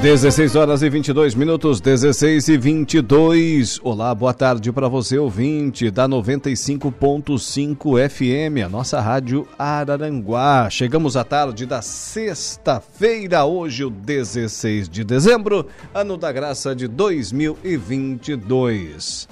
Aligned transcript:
16 0.00 0.54
horas 0.54 0.82
e 0.82 0.88
22 0.88 1.34
minutos, 1.34 1.80
16 1.80 2.50
e 2.50 2.56
22. 2.56 3.80
Olá, 3.82 4.14
boa 4.14 4.32
tarde 4.32 4.70
para 4.70 4.86
você, 4.86 5.18
ouvinte 5.18 5.90
da 5.90 6.08
95.5 6.08 8.08
FM, 8.08 8.64
a 8.64 8.68
nossa 8.68 9.00
rádio 9.00 9.48
Araranguá. 9.58 10.70
Chegamos 10.70 11.16
à 11.16 11.24
tarde 11.24 11.66
da 11.66 11.82
sexta-feira, 11.82 13.44
hoje, 13.44 13.84
o 13.84 13.90
16 13.90 14.88
de 14.88 15.02
dezembro, 15.02 15.66
ano 15.92 16.16
da 16.16 16.30
graça 16.30 16.76
de 16.76 16.86
2022. 16.86 19.26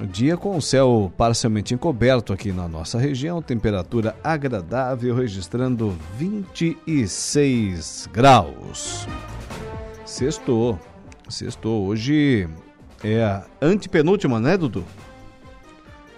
Dia 0.00 0.36
com 0.36 0.56
o 0.56 0.62
céu 0.62 1.12
parcialmente 1.16 1.72
encoberto 1.72 2.32
aqui 2.32 2.50
na 2.50 2.66
nossa 2.66 2.98
região, 2.98 3.40
temperatura 3.40 4.16
agradável, 4.24 5.14
registrando 5.14 5.96
26 6.18 8.08
graus. 8.12 9.06
Sextou, 10.04 10.80
sextou. 11.28 11.86
Hoje 11.86 12.48
é 13.04 13.22
a 13.22 13.46
antepenúltima, 13.62 14.40
né, 14.40 14.56
Dudu? 14.56 14.84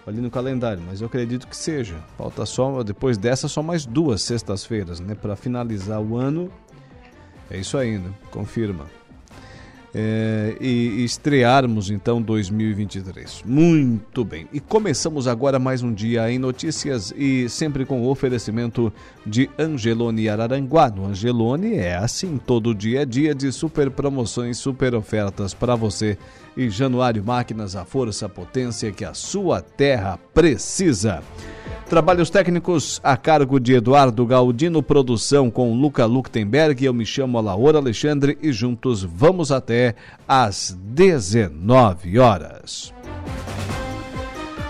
Ali 0.07 0.23
no 0.23 0.31
calendário, 0.31 0.83
mas 0.87 1.03
eu 1.03 1.07
acredito 1.07 1.47
que 1.47 1.57
seja. 1.57 1.97
Falta 2.17 2.47
só, 2.47 2.83
depois 2.83 3.19
dessa, 3.19 3.47
só 3.47 3.63
mais 3.63 3.85
duas 3.85 4.23
sextas-feiras, 4.23 5.01
né, 5.01 5.15
para 5.15 5.37
finalizar 5.37 6.01
o 6.01 6.17
ano. 6.17 6.51
É 7.51 7.59
isso 7.59 7.77
aí, 7.77 7.99
né? 7.99 8.11
Confirma 8.31 8.87
é, 9.99 10.55
e, 10.61 11.03
estrearmos 11.05 11.91
então 11.91 12.21
2023. 12.21 13.43
Muito 13.47 14.23
bem. 14.27 14.47
E 14.53 14.61
começamos 14.61 15.27
agora 15.27 15.59
mais 15.59 15.83
um 15.83 15.91
dia 15.91 16.31
em 16.31 16.39
notícias 16.39 17.15
e 17.17 17.49
sempre 17.49 17.87
com 17.87 18.03
o 18.03 18.11
oferecimento 18.11 18.93
de 19.25 19.49
Angelone 19.59 20.29
Araranguá. 20.29 20.91
No 20.91 21.07
Angelone 21.07 21.77
é 21.77 21.97
assim, 21.97 22.37
todo 22.37 22.75
dia 22.75 23.03
é 23.03 23.05
dia 23.07 23.35
de 23.35 23.51
super 23.51 23.91
promoções, 23.91 24.59
super 24.59 24.95
ofertas 24.95 25.55
para 25.55 25.75
você. 25.75 26.19
E 26.57 26.71
Januário 26.71 27.23
Máquinas, 27.23 27.77
a 27.77 27.85
força, 27.85 28.27
a 28.27 28.29
potência 28.29 28.91
que 28.91 29.05
a 29.05 29.13
sua 29.13 29.61
terra 29.61 30.19
precisa. 30.33 31.23
Trabalhos 31.89 32.31
técnicos 32.31 33.01
a 33.05 33.17
cargo 33.17 33.61
de 33.61 33.75
Eduardo 33.75 34.27
Galdino, 34.27 34.83
produção 34.83 35.51
com 35.51 35.73
Luca 35.73 36.05
Luktenberg. 36.05 36.85
Eu 36.85 36.93
me 36.93 37.07
chamo 37.07 37.41
Laura 37.41 37.79
Alexandre 37.79 38.37
e 38.43 38.53
juntos 38.53 39.05
vamos 39.05 39.53
até 39.53 39.95
às 40.27 40.77
19 40.83 42.19
horas. 42.19 42.93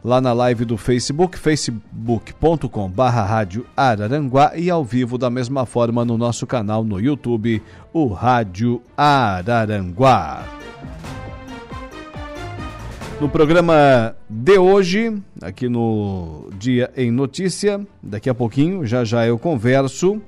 lá 0.04 0.20
na 0.20 0.32
live 0.32 0.64
do 0.64 0.76
Facebook, 0.76 1.38
facebook.com 1.38 2.90
barra 2.90 3.24
Rádio 3.24 3.66
Araranguá 3.76 4.52
e 4.56 4.70
ao 4.70 4.84
vivo 4.84 5.18
da 5.18 5.28
mesma 5.28 5.66
forma 5.66 6.04
no 6.04 6.16
nosso 6.16 6.46
canal 6.46 6.84
no 6.84 7.00
YouTube, 7.00 7.62
o 7.92 8.06
Rádio 8.08 8.82
Araranguá. 8.96 10.44
No 13.20 13.30
programa 13.30 14.14
de 14.28 14.58
hoje, 14.58 15.22
aqui 15.40 15.70
no 15.70 16.50
Dia 16.58 16.92
em 16.94 17.10
Notícia, 17.10 17.80
daqui 18.02 18.28
a 18.28 18.34
pouquinho, 18.34 18.84
já 18.84 19.04
já 19.04 19.26
eu 19.26 19.38
converso, 19.38 20.20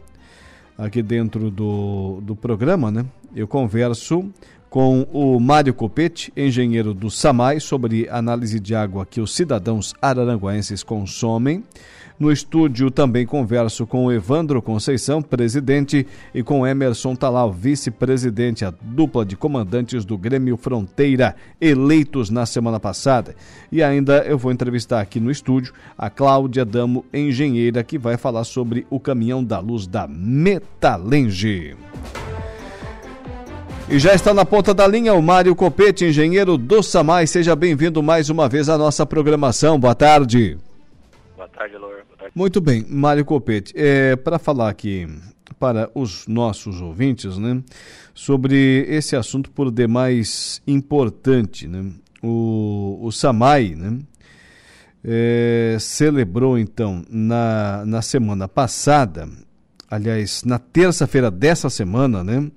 aqui 0.76 1.02
dentro 1.02 1.50
do, 1.50 2.20
do 2.22 2.34
programa, 2.34 2.90
né? 2.90 3.04
Eu 3.36 3.46
converso 3.46 4.24
com 4.70 5.06
o 5.12 5.38
Mário 5.40 5.72
Copete, 5.72 6.32
engenheiro 6.36 6.92
do 6.92 7.10
SAMAI, 7.10 7.60
sobre 7.60 8.08
análise 8.08 8.60
de 8.60 8.74
água 8.74 9.06
que 9.06 9.20
os 9.20 9.34
cidadãos 9.34 9.94
araranguenses 10.00 10.82
consomem. 10.82 11.64
No 12.18 12.32
estúdio 12.32 12.90
também 12.90 13.24
converso 13.24 13.86
com 13.86 14.10
Evandro 14.10 14.60
Conceição, 14.60 15.22
presidente, 15.22 16.04
e 16.34 16.42
com 16.42 16.66
Emerson 16.66 17.14
Talal, 17.14 17.52
vice-presidente, 17.52 18.64
a 18.64 18.74
dupla 18.82 19.24
de 19.24 19.36
comandantes 19.36 20.04
do 20.04 20.18
Grêmio 20.18 20.56
Fronteira, 20.56 21.36
eleitos 21.60 22.28
na 22.28 22.44
semana 22.44 22.80
passada. 22.80 23.36
E 23.70 23.84
ainda 23.84 24.24
eu 24.24 24.36
vou 24.36 24.50
entrevistar 24.50 25.00
aqui 25.00 25.20
no 25.20 25.30
estúdio 25.30 25.72
a 25.96 26.10
Cláudia 26.10 26.64
Damo, 26.64 27.04
engenheira, 27.14 27.84
que 27.84 27.96
vai 27.96 28.16
falar 28.16 28.42
sobre 28.42 28.84
o 28.90 28.98
caminhão 28.98 29.44
da 29.44 29.60
luz 29.60 29.86
da 29.86 30.08
Metalenge. 30.08 31.76
E 33.91 33.99
já 33.99 34.12
está 34.12 34.34
na 34.34 34.44
ponta 34.44 34.75
da 34.75 34.87
linha 34.87 35.15
o 35.15 35.22
Mário 35.22 35.56
Copete, 35.56 36.04
engenheiro 36.04 36.59
do 36.59 36.82
Samai. 36.82 37.26
Seja 37.26 37.56
bem-vindo 37.56 38.03
mais 38.03 38.28
uma 38.28 38.47
vez 38.47 38.69
à 38.69 38.76
nossa 38.76 39.06
programação. 39.06 39.81
Boa 39.81 39.94
tarde. 39.94 40.59
Boa 41.34 41.49
tarde, 41.49 41.75
tarde. 42.19 42.32
Muito 42.34 42.60
bem, 42.60 42.84
Mário 42.87 43.25
Copete, 43.25 43.72
é, 43.75 44.15
para 44.15 44.38
falar 44.38 44.69
aqui 44.69 45.09
para 45.59 45.91
os 45.94 46.26
nossos 46.26 46.82
ouvintes, 46.82 47.38
né, 47.38 47.62
sobre 48.15 48.84
esse 48.88 49.16
assunto 49.16 49.50
por 49.50 49.71
demais 49.71 50.62
importante, 50.66 51.66
né, 51.66 51.91
o, 52.22 52.99
o 53.00 53.10
Samai, 53.10 53.75
né, 53.75 53.99
é, 55.03 55.76
celebrou 55.81 56.59
então 56.59 57.03
na, 57.09 57.84
na 57.87 58.03
semana 58.03 58.47
passada, 58.47 59.28
aliás, 59.91 60.44
na 60.44 60.59
terça-feira 60.59 61.31
dessa 61.31 61.70
semana, 61.70 62.22
né, 62.22 62.50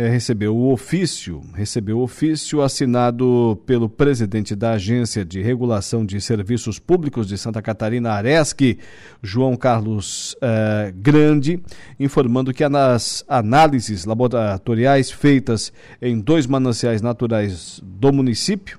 é, 0.00 0.08
recebeu 0.08 0.56
o 0.56 0.72
ofício, 0.72 1.42
recebeu 1.52 1.98
o 1.98 2.02
ofício 2.02 2.62
assinado 2.62 3.60
pelo 3.66 3.86
presidente 3.86 4.56
da 4.56 4.72
Agência 4.72 5.26
de 5.26 5.42
Regulação 5.42 6.06
de 6.06 6.18
Serviços 6.22 6.78
Públicos 6.78 7.28
de 7.28 7.36
Santa 7.36 7.60
Catarina, 7.60 8.12
Aresc, 8.12 8.78
João 9.22 9.56
Carlos 9.56 10.34
é, 10.40 10.90
Grande, 10.96 11.60
informando 11.98 12.54
que 12.54 12.66
nas 12.66 13.22
análises 13.28 14.06
laboratoriais 14.06 15.10
feitas 15.10 15.70
em 16.00 16.18
dois 16.18 16.46
mananciais 16.46 17.02
naturais 17.02 17.78
do 17.84 18.10
município, 18.10 18.78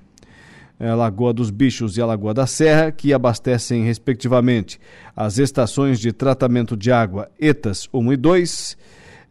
a 0.80 0.86
é, 0.86 0.92
Lagoa 0.92 1.32
dos 1.32 1.50
Bichos 1.50 1.96
e 1.96 2.02
a 2.02 2.06
Lagoa 2.06 2.34
da 2.34 2.48
Serra, 2.48 2.90
que 2.90 3.12
abastecem, 3.12 3.84
respectivamente, 3.84 4.80
as 5.14 5.38
estações 5.38 6.00
de 6.00 6.12
tratamento 6.12 6.76
de 6.76 6.90
água 6.90 7.30
ETAS 7.38 7.88
1 7.92 8.12
e 8.12 8.16
2, 8.16 8.76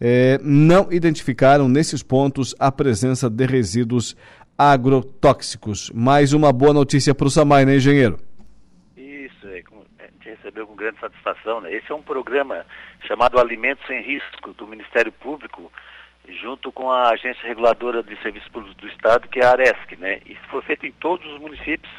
eh, 0.02 0.40
não 0.42 0.92
identificaram 0.92 1.70
nesses 1.70 2.02
pontos 2.02 2.56
a 2.60 2.72
presença 2.72 3.30
de 3.30 3.46
resíduos 3.46 4.16
agrotóxicos. 4.58 5.92
Mais 5.92 6.34
uma 6.34 6.52
boa 6.52 6.74
notícia 6.74 7.14
para 7.14 7.28
o 7.28 7.30
Samai, 7.30 7.66
né, 7.66 7.76
engenheiro? 7.76 8.18
Isso, 8.98 9.48
é, 9.48 9.64
a 10.00 10.04
gente 10.06 10.30
recebeu 10.30 10.66
com 10.66 10.76
grande 10.76 11.00
satisfação. 11.00 11.62
Né? 11.62 11.74
Esse 11.74 11.92
é 11.92 11.96
um 11.96 12.02
programa 12.02 12.66
chamado 13.08 13.40
Alimentos 13.40 13.86
Sem 13.86 14.02
Risco 14.02 14.54
do 14.54 14.66
Ministério 14.66 15.12
Público, 15.12 15.72
junto 16.42 16.72
com 16.72 16.92
a 16.92 17.10
Agência 17.10 17.48
Reguladora 17.48 18.02
de 18.02 18.16
Serviços 18.22 18.50
Públicos 18.50 18.78
do 18.78 18.88
Estado, 18.88 19.28
que 19.28 19.40
é 19.40 19.46
a 19.46 19.52
ARESC. 19.52 19.96
Né? 19.98 20.20
E 20.26 20.36
foi 20.50 20.62
feito 20.64 20.86
em 20.86 20.92
todos 20.94 21.26
os 21.32 21.40
municípios, 21.40 21.92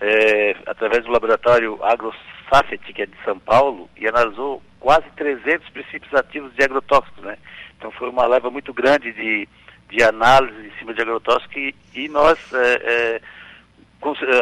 é, 0.00 0.56
através 0.66 1.04
do 1.04 1.10
laboratório 1.10 1.78
AgroSafet, 1.82 2.92
que 2.92 3.02
é 3.02 3.06
de 3.06 3.16
São 3.24 3.38
Paulo, 3.38 3.90
e 3.96 4.06
analisou 4.06 4.62
quase 4.80 5.08
300 5.14 5.68
princípios 5.68 6.12
ativos 6.14 6.52
de 6.54 6.64
agrotóxicos, 6.64 7.22
né? 7.22 7.36
Então 7.76 7.90
foi 7.92 8.08
uma 8.08 8.26
leva 8.26 8.50
muito 8.50 8.72
grande 8.72 9.12
de, 9.12 9.48
de 9.90 10.02
análise 10.02 10.66
em 10.66 10.78
cima 10.78 10.94
de 10.94 11.02
agrotóxicos 11.02 11.56
e, 11.56 11.74
e 11.94 12.08
nós, 12.08 12.38
é, 12.52 12.74
é, 12.74 13.20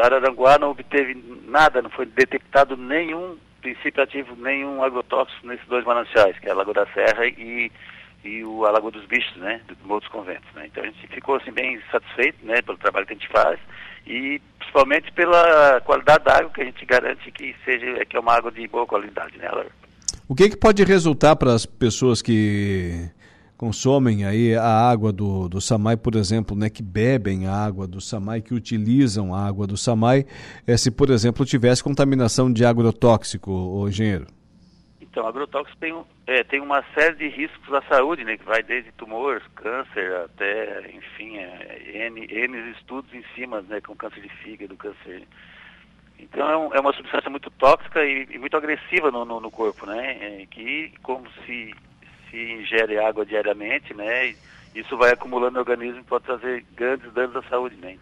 Araranguá 0.05 0.59
não 0.59 0.71
obteve 0.71 1.15
nada, 1.45 1.83
não 1.83 1.91
foi 1.91 2.07
detectado 2.07 2.77
nenhum 2.77 3.37
princípio 3.61 4.03
ativo, 4.03 4.37
nenhum 4.37 4.83
agrotóxico 4.83 5.47
nesses 5.47 5.67
dois 5.67 5.85
mananciais, 5.85 6.39
que 6.39 6.49
é 6.49 6.53
a 6.53 6.55
Lagoa 6.55 6.75
da 6.75 6.87
Serra 6.87 7.27
e, 7.27 7.71
e 8.25 8.45
o 8.45 8.65
a 8.65 8.71
Lagoa 8.71 8.93
dos 8.93 9.05
Bichos, 9.07 9.37
né, 9.37 9.61
do 9.67 9.77
Morro 9.87 10.01
dos 10.01 10.09
Conventos, 10.09 10.49
né. 10.55 10.67
Então 10.67 10.85
a 10.85 10.87
gente 10.87 11.07
ficou 11.09 11.35
assim 11.37 11.51
bem 11.51 11.81
satisfeito, 11.91 12.39
né, 12.47 12.63
pelo 12.63 12.79
trabalho 12.79 13.07
que 13.07 13.15
a 13.15 13.17
gente 13.17 13.29
faz 13.29 13.59
e 14.07 14.41
principalmente 14.59 15.13
pela 15.13 15.81
qualidade 15.81 16.25
da 16.25 16.37
água 16.37 16.51
que 16.51 16.63
a 16.63 16.65
gente 16.65 16.87
garante 16.87 17.31
que 17.33 17.55
seja 17.65 18.05
que 18.05 18.17
é 18.17 18.21
uma 18.21 18.35
água 18.35 18.51
de 18.51 18.67
boa 18.69 18.87
qualidade, 18.87 19.37
né, 19.37 19.49
Laura? 19.51 19.78
O 20.29 20.35
que, 20.35 20.51
que 20.51 20.57
pode 20.59 20.85
resultar 20.85 21.37
para 21.37 21.55
as 21.55 21.65
pessoas 21.65 22.21
que 22.21 23.09
consomem 23.57 24.27
aí 24.27 24.55
a 24.55 24.63
água 24.63 25.11
do, 25.11 25.49
do 25.49 25.59
Samai, 25.59 25.97
por 25.97 26.15
exemplo, 26.15 26.55
né, 26.55 26.69
que 26.69 26.83
bebem 26.83 27.47
a 27.47 27.55
água 27.55 27.87
do 27.87 27.99
Samai, 27.99 28.43
que 28.43 28.53
utilizam 28.53 29.35
a 29.35 29.47
água 29.47 29.67
do 29.67 29.75
Samai, 29.75 30.27
é, 30.67 30.77
se, 30.77 30.91
por 30.91 31.09
exemplo, 31.09 31.47
tivesse 31.47 31.83
contaminação 31.83 32.53
de 32.53 32.63
agrotóxico, 32.63 33.51
o 33.51 33.89
engenheiro? 33.89 34.27
Então, 35.01 35.27
agrotóxico 35.27 35.79
tem, 35.79 35.99
é, 36.27 36.45
tem 36.45 36.61
uma 36.61 36.85
série 36.93 37.17
de 37.17 37.29
riscos 37.29 37.73
à 37.73 37.81
saúde, 37.89 38.23
né, 38.23 38.37
que 38.37 38.45
vai 38.45 38.63
desde 38.63 38.93
tumores, 38.93 39.43
câncer, 39.55 40.15
até, 40.27 40.91
enfim, 40.95 41.39
é, 41.39 42.07
N, 42.07 42.27
N 42.31 42.71
estudos 42.73 43.11
em 43.15 43.25
cima, 43.35 43.63
né, 43.63 43.81
com 43.81 43.97
câncer 43.97 44.21
de 44.21 44.29
fígado, 44.29 44.77
câncer... 44.77 45.27
Então, 46.19 46.73
é, 46.73 46.79
é 46.79 46.81
uma 46.81 46.93
substância 46.93 47.31
muito 47.31 47.51
tóxica 47.53 48.05
e, 48.05 48.27
e 48.31 48.39
muito 48.39 48.57
agressiva 48.57 49.11
no, 49.11 49.25
no, 49.25 49.41
no 49.41 49.51
corpo, 49.51 49.87
né, 49.87 50.19
é, 50.21 50.47
que, 50.51 50.93
como 51.03 51.25
se, 51.47 51.75
se 52.31 52.37
ingere 52.37 52.99
água 52.99 53.25
diariamente, 53.25 53.95
né, 53.95 54.35
isso 54.75 54.97
vai 54.97 55.13
acumulando 55.13 55.55
no 55.55 55.61
organismo 55.61 56.01
e 56.01 56.05
pode 56.05 56.25
trazer 56.25 56.65
grandes 56.75 57.13
danos 57.13 57.37
à 57.37 57.43
saúde, 57.43 57.77
né. 57.77 57.97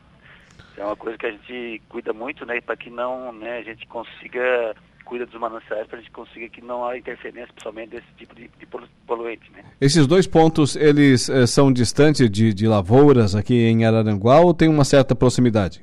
É 0.77 0.85
uma 0.85 0.97
coisa 0.97 1.17
que 1.17 1.27
a 1.27 1.31
gente 1.31 1.81
cuida 1.89 2.13
muito, 2.13 2.45
né, 2.45 2.61
para 2.61 2.77
que 2.77 2.91
não, 2.91 3.33
né, 3.33 3.59
a 3.59 3.63
gente 3.63 3.87
consiga 3.87 4.75
cuida 5.07 5.25
dos 5.25 5.41
mananciais 5.41 5.87
para 5.87 5.99
a 5.99 6.01
gente 6.03 6.11
conseguir 6.11 6.51
que 6.51 6.61
não 6.61 6.85
há 6.85 6.99
interferência, 6.99 7.47
principalmente 7.53 7.91
desse 7.91 8.09
tipo 8.19 8.35
de, 8.35 8.51
de 8.59 8.67
poluente. 9.07 9.51
Né? 9.53 9.63
Esses 9.81 10.05
dois 10.07 10.27
pontos, 10.27 10.75
eles 10.75 11.29
eh, 11.29 11.47
são 11.47 11.73
distantes 11.73 12.29
de, 12.29 12.53
de 12.53 12.67
lavouras 12.67 13.37
aqui 13.37 13.55
em 13.55 13.85
Araranguá 13.85 14.41
ou 14.41 14.53
tem 14.53 14.69
uma 14.69 14.85
certa 14.85 15.15
proximidade? 15.15 15.81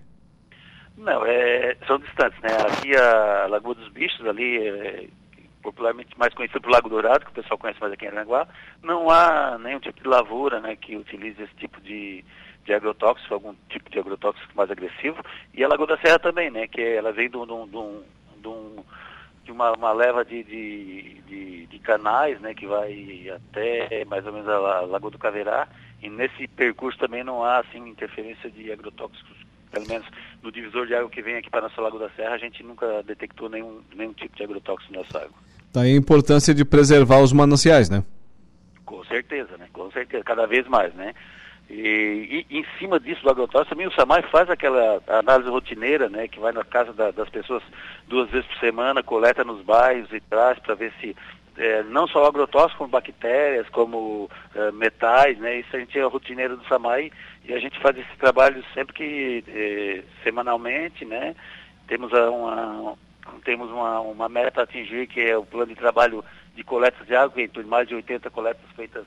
Não, 1.04 1.26
é, 1.26 1.76
são 1.86 2.00
distantes, 2.00 2.40
né? 2.40 2.50
Aqui 2.66 2.96
a 2.96 3.46
Lagoa 3.48 3.76
dos 3.76 3.90
Bichos, 3.90 4.26
ali, 4.26 4.66
é, 4.66 5.08
popularmente 5.62 6.18
mais 6.18 6.34
conhecido 6.34 6.62
por 6.62 6.72
Lago 6.72 6.88
Dourado, 6.88 7.26
que 7.26 7.32
o 7.32 7.34
pessoal 7.34 7.58
conhece 7.58 7.82
mais 7.82 7.92
aqui 7.92 8.06
em 8.06 8.08
Araranguá, 8.08 8.48
não 8.82 9.10
há 9.10 9.58
nenhum 9.58 9.82
tipo 9.82 10.02
de 10.02 10.08
lavoura 10.08 10.62
né, 10.62 10.78
que 10.78 10.96
utilize 10.96 11.44
esse 11.44 11.54
tipo 11.56 11.82
de, 11.82 12.24
de 12.64 12.74
agrotóxico, 12.74 13.34
algum 13.34 13.54
tipo 13.68 13.90
de 13.90 14.00
agrotóxico 14.00 14.56
mais 14.56 14.72
agressivo, 14.72 15.22
e 15.54 15.62
a 15.62 15.68
Lagoa 15.68 15.88
da 15.88 15.98
Serra 15.98 16.20
também, 16.20 16.50
né? 16.50 16.68
Que 16.68 16.82
ela 16.82 17.12
vem 17.12 17.30
de 17.30 17.36
um, 17.36 17.46
de 17.46 17.54
um, 17.54 18.04
de 18.38 18.48
um 18.48 18.84
de 19.44 19.52
uma, 19.52 19.74
uma 19.74 19.92
leva 19.92 20.24
de, 20.24 20.42
de, 20.42 21.22
de, 21.28 21.66
de, 21.66 21.80
canais, 21.80 22.40
né, 22.40 22.54
que 22.54 22.66
vai 22.66 23.30
até 23.30 24.06
mais 24.06 24.26
ou 24.26 24.32
menos 24.32 24.48
a 24.48 24.80
Lagoa 24.86 25.12
do 25.12 25.20
Caverá, 25.20 25.68
e 26.02 26.10
nesse 26.10 26.48
percurso 26.48 26.98
também 26.98 27.26
não 27.26 27.44
há, 27.44 27.60
assim, 27.60 27.80
interferência 27.80 28.50
de 28.50 28.72
agrotóxicos, 28.72 29.43
pelo 29.74 29.88
menos 29.88 30.06
no 30.42 30.52
divisor 30.52 30.86
de 30.86 30.94
água 30.94 31.10
que 31.10 31.22
vem 31.22 31.36
aqui 31.36 31.50
para 31.50 31.62
a 31.62 31.64
nossa 31.64 31.82
Lagoa 31.82 32.08
da 32.08 32.10
Serra, 32.12 32.36
a 32.36 32.38
gente 32.38 32.64
nunca 32.64 33.02
detectou 33.04 33.50
nenhum, 33.50 33.82
nenhum 33.96 34.14
tipo 34.14 34.36
de 34.38 34.44
agrotóxico 34.44 34.94
na 34.94 35.00
nossa 35.00 35.18
água. 35.18 35.34
Daí 35.74 35.94
a 35.94 35.98
importância 35.98 36.54
de 36.54 36.64
preservar 36.64 37.20
os 37.20 37.34
mananciais, 37.34 37.90
né? 37.90 38.04
Com 38.86 39.04
certeza, 39.06 39.58
né, 39.58 39.68
com 39.74 39.92
certeza, 39.92 40.24
cada 40.24 40.46
vez 40.46 40.68
mais, 40.68 40.94
né. 40.94 41.14
E, 41.70 42.46
e, 42.50 42.60
em 42.60 42.66
cima 42.78 43.00
disso 43.00 43.24
do 43.24 43.32
agrotóxico, 43.32 43.72
também 43.74 43.88
o 43.88 43.94
SAMAI 43.94 44.22
faz 44.24 44.50
aquela 44.50 45.02
análise 45.08 45.50
rotineira, 45.50 46.08
né, 46.08 46.28
que 46.28 46.40
vai 46.40 46.52
na 46.52 46.64
casa 46.64 46.94
da, 46.94 47.10
das 47.10 47.30
pessoas 47.30 47.64
duas 48.08 48.30
vezes 48.30 48.46
por 48.48 48.60
semana, 48.60 49.02
coleta 49.02 49.44
nos 49.44 49.64
bairros 49.64 50.12
e 50.14 50.20
traz 50.20 50.60
para 50.60 50.76
ver 50.76 50.94
se 51.02 51.16
é, 51.58 51.82
não 51.84 52.08
só 52.08 52.24
o 52.24 52.28
agrotóxico, 52.28 52.80
como 52.80 52.90
bactérias, 52.90 53.68
como 53.70 54.30
é, 54.54 54.72
metais, 54.72 55.38
né, 55.40 55.60
isso 55.60 55.76
a 55.76 55.80
gente 55.80 55.98
é 55.98 56.04
a 56.04 56.08
rotineira 56.08 56.56
do 56.56 56.68
SAMAI 56.68 57.12
e 57.46 57.54
a 57.54 57.60
gente 57.60 57.80
faz 57.80 57.98
esse 57.98 58.18
trabalho 58.18 58.64
sempre 58.74 58.94
que, 58.94 59.44
é, 59.48 60.04
semanalmente, 60.24 61.06
né, 61.06 61.36
temos 61.88 62.12
uma, 62.12 62.96
temos 63.44 63.70
uma, 63.70 64.00
uma 64.00 64.30
meta 64.30 64.62
a 64.62 64.64
atingir, 64.64 65.08
que 65.08 65.22
é 65.22 65.38
o 65.38 65.46
plano 65.46 65.68
de 65.68 65.76
trabalho 65.76 66.24
de 66.56 66.64
coletas 66.64 67.06
de 67.06 67.16
água, 67.16 67.36
que 67.36 67.48
tem 67.48 67.64
mais 67.64 67.88
de 67.88 67.96
80 67.96 68.30
coletas 68.30 68.64
feitas 68.76 69.06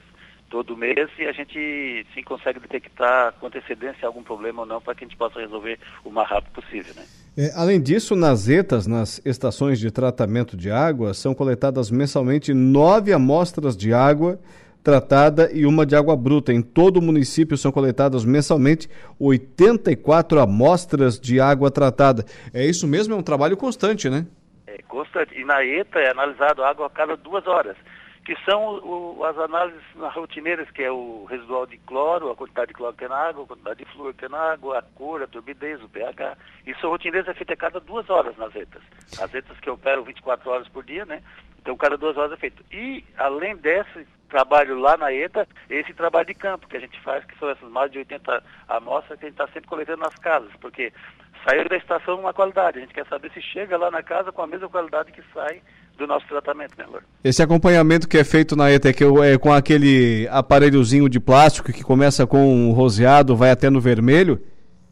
todo 0.49 0.77
mês 0.77 1.11
e 1.19 1.25
a 1.25 1.33
gente 1.33 2.07
sim 2.15 2.23
consegue 2.23 2.61
detectar 2.61 3.33
com 3.33 3.47
antecedência 3.47 4.07
algum 4.07 4.23
problema 4.23 4.63
ou 4.63 4.67
não 4.67 4.81
para 4.81 4.95
que 4.95 5.05
a 5.05 5.09
gente 5.09 5.17
possa 5.17 5.41
resolver 5.41 5.79
o 6.05 6.11
mais 6.11 6.29
rápido 6.29 6.53
possível. 6.53 6.95
Né? 6.95 7.05
É, 7.37 7.53
além 7.55 7.81
disso, 7.81 8.15
nas 8.15 8.49
ETAs, 8.49 8.87
nas 8.87 9.21
estações 9.25 9.79
de 9.79 9.91
tratamento 9.91 10.57
de 10.57 10.71
água, 10.71 11.15
são 11.15 11.35
coletadas 11.35 11.91
mensalmente 11.91 12.55
nove 12.55 13.13
amostras 13.13 13.77
de 13.77 13.93
água 13.93 14.39
tratada 14.87 15.51
e 15.53 15.67
uma 15.67 15.85
de 15.85 15.97
água 15.97 16.17
bruta. 16.17 16.53
Em 16.53 16.63
todo 16.63 16.99
o 16.99 17.03
município 17.03 17.57
são 17.57 17.73
coletadas 17.73 18.25
mensalmente 18.25 18.89
84 19.19 20.39
amostras 20.39 21.19
de 21.19 21.41
água 21.41 21.73
tratada. 21.73 22.25
É 22.55 22.65
isso 22.65 22.87
mesmo? 22.87 23.13
É 23.13 23.17
um 23.17 23.23
trabalho 23.23 23.57
constante, 23.57 24.09
né? 24.09 24.25
É 24.65 24.81
constante. 24.87 25.37
E 25.37 25.45
na 25.45 25.65
ETA 25.65 25.99
é 25.99 26.13
analisado 26.13 26.63
água 26.63 26.87
a 26.87 26.91
cada 26.91 27.17
duas 27.17 27.45
horas 27.49 27.77
que 28.27 28.35
são 28.45 28.81
o, 28.81 29.25
as 29.25 29.39
análises 29.39 29.81
rotineiras, 29.95 30.69
que 30.73 30.83
é 30.83 30.91
o 30.91 31.27
residual 31.27 31.65
de 31.65 31.79
cloro, 31.79 32.29
a 32.29 32.35
quantidade 32.35 32.69
de 32.69 32.75
cloro 32.75 32.93
que 32.93 32.99
tem 32.99 33.09
na 33.09 33.29
água, 33.29 33.45
a 33.45 33.47
quantidade 33.47 33.85
de 33.85 33.93
flúor 33.93 34.13
que 34.13 34.19
tem 34.19 34.29
na 34.29 34.51
água, 34.51 34.81
a 34.81 34.83
cor, 34.83 35.23
a 35.23 35.29
turbidez, 35.29 35.81
o 35.81 35.89
pH. 35.89 36.37
Isso 36.67 36.89
rotineiras 36.89 37.29
é 37.29 37.35
feito 37.35 37.53
a 37.53 37.57
cada 37.57 37.79
duas 37.79 38.11
horas 38.11 38.37
nas 38.37 38.53
ETAs. 38.57 38.83
As 39.21 39.33
ETAs 39.33 39.61
que 39.61 39.71
operam 39.71 40.03
24 40.03 40.51
horas 40.51 40.67
por 40.67 40.83
dia, 40.83 41.07
né? 41.07 41.23
Então, 41.61 41.77
cada 41.77 41.97
duas 41.97 42.17
horas 42.17 42.33
é 42.33 42.37
feito. 42.37 42.65
E, 42.73 43.05
além 43.17 43.55
desse 43.59 44.05
trabalho 44.29 44.77
lá 44.77 44.97
na 44.97 45.13
ETA, 45.13 45.47
esse 45.71 45.95
trabalho 45.95 46.27
de 46.27 46.35
campo 46.35 46.67
que 46.67 46.77
a 46.77 46.81
gente 46.81 47.01
faz, 47.03 47.25
que 47.25 47.39
são 47.39 47.49
essas 47.49 47.71
mais 47.71 47.93
de 47.93 47.99
80 47.99 48.43
amostras 48.69 49.21
que 49.21 49.27
a 49.27 49.29
gente 49.29 49.41
está 49.41 49.47
sempre 49.53 49.69
coletando 49.69 50.03
nas 50.03 50.17
casas, 50.17 50.51
porque 50.61 50.93
saiu 51.49 51.69
da 51.69 51.77
estação 51.77 52.19
uma 52.19 52.35
qualidade. 52.35 52.79
A 52.79 52.81
gente 52.81 52.93
quer 52.93 53.07
saber 53.07 53.31
se 53.31 53.41
chega 53.41 53.79
lá 53.79 53.89
na 53.89 54.03
casa 54.03 54.33
com 54.33 54.43
a 54.43 54.49
mesma 54.49 54.69
qualidade 54.69 55.13
que 55.13 55.23
sai 55.33 55.63
do 55.97 56.07
nosso 56.07 56.27
tratamento, 56.27 56.73
né, 56.79 56.85
Lor? 56.91 57.03
Esse 57.25 57.43
acompanhamento 57.43 58.09
que 58.09 58.19
é 58.19 58.25
feito 58.25 58.55
na 58.55 58.71
ETEC 58.71 59.05
é 59.25 59.39
com 59.39 59.53
aquele 59.53 60.29
aparelhozinho 60.31 61.09
de 61.09 61.19
plástico 61.19 61.73
que 61.73 61.83
começa 61.83 62.27
com 62.27 62.71
roseado, 62.73 63.37
vai 63.37 63.51
até 63.51 63.71
no 63.71 63.81
vermelho? 63.81 64.41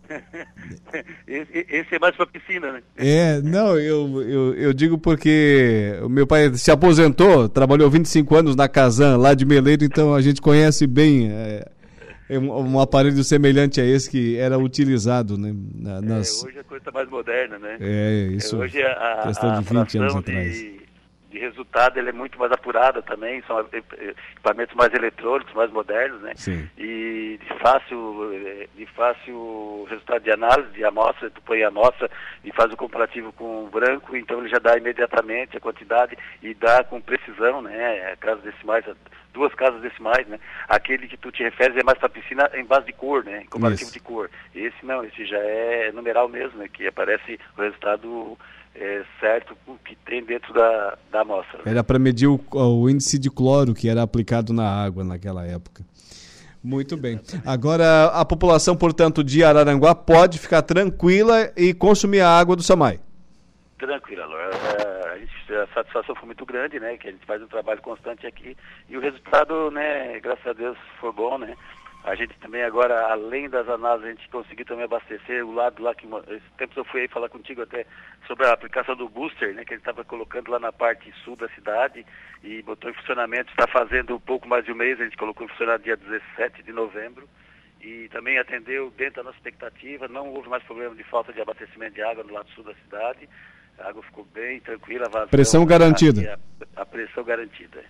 esse, 1.26 1.66
esse, 1.68 1.94
é 1.94 1.98
mais 1.98 2.14
para 2.16 2.26
piscina, 2.26 2.72
né? 2.72 2.82
É, 2.96 3.40
não, 3.42 3.78
eu, 3.78 4.22
eu, 4.22 4.54
eu, 4.54 4.72
digo 4.72 4.98
porque 4.98 5.98
o 6.02 6.08
meu 6.08 6.26
pai 6.26 6.52
se 6.54 6.70
aposentou, 6.70 7.48
trabalhou 7.48 7.90
25 7.90 8.36
anos 8.36 8.56
na 8.56 8.68
Casan, 8.68 9.16
lá 9.16 9.34
de 9.34 9.44
Meleiro, 9.44 9.84
então 9.84 10.14
a 10.14 10.20
gente 10.20 10.40
conhece 10.40 10.86
bem 10.86 11.30
é, 11.30 11.68
é 12.28 12.38
um, 12.38 12.74
um, 12.74 12.80
aparelho 12.80 13.22
semelhante 13.24 13.80
a 13.80 13.84
esse 13.84 14.10
que 14.10 14.36
era 14.36 14.58
utilizado, 14.58 15.36
né? 15.36 15.54
Nas... 16.02 16.42
É, 16.42 16.48
hoje 16.48 16.58
a 16.58 16.64
coisa 16.64 16.80
está 16.80 16.92
mais 16.92 17.08
moderna, 17.08 17.58
né? 17.58 17.76
É, 17.80 18.28
isso. 18.32 18.56
hoje 18.56 18.82
a, 18.82 19.22
questão 19.26 19.50
a, 19.50 19.60
de 19.60 19.64
20 19.64 19.98
anos 19.98 20.16
atrás 20.16 20.54
de 20.54 20.73
resultado 21.38 21.98
ele 21.98 22.10
é 22.10 22.12
muito 22.12 22.38
mais 22.38 22.52
apurada 22.52 23.03
também, 23.03 23.43
são 23.46 23.60
equipamentos 23.72 24.74
mais 24.74 24.93
eletrônicos, 24.93 25.55
mais 25.55 25.70
modernos, 25.70 26.20
né? 26.22 26.32
Sim. 26.36 26.69
E 26.76 27.38
de 27.43 27.58
fácil, 27.58 28.31
de 28.74 28.86
fácil 28.86 29.86
resultado 29.88 30.22
de 30.22 30.31
análise 30.31 30.70
de 30.72 30.84
amostra, 30.84 31.31
tu 31.31 31.41
põe 31.43 31.62
a 31.62 31.69
amostra 31.69 32.10
e 32.44 32.53
faz 32.53 32.72
o 32.72 32.76
comparativo 32.76 33.32
com 33.32 33.64
o 33.64 33.69
branco, 33.69 34.17
então 34.17 34.41
ele 34.41 34.48
já 34.48 34.58
dá 34.58 34.76
imediatamente 34.76 35.56
a 35.56 35.60
quantidade 35.60 36.17
e 36.43 36.55
dá 36.55 36.84
com 36.84 37.00
precisão, 37.00 37.62
né? 37.62 38.17
Casas 38.20 38.44
decimais, 38.44 38.84
duas 39.32 39.53
casas 39.55 39.81
decimais, 39.82 40.26
né? 40.26 40.38
Aquele 40.69 41.08
que 41.08 41.17
tu 41.17 41.31
te 41.31 41.43
referes 41.43 41.76
é 41.76 41.82
mais 41.82 41.98
para 41.98 42.08
piscina 42.08 42.50
em 42.55 42.64
base 42.64 42.86
de 42.86 42.93
cor, 42.93 43.24
né? 43.24 43.44
Comparativo 43.50 43.91
Isso. 43.91 43.93
de 43.93 44.00
cor. 44.00 44.31
Esse 44.55 44.84
não, 44.84 45.05
esse 45.05 45.26
já 45.26 45.38
é 45.38 45.91
numeral 45.93 46.29
mesmo, 46.29 46.58
né? 46.58 46.69
Que 46.72 46.86
aparece 46.86 47.38
o 47.56 47.62
resultado 47.62 48.38
é, 48.74 49.04
certo 49.20 49.56
que 49.84 49.96
tem 49.96 50.24
dentro 50.24 50.52
da, 50.52 50.98
da 51.10 51.20
amostra. 51.20 51.60
Era 51.64 51.84
para 51.84 51.98
medir 51.98 52.26
o, 52.26 52.40
o, 52.52 52.90
índice 52.90 53.19
de 53.19 53.31
cloro 53.31 53.74
que 53.74 53.88
era 53.88 54.02
aplicado 54.02 54.52
na 54.52 54.69
água 54.69 55.04
naquela 55.04 55.46
época. 55.46 55.84
Muito 56.62 56.96
bem. 56.96 57.20
Agora, 57.44 58.06
a 58.06 58.24
população, 58.24 58.74
portanto, 58.74 59.22
de 59.22 59.44
Araranguá 59.44 59.94
pode 59.94 60.38
ficar 60.38 60.62
tranquila 60.62 61.52
e 61.56 61.74
consumir 61.74 62.20
a 62.20 62.31
água 62.31 62.56
do 62.56 62.62
Samai. 62.62 62.98
Tranquila, 63.78 64.24
Laura. 64.24 64.50
É, 64.81 65.62
a 65.62 65.66
satisfação 65.74 66.14
foi 66.14 66.26
muito 66.26 66.44
grande, 66.46 66.81
né? 66.81 66.96
Que 66.96 67.08
a 67.08 67.12
gente 67.12 67.26
faz 67.26 67.43
um 67.43 67.46
trabalho 67.46 67.82
constante 67.82 68.26
aqui 68.26 68.56
e 68.88 68.96
o 68.96 69.00
resultado, 69.00 69.70
né, 69.70 70.19
graças 70.20 70.46
a 70.46 70.52
Deus, 70.52 70.76
foi 71.00 71.12
bom, 71.12 71.38
né? 71.38 71.54
A 72.05 72.15
gente 72.15 72.39
também 72.39 72.63
agora, 72.63 73.11
além 73.11 73.49
das 73.49 73.67
análises, 73.67 74.06
a 74.06 74.11
gente 74.11 74.29
conseguiu 74.29 74.67
também 74.67 74.84
abastecer 74.84 75.43
o 75.44 75.55
lado 75.55 75.82
lá 75.82 75.94
que 75.94 76.06
esse 76.06 76.51
tempo 76.58 76.79
eu 76.79 76.84
fui 76.84 77.01
aí 77.01 77.08
falar 77.08 77.31
contigo 77.31 77.63
até 77.63 77.87
sobre 78.27 78.44
a 78.44 78.53
aplicação 78.53 78.94
do 78.94 79.08
booster, 79.08 79.55
né, 79.55 79.65
que 79.65 79.73
ele 79.73 79.81
estava 79.81 80.05
colocando 80.05 80.51
lá 80.51 80.58
na 80.58 80.70
parte 80.70 81.11
sul 81.25 81.34
da 81.34 81.49
cidade 81.49 82.05
e 82.43 82.61
botou 82.61 82.91
em 82.91 82.94
funcionamento, 82.94 83.51
está 83.51 83.67
fazendo 83.67 84.17
um 84.17 84.20
pouco 84.20 84.46
mais 84.46 84.67
de 84.67 84.73
um 84.73 84.75
mês, 84.75 85.01
a 85.01 85.05
gente 85.05 85.17
colocou 85.17 85.46
em 85.46 85.49
funcionamento 85.49 85.84
dia 85.84 85.96
17 85.96 86.63
de 86.63 86.73
novembro 86.73 87.27
e 87.81 88.06
também 88.11 88.39
atendeu 88.39 88.91
dentro 88.91 89.17
da 89.17 89.25
nossa 89.25 89.39
expectativa, 89.39 90.06
não 90.06 90.29
houve 90.29 90.51
mais 90.51 90.63
problema 90.65 90.94
de 90.94 91.05
falta 91.05 91.32
de 91.32 91.41
abastecimento 91.41 91.94
de 91.94 92.03
água 92.03 92.23
no 92.23 92.34
lado 92.34 92.51
sul 92.51 92.65
da 92.65 92.75
cidade, 92.75 93.27
a 93.79 93.89
água 93.89 94.03
ficou 94.03 94.27
bem 94.27 94.61
tranquila, 94.61 95.08
vazão, 95.08 95.29
Pressão 95.29 95.65
garantida. 95.65 96.39
A, 96.77 96.82
a, 96.82 96.84
pressão 96.84 97.25
garantida. 97.25 97.82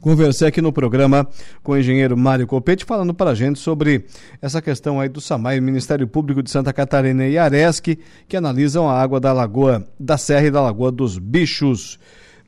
Conversei 0.00 0.48
aqui 0.48 0.60
no 0.60 0.72
programa 0.72 1.26
com 1.62 1.72
o 1.72 1.76
engenheiro 1.76 2.16
Mário 2.16 2.46
Copete 2.46 2.84
falando 2.84 3.14
para 3.14 3.30
a 3.30 3.34
gente 3.34 3.58
sobre 3.58 4.04
essa 4.40 4.60
questão 4.62 5.00
aí 5.00 5.08
do 5.08 5.20
SAMAI, 5.20 5.60
Ministério 5.60 6.06
Público 6.06 6.42
de 6.42 6.50
Santa 6.50 6.72
Catarina 6.72 7.26
e 7.26 7.38
Aresc, 7.38 7.98
que 8.28 8.36
analisam 8.36 8.88
a 8.88 9.00
água 9.00 9.18
da 9.18 9.32
Lagoa 9.32 9.86
da 9.98 10.16
Serra 10.16 10.46
e 10.46 10.50
da 10.50 10.60
Lagoa 10.60 10.92
dos 10.92 11.18
Bichos, 11.18 11.98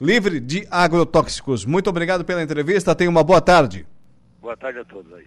livre 0.00 0.40
de 0.40 0.66
agrotóxicos. 0.70 1.64
Muito 1.64 1.90
obrigado 1.90 2.24
pela 2.24 2.42
entrevista, 2.42 2.94
tenha 2.94 3.10
uma 3.10 3.24
boa 3.24 3.40
tarde. 3.40 3.86
Boa 4.40 4.56
tarde 4.56 4.78
a 4.78 4.84
todos 4.84 5.12
aí. 5.14 5.24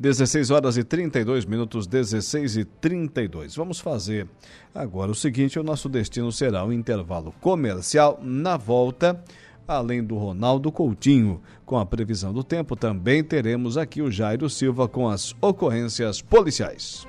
16 0.00 0.50
horas 0.50 0.78
e 0.78 0.82
32 0.82 1.44
minutos, 1.44 1.86
16 1.86 2.56
e 2.56 2.64
32. 2.64 3.54
Vamos 3.54 3.80
fazer 3.80 4.26
agora 4.74 5.10
o 5.10 5.14
seguinte: 5.14 5.58
o 5.58 5.62
nosso 5.62 5.90
destino 5.90 6.32
será 6.32 6.64
um 6.64 6.72
intervalo 6.72 7.34
comercial. 7.38 8.18
Na 8.22 8.56
volta, 8.56 9.22
além 9.70 10.02
do 10.02 10.16
Ronaldo 10.16 10.72
Coutinho, 10.72 11.40
com 11.64 11.78
a 11.78 11.86
previsão 11.86 12.32
do 12.32 12.42
tempo, 12.42 12.74
também 12.74 13.22
teremos 13.22 13.76
aqui 13.76 14.02
o 14.02 14.10
Jairo 14.10 14.50
Silva 14.50 14.88
com 14.88 15.08
as 15.08 15.34
ocorrências 15.40 16.20
policiais. 16.20 17.06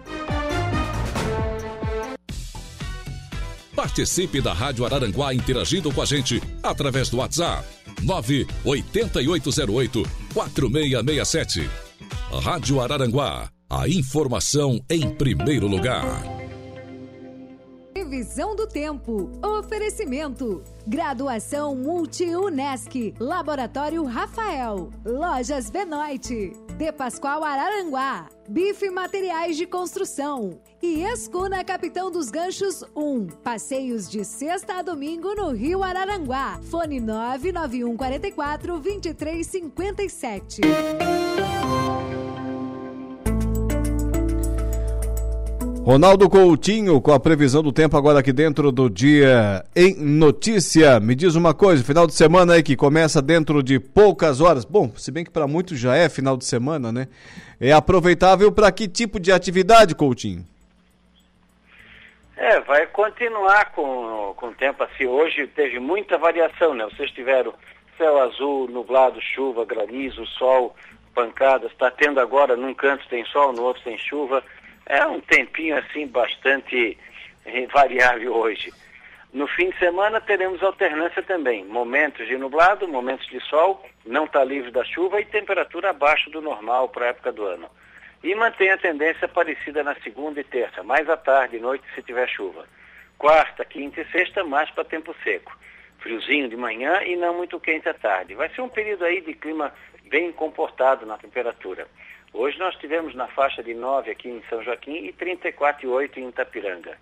Participe 3.75 4.41
da 4.41 4.53
Rádio 4.53 4.85
Araranguá 4.85 5.33
interagindo 5.33 5.91
com 5.91 6.01
a 6.01 6.05
gente 6.05 6.41
através 6.61 7.09
do 7.09 7.17
WhatsApp 7.17 7.67
98808 8.03 10.03
4667. 10.33 11.69
Rádio 12.43 12.79
Araranguá, 12.79 13.49
a 13.69 13.89
informação 13.89 14.79
em 14.89 15.09
primeiro 15.09 15.67
lugar. 15.67 16.40
Previsão 17.93 18.55
do 18.55 18.65
tempo. 18.67 19.29
Oferecimento. 19.43 20.63
Graduação 20.87 21.75
Multi-UNESC. 21.75 23.13
Laboratório 23.19 24.03
Rafael. 24.05 24.89
Lojas 25.05 25.69
Benoit. 25.69 26.53
De 26.77 26.91
Pascoal 26.91 27.43
Araranguá. 27.43 28.29
Bife 28.49 28.89
Materiais 28.89 29.57
de 29.57 29.67
Construção. 29.67 30.59
E 30.81 31.03
Escuna 31.03 31.63
Capitão 31.63 32.09
dos 32.09 32.31
Ganchos 32.31 32.83
1. 32.95 33.27
Passeios 33.43 34.09
de 34.09 34.23
sexta 34.23 34.75
a 34.75 34.81
domingo 34.81 35.35
no 35.35 35.51
Rio 35.51 35.83
Araranguá. 35.83 36.59
Fone 36.63 36.99
99144 36.99 38.79
2357. 38.79 40.61
Ronaldo 45.83 46.29
Coutinho 46.29 47.01
com 47.01 47.11
a 47.11 47.19
previsão 47.19 47.63
do 47.63 47.71
tempo 47.71 47.97
agora 47.97 48.19
aqui 48.19 48.31
dentro 48.31 48.71
do 48.71 48.87
dia 48.87 49.65
em 49.75 49.95
notícia. 49.95 50.99
Me 50.99 51.15
diz 51.15 51.33
uma 51.33 51.55
coisa, 51.55 51.83
final 51.83 52.05
de 52.05 52.13
semana 52.13 52.53
aí 52.53 52.61
que 52.61 52.75
começa 52.75 53.19
dentro 53.19 53.63
de 53.63 53.79
poucas 53.79 54.41
horas. 54.41 54.63
Bom, 54.63 54.91
se 54.95 55.11
bem 55.11 55.23
que 55.25 55.31
para 55.31 55.47
muitos 55.47 55.79
já 55.79 55.95
é 55.95 56.07
final 56.07 56.37
de 56.37 56.45
semana, 56.45 56.91
né? 56.91 57.07
É 57.59 57.71
aproveitável 57.71 58.51
para 58.51 58.71
que 58.71 58.87
tipo 58.87 59.19
de 59.19 59.31
atividade, 59.31 59.95
Coutinho? 59.95 60.45
É, 62.37 62.59
vai 62.59 62.85
continuar 62.85 63.71
com, 63.71 64.35
com 64.37 64.49
o 64.49 64.53
tempo 64.53 64.83
assim. 64.83 65.07
Hoje 65.07 65.47
teve 65.47 65.79
muita 65.79 66.15
variação, 66.15 66.75
né? 66.75 66.85
Vocês 66.91 67.09
tiveram 67.09 67.55
céu 67.97 68.21
azul, 68.21 68.67
nublado, 68.69 69.19
chuva, 69.19 69.65
granizo, 69.65 70.27
sol, 70.27 70.75
pancadas. 71.15 71.71
Está 71.71 71.89
tendo 71.89 72.19
agora, 72.19 72.55
num 72.55 72.73
canto 72.75 73.07
tem 73.09 73.25
sol, 73.25 73.51
no 73.51 73.63
outro 73.63 73.81
tem 73.81 73.97
chuva 73.97 74.43
é 74.91 75.07
um 75.07 75.21
tempinho 75.21 75.77
assim 75.77 76.05
bastante 76.05 76.97
variável 77.71 78.35
hoje. 78.35 78.73
No 79.33 79.47
fim 79.47 79.69
de 79.69 79.79
semana 79.79 80.19
teremos 80.19 80.61
alternância 80.61 81.23
também, 81.23 81.63
momentos 81.63 82.27
de 82.27 82.37
nublado, 82.37 82.85
momentos 82.89 83.25
de 83.27 83.39
sol, 83.39 83.81
não 84.05 84.25
está 84.25 84.43
livre 84.43 84.69
da 84.69 84.83
chuva 84.83 85.21
e 85.21 85.25
temperatura 85.25 85.91
abaixo 85.91 86.29
do 86.29 86.41
normal 86.41 86.89
para 86.89 87.05
a 87.05 87.09
época 87.09 87.31
do 87.31 87.45
ano. 87.45 87.69
E 88.21 88.35
mantém 88.35 88.69
a 88.69 88.77
tendência 88.77 89.29
parecida 89.29 89.81
na 89.81 89.95
segunda 89.95 90.41
e 90.41 90.43
terça, 90.43 90.83
mais 90.83 91.09
à 91.09 91.15
tarde 91.15 91.55
e 91.55 91.61
noite 91.61 91.85
se 91.95 92.03
tiver 92.03 92.27
chuva. 92.27 92.65
Quarta, 93.17 93.63
quinta 93.63 94.01
e 94.01 94.05
sexta, 94.11 94.43
mais 94.43 94.69
para 94.71 94.83
tempo 94.83 95.15
seco. 95.23 95.57
Friozinho 95.99 96.49
de 96.49 96.57
manhã 96.57 97.01
e 97.03 97.15
não 97.15 97.37
muito 97.37 97.57
quente 97.61 97.87
à 97.87 97.93
tarde. 97.93 98.35
Vai 98.35 98.49
ser 98.49 98.61
um 98.61 98.69
período 98.69 99.05
aí 99.05 99.21
de 99.21 99.33
clima 99.35 99.73
bem 100.09 100.33
comportado 100.33 101.05
na 101.05 101.17
temperatura. 101.17 101.87
Hoje 102.33 102.57
nós 102.57 102.75
tivemos 102.75 103.13
na 103.13 103.27
faixa 103.27 103.61
de 103.61 103.73
9 103.73 104.09
aqui 104.09 104.29
em 104.29 104.41
São 104.49 104.63
Joaquim 104.63 105.05
e 105.05 105.13
34,8 105.13 106.17
em 106.17 106.29
Itapiranga. 106.29 106.97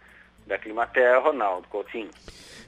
Da 0.48 0.58
Climaterra, 0.58 1.20
Ronaldo 1.20 1.68
Coutinho. 1.68 2.10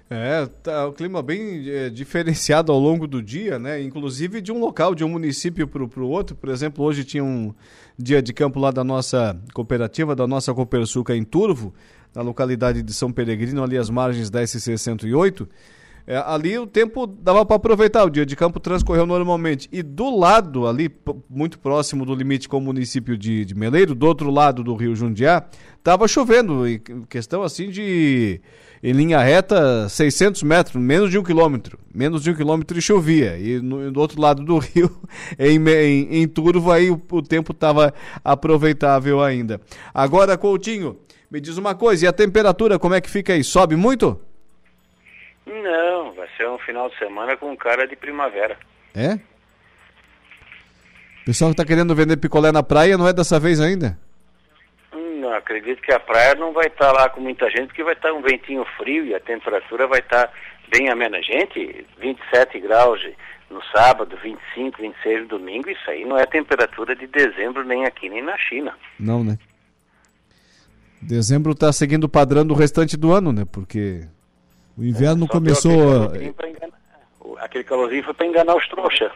É, 0.07 0.45
tá 0.61 0.85
o 0.85 0.93
clima 0.93 1.23
bem 1.23 1.67
é, 1.67 1.89
diferenciado 1.89 2.71
ao 2.71 2.77
longo 2.77 3.07
do 3.07 3.23
dia, 3.23 3.57
né? 3.57 3.81
Inclusive 3.81 4.41
de 4.41 4.51
um 4.51 4.59
local, 4.59 4.93
de 4.93 5.03
um 5.03 5.09
município 5.09 5.67
para 5.67 5.81
o 5.81 6.09
outro. 6.09 6.35
Por 6.35 6.49
exemplo, 6.49 6.83
hoje 6.83 7.03
tinha 7.03 7.23
um 7.23 7.55
dia 7.97 8.21
de 8.21 8.33
campo 8.33 8.59
lá 8.59 8.71
da 8.71 8.83
nossa 8.83 9.39
cooperativa, 9.53 10.13
da 10.13 10.27
nossa 10.27 10.53
Copersuca 10.53 11.15
em 11.15 11.23
Turvo, 11.23 11.73
na 12.13 12.21
localidade 12.21 12.83
de 12.83 12.93
São 12.93 13.11
Peregrino, 13.11 13.63
ali 13.63 13.77
às 13.77 13.89
margens 13.89 14.29
da 14.29 14.45
SC 14.45 14.77
108. 14.77 15.47
É, 16.05 16.17
ali 16.25 16.57
o 16.57 16.65
tempo 16.65 17.05
dava 17.05 17.45
para 17.45 17.55
aproveitar, 17.55 18.03
o 18.03 18.09
dia 18.09 18.25
de 18.25 18.35
campo 18.35 18.59
transcorreu 18.59 19.05
normalmente. 19.05 19.69
E 19.71 19.83
do 19.83 20.15
lado, 20.15 20.67
ali, 20.67 20.89
muito 21.29 21.59
próximo 21.59 22.05
do 22.05 22.15
limite 22.15 22.49
com 22.49 22.57
o 22.57 22.61
município 22.61 23.17
de, 23.17 23.45
de 23.45 23.55
Meleiro, 23.55 23.93
do 23.93 24.05
outro 24.05 24.29
lado 24.29 24.63
do 24.63 24.75
rio 24.75 24.95
Jundiá, 24.95 25.45
estava 25.77 26.07
chovendo. 26.07 26.67
E 26.67 26.79
questão 27.09 27.43
assim 27.43 27.69
de, 27.69 28.41
em 28.83 28.93
linha 28.93 29.19
reta, 29.19 29.87
600 29.87 30.43
metros, 30.43 30.81
menos 30.81 31.11
de 31.11 31.17
um 31.17 31.23
quilômetro. 31.23 31.77
Menos 31.93 32.23
de 32.23 32.31
um 32.31 32.35
quilômetro 32.35 32.77
e 32.77 32.81
chovia. 32.81 33.37
E 33.37 33.61
no, 33.61 33.91
do 33.91 33.99
outro 33.99 34.19
lado 34.19 34.43
do 34.43 34.57
rio, 34.57 34.89
em, 35.37 35.59
em, 35.69 36.21
em 36.21 36.27
Turvo, 36.27 36.71
aí 36.71 36.89
o, 36.89 36.99
o 37.11 37.21
tempo 37.21 37.51
estava 37.51 37.93
aproveitável 38.23 39.21
ainda. 39.21 39.61
Agora, 39.93 40.37
Coutinho, 40.37 40.97
me 41.29 41.39
diz 41.39 41.57
uma 41.57 41.73
coisa, 41.73 42.05
e 42.05 42.07
a 42.07 42.13
temperatura, 42.13 42.77
como 42.77 42.93
é 42.93 42.99
que 42.99 43.09
fica 43.09 43.33
aí? 43.33 43.43
Sobe 43.43 43.75
muito? 43.75 44.19
Não, 45.45 46.11
vai 46.13 46.27
ser 46.37 46.47
um 46.47 46.57
final 46.59 46.89
de 46.89 46.97
semana 46.97 47.35
com 47.35 47.55
cara 47.57 47.87
de 47.87 47.95
primavera. 47.95 48.57
É? 48.95 49.15
O 51.21 51.25
pessoal 51.25 51.51
que 51.51 51.53
está 51.53 51.65
querendo 51.65 51.95
vender 51.95 52.17
picolé 52.17 52.51
na 52.51 52.63
praia 52.63 52.97
não 52.97 53.07
é 53.07 53.13
dessa 53.13 53.39
vez 53.39 53.59
ainda? 53.59 53.97
Não, 54.93 55.33
acredito 55.33 55.81
que 55.81 55.91
a 55.91 55.99
praia 55.99 56.35
não 56.35 56.51
vai 56.51 56.67
estar 56.67 56.87
tá 56.87 56.91
lá 56.91 57.09
com 57.09 57.21
muita 57.21 57.49
gente, 57.49 57.67
porque 57.67 57.83
vai 57.83 57.93
estar 57.93 58.09
tá 58.09 58.13
um 58.13 58.21
ventinho 58.21 58.65
frio 58.77 59.05
e 59.05 59.13
a 59.13 59.19
temperatura 59.19 59.87
vai 59.87 59.99
estar 59.99 60.27
tá 60.27 60.33
bem 60.69 60.89
amena. 60.89 61.21
Gente, 61.21 61.85
27 61.99 62.59
graus 62.59 63.01
no 63.49 63.61
sábado, 63.65 64.17
25, 64.23 64.81
26 64.81 65.21
no 65.21 65.27
domingo, 65.27 65.69
isso 65.69 65.89
aí 65.89 66.05
não 66.05 66.17
é 66.17 66.25
temperatura 66.25 66.95
de 66.95 67.05
dezembro 67.05 67.63
nem 67.63 67.85
aqui 67.85 68.09
nem 68.09 68.23
na 68.23 68.37
China. 68.37 68.73
Não, 68.99 69.23
né? 69.23 69.37
Dezembro 71.01 71.51
está 71.51 71.71
seguindo 71.73 72.05
o 72.05 72.09
padrão 72.09 72.45
do 72.45 72.53
restante 72.53 72.95
do 72.95 73.11
ano, 73.11 73.33
né? 73.33 73.45
Porque 73.51 74.05
o 74.81 74.85
inverno 74.85 75.25
é, 75.25 75.27
começou. 75.27 76.11
Aquele 77.37 77.63
calorzinho 77.63 78.03
foi 78.03 78.13
para 78.15 78.25
enganar 78.25 78.55
os 78.55 78.67
trouxas. 78.67 79.11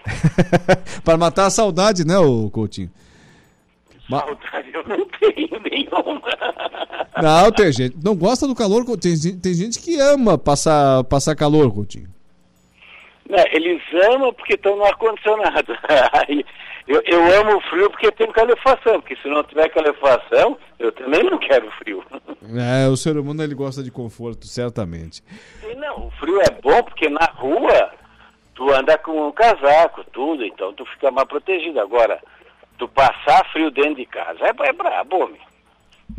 para 1.04 1.18
matar 1.18 1.48
a 1.48 1.50
saudade, 1.50 2.06
né, 2.06 2.18
o 2.20 2.52
Coutinho? 2.52 2.92
Saudade 4.08 4.72
eu 4.72 4.84
não 4.88 5.06
tenho 5.20 5.60
nenhuma. 5.72 6.22
Não, 7.20 7.52
tem 7.52 7.72
gente. 7.72 7.98
Não 8.04 8.16
gosta 8.16 8.48
do 8.48 8.54
calor, 8.54 8.86
tem, 8.98 9.16
tem 9.18 9.54
gente 9.56 9.80
que 9.80 10.00
ama 10.00 10.38
passar, 10.38 11.04
passar 11.06 11.36
calor, 11.36 11.74
Coutinho. 11.74 12.10
Não, 13.28 13.44
eles 13.52 13.82
amam 14.14 14.32
porque 14.34 14.54
estão 14.54 14.76
no 14.76 14.86
ar-condicionado. 14.86 15.74
eu, 16.88 17.01
eu 17.06 17.39
amo 17.39 17.58
o 17.58 17.62
frio 17.62 17.89
porque 17.89 18.12
tem 18.12 18.32
calefação, 18.32 19.01
porque 19.01 19.15
se 19.18 19.27
não 19.27 19.44
tiver 19.44 19.70
calefação, 19.70 20.58
eu 20.77 20.92
também 20.92 21.24
não 21.24 21.38
quero 21.38 21.70
frio. 21.72 22.04
É, 22.48 22.88
o 22.88 22.96
ser 22.96 23.18
humano 23.18 23.42
ele 23.42 23.56
gosta 23.56 23.82
de 23.82 23.89
conforto, 23.89 24.46
certamente. 24.46 25.24
E 25.68 25.74
não, 25.74 26.06
o 26.06 26.12
frio 26.12 26.39
é 26.42 26.51
bom 26.62 26.84
porque 26.84 27.10
na 27.10 27.25
rua 27.25 27.92
tu 28.54 28.72
anda 28.72 28.96
com 29.00 29.27
um 29.27 29.32
casaco, 29.32 30.04
tudo, 30.12 30.46
então 30.46 30.72
tu 30.72 30.86
fica 30.86 31.10
mais 31.10 31.27
protegido. 31.27 31.80
Agora, 31.80 32.22
tu 32.77 32.88
passar 32.88 33.44
frio 33.51 33.72
dentro 33.72 33.96
de 33.96 34.06
casa 34.06 34.39
é, 34.46 34.68
é 34.68 34.74
brabo, 34.74 35.24
homem. 35.24 35.42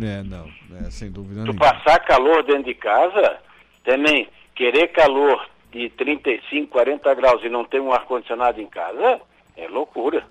É, 0.02 0.23
não, 0.25 0.50
é, 0.85 0.90
sem 0.90 1.12
dúvida 1.12 1.44
Tu 1.44 1.54
passar 1.54 2.00
calor 2.00 2.42
dentro 2.42 2.64
de 2.64 2.75
casa, 2.75 3.38
também 3.85 4.28
querer 4.54 4.88
calor 4.88 5.49
de 5.70 5.88
35, 5.90 6.73
40 6.73 7.14
graus 7.14 7.42
e 7.44 7.49
não 7.49 7.64
ter 7.64 7.80
um 7.80 7.92
ar-condicionado 7.92 8.61
em 8.61 8.66
casa, 8.66 9.20
é 9.56 9.68
loucura. 9.68 10.25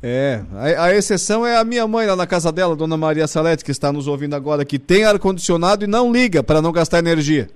É, 0.00 0.42
a, 0.54 0.84
a, 0.84 0.94
exceção 0.94 1.46
é 1.46 1.56
a 1.56 1.64
minha 1.64 1.86
mãe 1.86 2.06
lá 2.06 2.16
na 2.16 2.26
casa 2.26 2.52
dela, 2.52 2.76
Dona 2.76 2.96
Maria 2.96 3.26
Salete, 3.26 3.64
que 3.64 3.70
está 3.70 3.92
nos 3.92 4.06
ouvindo 4.06 4.34
agora, 4.34 4.64
que 4.64 4.78
tem 4.78 5.04
ar-condicionado 5.04 5.84
e 5.84 5.88
não 5.88 6.12
liga 6.12 6.42
para 6.42 6.62
não 6.62 6.72
gastar 6.72 6.98
energia. 6.98 7.48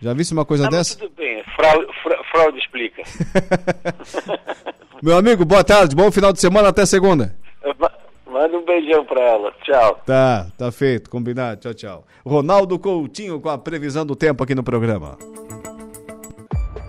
Já 0.00 0.12
visse 0.12 0.32
uma 0.32 0.44
coisa 0.44 0.66
ah, 0.66 0.70
dessa? 0.70 0.98
Tudo 0.98 1.12
bem, 1.16 1.42
fraude, 1.54 1.86
fraude 2.30 2.58
explica. 2.58 3.02
Meu 5.02 5.16
amigo, 5.16 5.44
boa 5.44 5.64
tarde, 5.64 5.96
bom 5.96 6.10
final 6.10 6.32
de 6.32 6.40
semana, 6.40 6.68
até 6.68 6.84
segunda. 6.84 7.34
Manda 8.26 8.58
um 8.58 8.64
beijão 8.64 9.04
para 9.06 9.20
ela, 9.20 9.52
tchau. 9.62 10.02
Tá, 10.04 10.46
tá 10.58 10.70
feito, 10.70 11.08
combinado, 11.08 11.60
tchau, 11.60 11.74
tchau. 11.74 12.06
Ronaldo 12.24 12.78
Coutinho 12.78 13.40
com 13.40 13.48
a 13.48 13.56
previsão 13.56 14.04
do 14.04 14.14
tempo 14.14 14.44
aqui 14.44 14.54
no 14.54 14.62
programa. 14.62 15.16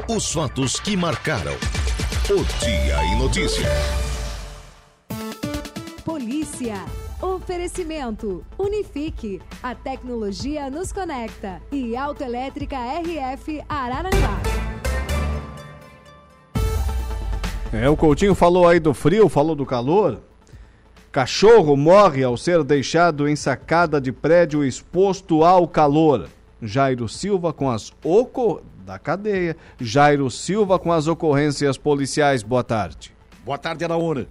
Os 0.10 0.34
fatos 0.34 0.80
que 0.80 0.98
marcaram 0.98 1.56
o 2.30 2.44
Dia 2.60 3.06
em 3.06 3.18
Notícia. 3.18 3.70
Polícia. 6.04 6.76
Oferecimento. 7.22 8.44
Unifique. 8.58 9.42
A 9.64 9.74
tecnologia 9.74 10.70
nos 10.70 10.92
conecta. 10.92 11.62
E 11.72 11.96
Autoelétrica 11.96 12.76
RF 12.76 13.64
Araranguá. 13.70 14.42
É, 17.72 17.90
o 17.90 17.96
Coutinho 17.96 18.36
falou 18.36 18.68
aí 18.68 18.82
do 18.82 18.94
frio, 18.94 19.30
falou 19.30 19.56
do 19.56 19.66
calor. 19.66 20.20
Cachorro 21.10 21.78
morre 21.78 22.26
ao 22.26 22.36
ser 22.36 22.62
deixado 22.62 23.26
em 23.30 23.38
sacada 23.38 24.02
de 24.02 24.12
prédio 24.12 24.66
exposto 24.66 25.46
ao 25.46 25.66
calor. 25.66 26.28
Jairo 26.62 27.08
Silva 27.08 27.54
com 27.54 27.70
as 27.70 27.94
ocor... 28.04 28.64
da 28.88 28.98
cadeia. 28.98 29.58
Jairo 29.78 30.32
Silva 30.32 30.80
com 30.80 30.94
as 30.94 31.08
ocorrências 31.08 31.78
policiais. 31.78 32.42
Boa 32.42 32.64
tarde. 32.64 33.14
Boa 33.46 33.58
tarde, 33.58 33.84
Araúna. 33.84 34.26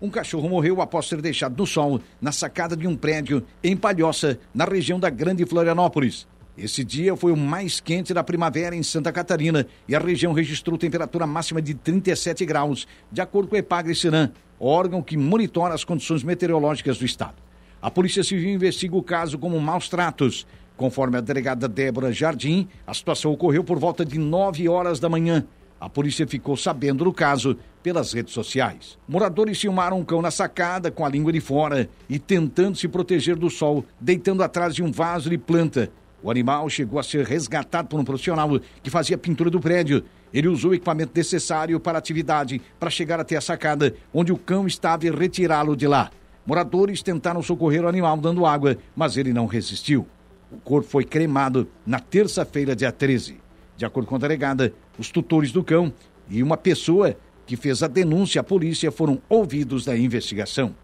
Um 0.00 0.10
cachorro 0.10 0.48
morreu 0.48 0.82
após 0.82 1.06
ser 1.06 1.22
deixado 1.22 1.56
no 1.56 1.64
sol 1.64 2.00
na 2.20 2.32
sacada 2.32 2.76
de 2.76 2.88
um 2.88 2.96
prédio 2.96 3.44
em 3.62 3.76
Palhoça, 3.76 4.40
na 4.52 4.64
região 4.64 4.98
da 4.98 5.08
Grande 5.08 5.46
Florianópolis. 5.46 6.26
Esse 6.58 6.84
dia 6.84 7.16
foi 7.16 7.30
o 7.30 7.36
mais 7.36 7.78
quente 7.78 8.12
da 8.12 8.24
primavera 8.24 8.74
em 8.74 8.82
Santa 8.82 9.12
Catarina 9.12 9.64
e 9.86 9.94
a 9.94 10.00
região 10.00 10.32
registrou 10.32 10.76
temperatura 10.76 11.24
máxima 11.24 11.62
de 11.62 11.72
37 11.72 12.44
graus, 12.44 12.86
de 13.10 13.20
acordo 13.20 13.48
com 13.48 13.54
o 13.54 13.58
Epagre 13.58 13.94
Ciran, 13.94 14.30
órgão 14.58 15.00
que 15.00 15.16
monitora 15.16 15.72
as 15.72 15.84
condições 15.84 16.24
meteorológicas 16.24 16.98
do 16.98 17.06
estado. 17.06 17.36
A 17.80 17.90
Polícia 17.90 18.22
Civil 18.22 18.50
investiga 18.54 18.96
o 18.96 19.02
caso 19.02 19.36
como 19.36 19.58
maus 19.60 19.88
tratos. 19.88 20.46
Conforme 20.82 21.16
a 21.16 21.20
delegada 21.20 21.68
Débora 21.68 22.12
Jardim, 22.12 22.66
a 22.84 22.92
situação 22.92 23.30
ocorreu 23.30 23.62
por 23.62 23.78
volta 23.78 24.04
de 24.04 24.18
9 24.18 24.68
horas 24.68 24.98
da 24.98 25.08
manhã. 25.08 25.46
A 25.80 25.88
polícia 25.88 26.26
ficou 26.26 26.56
sabendo 26.56 27.04
do 27.04 27.12
caso 27.12 27.56
pelas 27.84 28.12
redes 28.12 28.34
sociais. 28.34 28.98
Moradores 29.06 29.60
filmaram 29.60 30.00
um 30.00 30.04
cão 30.04 30.20
na 30.20 30.32
sacada 30.32 30.90
com 30.90 31.06
a 31.06 31.08
língua 31.08 31.32
de 31.32 31.38
fora 31.38 31.88
e 32.08 32.18
tentando 32.18 32.76
se 32.76 32.88
proteger 32.88 33.36
do 33.36 33.48
sol, 33.48 33.84
deitando 34.00 34.42
atrás 34.42 34.74
de 34.74 34.82
um 34.82 34.90
vaso 34.90 35.30
de 35.30 35.38
planta. 35.38 35.88
O 36.20 36.28
animal 36.32 36.68
chegou 36.68 36.98
a 36.98 37.04
ser 37.04 37.24
resgatado 37.24 37.86
por 37.86 38.00
um 38.00 38.04
profissional 38.04 38.50
que 38.82 38.90
fazia 38.90 39.16
pintura 39.16 39.50
do 39.50 39.60
prédio. 39.60 40.02
Ele 40.34 40.48
usou 40.48 40.72
o 40.72 40.74
equipamento 40.74 41.12
necessário 41.14 41.78
para 41.78 41.96
a 41.96 42.00
atividade 42.00 42.60
para 42.80 42.90
chegar 42.90 43.20
até 43.20 43.36
a 43.36 43.40
sacada, 43.40 43.94
onde 44.12 44.32
o 44.32 44.36
cão 44.36 44.66
estava 44.66 45.06
e 45.06 45.10
retirá-lo 45.12 45.76
de 45.76 45.86
lá. 45.86 46.10
Moradores 46.44 47.04
tentaram 47.04 47.40
socorrer 47.40 47.84
o 47.84 47.88
animal 47.88 48.16
dando 48.16 48.44
água, 48.44 48.76
mas 48.96 49.16
ele 49.16 49.32
não 49.32 49.46
resistiu. 49.46 50.08
O 50.52 50.58
corpo 50.58 50.88
foi 50.88 51.04
cremado 51.04 51.66
na 51.86 51.98
terça-feira, 51.98 52.76
dia 52.76 52.92
13. 52.92 53.40
De 53.76 53.84
acordo 53.84 54.06
com 54.06 54.16
a 54.16 54.18
delegada, 54.18 54.72
os 54.98 55.10
tutores 55.10 55.50
do 55.50 55.64
cão 55.64 55.92
e 56.28 56.42
uma 56.42 56.56
pessoa 56.56 57.16
que 57.46 57.56
fez 57.56 57.82
a 57.82 57.88
denúncia 57.88 58.40
à 58.40 58.44
polícia 58.44 58.92
foram 58.92 59.20
ouvidos 59.28 59.84
da 59.84 59.96
investigação 59.96 60.74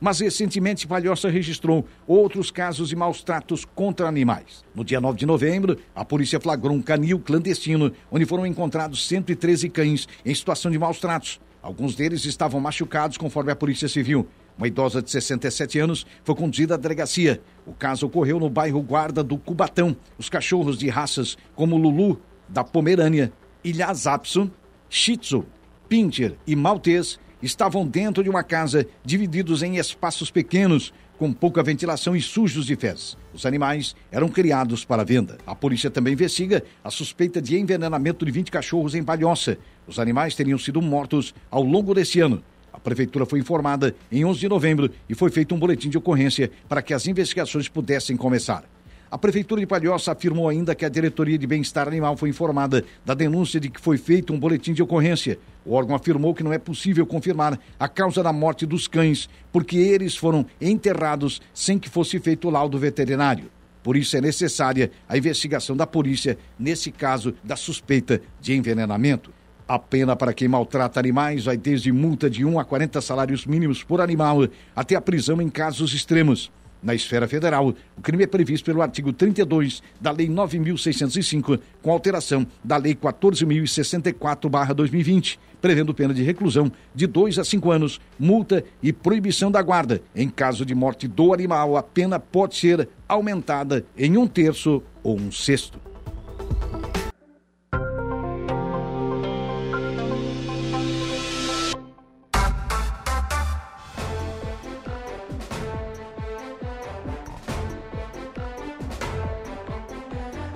mas 0.00 0.18
recentemente 0.20 0.86
Palhoça 0.86 1.28
registrou 1.28 1.84
outros 2.06 2.50
casos 2.50 2.88
de 2.88 2.96
maus 2.96 3.22
tratos 3.22 3.64
contra 3.64 4.08
animais. 4.08 4.64
No 4.74 4.82
dia 4.82 5.00
9 5.00 5.18
de 5.18 5.26
novembro, 5.26 5.76
a 5.94 6.04
polícia 6.04 6.40
flagrou 6.40 6.74
um 6.74 6.80
canil 6.80 7.18
clandestino, 7.18 7.92
onde 8.10 8.24
foram 8.24 8.46
encontrados 8.46 9.06
113 9.06 9.68
cães 9.68 10.08
em 10.24 10.34
situação 10.34 10.70
de 10.70 10.78
maus 10.78 10.98
tratos. 10.98 11.38
Alguns 11.62 11.94
deles 11.94 12.24
estavam 12.24 12.58
machucados, 12.58 13.18
conforme 13.18 13.52
a 13.52 13.56
Polícia 13.56 13.86
Civil. 13.86 14.26
Uma 14.56 14.68
idosa 14.68 15.00
de 15.00 15.10
67 15.10 15.78
anos 15.78 16.06
foi 16.22 16.34
conduzida 16.34 16.74
à 16.74 16.76
delegacia. 16.76 17.40
O 17.66 17.72
caso 17.72 18.06
ocorreu 18.06 18.38
no 18.38 18.50
bairro 18.50 18.82
Guarda 18.82 19.22
do 19.22 19.38
Cubatão. 19.38 19.96
Os 20.18 20.28
cachorros 20.28 20.78
de 20.78 20.88
raças 20.88 21.36
como 21.54 21.76
Lulu, 21.76 22.20
da 22.48 22.64
Pomerânia, 22.64 23.32
Ilha 23.64 23.92
Zapson, 23.94 24.50
Shih 24.88 25.16
Tzu, 25.16 25.46
Pincher 25.88 26.36
e 26.46 26.54
Maltês 26.54 27.18
estavam 27.42 27.86
dentro 27.86 28.22
de 28.22 28.28
uma 28.28 28.42
casa, 28.42 28.86
divididos 29.04 29.62
em 29.62 29.76
espaços 29.76 30.30
pequenos, 30.30 30.92
com 31.18 31.32
pouca 31.32 31.62
ventilação 31.62 32.16
e 32.16 32.22
sujos 32.22 32.64
de 32.64 32.76
fezes. 32.76 33.16
Os 33.34 33.44
animais 33.44 33.94
eram 34.10 34.28
criados 34.28 34.86
para 34.86 35.04
venda. 35.04 35.36
A 35.46 35.54
polícia 35.54 35.90
também 35.90 36.14
investiga 36.14 36.64
a 36.82 36.90
suspeita 36.90 37.42
de 37.42 37.58
envenenamento 37.58 38.24
de 38.24 38.32
20 38.32 38.50
cachorros 38.50 38.94
em 38.94 39.04
Palhoça. 39.04 39.58
Os 39.86 39.98
animais 39.98 40.34
teriam 40.34 40.58
sido 40.58 40.80
mortos 40.80 41.34
ao 41.50 41.62
longo 41.62 41.94
desse 41.94 42.20
ano. 42.20 42.42
A 42.72 42.78
prefeitura 42.78 43.26
foi 43.26 43.38
informada 43.38 43.94
em 44.10 44.24
11 44.24 44.40
de 44.40 44.48
novembro 44.48 44.90
e 45.08 45.14
foi 45.14 45.30
feito 45.30 45.54
um 45.54 45.58
boletim 45.58 45.88
de 45.88 45.98
ocorrência 45.98 46.50
para 46.68 46.82
que 46.82 46.94
as 46.94 47.06
investigações 47.06 47.68
pudessem 47.68 48.16
começar. 48.16 48.64
A 49.10 49.18
Prefeitura 49.18 49.60
de 49.60 49.66
Palhoça 49.66 50.12
afirmou 50.12 50.48
ainda 50.48 50.72
que 50.72 50.84
a 50.84 50.88
Diretoria 50.88 51.36
de 51.36 51.44
Bem-Estar 51.44 51.88
Animal 51.88 52.16
foi 52.16 52.28
informada 52.28 52.84
da 53.04 53.12
denúncia 53.12 53.58
de 53.58 53.68
que 53.68 53.80
foi 53.80 53.98
feito 53.98 54.32
um 54.32 54.38
boletim 54.38 54.72
de 54.72 54.84
ocorrência. 54.84 55.36
O 55.64 55.74
órgão 55.74 55.96
afirmou 55.96 56.32
que 56.32 56.44
não 56.44 56.52
é 56.52 56.58
possível 56.58 57.04
confirmar 57.04 57.58
a 57.76 57.88
causa 57.88 58.22
da 58.22 58.32
morte 58.32 58.64
dos 58.64 58.86
cães, 58.86 59.28
porque 59.50 59.76
eles 59.76 60.14
foram 60.14 60.46
enterrados 60.60 61.42
sem 61.52 61.76
que 61.76 61.88
fosse 61.88 62.20
feito 62.20 62.46
o 62.46 62.52
laudo 62.52 62.78
veterinário. 62.78 63.50
Por 63.82 63.96
isso 63.96 64.16
é 64.16 64.20
necessária 64.20 64.92
a 65.08 65.18
investigação 65.18 65.76
da 65.76 65.88
polícia 65.88 66.38
nesse 66.56 66.92
caso 66.92 67.34
da 67.42 67.56
suspeita 67.56 68.22
de 68.40 68.54
envenenamento. 68.54 69.32
A 69.70 69.78
pena 69.78 70.16
para 70.16 70.34
quem 70.34 70.48
maltrata 70.48 70.98
animais 70.98 71.44
vai 71.44 71.56
desde 71.56 71.92
multa 71.92 72.28
de 72.28 72.44
1 72.44 72.58
a 72.58 72.64
40 72.64 73.00
salários 73.00 73.46
mínimos 73.46 73.84
por 73.84 74.00
animal 74.00 74.48
até 74.74 74.96
a 74.96 75.00
prisão 75.00 75.40
em 75.40 75.48
casos 75.48 75.94
extremos. 75.94 76.50
Na 76.82 76.92
esfera 76.92 77.28
federal, 77.28 77.72
o 77.96 78.02
crime 78.02 78.24
é 78.24 78.26
previsto 78.26 78.64
pelo 78.64 78.82
artigo 78.82 79.12
32 79.12 79.80
da 80.00 80.10
Lei 80.10 80.28
9.605, 80.28 81.60
com 81.80 81.92
alteração 81.92 82.44
da 82.64 82.76
Lei 82.76 82.96
14.064-2020, 82.96 85.38
prevendo 85.62 85.94
pena 85.94 86.12
de 86.12 86.24
reclusão 86.24 86.72
de 86.92 87.06
2 87.06 87.38
a 87.38 87.44
5 87.44 87.70
anos, 87.70 88.00
multa 88.18 88.64
e 88.82 88.92
proibição 88.92 89.52
da 89.52 89.62
guarda. 89.62 90.02
Em 90.16 90.28
caso 90.28 90.66
de 90.66 90.74
morte 90.74 91.06
do 91.06 91.32
animal, 91.32 91.76
a 91.76 91.82
pena 91.84 92.18
pode 92.18 92.56
ser 92.56 92.88
aumentada 93.06 93.86
em 93.96 94.16
um 94.16 94.26
terço 94.26 94.82
ou 95.04 95.16
um 95.16 95.30
sexto. 95.30 95.78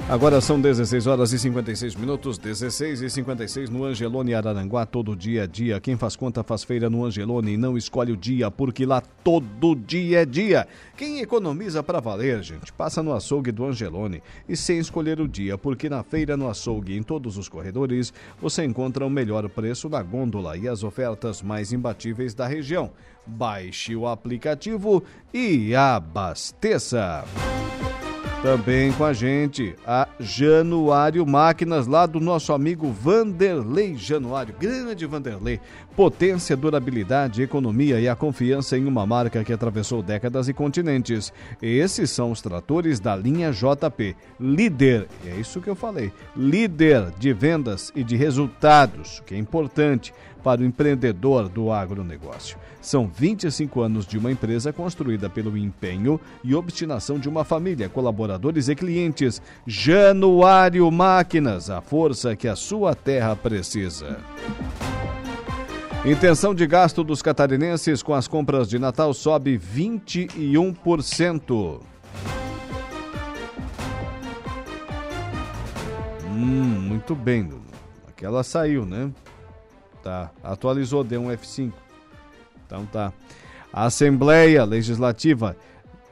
Agora 0.07 0.39
são 0.39 0.61
16 0.61 1.07
horas 1.07 1.33
e 1.33 1.39
56 1.39 1.95
minutos, 1.95 2.37
16 2.37 3.01
e 3.01 3.09
56 3.09 3.71
no 3.71 3.85
Angelone 3.85 4.35
Araranguá, 4.35 4.85
todo 4.85 5.17
dia 5.17 5.45
a 5.45 5.47
dia. 5.47 5.81
Quem 5.81 5.97
faz 5.97 6.15
conta 6.15 6.43
faz 6.43 6.63
feira 6.63 6.91
no 6.91 7.07
Angelone 7.07 7.55
e 7.55 7.57
não 7.57 7.75
escolhe 7.75 8.13
o 8.13 8.17
dia, 8.17 8.51
porque 8.51 8.85
lá 8.85 9.01
todo 9.01 9.75
dia 9.75 10.21
é 10.21 10.27
dia. 10.27 10.69
Quem 10.95 11.21
economiza 11.21 11.83
para 11.83 12.01
valer, 12.01 12.43
gente, 12.43 12.71
passa 12.71 13.03
no 13.03 13.15
açougue 13.15 13.51
do 13.51 13.65
Angelone 13.65 14.23
e 14.47 14.55
sem 14.55 14.79
escolher 14.79 15.23
o 15.23 15.27
dia, 15.27 15.57
porque 15.57 15.89
na 15.89 16.03
feira, 16.03 16.37
no 16.37 16.51
açougue, 16.51 16.95
em 16.95 17.03
todos 17.03 17.39
os 17.39 17.49
corredores, 17.49 18.13
você 18.39 18.63
encontra 18.63 19.07
o 19.07 19.11
melhor 19.11 19.49
preço 19.49 19.89
na 19.89 20.03
gôndola 20.03 20.55
e 20.59 20.69
as 20.69 20.85
ofertas 20.85 21.41
mais 21.41 21.73
imbatíveis 21.73 22.35
da 22.35 22.47
região. 22.47 22.91
Baixe 23.27 23.97
o 23.97 24.07
aplicativo 24.07 25.03
e 25.33 25.75
abasteça. 25.75 27.25
Também 28.45 28.93
com 28.93 29.07
a 29.07 29.15
gente 29.15 29.75
a 29.87 30.07
Januário 30.21 31.27
Máquinas, 31.27 31.87
lá 31.87 32.05
do 32.05 32.21
nosso 32.21 32.53
amigo 32.53 32.93
Vanderlei 32.93 33.97
Januário. 33.97 34.55
Grande 34.61 35.07
Vanderlei. 35.07 35.59
Potência, 35.97 36.55
durabilidade, 36.55 37.41
economia 37.41 37.99
e 37.99 38.07
a 38.07 38.15
confiança 38.15 38.77
em 38.77 38.85
uma 38.85 39.07
marca 39.07 39.43
que 39.43 39.53
atravessou 39.53 40.03
décadas 40.03 40.47
e 40.47 40.53
continentes. 40.53 41.33
Esses 41.63 42.11
são 42.11 42.31
os 42.31 42.43
tratores 42.43 43.01
da 43.01 43.17
linha 43.17 43.51
JP. 43.51 44.15
Líder, 44.39 45.09
é 45.25 45.37
isso 45.37 45.63
que 45.63 45.71
eu 45.71 45.75
falei. 45.75 46.13
Líder 46.37 47.13
de 47.19 47.33
vendas 47.33 47.91
e 47.97 48.05
de 48.05 48.15
resultados, 48.15 49.23
que 49.25 49.35
é 49.35 49.39
importante 49.39 50.13
para 50.45 50.61
o 50.61 50.65
empreendedor 50.65 51.49
do 51.49 51.73
agronegócio. 51.73 52.57
São 52.83 53.09
25 53.09 53.81
anos 53.81 54.07
de 54.07 54.19
uma 54.19 54.31
empresa 54.31 54.75
construída 54.75 55.31
pelo 55.31 55.57
empenho 55.57 56.21
e 56.45 56.55
obstinação 56.55 57.19
de 57.19 57.31
uma 57.31 57.45
família, 57.45 57.89
colaboradores 57.89 58.69
e 58.69 58.77
clientes. 58.77 59.41
Januário 59.67 60.91
Máquinas, 60.91 61.71
a 61.71 61.81
força 61.81 62.37
que 62.37 62.47
a 62.47 62.55
sua 62.55 62.95
terra 62.95 63.35
precisa. 63.35 64.19
Intenção 66.05 66.55
de 66.55 66.67
gasto 66.67 67.03
dos 67.03 67.23
catarinenses 67.23 68.03
com 68.03 68.13
as 68.13 68.29
compras 68.29 68.69
de 68.69 68.79
Natal 68.79 69.15
sobe 69.15 69.59
21%. 69.59 71.81
Hum, 76.27 76.35
muito 76.35 77.15
bem, 77.15 77.49
Aquela 78.07 78.43
saiu, 78.43 78.85
né? 78.85 79.11
Tá. 80.05 80.31
Atualizou, 80.43 81.03
deu 81.03 81.23
um 81.23 81.29
F5. 81.29 81.73
Então 82.67 82.85
tá. 82.85 83.11
A 83.73 83.87
Assembleia 83.87 84.63
Legislativa 84.63 85.57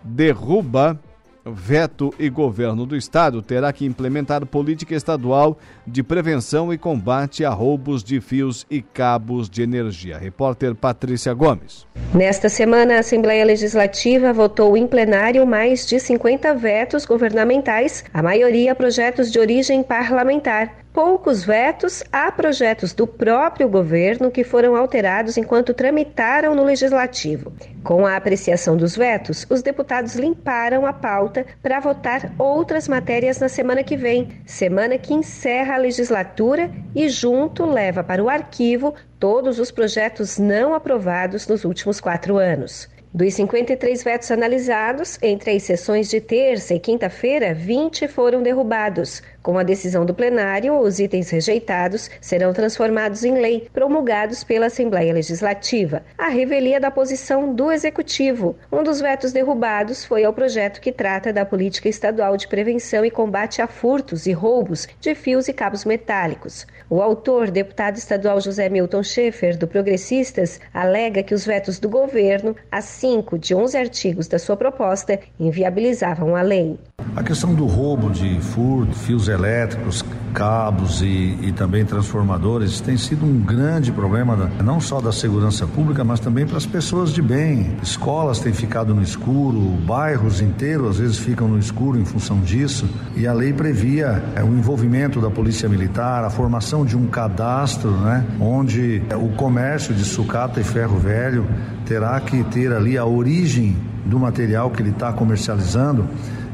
derruba 0.03 0.99
veto 1.45 2.15
e 2.19 2.31
governo 2.31 2.87
do 2.87 2.97
estado 2.97 3.43
terá 3.43 3.73
que 3.73 3.85
implementar 3.85 4.47
política 4.47 4.95
estadual 4.95 5.59
de 5.87 6.03
prevenção 6.03 6.73
e 6.73 6.79
combate 6.79 7.45
a 7.45 7.51
roubos 7.51 8.03
de 8.03 8.21
fios 8.21 8.65
e 8.71 8.81
cabos 8.81 9.51
de 9.51 9.63
energia. 9.63 10.17
Repórter 10.17 10.75
Patrícia 10.75 11.35
Gomes. 11.35 11.87
Nesta 12.15 12.49
semana, 12.49 12.97
a 12.97 13.01
Assembleia 13.01 13.45
Legislativa 13.45 14.33
votou 14.33 14.77
em 14.77 14.87
plenário 14.87 15.47
mais 15.47 15.87
de 15.87 15.99
50 15.99 16.55
vetos 16.55 17.05
governamentais, 17.05 18.05
a 18.15 18.23
maioria 18.23 18.75
projetos 18.75 19.31
de 19.31 19.39
origem 19.39 19.83
parlamentar 19.83 20.83
poucos 20.93 21.43
vetos 21.43 22.05
a 22.13 22.31
projetos 22.31 22.93
do 22.93 23.07
próprio 23.07 23.69
governo 23.69 24.31
que 24.31 24.45
foram 24.45 24.77
alterados 24.77 25.37
enquanto 25.37 25.73
tramitaram 25.73 26.55
no 26.55 26.65
legislativo. 26.65 27.53
Com 27.83 28.07
a 28.07 28.17
apreciação 28.17 28.77
dos 28.77 28.95
vetos, 28.95 29.47
os 29.49 29.63
deputados 29.63 30.15
limparam 30.17 30.87
a 30.87 30.93
pauta 30.93 31.47
para 31.63 31.81
votar 31.81 32.33
outras 32.39 32.87
matérias 32.87 33.41
na 33.41 33.49
semana 33.49 33.83
que 33.83 33.97
vem, 33.97 34.29
semana 34.45 34.99
que 34.99 35.15
encerra 35.15 35.75
a 35.75 35.79
legislatura 35.79 36.71
e 36.95 37.09
junto 37.09 37.65
leva 37.65 38.05
para 38.05 38.23
o 38.23 38.29
arquivo 38.29 38.95
todos 39.19 39.59
os 39.59 39.71
projetos 39.71 40.39
não 40.39 40.75
aprovados 40.75 41.47
nos 41.47 41.65
últimos 41.65 42.01
quatro 42.01 42.37
anos. 42.37 42.89
Dos 43.15 43.35
53 43.35 44.03
vetos 44.03 44.31
analisados, 44.31 45.19
entre 45.21 45.51
as 45.51 45.65
sessões 45.65 46.09
de 46.09 46.19
terça 46.19 46.73
e 46.73 46.81
quinta-feira, 46.81 47.53
20 47.53 48.09
foram 48.09 48.43
derrubados. 48.43 49.23
Com 49.43 49.59
a 49.59 49.65
decisão 49.65 50.07
do 50.07 50.15
plenário, 50.15 50.79
os 50.79 51.01
itens 51.01 51.29
rejeitados 51.29 52.09
serão 52.21 52.53
transformados 52.53 53.25
em 53.25 53.41
lei, 53.41 53.69
promulgados 53.73 54.45
pela 54.45 54.67
Assembleia 54.67 55.13
Legislativa. 55.13 56.03
A 56.17 56.29
revelia 56.29 56.79
da 56.79 56.93
posição 56.93 57.53
do 57.53 57.73
Executivo. 57.73 58.55
Um 58.71 58.85
dos 58.85 59.01
vetos 59.01 59.33
derrubados 59.33 60.05
foi 60.05 60.25
ao 60.25 60.33
projeto 60.33 60.81
que 60.81 60.93
trata 60.93 61.33
da 61.33 61.45
política 61.45 61.89
estadual 61.89 62.37
de 62.37 62.47
prevenção 62.47 63.05
e 63.05 63.11
combate 63.11 63.61
a 63.61 63.67
furtos 63.67 64.27
e 64.27 64.33
roubos 64.33 64.87
de 65.01 65.13
fios 65.13 65.49
e 65.49 65.53
cabos 65.53 65.85
metálicos. 65.85 66.65
O 66.89 67.01
autor, 67.01 67.51
deputado 67.51 67.97
estadual 67.97 68.41
José 68.41 68.69
Milton 68.69 69.03
Schaefer, 69.03 69.57
do 69.57 69.67
Progressistas, 69.67 70.61
alega 70.73 71.23
que 71.23 71.35
os 71.35 71.45
vetos 71.45 71.81
do 71.81 71.89
governo, 71.89 72.55
a 72.71 72.81
cinco 72.81 73.39
de 73.39 73.55
11 73.55 73.77
artigos 73.77 74.29
da 74.29 74.39
sua 74.39 74.57
proposta, 74.57 75.19
inviabilizavam 75.41 76.37
a 76.37 76.43
lei. 76.43 76.79
A 77.17 77.23
questão 77.23 77.55
do 77.55 77.67
roubo 77.67 78.11
de 78.11 78.39
furto, 78.41 78.95
fios 78.95 79.29
elétricos, 79.33 80.05
cabos 80.33 81.03
e, 81.03 81.39
e, 81.43 81.53
também 81.53 81.85
transformadores 81.85 82.81
tem 82.81 82.97
sido 82.97 83.27
um 83.27 83.41
grande 83.41 83.93
problema, 83.93 84.35
da, 84.37 84.63
não 84.63 84.81
só 84.81 85.01
da 85.01 85.13
segurança 85.13 85.67
pública, 85.67 86.03
mas 86.05 86.21
também 86.21 86.47
para 86.47 86.57
as 86.57 86.67
pessoas 86.67 87.13
de 87.13 87.21
bem. 87.21 87.77
Escolas 87.83 88.39
têm 88.39 88.53
ficado 88.53 88.95
no 88.95 89.03
escuro, 89.03 89.59
bairros 89.87 90.41
inteiros 90.41 90.91
às 90.91 90.99
vezes 90.99 91.19
ficam 91.19 91.49
no 91.49 91.59
escuro 91.59 91.99
em 91.99 92.05
função 92.05 92.41
disso. 92.41 92.89
E 93.15 93.27
a 93.27 93.33
lei 93.33 93.53
previa 93.53 94.23
é, 94.35 94.43
o 94.43 94.49
envolvimento 94.49 95.21
da 95.21 95.31
Polícia 95.31 95.69
Militar, 95.69 96.25
a 96.25 96.31
formação 96.31 96.85
de 96.85 96.97
um 96.97 97.07
cadastro, 97.07 97.91
né, 97.91 98.25
onde 98.41 99.03
é, 99.11 99.17
o 99.17 99.29
comércio 99.31 99.95
de 99.95 100.05
sucata 100.05 100.61
e 100.61 100.65
ferro 100.65 100.99
velho 100.99 101.47
terá 101.85 102.19
que 102.21 102.43
ter 102.45 102.73
ali 102.73 102.97
a 102.97 103.05
origem 103.05 103.77
do 104.05 104.19
material 104.19 104.71
que 104.71 104.83
ele 104.83 104.91
está 104.91 105.13
comercializando 105.13 106.09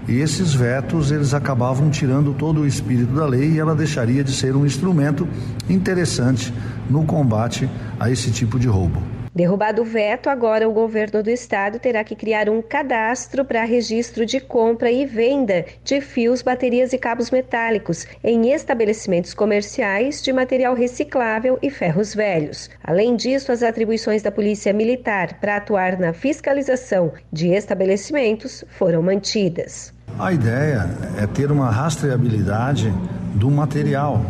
e 0.09 0.21
esses 0.21 0.55
vetos, 0.55 1.13
eles 1.13 1.35
acabavam 1.35 1.91
tirando 1.91 2.33
todo 2.33 2.63
o 2.63 2.67
espírito 2.67 3.13
da 3.13 3.27
lei 3.27 3.51
e 3.51 3.59
ela 3.59 3.75
deixaria 3.75 4.25
de 4.25 4.33
ser 4.33 4.57
um 4.57 4.65
instrumento 4.65 5.29
interessante 5.69 6.53
no 6.89 7.05
combate 7.05 7.69
a 8.01 8.11
esse 8.11 8.33
tipo 8.33 8.59
de 8.59 8.67
roubo. 8.67 9.03
Derrubado 9.35 9.83
o 9.83 9.85
veto, 9.85 10.31
agora 10.31 10.69
o 10.69 10.73
governo 10.73 11.23
do 11.23 11.31
estado 11.31 11.79
terá 11.79 12.03
que 12.03 12.17
criar 12.17 12.49
um 12.49 12.63
cadastro 12.63 13.45
para 13.45 13.63
registro 13.65 14.25
de 14.25 14.41
compra 14.41 14.91
e 14.91 15.05
venda 15.05 15.65
de 15.85 16.01
fios, 16.01 16.41
baterias 16.41 16.93
e 16.93 16.99
cabos 16.99 17.31
metálicos 17.31 18.07
em 18.25 18.51
estabelecimentos 18.51 19.35
comerciais 19.35 20.23
de 20.23 20.33
material 20.33 20.75
reciclável 20.75 21.59
e 21.63 21.71
ferros 21.71 22.15
velhos. 22.15 22.71
Além 22.83 23.15
disso, 23.15 23.53
as 23.53 23.63
atribuições 23.63 24.23
da 24.23 24.33
Polícia 24.33 24.73
Militar 24.73 25.39
para 25.39 25.57
atuar 25.57 25.99
na 25.99 26.13
fiscalização 26.15 27.13
de 27.31 27.49
estabelecimentos 27.49 28.65
foram 28.71 29.03
mantidas. 29.03 29.98
A 30.19 30.33
ideia 30.33 30.91
é 31.17 31.29
ter 31.29 31.53
uma 31.53 31.71
rastreabilidade 31.71 32.93
do 33.37 33.49
material 33.53 34.21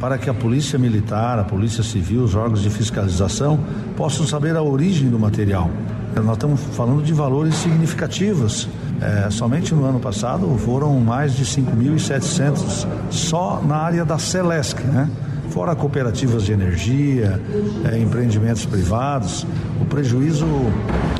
para 0.00 0.16
que 0.16 0.30
a 0.30 0.34
Polícia 0.34 0.78
Militar, 0.78 1.38
a 1.38 1.44
Polícia 1.44 1.82
Civil, 1.82 2.22
os 2.22 2.34
órgãos 2.34 2.62
de 2.62 2.70
fiscalização 2.70 3.60
possam 3.94 4.26
saber 4.26 4.56
a 4.56 4.62
origem 4.62 5.10
do 5.10 5.18
material. 5.18 5.68
Nós 6.16 6.36
estamos 6.36 6.60
falando 6.74 7.02
de 7.02 7.12
valores 7.12 7.56
significativos. 7.56 8.68
É, 9.02 9.28
somente 9.28 9.74
no 9.74 9.84
ano 9.84 10.00
passado 10.00 10.46
foram 10.58 10.98
mais 10.98 11.34
de 11.34 11.44
5.700 11.44 12.86
só 13.10 13.60
na 13.66 13.76
área 13.76 14.04
da 14.04 14.18
Celesc, 14.18 14.82
né? 14.82 15.10
Fora 15.54 15.76
cooperativas 15.76 16.42
de 16.42 16.52
energia, 16.52 17.40
é, 17.88 17.96
empreendimentos 17.96 18.66
privados, 18.66 19.46
o 19.80 19.84
prejuízo 19.84 20.44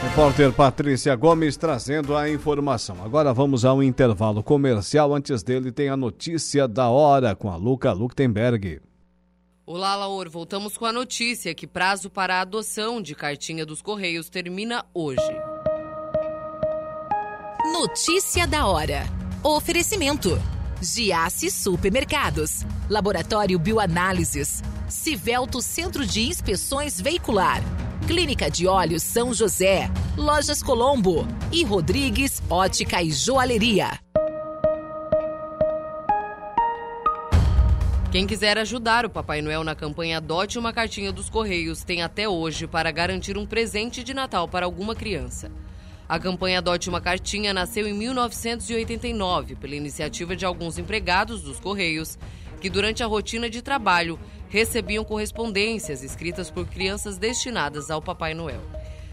Repórter 0.01 0.53
Patrícia 0.53 1.17
Gomes 1.17 1.57
trazendo 1.57 2.17
a 2.17 2.31
informação. 2.31 2.99
Agora 3.05 3.35
vamos 3.35 3.65
a 3.65 3.75
um 3.75 3.83
intervalo 3.83 4.45
comercial. 4.45 5.13
Antes 5.13 5.43
dele 5.43 5.73
tem 5.73 5.89
a 5.89 5.97
notícia 5.97 6.69
da 6.69 6.89
hora 6.89 7.35
com 7.35 7.51
a 7.51 7.57
Luca 7.57 7.91
Luktenberg. 7.93 8.81
Olá, 9.71 9.95
Laor. 9.95 10.31
Voltamos 10.31 10.79
com 10.79 10.87
a 10.87 10.93
notícia 10.95 11.55
que 11.55 11.67
prazo 11.67 12.09
para 12.09 12.37
a 12.37 12.41
adoção 12.41 13.03
de 13.03 13.15
cartinha 13.15 13.67
dos 13.67 13.83
Correios 13.83 14.31
termina 14.31 14.83
hoje. 14.95 15.21
Notícia 17.71 18.47
da 18.47 18.67
hora. 18.67 19.05
Oferecimento. 19.45 20.41
Giasse 20.81 21.51
Supermercados, 21.51 22.65
Laboratório 22.89 23.59
Bioanálises, 23.59 24.63
Civelto 24.89 25.61
Centro 25.61 26.07
de 26.07 26.23
Inspeções 26.23 26.99
Veicular, 26.99 27.61
Clínica 28.07 28.51
de 28.51 28.67
Olhos 28.67 29.03
São 29.03 29.35
José, 29.35 29.91
Lojas 30.17 30.63
Colombo 30.63 31.29
e 31.53 31.63
Rodrigues 31.63 32.43
Ótica 32.49 33.03
e 33.03 33.11
Joalheria. 33.11 34.01
Quem 38.11 38.27
quiser 38.27 38.57
ajudar 38.57 39.05
o 39.05 39.11
Papai 39.11 39.43
Noel 39.43 39.63
na 39.63 39.75
campanha 39.75 40.17
Adote 40.17 40.59
uma 40.59 40.73
Cartinha 40.73 41.13
dos 41.13 41.29
Correios 41.29 41.85
tem 41.85 42.01
até 42.01 42.27
hoje 42.27 42.67
para 42.67 42.91
garantir 42.91 43.37
um 43.37 43.45
presente 43.45 44.03
de 44.03 44.15
Natal 44.15 44.49
para 44.49 44.65
alguma 44.65 44.95
criança. 44.95 45.53
A 46.09 46.19
campanha 46.19 46.57
Adote 46.57 46.89
uma 46.89 47.03
Cartinha 47.03 47.53
nasceu 47.53 47.87
em 47.87 47.93
1989 47.93 49.57
pela 49.57 49.75
iniciativa 49.75 50.35
de 50.35 50.47
alguns 50.47 50.79
empregados 50.79 51.43
dos 51.43 51.61
Correios 51.61 52.19
que, 52.63 52.71
durante 52.71 53.03
a 53.03 53.07
rotina 53.07 53.51
de 53.51 53.61
trabalho, 53.61 54.19
recebiam 54.49 55.05
correspondências 55.05 56.03
escritas 56.03 56.51
por 56.51 56.67
crianças 56.67 57.19
destinadas 57.19 57.91
ao 57.91 58.01
Papai 58.01 58.33
Noel. 58.33 58.63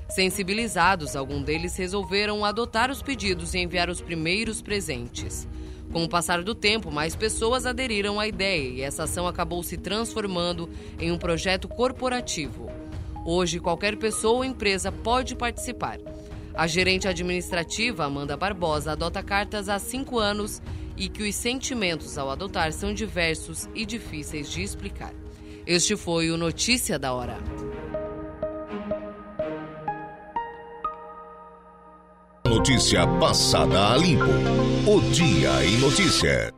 Sensibilizados, 0.08 1.18
alguns 1.18 1.44
deles 1.44 1.76
resolveram 1.76 2.46
adotar 2.46 2.90
os 2.90 3.02
pedidos 3.02 3.56
e 3.56 3.60
enviar 3.60 3.90
os 3.90 4.00
primeiros 4.00 4.62
presentes. 4.62 5.46
Com 5.96 6.04
o 6.04 6.10
passar 6.10 6.44
do 6.44 6.54
tempo, 6.54 6.92
mais 6.92 7.16
pessoas 7.16 7.66
aderiram 7.66 8.20
à 8.20 8.28
ideia 8.28 8.68
e 8.68 8.82
essa 8.82 9.04
ação 9.04 9.26
acabou 9.26 9.64
se 9.64 9.78
transformando 9.78 10.70
em 11.00 11.10
um 11.10 11.18
projeto 11.18 11.70
corporativo. 11.70 12.70
Hoje, 13.26 13.62
qualquer 13.62 13.96
pessoa 13.96 14.40
ou 14.40 14.44
empresa 14.44 14.92
pode 14.92 15.38
participar. 15.38 15.98
A 16.54 16.68
gerente 16.68 17.08
administrativa, 17.08 18.04
Amanda 18.04 18.36
Barbosa, 18.36 18.92
adota 18.92 19.24
cartas 19.24 19.70
há 19.70 19.80
cinco 19.80 20.20
anos 20.20 20.62
e 20.98 21.08
que 21.08 21.24
os 21.24 21.34
sentimentos 21.34 22.18
ao 22.18 22.30
adotar 22.30 22.74
são 22.74 22.94
diversos 22.94 23.70
e 23.74 23.86
difíceis 23.86 24.52
de 24.52 24.64
explicar. 24.64 25.14
Este 25.66 25.96
foi 25.96 26.30
o 26.30 26.36
Notícia 26.36 27.00
da 27.00 27.14
Hora. 27.14 27.38
Notícia 32.48 33.08
passada 33.20 33.94
a 33.94 33.98
limpo. 33.98 34.26
O 34.86 35.02
Dia 35.12 35.66
em 35.66 35.80
Notícia. 35.80 36.54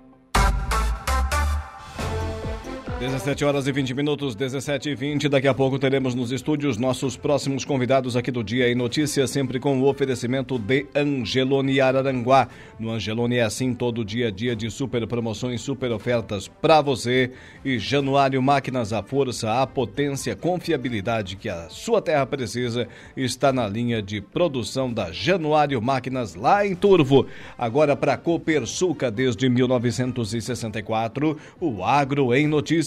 17 2.99 3.45
horas 3.45 3.67
e 3.67 3.71
20 3.71 3.93
minutos, 3.93 4.33
17 4.33 4.89
e 4.89 4.95
20. 4.95 5.29
Daqui 5.29 5.47
a 5.47 5.53
pouco 5.53 5.77
teremos 5.77 6.15
nos 6.15 6.31
estúdios 6.31 6.77
nossos 6.77 7.15
próximos 7.15 7.63
convidados 7.63 8.17
aqui 8.17 8.31
do 8.31 8.43
Dia 8.43 8.71
em 8.71 8.73
Notícias, 8.73 9.29
sempre 9.29 9.59
com 9.59 9.79
o 9.79 9.87
oferecimento 9.87 10.57
de 10.57 10.87
Angelone 10.95 11.79
Araranguá. 11.79 12.47
No 12.79 12.89
Angelone 12.89 13.35
é 13.35 13.43
assim 13.43 13.75
todo 13.75 14.03
dia, 14.03 14.31
dia 14.31 14.55
de 14.55 14.71
super 14.71 15.05
promoções, 15.05 15.61
super 15.61 15.91
ofertas 15.91 16.47
para 16.47 16.81
você. 16.81 17.29
E 17.63 17.77
Januário 17.77 18.41
Máquinas, 18.41 18.91
a 18.91 19.03
força, 19.03 19.61
a 19.61 19.67
potência, 19.67 20.35
confiabilidade 20.35 21.35
que 21.35 21.49
a 21.49 21.69
sua 21.69 22.01
terra 22.01 22.25
precisa 22.25 22.87
está 23.15 23.53
na 23.53 23.67
linha 23.67 24.01
de 24.01 24.21
produção 24.21 24.91
da 24.91 25.11
Januário 25.11 25.79
Máquinas 25.79 26.33
lá 26.33 26.65
em 26.65 26.73
Turvo. 26.73 27.27
Agora 27.55 27.95
para 27.95 28.17
Copersuca 28.17 29.11
desde 29.11 29.47
1964, 29.47 31.37
o 31.59 31.83
Agro 31.83 32.33
em 32.33 32.47
Notícias 32.47 32.86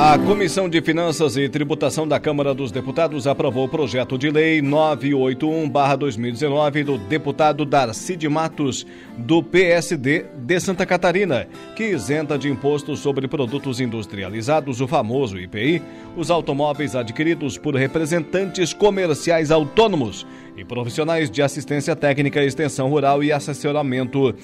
A 0.00 0.16
Comissão 0.16 0.68
de 0.68 0.80
Finanças 0.80 1.36
e 1.36 1.48
Tributação 1.48 2.06
da 2.06 2.20
Câmara 2.20 2.54
dos 2.54 2.70
Deputados 2.70 3.26
aprovou 3.26 3.64
o 3.64 3.68
projeto 3.68 4.16
de 4.16 4.30
lei 4.30 4.62
981-2019 4.62 6.84
do 6.84 6.96
deputado 6.96 7.64
Darcy 7.64 8.14
de 8.14 8.28
Matos, 8.28 8.86
do 9.16 9.42
PSD 9.42 10.26
de 10.36 10.60
Santa 10.60 10.86
Catarina, 10.86 11.48
que 11.74 11.82
isenta 11.82 12.38
de 12.38 12.48
imposto 12.48 12.94
sobre 12.94 13.26
produtos 13.26 13.80
industrializados, 13.80 14.80
o 14.80 14.86
famoso 14.86 15.36
IPI, 15.36 15.82
os 16.16 16.30
automóveis 16.30 16.94
adquiridos 16.94 17.58
por 17.58 17.74
representantes 17.74 18.72
comerciais 18.72 19.50
autônomos 19.50 20.24
e 20.58 20.64
profissionais 20.64 21.30
de 21.30 21.40
assistência 21.40 21.94
técnica, 21.94 22.42
extensão 22.42 22.88
rural 22.88 23.22
e 23.22 23.32
assessoramento 23.32 24.34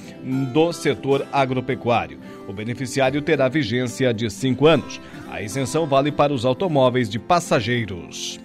do 0.52 0.72
setor 0.72 1.26
agropecuário. 1.32 2.18
O 2.48 2.52
beneficiário 2.52 3.20
terá 3.20 3.48
vigência 3.48 4.14
de 4.14 4.30
cinco 4.30 4.66
anos. 4.66 5.00
A 5.30 5.42
isenção 5.42 5.86
vale 5.86 6.12
para 6.12 6.32
os 6.32 6.44
automóveis 6.44 7.08
de 7.08 7.18
passageiros. 7.18 8.38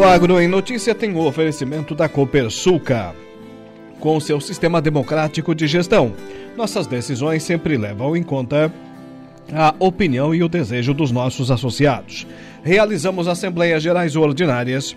O 0.00 0.02
Agro 0.02 0.40
em 0.40 0.48
Notícia 0.48 0.94
tem 0.94 1.14
o 1.14 1.26
oferecimento 1.26 1.94
da 1.94 2.08
Copersuca. 2.08 3.14
Com 4.00 4.18
seu 4.18 4.40
sistema 4.40 4.80
democrático 4.80 5.54
de 5.54 5.66
gestão, 5.66 6.14
nossas 6.56 6.86
decisões 6.86 7.42
sempre 7.42 7.76
levam 7.76 8.16
em 8.16 8.22
conta 8.22 8.72
a 9.52 9.74
opinião 9.78 10.34
e 10.34 10.42
o 10.42 10.48
desejo 10.48 10.94
dos 10.94 11.10
nossos 11.10 11.50
associados. 11.50 12.26
Realizamos 12.62 13.28
assembleias 13.28 13.82
gerais 13.82 14.16
ordinárias 14.16 14.96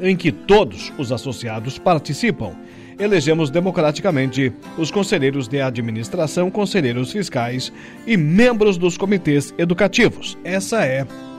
em 0.00 0.16
que 0.16 0.32
todos 0.32 0.90
os 0.96 1.12
associados 1.12 1.78
participam. 1.78 2.56
Elegemos 2.98 3.50
democraticamente 3.50 4.50
os 4.78 4.90
conselheiros 4.90 5.46
de 5.46 5.60
administração, 5.60 6.50
conselheiros 6.50 7.12
fiscais 7.12 7.70
e 8.06 8.16
membros 8.16 8.78
dos 8.78 8.96
comitês 8.96 9.52
educativos. 9.58 10.38
Essa 10.42 10.86
é 10.86 11.02
a 11.02 11.35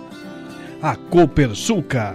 Copersuca. 1.09 2.13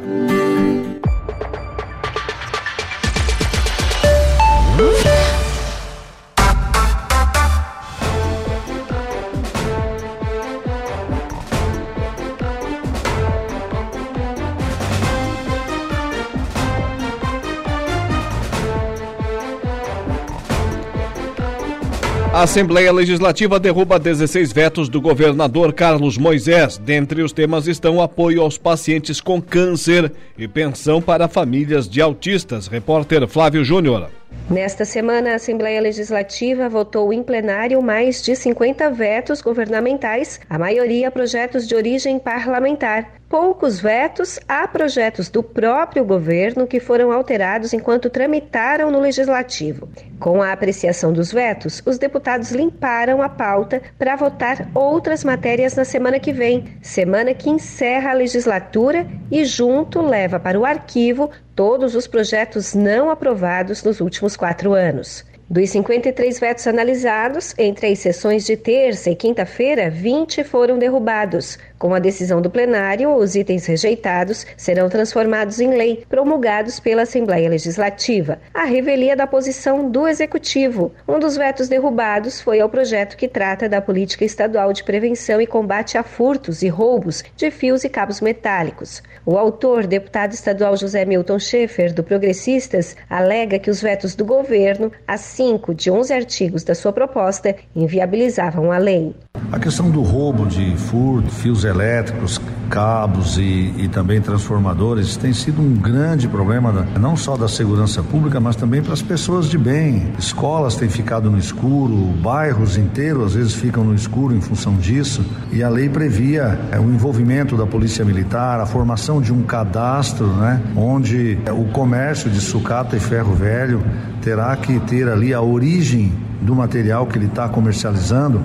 A 22.43 22.45
Assembleia 22.45 22.93
Legislativa 22.93 23.61
derruba 23.61 24.01
16 24.01 24.53
vetos 24.53 24.89
do 24.89 25.01
governador 25.01 25.73
Carlos 25.73 26.19
Moisés. 26.19 26.77
Dentre 26.77 27.23
os 27.23 27.33
temas 27.33 27.69
estão 27.69 28.03
apoio 28.03 28.43
aos 28.43 28.59
pacientes 28.59 29.21
com 29.21 29.41
câncer 29.41 30.13
e 30.37 30.49
pensão 30.49 31.01
para 31.01 31.29
famílias 31.29 31.89
de 31.89 32.01
autistas. 32.01 32.67
Repórter 32.67 33.29
Flávio 33.29 33.65
Júnior. 33.65 34.11
Nesta 34.51 34.85
semana, 34.85 35.33
a 35.33 35.35
Assembleia 35.37 35.81
Legislativa 35.81 36.69
votou 36.69 37.13
em 37.13 37.23
plenário 37.23 37.81
mais 37.81 38.21
de 38.21 38.37
50 38.37 38.91
vetos 38.91 39.41
governamentais, 39.41 40.41
a 40.51 40.59
maioria 40.59 41.11
projetos 41.11 41.67
de 41.67 41.75
origem 41.75 42.19
parlamentar 42.19 43.23
poucos 43.33 43.81
vetos 43.81 44.39
a 44.47 44.69
projetos 44.69 45.31
do 45.31 45.43
próprio 45.43 46.05
governo 46.05 46.67
que 46.67 46.79
foram 46.79 47.11
alterados 47.11 47.73
enquanto 47.73 48.11
tramitaram 48.11 48.91
no 48.91 49.01
legislativo. 49.01 49.89
Com 50.21 50.43
a 50.43 50.53
apreciação 50.53 51.15
dos 51.15 51.33
vetos, 51.33 51.83
os 51.87 51.97
deputados 51.97 52.51
limparam 52.51 53.23
a 53.23 53.31
pauta 53.31 53.81
para 53.99 54.17
votar 54.17 54.69
outras 54.75 55.25
matérias 55.25 55.75
na 55.75 55.83
semana 55.83 56.21
que 56.21 56.31
vem, 56.31 56.77
semana 56.83 57.33
que 57.33 57.49
encerra 57.49 58.11
a 58.11 58.15
legislatura 58.15 59.07
e 59.31 59.47
junto 59.47 60.03
leva 60.03 60.39
para 60.39 60.61
o 60.61 60.67
arquivo 60.67 61.31
todos 61.55 61.95
os 61.95 62.07
projetos 62.07 62.75
não 62.75 63.11
aprovados 63.11 63.83
nos 63.83 64.01
últimos 64.01 64.37
quatro 64.37 64.73
anos. 64.73 65.25
Dos 65.49 65.69
53 65.71 66.41
vetos 66.41 66.67
analisados, 66.67 67.55
entre 67.59 67.89
as 67.89 67.99
sessões 67.99 68.47
de 68.47 68.57
terça 68.57 69.11
e 69.11 69.17
quinta-feira, 69.17 69.91
20 69.91 70.45
foram 70.45 70.79
derrubados. 70.79 71.59
Com 71.83 71.97
a 71.97 71.99
decisão 71.99 72.41
do 72.41 72.49
plenário, 72.49 73.13
os 73.13 73.35
itens 73.35 73.67
rejeitados 73.67 74.47
serão 74.57 74.89
transformados 74.89 75.59
em 75.59 75.71
lei, 75.71 76.05
promulgados 76.09 76.79
pela 76.79 77.03
Assembleia 77.03 77.51
Legislativa. 77.51 78.39
A 78.55 78.63
revelia 78.63 79.17
da 79.17 79.27
posição 79.27 79.91
do 79.91 80.07
Executivo. 80.07 80.93
Um 81.09 81.19
dos 81.19 81.37
vetos 81.37 81.69
derrubados 81.69 82.41
foi 82.41 82.61
ao 82.61 82.69
projeto 82.69 83.17
que 83.17 83.27
trata 83.27 83.69
da 83.69 83.83
política 83.83 84.25
estadual 84.25 84.73
de 84.73 84.85
prevenção 84.85 85.41
e 85.41 85.47
combate 85.47 85.99
a 85.99 86.05
furtos 86.05 86.63
e 86.63 86.69
roubos 86.69 87.25
de 87.37 87.51
fios 87.51 87.83
e 87.83 87.89
cabos 87.89 88.21
metálicos. 88.21 89.03
O 89.27 89.37
autor, 89.37 89.85
deputado 89.85 90.35
estadual 90.35 90.77
José 90.77 91.05
Milton 91.05 91.41
Schaefer, 91.41 91.93
do 91.93 92.05
Progressistas, 92.05 92.95
alega 93.11 93.59
que 93.59 93.71
os 93.71 93.83
vetos 93.83 94.15
do 94.15 94.25
governo, 94.25 94.93
a 95.05 95.17
cinco 95.17 95.75
de 95.75 95.91
11 95.91 96.13
artigos 96.15 96.63
da 96.63 96.77
sua 96.77 96.93
proposta, 96.93 97.57
inviabilizavam 97.75 98.71
a 98.71 98.79
lei. 98.79 99.13
A 99.51 99.59
questão 99.59 99.91
do 99.91 100.01
roubo 100.03 100.47
de 100.47 100.77
furto, 100.77 101.31
fios 101.31 101.65
elétricos, 101.73 102.41
cabos 102.71 103.37
e, 103.37 103.75
e, 103.77 103.89
também 103.89 104.19
transformadores 104.19 105.15
tem 105.15 105.35
sido 105.35 105.61
um 105.61 105.75
grande 105.75 106.27
problema, 106.27 106.73
da, 106.73 106.99
não 106.99 107.15
só 107.17 107.37
da 107.37 107.47
segurança 107.47 108.03
pública, 108.03 108.41
mas 108.41 108.57
também 108.57 108.81
para 108.81 108.95
as 108.95 109.03
pessoas 109.03 109.47
de 109.47 109.59
bem. 109.59 110.11
Escolas 110.19 110.75
têm 110.75 110.89
ficado 110.89 111.31
no 111.31 111.37
escuro, 111.37 111.95
bairros 112.23 112.79
inteiros 112.79 113.27
às 113.27 113.35
vezes 113.35 113.55
ficam 113.55 113.85
no 113.85 113.95
escuro 113.95 114.35
em 114.35 114.41
função 114.41 114.75
disso, 114.77 115.23
e 115.53 115.63
a 115.63 115.69
lei 115.69 115.91
previa 115.91 116.59
é, 116.71 116.81
o 116.81 116.85
envolvimento 116.85 117.59
da 117.59 117.67
Polícia 117.67 118.07
Militar, 118.07 118.59
a 118.59 118.65
formação 118.65 119.21
de 119.21 119.35
um 119.35 119.43
cadastro, 119.43 120.27
né, 120.29 120.59
onde 120.75 121.39
é, 121.45 121.53
o 121.53 121.65
comércio 121.65 122.31
de 122.31 122.41
sucata 122.41 122.97
e 122.97 123.01
ferro 123.01 123.35
velho 123.35 123.83
terá 124.23 124.57
que 124.57 124.81
ter 124.81 125.09
ali 125.11 125.35
a 125.35 125.43
origem 125.43 126.11
do 126.41 126.55
material 126.55 127.07
que 127.07 127.19
ele 127.19 127.27
está 127.27 127.49
comercializando 127.49 128.43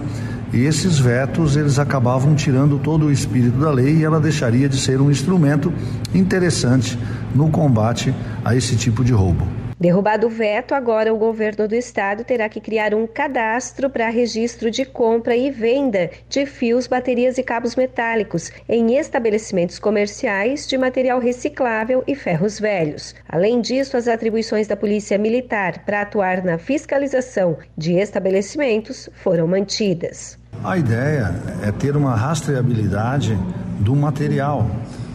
E 0.53 0.63
esses 0.63 0.97
vetos, 0.97 1.57
eles 1.57 1.77
acabavam 1.77 2.33
tirando 2.33 2.79
todo 2.79 3.07
o 3.07 3.11
espírito 3.11 3.57
da 3.57 3.71
lei 3.71 3.97
e 3.97 4.03
ela 4.03 4.19
deixaria 4.19 4.69
de 4.69 4.79
ser 4.79 5.01
um 5.01 5.11
instrumento 5.11 5.73
interessante 6.13 6.97
no 7.35 7.49
combate 7.49 8.13
a 8.45 8.55
esse 8.55 8.75
tipo 8.75 9.03
de 9.03 9.11
roubo. 9.11 9.45
Derrubado 9.79 10.25
o 10.25 10.29
veto, 10.29 10.73
agora 10.73 11.13
o 11.13 11.17
governo 11.17 11.67
do 11.67 11.75
estado 11.75 12.23
terá 12.23 12.49
que 12.49 12.59
criar 12.59 12.95
um 12.95 13.05
cadastro 13.05 13.91
para 13.91 14.09
registro 14.09 14.71
de 14.71 14.83
compra 14.83 15.35
e 15.35 15.51
venda 15.51 16.09
de 16.27 16.47
fios, 16.47 16.87
baterias 16.87 17.37
e 17.37 17.43
cabos 17.43 17.75
metálicos 17.75 18.51
em 18.67 18.97
estabelecimentos 18.97 19.77
comerciais 19.77 20.65
de 20.65 20.79
material 20.79 21.19
reciclável 21.19 22.03
e 22.07 22.15
ferros 22.15 22.59
velhos. 22.59 23.13
Além 23.29 23.61
disso, 23.61 23.95
as 23.95 24.07
atribuições 24.07 24.65
da 24.65 24.75
Polícia 24.75 25.15
Militar 25.15 25.85
para 25.85 26.01
atuar 26.01 26.43
na 26.43 26.57
fiscalização 26.57 27.55
de 27.77 27.93
estabelecimentos 27.99 29.07
foram 29.13 29.47
mantidas. 29.47 30.39
A 30.63 30.75
ideia 30.75 31.35
é 31.63 31.71
ter 31.71 31.95
uma 31.95 32.15
rastreabilidade 32.15 33.37
do 33.79 33.95
material 33.95 34.65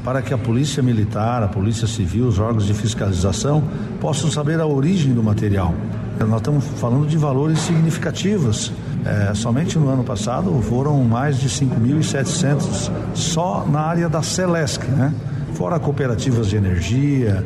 para 0.04 0.20
que 0.22 0.34
a 0.34 0.38
Polícia 0.38 0.82
Militar, 0.82 1.42
a 1.42 1.48
Polícia 1.48 1.86
Civil, 1.86 2.26
os 2.26 2.38
órgãos 2.38 2.66
de 2.66 2.74
fiscalização 2.74 3.62
possam 4.00 4.30
saber 4.30 4.60
a 4.60 4.66
origem 4.66 5.12
do 5.12 5.22
material. 5.22 5.74
Nós 6.18 6.36
estamos 6.36 6.64
falando 6.78 7.06
de 7.06 7.16
valores 7.16 7.58
significativos. 7.60 8.72
É, 9.04 9.34
somente 9.34 9.78
no 9.78 9.88
ano 9.88 10.04
passado 10.04 10.52
foram 10.62 11.02
mais 11.02 11.38
de 11.40 11.48
5.700 11.48 12.90
só 13.14 13.66
na 13.66 13.80
área 13.80 14.08
da 14.08 14.22
Celesc, 14.22 14.86
né? 14.86 15.12
fora 15.54 15.78
cooperativas 15.78 16.48
de 16.48 16.56
energia, 16.56 17.44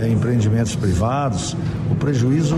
é, 0.00 0.08
empreendimentos 0.08 0.76
privados, 0.76 1.56
o 1.90 1.94
prejuízo 1.96 2.56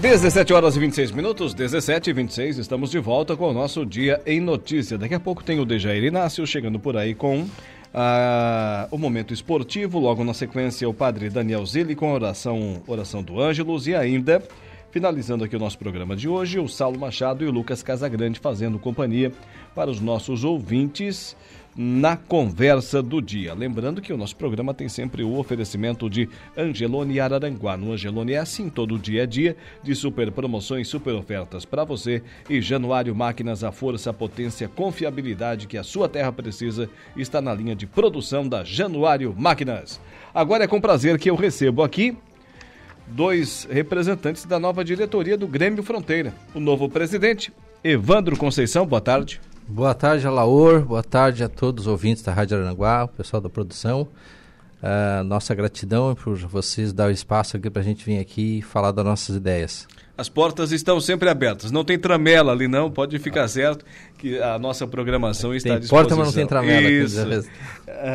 17 0.00 0.52
horas 0.52 0.74
e 0.74 0.80
26 0.80 1.12
minutos, 1.12 1.54
17 1.54 2.10
e 2.10 2.12
26, 2.12 2.58
estamos 2.58 2.90
de 2.90 2.98
volta 2.98 3.36
com 3.36 3.50
o 3.50 3.52
nosso 3.52 3.86
Dia 3.86 4.20
em 4.26 4.40
Notícia. 4.40 4.98
Daqui 4.98 5.14
a 5.14 5.20
pouco 5.20 5.44
tem 5.44 5.60
o 5.60 5.64
Dejair 5.64 6.02
Inácio 6.02 6.44
chegando 6.44 6.80
por 6.80 6.96
aí 6.96 7.14
com 7.14 7.46
ah, 7.92 8.86
o 8.90 8.98
momento 8.98 9.32
esportivo, 9.32 9.98
logo 9.98 10.22
na 10.24 10.34
sequência 10.34 10.88
o 10.88 10.94
padre 10.94 11.30
Daniel 11.30 11.64
Zilli 11.64 11.94
com 11.94 12.10
a 12.10 12.14
oração, 12.14 12.82
oração 12.86 13.22
do 13.22 13.40
Ângelos. 13.40 13.86
E 13.86 13.94
ainda, 13.94 14.42
finalizando 14.90 15.44
aqui 15.44 15.56
o 15.56 15.58
nosso 15.58 15.78
programa 15.78 16.14
de 16.14 16.28
hoje, 16.28 16.58
o 16.58 16.68
Saulo 16.68 16.98
Machado 16.98 17.44
e 17.44 17.48
o 17.48 17.52
Lucas 17.52 17.82
Casagrande 17.82 18.38
fazendo 18.38 18.78
companhia 18.78 19.32
para 19.74 19.90
os 19.90 20.00
nossos 20.00 20.44
ouvintes 20.44 21.36
na 21.80 22.16
conversa 22.16 23.00
do 23.00 23.22
dia. 23.22 23.54
Lembrando 23.54 24.02
que 24.02 24.12
o 24.12 24.16
nosso 24.16 24.34
programa 24.34 24.74
tem 24.74 24.88
sempre 24.88 25.22
o 25.22 25.38
oferecimento 25.38 26.10
de 26.10 26.28
Angelone 26.56 27.20
Araranguá. 27.20 27.76
No 27.76 27.92
Angelone 27.92 28.32
é 28.32 28.38
assim 28.38 28.68
todo 28.68 28.98
dia 28.98 29.22
a 29.22 29.26
dia 29.26 29.56
de 29.80 29.94
super 29.94 30.32
promoções, 30.32 30.88
super 30.88 31.14
ofertas 31.14 31.64
para 31.64 31.84
você 31.84 32.20
e 32.50 32.60
Januário 32.60 33.14
Máquinas, 33.14 33.62
a 33.62 33.70
força, 33.70 34.10
a 34.10 34.12
potência, 34.12 34.66
a 34.66 34.70
confiabilidade 34.70 35.68
que 35.68 35.78
a 35.78 35.84
sua 35.84 36.08
terra 36.08 36.32
precisa 36.32 36.90
está 37.16 37.40
na 37.40 37.54
linha 37.54 37.76
de 37.76 37.86
produção 37.86 38.48
da 38.48 38.64
Januário 38.64 39.32
Máquinas. 39.38 40.00
Agora 40.34 40.64
é 40.64 40.66
com 40.66 40.80
prazer 40.80 41.16
que 41.16 41.30
eu 41.30 41.36
recebo 41.36 41.84
aqui 41.84 42.16
dois 43.06 43.68
representantes 43.70 44.44
da 44.44 44.58
nova 44.58 44.84
diretoria 44.84 45.36
do 45.36 45.46
Grêmio 45.46 45.84
Fronteira. 45.84 46.34
O 46.52 46.58
novo 46.58 46.88
presidente, 46.88 47.52
Evandro 47.84 48.36
Conceição, 48.36 48.84
boa 48.84 49.00
tarde. 49.00 49.40
Boa 49.70 49.94
tarde, 49.94 50.26
Alaor. 50.26 50.80
Boa 50.80 51.02
tarde 51.02 51.44
a 51.44 51.48
todos 51.48 51.82
os 51.82 51.92
ouvintes 51.92 52.22
da 52.22 52.32
Rádio 52.32 52.56
Aranguá, 52.56 53.04
o 53.04 53.08
pessoal 53.08 53.38
da 53.38 53.50
produção. 53.50 54.08
Uh, 54.82 55.22
nossa 55.24 55.54
gratidão 55.54 56.14
por 56.14 56.38
vocês 56.38 56.90
dar 56.90 57.08
o 57.08 57.10
espaço 57.10 57.58
aqui 57.58 57.68
para 57.68 57.82
a 57.82 57.84
gente 57.84 58.02
vir 58.02 58.18
aqui 58.18 58.60
e 58.60 58.62
falar 58.62 58.92
das 58.92 59.04
nossas 59.04 59.36
ideias. 59.36 59.86
As 60.16 60.26
portas 60.26 60.72
estão 60.72 60.98
sempre 61.02 61.28
abertas. 61.28 61.70
Não 61.70 61.84
tem 61.84 61.98
tramela 61.98 62.50
ali, 62.50 62.66
não. 62.66 62.90
Pode 62.90 63.18
ficar 63.18 63.46
certo 63.46 63.84
que 64.16 64.40
a 64.40 64.58
nossa 64.58 64.86
programação 64.86 65.54
está 65.54 65.68
tem 65.68 65.76
à 65.76 65.80
disposição. 65.80 66.08
Porta, 66.08 66.16
mas 66.16 66.26
não 66.28 66.34
tem 66.34 66.46
tramela. 66.46 66.88
Isso. 66.90 67.50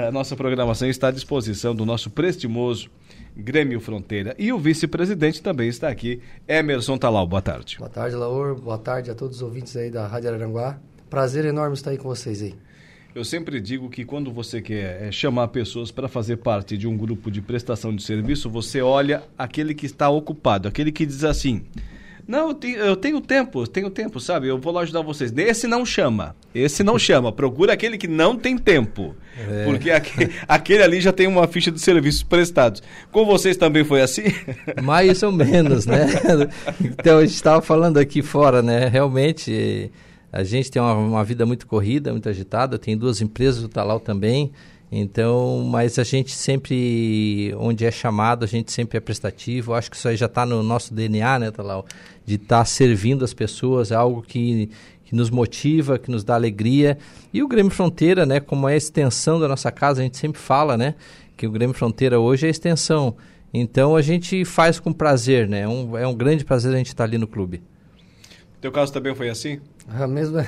A 0.07 0.11
nossa 0.11 0.35
programação 0.35 0.89
está 0.89 1.09
à 1.09 1.11
disposição 1.11 1.75
do 1.75 1.85
nosso 1.85 2.09
prestimoso 2.09 2.89
Grêmio 3.37 3.79
Fronteira. 3.79 4.35
E 4.39 4.51
o 4.51 4.57
vice-presidente 4.57 5.39
também 5.39 5.69
está 5.69 5.87
aqui, 5.87 6.19
Emerson 6.47 6.97
Talal. 6.97 7.27
Boa 7.27 7.43
tarde. 7.43 7.77
Boa 7.77 7.89
tarde, 7.91 8.15
Laur. 8.15 8.55
Boa 8.55 8.79
tarde 8.79 9.11
a 9.11 9.15
todos 9.15 9.35
os 9.35 9.41
ouvintes 9.43 9.77
aí 9.77 9.91
da 9.91 10.07
Rádio 10.07 10.33
Aranguá. 10.33 10.79
Prazer 11.13 11.45
enorme 11.45 11.75
estar 11.75 11.91
aí 11.91 11.97
com 11.99 12.09
vocês 12.09 12.41
aí. 12.41 12.55
Eu 13.13 13.23
sempre 13.23 13.61
digo 13.61 13.87
que 13.87 14.03
quando 14.03 14.31
você 14.31 14.59
quer 14.59 14.99
é, 14.99 15.11
chamar 15.11 15.49
pessoas 15.49 15.91
para 15.91 16.07
fazer 16.07 16.37
parte 16.37 16.75
de 16.75 16.87
um 16.87 16.97
grupo 16.97 17.29
de 17.29 17.39
prestação 17.39 17.95
de 17.95 18.01
serviço, 18.01 18.49
você 18.49 18.81
olha 18.81 19.21
aquele 19.37 19.75
que 19.75 19.85
está 19.85 20.09
ocupado, 20.09 20.67
aquele 20.67 20.91
que 20.91 21.05
diz 21.05 21.23
assim: 21.23 21.61
Não, 22.27 22.47
eu 22.47 22.53
tenho, 22.55 22.77
eu 22.77 22.95
tenho 22.95 23.21
tempo, 23.21 23.61
eu 23.61 23.67
tenho 23.67 23.91
tempo, 23.91 24.19
sabe? 24.19 24.47
Eu 24.47 24.57
vou 24.57 24.73
lá 24.73 24.81
ajudar 24.81 25.03
vocês. 25.03 25.31
Esse 25.37 25.67
não 25.67 25.85
chama. 25.85 26.35
Esse 26.55 26.81
não 26.81 26.97
chama. 26.97 27.31
Procura 27.31 27.73
aquele 27.73 27.95
que 27.95 28.07
não 28.07 28.35
tem 28.35 28.57
tempo. 28.57 29.15
É. 29.37 29.65
Porque 29.65 29.91
aquele, 29.91 30.33
aquele, 30.49 30.81
ali 30.81 30.99
já 30.99 31.13
tem 31.13 31.27
uma 31.27 31.47
ficha 31.47 31.69
de 31.69 31.79
serviços 31.79 32.23
prestados. 32.23 32.81
Com 33.11 33.23
vocês 33.23 33.55
também 33.55 33.83
foi 33.83 34.01
assim? 34.01 34.23
Mais 34.81 35.21
ou 35.21 35.31
menos, 35.31 35.85
né? 35.85 36.07
Então, 36.81 37.19
a 37.19 37.21
gente 37.21 37.35
estava 37.35 37.61
falando 37.61 37.99
aqui 37.99 38.23
fora, 38.23 38.63
né? 38.63 38.87
Realmente 38.87 39.91
a 40.33 40.43
gente 40.43 40.71
tem 40.71 40.81
uma, 40.81 40.95
uma, 40.95 41.23
vida 41.23 41.45
muito 41.45 41.67
corrida, 41.67 42.11
muito 42.11 42.27
agitada. 42.27 42.79
Tenho 42.79 42.97
duas 42.97 43.21
empresas, 43.21 43.63
o 43.63 43.69
Talal 43.69 43.99
também. 43.99 44.51
Então, 44.91 45.63
mas 45.69 45.99
a 45.99 46.03
gente 46.03 46.31
sempre, 46.31 47.53
onde 47.59 47.85
é 47.85 47.91
chamado, 47.91 48.43
a 48.43 48.47
gente 48.47 48.71
sempre 48.71 48.97
é 48.97 48.99
prestativo. 48.99 49.75
Acho 49.75 49.91
que 49.91 49.95
isso 49.95 50.07
aí 50.07 50.15
já 50.15 50.25
está 50.25 50.43
no 50.43 50.63
nosso 50.63 50.91
DNA, 50.91 51.37
né, 51.37 51.51
Talal? 51.51 51.85
De 52.25 52.35
estar 52.35 52.59
tá 52.59 52.65
servindo 52.65 53.23
as 53.23 53.31
pessoas, 53.31 53.91
é 53.91 53.95
algo 53.95 54.23
que, 54.23 54.71
que 55.05 55.15
nos 55.15 55.29
motiva, 55.29 55.99
que 55.99 56.09
nos 56.09 56.23
dá 56.23 56.33
alegria. 56.33 56.97
E 57.31 57.43
o 57.43 57.47
Grêmio 57.47 57.71
Fronteira, 57.71 58.25
né, 58.25 58.39
como 58.39 58.67
é 58.67 58.73
a 58.73 58.77
extensão 58.77 59.39
da 59.39 59.47
nossa 59.47 59.71
casa, 59.71 60.01
a 60.01 60.03
gente 60.03 60.17
sempre 60.17 60.41
fala, 60.41 60.75
né, 60.75 60.95
que 61.37 61.45
o 61.45 61.51
Grêmio 61.51 61.75
Fronteira 61.75 62.19
hoje 62.19 62.45
é 62.45 62.47
a 62.47 62.51
extensão. 62.51 63.15
Então 63.53 63.95
a 63.95 64.01
gente 64.01 64.43
faz 64.45 64.79
com 64.79 64.91
prazer, 64.91 65.47
né? 65.47 65.61
É 65.61 65.67
um, 65.67 65.95
é 65.95 66.07
um 66.07 66.15
grande 66.15 66.43
prazer 66.43 66.73
a 66.73 66.77
gente 66.77 66.87
estar 66.87 67.03
tá 67.03 67.07
ali 67.07 67.19
no 67.19 67.27
clube. 67.27 67.61
Teu 68.63 68.71
caso 68.71 68.93
também 68.93 69.13
foi 69.13 69.29
assim? 69.29 69.59
A 69.87 70.07
mesma, 70.07 70.45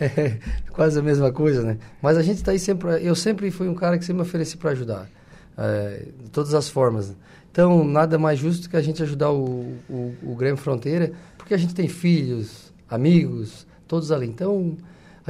é, 0.00 0.38
quase 0.72 0.98
a 0.98 1.02
mesma 1.02 1.32
coisa, 1.32 1.62
né? 1.62 1.78
Mas 2.02 2.16
a 2.16 2.22
gente 2.22 2.36
está 2.36 2.52
aí 2.52 2.58
sempre. 2.58 3.04
Eu 3.04 3.14
sempre 3.14 3.50
fui 3.50 3.68
um 3.68 3.74
cara 3.74 3.96
que 3.96 4.04
sempre 4.04 4.22
me 4.22 4.28
ofereci 4.28 4.56
para 4.56 4.70
ajudar, 4.70 5.08
é, 5.56 6.06
de 6.22 6.30
todas 6.30 6.52
as 6.52 6.68
formas. 6.68 7.14
Então, 7.52 7.84
nada 7.84 8.18
mais 8.18 8.38
justo 8.38 8.68
que 8.68 8.76
a 8.76 8.82
gente 8.82 9.02
ajudar 9.02 9.30
o, 9.30 9.74
o, 9.88 10.14
o 10.22 10.34
Grêmio 10.36 10.56
Fronteira, 10.56 11.12
porque 11.36 11.54
a 11.54 11.56
gente 11.56 11.74
tem 11.74 11.88
filhos, 11.88 12.72
amigos, 12.88 13.66
todos 13.86 14.12
ali. 14.12 14.26
Então, 14.26 14.76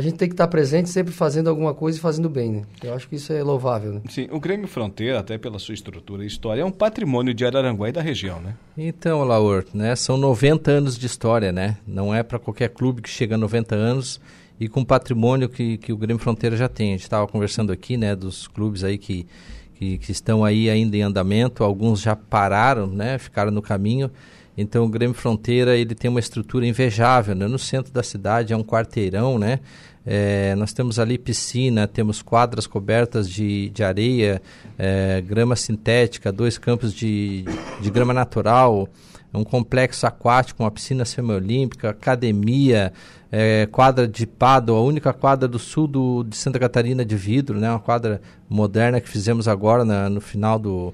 a 0.00 0.02
gente 0.02 0.16
tem 0.16 0.28
que 0.28 0.32
estar 0.32 0.48
presente 0.48 0.88
sempre 0.88 1.12
fazendo 1.12 1.50
alguma 1.50 1.74
coisa 1.74 1.98
e 1.98 2.00
fazendo 2.00 2.28
bem, 2.30 2.50
né? 2.50 2.62
Eu 2.82 2.94
acho 2.94 3.06
que 3.06 3.16
isso 3.16 3.34
é 3.34 3.42
louvável, 3.42 3.92
né? 3.92 4.00
Sim, 4.08 4.28
o 4.32 4.40
Grêmio 4.40 4.66
Fronteira, 4.66 5.20
até 5.20 5.36
pela 5.36 5.58
sua 5.58 5.74
estrutura 5.74 6.24
e 6.24 6.26
história, 6.26 6.62
é 6.62 6.64
um 6.64 6.70
patrimônio 6.70 7.34
de 7.34 7.44
Araranguá 7.44 7.90
e 7.90 7.92
da 7.92 8.00
região, 8.00 8.40
né? 8.40 8.54
Então, 8.78 9.22
Laur, 9.24 9.66
né, 9.74 9.94
são 9.94 10.16
90 10.16 10.70
anos 10.70 10.98
de 10.98 11.04
história, 11.04 11.52
né? 11.52 11.76
Não 11.86 12.14
é 12.14 12.22
para 12.22 12.38
qualquer 12.38 12.70
clube 12.70 13.02
que 13.02 13.10
chega 13.10 13.34
a 13.34 13.38
90 13.38 13.74
anos 13.74 14.18
e 14.58 14.68
com 14.68 14.80
o 14.80 14.86
patrimônio 14.86 15.50
que, 15.50 15.76
que 15.76 15.92
o 15.92 15.98
Grêmio 15.98 16.22
Fronteira 16.22 16.56
já 16.56 16.68
tem. 16.68 16.88
A 16.88 16.92
gente 16.92 17.02
estava 17.02 17.26
conversando 17.26 17.70
aqui, 17.70 17.98
né, 17.98 18.16
dos 18.16 18.48
clubes 18.48 18.82
aí 18.82 18.96
que, 18.96 19.26
que, 19.74 19.98
que, 19.98 20.10
estão 20.10 20.42
aí 20.42 20.70
ainda 20.70 20.96
em 20.96 21.02
andamento, 21.02 21.62
alguns 21.62 22.00
já 22.00 22.16
pararam, 22.16 22.86
né, 22.86 23.18
ficaram 23.18 23.50
no 23.50 23.60
caminho. 23.60 24.10
Então 24.56 24.84
o 24.84 24.88
Grêmio 24.88 25.14
Fronteira 25.14 25.76
ele 25.76 25.94
tem 25.94 26.10
uma 26.10 26.20
estrutura 26.20 26.66
invejável, 26.66 27.34
né? 27.34 27.46
no 27.46 27.58
centro 27.58 27.92
da 27.92 28.02
cidade 28.02 28.52
é 28.52 28.56
um 28.56 28.62
quarteirão, 28.62 29.38
né? 29.38 29.60
É, 30.04 30.54
nós 30.54 30.72
temos 30.72 30.98
ali 30.98 31.18
piscina, 31.18 31.86
temos 31.86 32.22
quadras 32.22 32.66
cobertas 32.66 33.28
de, 33.28 33.68
de 33.70 33.84
areia, 33.84 34.40
é, 34.78 35.20
grama 35.20 35.54
sintética, 35.56 36.32
dois 36.32 36.56
campos 36.56 36.94
de, 36.94 37.44
de 37.80 37.90
grama 37.90 38.14
natural, 38.14 38.88
um 39.32 39.44
complexo 39.44 40.06
aquático, 40.06 40.62
uma 40.62 40.70
piscina 40.70 41.04
semiolímpica, 41.04 41.90
academia, 41.90 42.92
é, 43.30 43.66
quadra 43.66 44.08
de 44.08 44.26
pádel, 44.26 44.76
a 44.76 44.82
única 44.82 45.12
quadra 45.12 45.46
do 45.46 45.58
sul 45.58 45.86
do, 45.86 46.24
de 46.24 46.36
Santa 46.36 46.58
Catarina 46.58 47.04
de 47.04 47.14
vidro, 47.14 47.58
né? 47.60 47.70
uma 47.70 47.78
quadra 47.78 48.20
moderna 48.48 49.00
que 49.00 49.08
fizemos 49.08 49.46
agora 49.46 49.84
na, 49.84 50.08
no 50.08 50.20
final 50.20 50.58
do, 50.58 50.92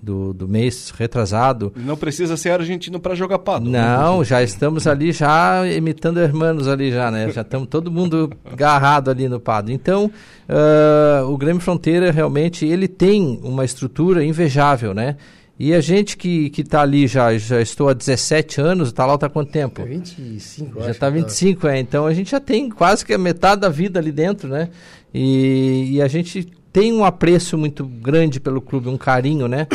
do, 0.00 0.32
do 0.32 0.48
mês 0.48 0.90
retrasado. 0.96 1.72
Não 1.76 1.96
precisa 1.96 2.36
ser 2.36 2.50
argentino 2.50 3.00
para 3.00 3.14
jogar 3.14 3.38
pádel. 3.38 3.70
Né? 3.70 3.80
Não, 3.80 4.22
já 4.22 4.42
estamos 4.42 4.86
ali 4.86 5.12
já 5.12 5.66
imitando 5.66 6.20
hermanos 6.20 6.68
ali 6.68 6.90
já, 6.90 7.10
né? 7.10 7.30
Já 7.30 7.42
estamos 7.42 7.68
todo 7.68 7.90
mundo 7.90 8.30
agarrado 8.44 9.10
ali 9.10 9.28
no 9.28 9.40
pádel. 9.40 9.74
Então, 9.74 10.10
uh, 10.48 11.30
o 11.30 11.36
Grêmio 11.36 11.60
Fronteira 11.60 12.10
realmente 12.10 12.64
ele 12.66 12.88
tem 12.88 13.40
uma 13.42 13.64
estrutura 13.64 14.24
invejável, 14.24 14.94
né? 14.94 15.16
E 15.58 15.72
a 15.72 15.80
gente 15.80 16.18
que 16.18 16.50
que 16.50 16.60
está 16.60 16.82
ali 16.82 17.06
já 17.06 17.36
já 17.38 17.62
estou 17.62 17.88
há 17.88 17.94
17 17.94 18.60
anos, 18.60 18.88
está 18.88 19.06
lá 19.06 19.14
está 19.14 19.26
quanto 19.28 19.50
tempo? 19.50 19.82
25, 19.82 20.82
Já 20.82 20.90
está 20.90 21.08
25, 21.08 21.62
tá. 21.62 21.74
é. 21.74 21.80
Então 21.80 22.06
a 22.06 22.12
gente 22.12 22.30
já 22.30 22.40
tem 22.40 22.68
quase 22.68 23.04
que 23.04 23.14
a 23.14 23.18
metade 23.18 23.62
da 23.62 23.70
vida 23.70 23.98
ali 23.98 24.12
dentro, 24.12 24.50
né? 24.50 24.68
E, 25.14 25.92
e 25.92 26.02
a 26.02 26.08
gente 26.08 26.52
tem 26.76 26.92
um 26.92 27.06
apreço 27.06 27.56
muito 27.56 27.86
grande 27.86 28.38
pelo 28.38 28.60
clube, 28.60 28.90
um 28.90 28.98
carinho, 28.98 29.48
né? 29.48 29.66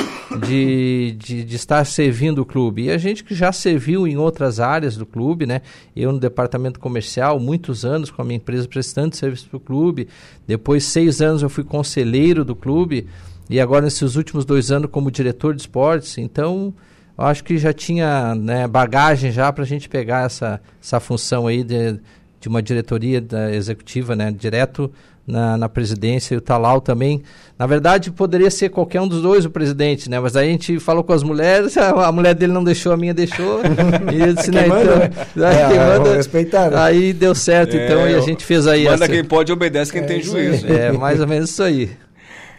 De, 0.45 1.15
de, 1.17 1.43
de, 1.43 1.55
estar 1.55 1.83
servindo 1.83 2.43
o 2.43 2.45
clube. 2.45 2.83
E 2.83 2.91
a 2.91 2.97
gente 2.99 3.23
que 3.23 3.33
já 3.33 3.51
serviu 3.51 4.07
em 4.07 4.17
outras 4.17 4.59
áreas 4.59 4.95
do 4.95 5.03
clube, 5.03 5.47
né? 5.47 5.63
Eu 5.95 6.11
no 6.11 6.19
departamento 6.19 6.79
comercial, 6.79 7.39
muitos 7.39 7.83
anos 7.83 8.11
com 8.11 8.21
a 8.21 8.25
minha 8.25 8.37
empresa 8.37 8.67
prestando 8.67 9.15
serviço 9.15 9.49
para 9.49 9.57
o 9.57 9.59
clube. 9.59 10.07
Depois, 10.45 10.83
seis 10.83 11.21
anos, 11.21 11.41
eu 11.41 11.49
fui 11.49 11.63
conselheiro 11.63 12.45
do 12.45 12.55
clube. 12.55 13.07
E 13.49 13.59
agora, 13.59 13.85
nesses 13.85 14.15
últimos 14.15 14.45
dois 14.45 14.69
anos, 14.69 14.87
como 14.91 15.09
diretor 15.09 15.55
de 15.55 15.61
esportes. 15.61 16.19
Então, 16.19 16.71
eu 17.17 17.25
acho 17.25 17.43
que 17.43 17.57
já 17.57 17.73
tinha 17.73 18.35
né, 18.35 18.67
bagagem 18.67 19.31
já 19.31 19.51
para 19.51 19.63
a 19.63 19.67
gente 19.67 19.89
pegar 19.89 20.27
essa, 20.27 20.61
essa 20.79 20.99
função 20.99 21.47
aí 21.47 21.63
de, 21.63 21.99
de 22.39 22.47
uma 22.47 22.61
diretoria 22.61 23.19
da 23.19 23.51
executiva, 23.51 24.15
né? 24.15 24.31
Direto 24.31 24.91
na, 25.25 25.57
na 25.57 25.69
presidência 25.69 26.33
e 26.33 26.37
o 26.37 26.41
Talal 26.41 26.81
também. 26.81 27.23
Na 27.57 27.67
verdade, 27.67 28.11
poderia 28.11 28.49
ser 28.49 28.69
qualquer 28.69 29.01
um 29.01 29.07
dos 29.07 29.21
dois 29.21 29.45
o 29.45 29.49
presidente, 29.49 30.09
né? 30.09 30.19
Mas 30.19 30.35
aí 30.35 30.49
a 30.49 30.51
gente 30.51 30.79
falou 30.79 31.03
com 31.03 31.13
as 31.13 31.23
mulheres, 31.23 31.77
a, 31.77 32.11
mulher 32.11 32.33
dele 32.33 32.51
não 32.51 32.63
deixou, 32.63 32.91
a 32.91 32.97
minha 32.97 33.13
deixou. 33.13 33.61
e 34.11 34.33
disse, 34.33 34.51
né, 34.51 34.65
então, 34.67 35.47
é, 35.47 35.67
quem 35.67 35.77
manda, 35.77 36.15
respeitar, 36.15 36.71
né? 36.71 36.77
Aí 36.77 37.13
deu 37.13 37.35
certo, 37.35 37.75
é, 37.75 37.85
então, 37.85 38.07
e 38.07 38.15
a 38.15 38.21
gente 38.21 38.43
fez 38.43 38.67
aí. 38.67 38.85
Manda 38.85 39.05
essa... 39.05 39.13
quem 39.13 39.23
pode, 39.23 39.51
obedece 39.51 39.91
quem 39.91 40.01
é, 40.01 40.05
tem 40.05 40.21
juízo. 40.21 40.67
É, 40.67 40.91
mais 40.91 41.19
ou 41.19 41.27
menos 41.27 41.49
isso 41.49 41.63
aí. 41.63 41.91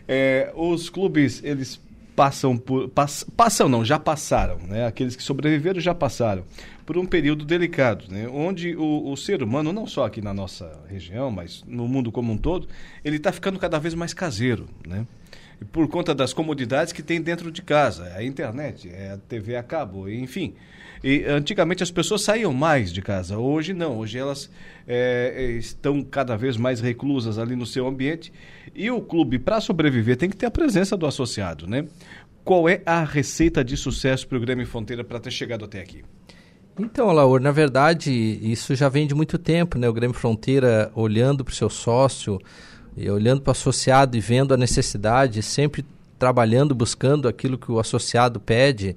É, 0.07 0.51
os 0.55 0.91
clubes, 0.91 1.41
eles 1.45 1.81
passam 2.15 2.57
por. 2.57 2.89
Pass, 2.89 3.25
passam 3.37 3.69
não, 3.69 3.85
já 3.85 3.99
passaram, 3.99 4.59
né? 4.59 4.87
Aqueles 4.87 5.17
que 5.17 5.23
sobreviveram 5.23 5.81
já 5.81 5.95
passaram 5.95 6.45
por 6.85 6.99
um 6.99 7.07
período 7.07 7.45
delicado, 7.45 8.07
né? 8.11 8.29
onde 8.29 8.75
o, 8.77 9.11
o 9.11 9.17
ser 9.17 9.43
humano, 9.43 9.73
não 9.73 9.87
só 9.87 10.05
aqui 10.05 10.21
na 10.21 10.35
nossa 10.35 10.81
região, 10.89 11.31
mas 11.31 11.63
no 11.67 11.87
mundo 11.87 12.11
como 12.11 12.33
um 12.33 12.37
todo, 12.37 12.69
ele 13.05 13.17
está 13.17 13.33
ficando 13.33 13.59
cada 13.59 13.79
vez 13.79 13.95
mais 13.95 14.13
caseiro, 14.13 14.69
né? 14.87 15.07
por 15.71 15.89
conta 15.89 16.15
das 16.15 16.33
comodidades 16.33 16.93
que 16.93 17.03
tem 17.03 17.21
dentro 17.21 17.53
de 17.53 17.63
casa, 17.63 18.07
é 18.07 18.19
a 18.19 18.25
internet, 18.25 18.91
é 18.93 19.13
a 19.13 19.17
TV 19.17 19.57
a 19.57 19.63
cabo, 19.63 20.09
enfim. 20.09 20.55
E 21.03 21.25
antigamente 21.25 21.83
as 21.83 21.91
pessoas 21.91 22.23
saíam 22.23 22.53
mais 22.53 22.93
de 22.93 23.03
casa, 23.03 23.37
hoje 23.37 23.73
não, 23.73 23.99
hoje 23.99 24.19
elas 24.19 24.51
é, 24.87 25.53
estão 25.59 26.03
cada 26.03 26.37
vez 26.37 26.57
mais 26.57 26.81
reclusas 26.81 27.39
ali 27.39 27.57
no 27.57 27.67
seu 27.67 27.87
ambiente. 27.87 28.33
E 28.75 28.91
o 28.91 29.01
clube, 29.01 29.39
para 29.39 29.61
sobreviver, 29.61 30.17
tem 30.17 30.31
que 30.31 30.37
ter 30.37 30.47
a 30.47 30.51
presença 30.51 30.97
do 30.97 31.07
associado, 31.07 31.67
né? 31.67 31.87
Qual 32.45 32.69
é 32.69 32.83
a 32.87 33.05
receita 33.05 33.65
de 33.65 33.77
sucesso 33.77 34.27
para 34.27 34.39
o 34.39 34.41
Grêmio 34.41 34.67
Fronteira 34.67 35.03
para 35.03 35.21
ter 35.21 35.31
chegado 35.31 35.65
até 35.65 35.81
aqui? 35.81 36.05
Então, 36.79 37.13
Laur, 37.13 37.41
na 37.41 37.53
verdade, 37.53 38.11
isso 38.11 38.75
já 38.75 38.89
vem 38.89 39.07
de 39.07 39.15
muito 39.15 39.39
tempo, 39.39 39.79
né? 39.79 39.89
O 39.89 39.93
Grêmio 39.93 40.17
Fronteira 40.17 40.91
olhando 40.95 41.45
para 41.45 41.53
o 41.53 41.55
seu 41.55 41.69
sócio, 41.69 42.41
e 42.97 43.11
olhando 43.11 43.41
para 43.41 43.51
o 43.51 43.53
associado 43.53 44.17
e 44.17 44.21
vendo 44.21 44.53
a 44.53 44.57
necessidade, 44.57 45.43
sempre 45.43 45.85
trabalhando, 46.19 46.75
buscando 46.75 47.27
aquilo 47.27 47.59
que 47.59 47.71
o 47.71 47.79
associado 47.79 48.39
pede. 48.39 48.97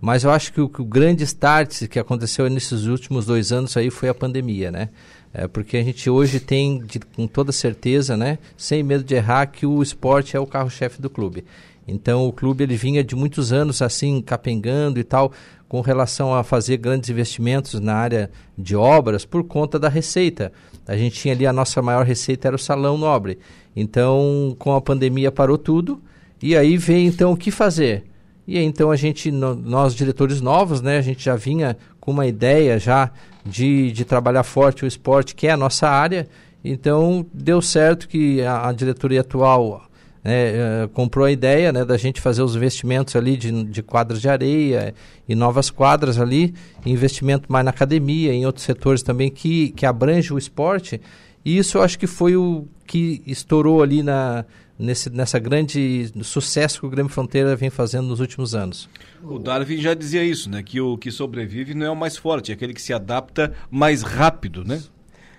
Mas 0.00 0.24
eu 0.24 0.30
acho 0.30 0.52
que 0.52 0.60
o, 0.60 0.68
que 0.68 0.80
o 0.80 0.84
grande 0.84 1.24
start 1.24 1.86
que 1.86 1.98
aconteceu 1.98 2.48
nesses 2.48 2.86
últimos 2.86 3.26
dois 3.26 3.52
anos 3.52 3.76
aí 3.76 3.90
foi 3.90 4.08
a 4.08 4.14
pandemia, 4.14 4.70
né? 4.70 4.88
É 5.32 5.46
porque 5.46 5.76
a 5.76 5.82
gente 5.82 6.08
hoje 6.08 6.40
tem, 6.40 6.80
de, 6.80 6.98
com 6.98 7.26
toda 7.26 7.52
certeza, 7.52 8.16
né, 8.16 8.38
sem 8.56 8.82
medo 8.82 9.04
de 9.04 9.14
errar, 9.14 9.46
que 9.46 9.64
o 9.64 9.80
esporte 9.80 10.36
é 10.36 10.40
o 10.40 10.46
carro-chefe 10.46 11.00
do 11.00 11.08
clube. 11.08 11.44
Então 11.86 12.26
o 12.26 12.32
clube 12.32 12.64
ele 12.64 12.76
vinha 12.76 13.04
de 13.04 13.14
muitos 13.14 13.52
anos 13.52 13.80
assim 13.80 14.20
capengando 14.20 14.98
e 14.98 15.04
tal, 15.04 15.32
com 15.68 15.80
relação 15.80 16.34
a 16.34 16.42
fazer 16.42 16.78
grandes 16.78 17.10
investimentos 17.10 17.78
na 17.78 17.94
área 17.94 18.30
de 18.58 18.74
obras 18.74 19.24
por 19.24 19.44
conta 19.44 19.78
da 19.78 19.88
receita. 19.88 20.52
A 20.86 20.96
gente 20.96 21.20
tinha 21.20 21.32
ali 21.32 21.46
a 21.46 21.52
nossa 21.52 21.80
maior 21.80 22.04
receita 22.04 22.48
era 22.48 22.56
o 22.56 22.58
salão 22.58 22.98
nobre. 22.98 23.38
Então, 23.76 24.56
com 24.58 24.74
a 24.74 24.80
pandemia 24.80 25.30
parou 25.30 25.56
tudo 25.56 26.02
e 26.42 26.56
aí 26.56 26.76
veio 26.76 27.06
então 27.06 27.32
o 27.32 27.36
que 27.36 27.52
fazer. 27.52 28.04
E 28.50 28.58
então 28.58 28.90
a 28.90 28.96
gente, 28.96 29.30
nós 29.30 29.94
diretores 29.94 30.40
novos, 30.40 30.82
né, 30.82 30.98
a 30.98 31.02
gente 31.02 31.24
já 31.24 31.36
vinha 31.36 31.76
com 32.00 32.10
uma 32.10 32.26
ideia 32.26 32.80
já 32.80 33.12
de, 33.46 33.92
de 33.92 34.04
trabalhar 34.04 34.42
forte 34.42 34.84
o 34.84 34.88
esporte, 34.88 35.36
que 35.36 35.46
é 35.46 35.52
a 35.52 35.56
nossa 35.56 35.88
área. 35.88 36.26
Então 36.64 37.24
deu 37.32 37.62
certo 37.62 38.08
que 38.08 38.42
a, 38.42 38.66
a 38.68 38.72
diretoria 38.72 39.20
atual 39.20 39.84
é, 40.24 40.82
é, 40.82 40.88
comprou 40.88 41.26
a 41.26 41.30
ideia 41.30 41.72
né, 41.72 41.84
da 41.84 41.96
gente 41.96 42.20
fazer 42.20 42.42
os 42.42 42.56
investimentos 42.56 43.14
ali 43.14 43.36
de, 43.36 43.62
de 43.66 43.84
quadras 43.84 44.20
de 44.20 44.28
areia 44.28 44.96
e 45.28 45.34
novas 45.36 45.70
quadras 45.70 46.18
ali, 46.18 46.52
investimento 46.84 47.52
mais 47.52 47.64
na 47.64 47.70
academia, 47.70 48.32
em 48.32 48.44
outros 48.46 48.64
setores 48.64 49.00
também 49.00 49.30
que, 49.30 49.70
que 49.70 49.86
abrange 49.86 50.34
o 50.34 50.38
esporte. 50.38 51.00
E 51.44 51.56
isso 51.56 51.78
eu 51.78 51.82
acho 51.82 51.96
que 51.96 52.08
foi 52.08 52.34
o 52.34 52.66
que 52.84 53.22
estourou 53.24 53.80
ali 53.80 54.02
na, 54.02 54.44
nesse, 54.80 55.10
nessa 55.10 55.38
grande 55.38 56.10
sucesso 56.22 56.80
que 56.80 56.86
o 56.86 56.90
Grêmio 56.90 57.12
Fronteira 57.12 57.54
vem 57.54 57.70
fazendo 57.70 58.08
nos 58.08 58.20
últimos 58.20 58.54
anos. 58.54 58.88
O 59.22 59.38
Darwin 59.38 59.78
já 59.78 59.94
dizia 59.94 60.24
isso, 60.24 60.48
né? 60.50 60.62
Que 60.62 60.80
o 60.80 60.96
que 60.96 61.10
sobrevive 61.10 61.74
não 61.74 61.86
é 61.86 61.90
o 61.90 61.96
mais 61.96 62.16
forte, 62.16 62.50
é 62.50 62.54
aquele 62.54 62.72
que 62.72 62.82
se 62.82 62.92
adapta 62.92 63.52
mais 63.70 64.02
rápido, 64.02 64.64
né? 64.64 64.82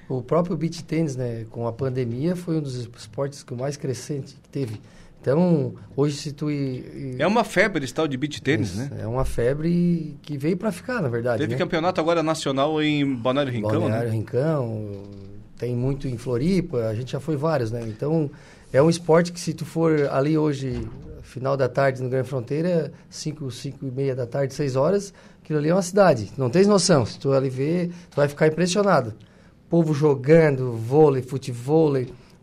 O 0.07 0.21
próprio 0.21 0.55
beach 0.57 0.83
tênis, 0.83 1.15
né, 1.15 1.45
com 1.49 1.65
a 1.67 1.71
pandemia, 1.71 2.35
foi 2.35 2.57
um 2.57 2.61
dos 2.61 2.75
esportes 2.75 3.43
que 3.43 3.53
mais 3.53 3.77
crescente 3.77 4.35
que 4.35 4.49
teve. 4.49 4.79
Então, 5.21 5.75
hoje 5.95 6.17
se 6.17 6.31
tu... 6.31 6.47
É 7.17 7.25
uma 7.25 7.43
febre 7.43 7.85
esse 7.85 7.93
tal 7.93 8.07
de 8.07 8.17
beach 8.17 8.41
tênis, 8.41 8.75
né? 8.75 8.89
É 8.99 9.07
uma 9.07 9.23
febre 9.23 10.17
que 10.21 10.37
veio 10.37 10.57
para 10.57 10.71
ficar, 10.71 11.01
na 11.01 11.07
verdade. 11.07 11.37
Teve 11.39 11.53
né? 11.53 11.59
campeonato 11.59 12.01
agora 12.01 12.21
nacional 12.21 12.81
em 12.81 13.15
Balneário 13.15 13.53
Rincão, 13.53 13.81
Balneário 13.81 14.09
né? 14.09 14.15
Rincão, 14.15 15.03
tem 15.57 15.75
muito 15.75 16.07
em 16.07 16.17
Floripa, 16.17 16.87
a 16.87 16.95
gente 16.95 17.11
já 17.11 17.19
foi 17.19 17.37
vários, 17.37 17.71
né? 17.71 17.83
Então, 17.87 18.31
é 18.71 18.81
um 18.81 18.89
esporte 18.89 19.31
que 19.31 19.39
se 19.39 19.53
tu 19.53 19.65
for 19.65 20.07
ali 20.11 20.37
hoje, 20.37 20.87
final 21.21 21.55
da 21.55 21.69
tarde 21.69 22.01
no 22.01 22.09
Grande 22.09 22.27
Fronteira, 22.27 22.91
5, 23.09 23.49
5 23.51 23.85
e 23.85 23.91
meia 23.91 24.15
da 24.15 24.25
tarde, 24.25 24.53
6 24.53 24.75
horas, 24.75 25.13
aquilo 25.43 25.59
ali 25.59 25.69
é 25.69 25.73
uma 25.73 25.81
cidade. 25.81 26.31
Não 26.37 26.49
tens 26.49 26.67
noção. 26.67 27.05
Se 27.05 27.19
tu 27.19 27.31
ali 27.31 27.49
ver, 27.49 27.89
tu 28.09 28.15
vai 28.15 28.27
ficar 28.27 28.47
impressionado 28.47 29.13
povo 29.71 29.93
jogando 29.93 30.73
vôlei, 30.73 31.23
futebol, 31.23 31.93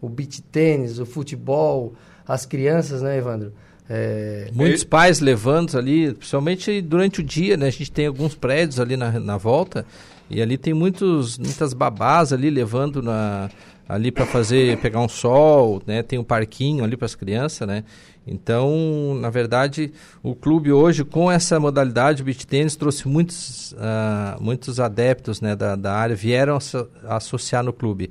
o 0.00 0.08
beach 0.08 0.40
tênis, 0.40 0.98
o 0.98 1.04
futebol, 1.04 1.92
as 2.26 2.46
crianças, 2.46 3.02
né, 3.02 3.18
Evandro? 3.18 3.52
É... 3.88 4.50
Muitos 4.54 4.82
pais 4.82 5.20
levando 5.20 5.76
ali, 5.76 6.14
principalmente 6.14 6.80
durante 6.80 7.20
o 7.20 7.22
dia, 7.22 7.58
né? 7.58 7.66
A 7.66 7.70
gente 7.70 7.92
tem 7.92 8.06
alguns 8.06 8.34
prédios 8.34 8.80
ali 8.80 8.96
na, 8.96 9.20
na 9.20 9.36
volta 9.36 9.84
e 10.30 10.40
ali 10.40 10.56
tem 10.56 10.72
muitos, 10.72 11.36
muitas 11.38 11.74
babás 11.74 12.32
ali 12.32 12.48
levando 12.48 13.02
na, 13.02 13.50
ali 13.88 14.12
para 14.12 14.26
fazer 14.26 14.76
pegar 14.78 15.00
um 15.00 15.08
sol, 15.08 15.82
né? 15.86 16.02
Tem 16.02 16.18
um 16.18 16.24
parquinho 16.24 16.84
ali 16.84 16.96
para 16.96 17.06
as 17.06 17.14
crianças, 17.14 17.66
né? 17.66 17.84
Então, 18.26 19.16
na 19.18 19.30
verdade, 19.30 19.90
o 20.22 20.34
clube 20.34 20.70
hoje, 20.70 21.02
com 21.02 21.32
essa 21.32 21.58
modalidade, 21.58 22.22
beach 22.22 22.46
tênis, 22.46 22.76
trouxe 22.76 23.08
muitos, 23.08 23.72
uh, 23.72 24.42
muitos 24.42 24.78
adeptos 24.78 25.40
né, 25.40 25.56
da, 25.56 25.74
da 25.74 25.94
área, 25.94 26.14
vieram 26.14 26.58
associar 27.06 27.64
no 27.64 27.72
clube. 27.72 28.10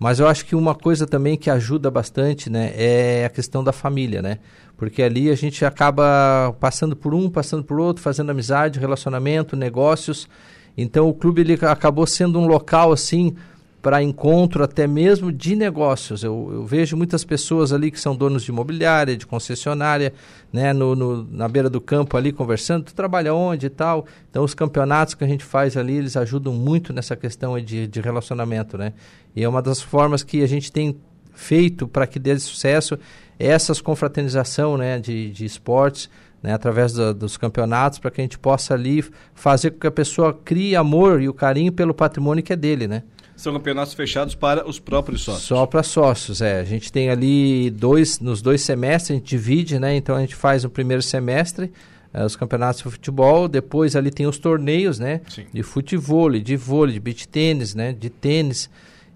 Mas 0.00 0.18
eu 0.18 0.26
acho 0.26 0.44
que 0.44 0.56
uma 0.56 0.74
coisa 0.74 1.06
também 1.06 1.36
que 1.36 1.48
ajuda 1.48 1.88
bastante 1.88 2.50
né, 2.50 2.72
é 2.74 3.24
a 3.24 3.28
questão 3.28 3.62
da 3.62 3.70
família, 3.72 4.20
né? 4.20 4.38
Porque 4.76 5.00
ali 5.00 5.30
a 5.30 5.36
gente 5.36 5.64
acaba 5.64 6.52
passando 6.58 6.96
por 6.96 7.14
um, 7.14 7.30
passando 7.30 7.62
por 7.62 7.78
outro, 7.78 8.02
fazendo 8.02 8.30
amizade, 8.30 8.80
relacionamento, 8.80 9.54
negócios. 9.54 10.28
Então 10.76 11.08
o 11.08 11.14
clube 11.14 11.42
ele 11.42 11.58
acabou 11.64 12.04
sendo 12.04 12.40
um 12.40 12.48
local 12.48 12.90
assim 12.90 13.36
para 13.82 14.00
encontro 14.00 14.62
até 14.62 14.86
mesmo 14.86 15.32
de 15.32 15.56
negócios. 15.56 16.22
Eu, 16.22 16.50
eu, 16.52 16.64
vejo 16.64 16.96
muitas 16.96 17.24
pessoas 17.24 17.72
ali 17.72 17.90
que 17.90 17.98
são 17.98 18.14
donos 18.14 18.44
de 18.44 18.52
imobiliária, 18.52 19.16
de 19.16 19.26
concessionária, 19.26 20.14
né, 20.52 20.72
no, 20.72 20.94
no, 20.94 21.24
na 21.24 21.48
beira 21.48 21.68
do 21.68 21.80
campo 21.80 22.16
ali 22.16 22.32
conversando, 22.32 22.84
tu 22.84 22.94
trabalha 22.94 23.34
onde 23.34 23.66
e 23.66 23.70
tal. 23.70 24.06
Então 24.30 24.44
os 24.44 24.54
campeonatos 24.54 25.14
que 25.14 25.24
a 25.24 25.26
gente 25.26 25.44
faz 25.44 25.76
ali, 25.76 25.96
eles 25.96 26.16
ajudam 26.16 26.52
muito 26.52 26.92
nessa 26.92 27.16
questão 27.16 27.60
de, 27.60 27.88
de 27.88 28.00
relacionamento, 28.00 28.78
né? 28.78 28.92
E 29.34 29.42
é 29.42 29.48
uma 29.48 29.60
das 29.60 29.82
formas 29.82 30.22
que 30.22 30.42
a 30.44 30.48
gente 30.48 30.70
tem 30.70 30.96
feito 31.34 31.88
para 31.88 32.06
que 32.06 32.20
dê 32.20 32.38
sucesso 32.38 32.96
essas 33.38 33.80
confraternização 33.80 34.76
né, 34.76 35.00
de, 35.00 35.30
de 35.30 35.44
esportes, 35.44 36.08
né, 36.40 36.52
através 36.52 36.92
do, 36.92 37.12
dos 37.12 37.36
campeonatos, 37.36 37.98
para 37.98 38.10
que 38.10 38.20
a 38.20 38.24
gente 38.24 38.38
possa 38.38 38.74
ali 38.74 39.04
fazer 39.34 39.72
com 39.72 39.80
que 39.80 39.86
a 39.86 39.90
pessoa 39.90 40.32
crie 40.32 40.76
amor 40.76 41.20
e 41.20 41.28
o 41.28 41.34
carinho 41.34 41.72
pelo 41.72 41.92
patrimônio 41.92 42.44
que 42.44 42.52
é 42.52 42.56
dele, 42.56 42.86
né? 42.86 43.02
São 43.36 43.52
campeonatos 43.52 43.94
fechados 43.94 44.34
para 44.34 44.68
os 44.68 44.78
próprios 44.78 45.22
sócios. 45.22 45.44
Só 45.44 45.66
para 45.66 45.82
sócios, 45.82 46.40
é. 46.40 46.60
A 46.60 46.64
gente 46.64 46.92
tem 46.92 47.10
ali 47.10 47.70
dois, 47.70 48.20
nos 48.20 48.40
dois 48.40 48.62
semestres, 48.62 49.10
a 49.10 49.14
gente 49.14 49.28
divide, 49.28 49.78
né? 49.78 49.96
Então 49.96 50.14
a 50.14 50.20
gente 50.20 50.34
faz 50.34 50.64
o 50.64 50.70
primeiro 50.70 51.02
semestre, 51.02 51.72
é, 52.12 52.24
os 52.24 52.36
campeonatos 52.36 52.82
de 52.82 52.90
futebol, 52.90 53.48
depois 53.48 53.96
ali 53.96 54.10
tem 54.10 54.26
os 54.26 54.38
torneios, 54.38 54.98
né? 54.98 55.22
Sim. 55.28 55.46
De 55.52 55.62
futebol, 55.62 56.30
de 56.30 56.56
vôlei, 56.56 56.94
de 56.94 57.00
beach 57.00 57.26
tênis, 57.26 57.74
né? 57.74 57.92
De 57.92 58.10
tênis. 58.10 58.70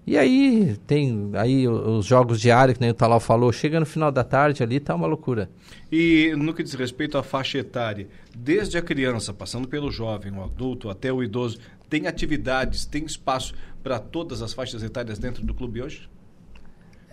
E 0.07 0.17
aí 0.17 0.77
tem 0.87 1.31
aí 1.33 1.67
os 1.67 2.05
jogos 2.05 2.39
diários, 2.39 2.77
que 2.77 2.81
nem 2.81 2.91
o 2.91 2.93
Talal 2.93 3.19
falou, 3.19 3.51
chega 3.51 3.77
no 3.77 3.85
final 3.85 4.09
da 4.09 4.23
tarde 4.23 4.63
ali, 4.63 4.79
tá 4.79 4.95
uma 4.95 5.05
loucura. 5.05 5.49
E 5.91 6.33
no 6.37 6.53
que 6.53 6.63
diz 6.63 6.73
respeito 6.75 7.17
à 7.17 7.23
faixa 7.23 7.57
etária, 7.57 8.07
desde 8.33 8.77
a 8.77 8.81
criança, 8.81 9.33
passando 9.33 9.67
pelo 9.67 9.91
jovem, 9.91 10.31
o 10.31 10.41
adulto 10.41 10.89
até 10.89 11.11
o 11.11 11.21
idoso, 11.21 11.59
tem 11.89 12.07
atividades, 12.07 12.85
tem 12.85 13.05
espaço 13.05 13.53
para 13.83 13.99
todas 13.99 14.41
as 14.41 14.53
faixas 14.53 14.83
etárias 14.83 15.17
dentro 15.17 15.43
do 15.43 15.53
clube 15.53 15.81
hoje? 15.81 16.09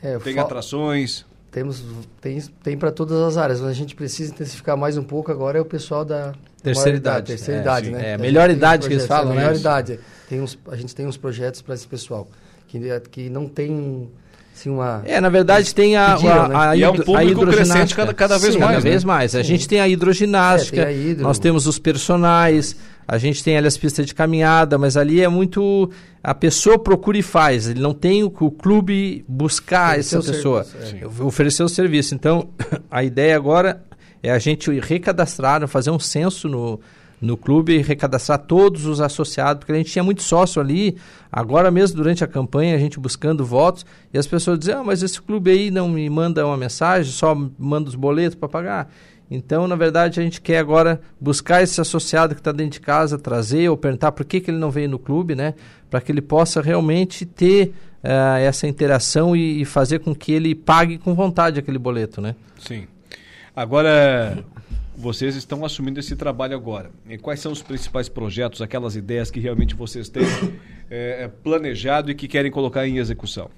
É, 0.02 0.18
tem 0.18 0.38
atrações? 0.38 1.24
Temos, 1.50 1.84
tem, 2.20 2.40
tem 2.62 2.76
para 2.76 2.90
todas 2.90 3.20
as 3.20 3.36
áreas. 3.36 3.62
A 3.62 3.72
gente 3.72 3.94
precisa 3.94 4.32
intensificar 4.32 4.76
mais 4.76 4.96
um 4.96 5.04
pouco 5.04 5.30
agora 5.30 5.56
é 5.56 5.60
o 5.60 5.64
pessoal 5.64 6.04
da 6.04 6.34
terceira 6.62 6.96
idade. 6.96 7.26
Terceira 7.28 7.60
é, 7.60 7.62
idade, 7.62 7.90
né? 7.90 8.10
É, 8.10 8.18
melhor 8.18 8.50
idade 8.50 8.88
que 8.88 8.94
eles 8.94 9.06
falam, 9.06 9.32
é, 9.32 9.36
né? 9.36 9.42
Melhor 9.42 9.56
idade. 9.56 10.00
Tem 10.28 10.40
uns, 10.40 10.58
a 10.68 10.76
gente 10.76 10.94
tem 10.94 11.06
uns 11.06 11.16
projetos 11.16 11.62
para 11.62 11.74
esse 11.74 11.86
pessoal 11.86 12.26
que, 12.66 13.00
que 13.10 13.30
não 13.30 13.46
tem 13.46 14.10
Sim, 14.54 14.70
uma... 14.70 15.02
É, 15.04 15.20
na 15.20 15.28
verdade 15.28 15.74
tem 15.74 15.96
a, 15.96 16.14
Pediram, 16.14 16.44
a, 16.44 16.48
né? 16.48 16.54
a, 16.54 16.70
a, 16.70 16.76
e 16.76 16.82
é 16.84 16.88
um 16.88 16.96
público 16.96 17.44
crescente 17.44 17.94
cada, 17.94 18.14
cada 18.14 18.38
vez 18.38 18.54
Sim, 18.54 18.60
mais. 18.60 18.72
Cada 18.72 18.84
né? 18.84 18.90
vez 18.90 19.04
mais. 19.04 19.34
A 19.34 19.42
Sim. 19.42 19.48
gente 19.48 19.68
tem 19.68 19.80
a 19.80 19.88
hidroginástica, 19.88 20.82
é, 20.82 20.84
tem 20.86 21.12
a 21.12 21.22
nós 21.22 21.40
temos 21.40 21.66
os 21.66 21.76
personagens, 21.76 22.76
a 23.06 23.18
gente 23.18 23.44
tem 23.44 23.56
ali 23.56 23.66
as 23.66 23.76
pistas 23.76 24.06
de 24.06 24.14
caminhada, 24.14 24.78
mas 24.78 24.96
ali 24.96 25.20
é 25.20 25.28
muito. 25.28 25.90
A 26.22 26.34
pessoa 26.34 26.78
procura 26.78 27.18
e 27.18 27.22
faz. 27.22 27.68
Ele 27.68 27.80
não 27.80 27.92
tem 27.92 28.22
o, 28.22 28.26
o 28.26 28.50
clube 28.50 29.24
buscar 29.28 29.98
essa 29.98 30.22
pessoa, 30.22 30.64
serviço, 30.64 31.20
é. 31.20 31.22
oferecer 31.22 31.62
o 31.62 31.68
serviço. 31.68 32.14
Então, 32.14 32.48
a 32.90 33.04
ideia 33.04 33.36
agora 33.36 33.84
é 34.22 34.30
a 34.30 34.38
gente 34.38 34.70
recadastrar, 34.80 35.66
fazer 35.68 35.90
um 35.90 35.98
censo 35.98 36.48
no, 36.48 36.80
no 37.20 37.36
clube 37.36 37.74
e 37.74 37.82
recadastrar 37.82 38.38
todos 38.38 38.86
os 38.86 39.00
associados, 39.00 39.60
porque 39.60 39.72
a 39.72 39.76
gente 39.76 39.90
tinha 39.90 40.02
muito 40.02 40.22
sócio 40.22 40.60
ali, 40.60 40.96
agora 41.30 41.70
mesmo 41.70 41.96
durante 41.96 42.24
a 42.24 42.26
campanha, 42.26 42.74
a 42.74 42.78
gente 42.78 42.98
buscando 42.98 43.44
votos, 43.44 43.84
e 44.12 44.18
as 44.18 44.26
pessoas 44.26 44.58
diziam, 44.58 44.80
ah, 44.80 44.84
mas 44.84 45.02
esse 45.02 45.20
clube 45.20 45.50
aí 45.50 45.70
não 45.70 45.88
me 45.88 46.08
manda 46.08 46.46
uma 46.46 46.56
mensagem, 46.56 47.12
só 47.12 47.34
manda 47.58 47.88
os 47.88 47.94
boletos 47.94 48.34
para 48.34 48.48
pagar. 48.48 48.90
Então, 49.34 49.66
na 49.66 49.74
verdade, 49.74 50.20
a 50.20 50.22
gente 50.22 50.40
quer 50.40 50.58
agora 50.58 51.00
buscar 51.20 51.60
esse 51.60 51.80
associado 51.80 52.34
que 52.34 52.40
está 52.40 52.52
dentro 52.52 52.74
de 52.74 52.80
casa, 52.80 53.18
trazer 53.18 53.68
ou 53.68 53.76
perguntar 53.76 54.12
por 54.12 54.24
que, 54.24 54.40
que 54.40 54.48
ele 54.50 54.58
não 54.58 54.70
veio 54.70 54.88
no 54.88 54.98
clube, 54.98 55.34
né? 55.34 55.54
Para 55.90 56.00
que 56.00 56.12
ele 56.12 56.22
possa 56.22 56.62
realmente 56.62 57.26
ter 57.26 57.74
uh, 58.04 58.38
essa 58.38 58.68
interação 58.68 59.34
e, 59.34 59.60
e 59.60 59.64
fazer 59.64 59.98
com 59.98 60.14
que 60.14 60.30
ele 60.30 60.54
pague 60.54 60.98
com 60.98 61.14
vontade 61.14 61.58
aquele 61.58 61.78
boleto, 61.78 62.20
né? 62.20 62.36
Sim. 62.60 62.86
Agora, 63.56 64.38
vocês 64.96 65.34
estão 65.34 65.64
assumindo 65.64 65.98
esse 65.98 66.14
trabalho 66.14 66.54
agora. 66.54 66.90
E 67.08 67.18
quais 67.18 67.40
são 67.40 67.50
os 67.50 67.60
principais 67.62 68.08
projetos, 68.08 68.62
aquelas 68.62 68.94
ideias 68.94 69.32
que 69.32 69.40
realmente 69.40 69.74
vocês 69.74 70.08
têm 70.08 70.24
é, 70.88 71.28
planejado 71.42 72.08
e 72.08 72.14
que 72.14 72.28
querem 72.28 72.52
colocar 72.52 72.86
em 72.86 72.98
execução? 72.98 73.50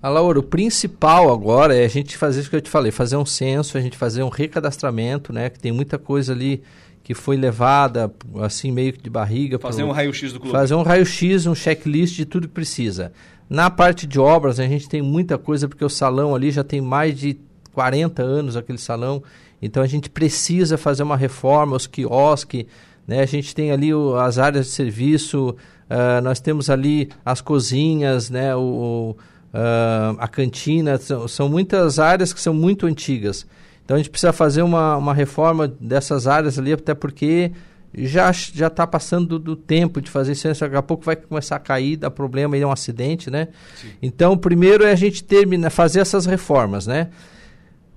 A 0.00 0.08
Laura, 0.08 0.38
o 0.38 0.42
principal 0.42 1.32
agora 1.32 1.76
é 1.76 1.84
a 1.84 1.88
gente 1.88 2.16
fazer 2.16 2.40
isso 2.40 2.50
que 2.50 2.54
eu 2.54 2.60
te 2.60 2.70
falei, 2.70 2.92
fazer 2.92 3.16
um 3.16 3.26
censo, 3.26 3.76
a 3.76 3.80
gente 3.80 3.96
fazer 3.96 4.22
um 4.22 4.28
recadastramento, 4.28 5.32
né? 5.32 5.50
Que 5.50 5.58
tem 5.58 5.72
muita 5.72 5.98
coisa 5.98 6.32
ali 6.32 6.62
que 7.02 7.14
foi 7.14 7.36
levada 7.36 8.12
assim 8.40 8.70
meio 8.70 8.92
que 8.92 9.02
de 9.02 9.10
barriga. 9.10 9.58
Fazer 9.58 9.82
pro, 9.82 9.90
um 9.90 9.92
raio-x 9.92 10.32
do 10.32 10.38
clube. 10.38 10.52
Fazer 10.52 10.74
um 10.74 10.82
raio-x, 10.82 11.46
um 11.46 11.54
checklist 11.54 12.14
de 12.14 12.24
tudo 12.24 12.46
que 12.46 12.54
precisa. 12.54 13.12
Na 13.50 13.70
parte 13.70 14.06
de 14.06 14.20
obras, 14.20 14.60
a 14.60 14.66
gente 14.66 14.88
tem 14.88 15.02
muita 15.02 15.36
coisa, 15.36 15.66
porque 15.66 15.84
o 15.84 15.88
salão 15.88 16.34
ali 16.34 16.50
já 16.50 16.62
tem 16.62 16.80
mais 16.80 17.18
de 17.18 17.38
40 17.72 18.22
anos, 18.22 18.56
aquele 18.56 18.78
salão. 18.78 19.22
Então 19.60 19.82
a 19.82 19.86
gente 19.86 20.08
precisa 20.10 20.78
fazer 20.78 21.02
uma 21.02 21.16
reforma, 21.16 21.74
os 21.74 21.86
quiosques, 21.86 22.66
né? 23.06 23.20
A 23.20 23.26
gente 23.26 23.54
tem 23.54 23.72
ali 23.72 23.92
o, 23.92 24.14
as 24.16 24.38
áreas 24.38 24.66
de 24.66 24.72
serviço, 24.72 25.56
uh, 25.90 26.22
nós 26.22 26.38
temos 26.38 26.68
ali 26.70 27.08
as 27.24 27.40
cozinhas, 27.40 28.30
né? 28.30 28.54
O, 28.54 28.60
o 28.60 29.16
uh, 29.52 30.16
a 30.18 30.28
cantina, 30.28 30.98
são, 30.98 31.28
são, 31.28 31.48
muitas 31.48 31.98
áreas 31.98 32.32
que 32.32 32.40
são 32.40 32.54
muito 32.54 32.86
antigas. 32.86 33.46
Então 33.84 33.94
a 33.94 33.98
gente 33.98 34.10
precisa 34.10 34.32
fazer 34.32 34.62
uma, 34.62 34.96
uma 34.96 35.14
reforma 35.14 35.66
dessas 35.66 36.26
áreas 36.26 36.58
ali, 36.58 36.72
até 36.72 36.94
porque 36.94 37.52
já 37.94 38.30
já 38.32 38.66
está 38.66 38.86
passando 38.86 39.26
do, 39.26 39.38
do, 39.38 39.56
tempo 39.56 40.00
de 40.00 40.10
fazer 40.10 40.32
isso, 40.32 40.46
daqui 40.46 40.76
a 40.76 40.82
pouco 40.82 41.04
vai 41.04 41.16
começar 41.16 41.56
a 41.56 41.58
cair, 41.58 41.96
dá 41.96 42.10
problema, 42.10 42.56
é 42.56 42.66
um 42.66 42.70
acidente, 42.70 43.30
né? 43.30 43.48
Sim. 43.80 43.88
Então, 44.02 44.36
primeiro 44.36 44.84
é 44.84 44.92
a 44.92 44.94
gente 44.94 45.24
terminar, 45.24 45.70
fazer 45.70 46.00
essas 46.00 46.26
reformas, 46.26 46.86
né? 46.86 47.08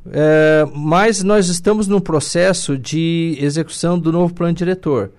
É, 0.09 0.65
mas 0.73 1.21
nós 1.23 1.47
estamos 1.47 1.87
num 1.87 1.99
processo 1.99 2.77
de 2.77 3.37
execução 3.39 3.99
do 3.99 4.11
novo 4.11 4.33
plano 4.33 4.53
diretor. 4.53 5.11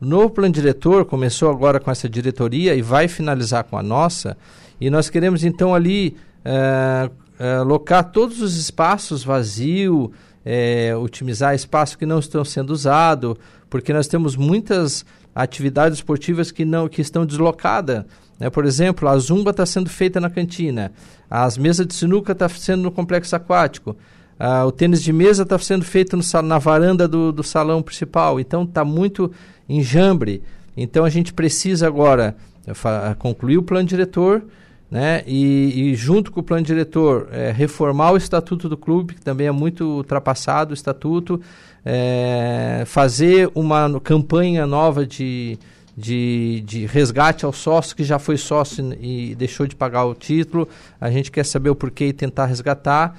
O 0.00 0.06
novo 0.06 0.30
plano 0.30 0.52
diretor 0.52 1.04
começou 1.04 1.50
agora 1.50 1.78
com 1.78 1.90
essa 1.90 2.08
diretoria 2.08 2.74
e 2.74 2.80
vai 2.80 3.06
finalizar 3.06 3.64
com 3.64 3.76
a 3.76 3.82
nossa. 3.82 4.36
E 4.80 4.88
nós 4.88 5.10
queremos 5.10 5.44
então 5.44 5.74
ali 5.74 6.16
é, 6.44 7.10
é, 7.38 7.54
alocar 7.56 8.04
todos 8.10 8.40
os 8.40 8.56
espaços 8.56 9.22
vazios, 9.22 10.10
é, 10.44 10.94
otimizar 10.96 11.54
espaços 11.54 11.96
que 11.96 12.06
não 12.06 12.18
estão 12.18 12.44
sendo 12.44 12.70
usados, 12.70 13.36
porque 13.68 13.92
nós 13.92 14.06
temos 14.06 14.36
muitas 14.36 15.04
atividades 15.34 15.98
esportivas 15.98 16.50
que 16.50 16.64
não 16.64 16.88
que 16.88 17.00
estão 17.00 17.26
deslocadas. 17.26 18.04
Né? 18.38 18.48
Por 18.48 18.64
exemplo, 18.64 19.08
a 19.08 19.18
zumba 19.18 19.50
está 19.50 19.66
sendo 19.66 19.90
feita 19.90 20.18
na 20.20 20.30
cantina, 20.30 20.92
as 21.30 21.58
mesas 21.58 21.86
de 21.86 21.94
sinuca 21.94 22.32
estão 22.32 22.48
tá 22.48 22.54
sendo 22.54 22.82
no 22.82 22.90
complexo 22.90 23.36
aquático. 23.36 23.96
Ah, 24.38 24.64
o 24.64 24.72
tênis 24.72 25.02
de 25.02 25.12
mesa 25.12 25.42
está 25.42 25.58
sendo 25.58 25.84
feito 25.84 26.16
no, 26.16 26.42
na 26.42 26.58
varanda 26.58 27.06
do, 27.06 27.30
do 27.30 27.42
salão 27.42 27.82
principal, 27.82 28.40
então 28.40 28.62
está 28.64 28.82
muito 28.82 29.30
enjambre. 29.68 30.42
Então 30.74 31.04
a 31.04 31.10
gente 31.10 31.34
precisa 31.34 31.86
agora 31.86 32.34
eh, 32.66 33.14
concluir 33.18 33.58
o 33.58 33.62
plano 33.62 33.86
diretor 33.86 34.42
né? 34.90 35.22
E, 35.26 35.90
e, 35.90 35.94
junto 35.94 36.32
com 36.32 36.40
o 36.40 36.42
plano 36.42 36.64
diretor 36.64 37.28
é, 37.30 37.52
reformar 37.52 38.12
o 38.12 38.16
estatuto 38.16 38.68
do 38.68 38.76
clube, 38.76 39.14
que 39.14 39.20
também 39.20 39.46
é 39.46 39.52
muito 39.52 39.84
ultrapassado 39.84 40.72
o 40.72 40.74
estatuto, 40.74 41.40
é, 41.84 42.82
fazer 42.86 43.50
uma 43.54 44.00
campanha 44.00 44.66
nova 44.66 45.06
de, 45.06 45.56
de, 45.96 46.62
de 46.66 46.86
resgate 46.86 47.44
ao 47.44 47.52
sócio 47.52 47.94
que 47.94 48.02
já 48.02 48.18
foi 48.18 48.36
sócio 48.36 48.92
e 49.00 49.34
deixou 49.36 49.66
de 49.66 49.76
pagar 49.76 50.04
o 50.04 50.14
título. 50.14 50.68
A 51.00 51.10
gente 51.10 51.30
quer 51.30 51.44
saber 51.44 51.70
o 51.70 51.74
porquê 51.74 52.06
e 52.06 52.12
tentar 52.12 52.46
resgatar. 52.46 53.16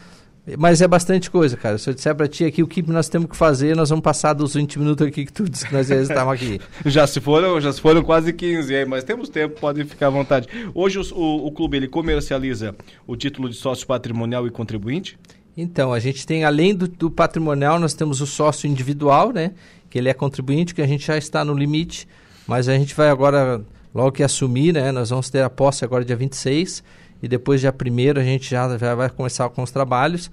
Mas 0.57 0.81
é 0.81 0.87
bastante 0.87 1.29
coisa, 1.29 1.55
cara. 1.55 1.77
Se 1.77 1.89
eu 1.89 1.93
disser 1.93 2.15
para 2.15 2.27
ti 2.27 2.43
aqui 2.43 2.63
o 2.63 2.67
que 2.67 2.81
nós 2.81 3.07
temos 3.07 3.29
que 3.29 3.37
fazer, 3.37 3.75
nós 3.75 3.89
vamos 3.89 4.01
passar 4.01 4.33
dos 4.33 4.55
20 4.55 4.79
minutos 4.79 5.05
aqui 5.05 5.25
que 5.25 5.31
tu 5.31 5.47
disse 5.47 5.67
que 5.67 5.73
nós 5.73 5.89
estamos 5.89 6.33
aqui. 6.33 6.59
já 6.85 7.05
se 7.05 7.21
foram, 7.21 7.61
já 7.61 7.71
se 7.71 7.79
foram 7.79 8.01
quase 8.01 8.33
15 8.33 8.75
aí, 8.75 8.85
mas 8.85 9.03
temos 9.03 9.29
tempo, 9.29 9.59
podem 9.59 9.85
ficar 9.85 10.07
à 10.07 10.09
vontade. 10.09 10.47
Hoje 10.73 10.97
o, 10.97 11.15
o, 11.15 11.47
o 11.47 11.51
clube 11.51 11.77
ele 11.77 11.87
comercializa 11.87 12.75
o 13.05 13.15
título 13.15 13.49
de 13.49 13.55
sócio 13.55 13.85
patrimonial 13.85 14.47
e 14.47 14.49
contribuinte? 14.49 15.17
Então, 15.55 15.93
a 15.93 15.99
gente 15.99 16.25
tem, 16.25 16.43
além 16.43 16.73
do, 16.73 16.87
do, 16.87 17.11
patrimonial, 17.11 17.77
nós 17.77 17.93
temos 17.93 18.19
o 18.19 18.25
sócio 18.25 18.67
individual, 18.67 19.31
né? 19.31 19.51
Que 19.91 19.99
ele 19.99 20.09
é 20.09 20.13
contribuinte, 20.13 20.73
que 20.73 20.81
a 20.81 20.87
gente 20.87 21.05
já 21.05 21.17
está 21.17 21.45
no 21.45 21.53
limite, 21.53 22.07
mas 22.47 22.67
a 22.67 22.73
gente 22.73 22.95
vai 22.95 23.09
agora, 23.09 23.61
logo 23.93 24.13
que 24.13 24.23
assumir, 24.23 24.73
né? 24.73 24.91
Nós 24.91 25.11
vamos 25.11 25.29
ter 25.29 25.43
a 25.43 25.49
posse 25.49 25.85
agora 25.85 26.03
dia 26.03 26.15
26 26.15 26.83
e 27.21 27.27
depois 27.27 27.61
dia 27.61 27.73
1 27.73 28.19
a 28.19 28.23
gente 28.23 28.49
já, 28.49 28.67
vai 28.95 29.09
começar 29.09 29.49
com 29.49 29.61
os 29.61 29.71
trabalhos. 29.71 30.27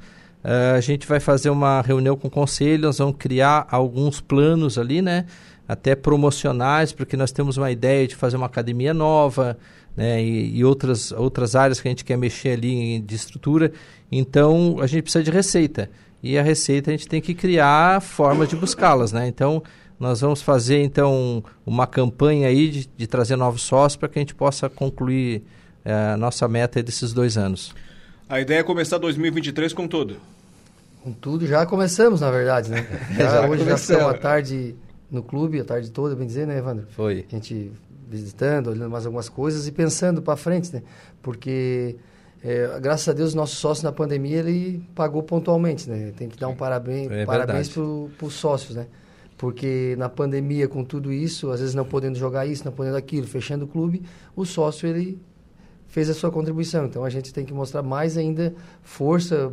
Uh, 0.45 0.77
a 0.77 0.81
gente 0.81 1.07
vai 1.07 1.21
fazer 1.21 1.51
uma 1.51 1.81
reunião 1.81 2.17
com 2.17 2.29
o 2.29 2.31
conselho, 2.31 2.85
nós 2.85 2.99
vamos 2.99 3.17
criar 3.19 3.67
alguns 3.71 4.21
planos 4.21 4.79
ali, 4.79 5.03
né? 5.03 5.27
Até 5.67 5.95
promocionais, 5.95 6.93
porque 6.93 7.17
nós 7.17 7.33
temos 7.33 7.57
uma 7.57 7.71
ideia 7.71 8.07
de 8.07 8.15
fazer 8.15 8.37
uma 8.37 8.47
academia 8.47 8.95
nova, 8.95 9.59
né? 9.97 10.23
E, 10.23 10.59
e 10.59 10.65
outras, 10.65 11.13
outras 11.13 11.57
áreas 11.57 11.81
que 11.81 11.89
a 11.89 11.91
gente 11.91 12.05
quer 12.05 12.17
mexer 12.17 12.51
ali 12.51 13.01
de 13.01 13.15
estrutura. 13.15 13.73
Então, 14.11 14.79
a 14.81 14.87
gente 14.87 15.03
precisa 15.03 15.25
de 15.25 15.31
receita. 15.31 15.91
E 16.23 16.39
a 16.39 16.43
receita 16.43 16.91
a 16.91 16.97
gente 16.97 17.09
tem 17.09 17.21
que 17.21 17.35
criar 17.35 18.01
formas 18.01 18.49
de 18.49 18.57
buscá-las, 18.57 19.13
né? 19.13 19.27
Então, 19.27 19.63
nós 19.99 20.21
vamos 20.21 20.41
fazer, 20.41 20.83
então, 20.83 21.43
uma 21.67 21.87
campanha 21.87 22.49
aí 22.49 22.69
de, 22.69 22.91
de 22.97 23.07
trazer 23.07 23.37
novos 23.37 23.63
sócios 23.63 23.97
para 23.97 24.09
que 24.09 24.19
a 24.19 24.23
gente 24.23 24.35
possa 24.35 24.69
concluir 24.69 25.43
a 25.93 26.17
nossa 26.17 26.47
meta 26.49 26.81
é 26.81 26.83
desses 26.83 27.13
dois 27.13 27.37
anos. 27.37 27.75
A 28.29 28.41
ideia 28.41 28.61
é 28.61 28.63
começar 28.63 28.99
2023 28.99 29.73
com 29.73 29.89
tudo. 29.89 30.17
Com 31.03 31.13
tudo, 31.13 31.47
já 31.47 31.65
começamos, 31.65 32.21
na 32.21 32.31
verdade, 32.31 32.71
né? 32.71 32.87
Já, 33.17 33.31
Já 33.31 33.41
hoje 33.49 33.59
já 33.61 33.65
começamos. 33.65 33.87
ficamos 33.87 34.15
a 34.15 34.19
tarde 34.19 34.75
no 35.11 35.23
clube, 35.23 35.61
a 35.61 35.65
tarde 35.65 35.91
toda, 35.91 36.15
bem 36.15 36.27
dizer, 36.27 36.47
né, 36.47 36.59
Evandro? 36.59 36.87
Foi. 36.91 37.25
A 37.31 37.35
gente 37.35 37.73
visitando, 38.11 38.69
olhando 38.69 38.91
mais 38.91 39.07
algumas 39.07 39.29
coisas 39.29 39.67
e 39.67 39.73
pensando 39.73 40.21
para 40.21 40.37
frente, 40.37 40.73
né? 40.75 40.83
Porque, 41.23 41.97
é, 42.43 42.79
graças 42.81 43.09
a 43.09 43.13
Deus, 43.13 43.33
o 43.33 43.37
nosso 43.37 43.57
sócio 43.57 43.85
na 43.85 43.93
pandemia, 43.93 44.39
ele 44.39 44.83
pagou 44.95 45.23
pontualmente, 45.23 45.89
né? 45.89 46.13
Tem 46.17 46.29
que 46.29 46.39
dar 46.39 46.49
um 46.49 46.57
parabéns, 46.57 47.11
É 47.11 47.25
parabéns 47.25 47.69
para 47.69 47.83
os 47.83 48.35
sócios, 48.35 48.77
né? 48.77 48.87
Porque 49.37 49.95
na 49.97 50.09
pandemia, 50.09 50.67
com 50.67 50.83
tudo 50.85 51.13
isso, 51.13 51.51
às 51.51 51.61
vezes 51.61 51.75
não 51.75 51.85
podendo 51.85 52.19
jogar 52.19 52.45
isso, 52.47 52.65
não 52.65 52.73
podendo 52.73 52.97
aquilo, 52.97 53.27
fechando 53.27 53.65
o 53.67 53.69
clube, 53.69 54.03
o 54.35 54.45
sócio, 54.45 54.89
ele 54.89 55.19
fez 55.89 56.09
a 56.09 56.15
sua 56.15 56.31
contribuição. 56.31 56.87
Então, 56.87 57.05
a 57.05 57.11
gente 57.11 57.33
tem 57.33 57.45
que 57.45 57.53
mostrar 57.53 57.83
mais 57.83 58.17
ainda 58.17 58.55
força, 58.83 59.53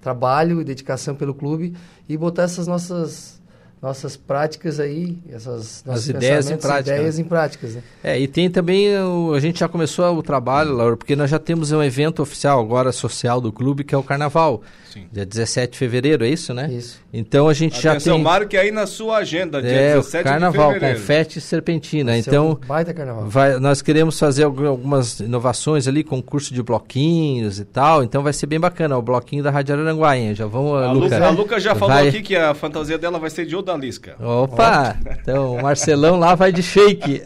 trabalho 0.00 0.60
e 0.60 0.64
dedicação 0.64 1.14
pelo 1.14 1.34
clube 1.34 1.74
e 2.08 2.16
botar 2.16 2.42
essas 2.42 2.66
nossas 2.66 3.40
nossas 3.84 4.16
práticas 4.16 4.80
aí, 4.80 5.18
essas 5.30 5.84
nossos 5.86 6.08
ideias 6.08 6.46
em 6.46 6.54
pensamentos, 6.54 6.66
prática, 6.66 6.94
ideias 6.96 7.18
né? 7.18 7.20
em 7.20 7.24
práticas, 7.28 7.74
né? 7.74 7.82
É, 8.02 8.18
e 8.18 8.26
tem 8.26 8.48
também, 8.48 8.96
o- 8.98 9.32
a 9.34 9.40
gente 9.40 9.60
já 9.60 9.68
começou 9.68 10.16
o 10.16 10.22
trabalho, 10.22 10.72
Laura, 10.72 10.96
porque 10.96 11.14
nós 11.14 11.28
já 11.30 11.38
temos 11.38 11.70
um 11.70 11.82
evento 11.82 12.22
oficial 12.22 12.58
agora, 12.58 12.90
social 12.92 13.40
do 13.42 13.52
clube, 13.52 13.84
que 13.84 13.94
é 13.94 13.98
o 13.98 14.02
Carnaval. 14.02 14.62
Sim. 14.90 15.06
Dia 15.12 15.26
17 15.26 15.72
de 15.72 15.78
fevereiro, 15.78 16.24
é 16.24 16.28
isso, 16.28 16.54
né? 16.54 16.70
Isso. 16.72 17.00
Então 17.12 17.48
a 17.48 17.52
gente 17.52 17.80
já 17.82 17.90
Atenção, 17.92 18.14
tem... 18.14 18.22
marque 18.24 18.56
aí 18.56 18.70
na 18.70 18.86
sua 18.86 19.16
agenda, 19.18 19.60
dia 19.60 19.70
É, 19.72 19.94
17 19.96 20.20
o 20.20 20.24
Carnaval, 20.30 20.68
de 20.68 20.74
fevereiro. 20.74 21.00
confete 21.00 21.38
e 21.38 21.42
serpentina. 21.42 22.12
Vai 22.12 22.20
Então, 22.20 22.50
um 22.52 22.66
baita 22.66 22.94
carnaval. 22.94 23.28
vai- 23.28 23.58
nós 23.58 23.82
queremos 23.82 24.16
fazer 24.18 24.44
algu- 24.44 24.66
algumas 24.66 25.18
inovações 25.18 25.88
ali, 25.88 26.04
concurso 26.04 26.54
de 26.54 26.62
bloquinhos 26.62 27.58
e 27.58 27.64
tal. 27.64 28.04
Então 28.04 28.22
vai 28.22 28.32
ser 28.32 28.46
bem 28.46 28.60
bacana, 28.60 28.96
o 28.96 29.02
bloquinho 29.02 29.42
da 29.42 29.50
Rádio 29.50 29.74
hein? 30.16 30.34
Já 30.34 30.46
vamos, 30.46 30.80
A 30.80 30.92
Luca. 30.92 31.04
Luca, 31.16 31.26
a 31.26 31.30
Luca 31.30 31.60
já 31.60 31.74
falou 31.74 31.94
Vai- 31.96 32.08
aqui 32.08 32.22
que 32.22 32.36
a 32.36 32.54
fantasia 32.54 32.96
dela 32.96 33.18
vai 33.18 33.30
ser 33.30 33.44
de 33.46 33.56
odalisca. 33.74 34.16
Opa! 34.20 34.96
Então, 35.20 35.56
o 35.56 35.62
Marcelão 35.62 36.18
lá 36.18 36.34
vai 36.34 36.52
de 36.52 36.62
shake. 36.62 37.22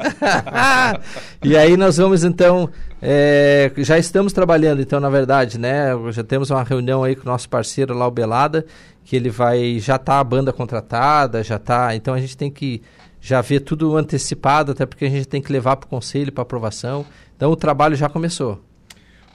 e 1.45 1.57
aí 1.57 1.77
nós 1.77 1.97
vamos 1.99 2.25
então. 2.25 2.69
é, 3.01 3.71
já 3.79 3.99
estamos 3.99 4.33
trabalhando, 4.33 4.81
então, 4.81 4.99
na 4.99 5.09
verdade, 5.09 5.59
né? 5.59 5.91
Já 6.11 6.25
temos 6.25 6.51
uma 6.51 6.63
reunião 6.63 7.05
aí 7.05 7.15
com 7.15 7.23
o 7.23 7.33
nosso 7.33 7.49
parceiro 7.49 7.95
lá, 7.97 8.07
o 8.07 8.11
Belada, 8.11 8.67
que 9.05 9.15
ele 9.15 9.31
vai. 9.31 9.79
Já 9.79 9.99
tá 9.99 10.19
a 10.19 10.25
banda 10.25 10.53
contratada, 10.53 11.43
já 11.45 11.59
tá. 11.59 11.95
Então 11.95 12.15
a 12.15 12.21
gente 12.21 12.37
tem 12.37 12.51
que 12.51 12.83
já 13.21 13.41
ver 13.41 13.61
tudo 13.61 13.97
antecipado, 13.97 14.73
até 14.73 14.87
porque 14.87 15.05
a 15.05 15.11
gente 15.11 15.27
tem 15.27 15.43
que 15.43 15.53
levar 15.53 15.77
para 15.77 15.87
o 15.87 15.91
conselho, 15.91 16.33
para 16.33 16.43
aprovação. 16.43 17.05
Então 17.37 17.51
o 17.51 17.57
trabalho 17.57 17.95
já 17.95 18.09
começou. 18.09 18.68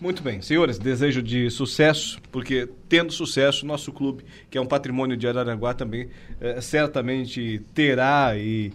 Muito 0.04 0.22
bem, 0.22 0.42
senhores, 0.42 0.78
desejo 0.78 1.22
de 1.24 1.50
sucesso, 1.50 2.20
porque 2.30 2.68
tendo 2.90 3.14
sucesso, 3.14 3.66
nosso 3.66 3.90
clube, 3.90 4.26
que 4.50 4.58
é 4.58 4.62
um 4.62 4.66
patrimônio 4.66 5.16
de 5.16 5.26
Araranguá, 5.26 5.74
também 5.74 6.10
eh, 6.42 6.60
certamente 6.60 7.62
terá 7.74 8.36
e, 8.36 8.74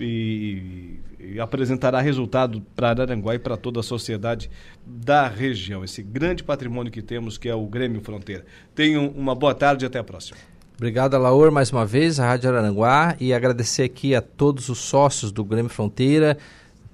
e- 0.00 0.98
e 1.20 1.38
apresentará 1.38 2.00
resultado 2.00 2.60
para 2.74 2.88
Araranguá 2.90 3.36
e 3.36 3.38
para 3.38 3.56
toda 3.56 3.78
a 3.78 3.82
sociedade 3.84 4.50
da 4.84 5.28
região. 5.28 5.84
Esse 5.84 6.02
grande 6.02 6.42
patrimônio 6.42 6.90
que 6.90 7.02
temos, 7.02 7.38
que 7.38 7.48
é 7.48 7.54
o 7.54 7.64
Grêmio 7.66 8.00
Fronteira. 8.00 8.44
Tenham 8.74 9.06
uma 9.10 9.36
boa 9.36 9.54
tarde 9.54 9.84
e 9.84 9.86
até 9.86 10.00
a 10.00 10.04
próxima. 10.04 10.38
Obrigado, 10.76 11.14
Alaor, 11.14 11.52
mais 11.52 11.70
uma 11.72 11.86
vez, 11.86 12.18
a 12.18 12.26
Rádio 12.26 12.50
Araranguá, 12.50 13.16
e 13.20 13.32
agradecer 13.32 13.84
aqui 13.84 14.12
a 14.14 14.20
todos 14.20 14.68
os 14.68 14.78
sócios 14.78 15.30
do 15.30 15.44
Grêmio 15.44 15.70
Fronteira, 15.70 16.36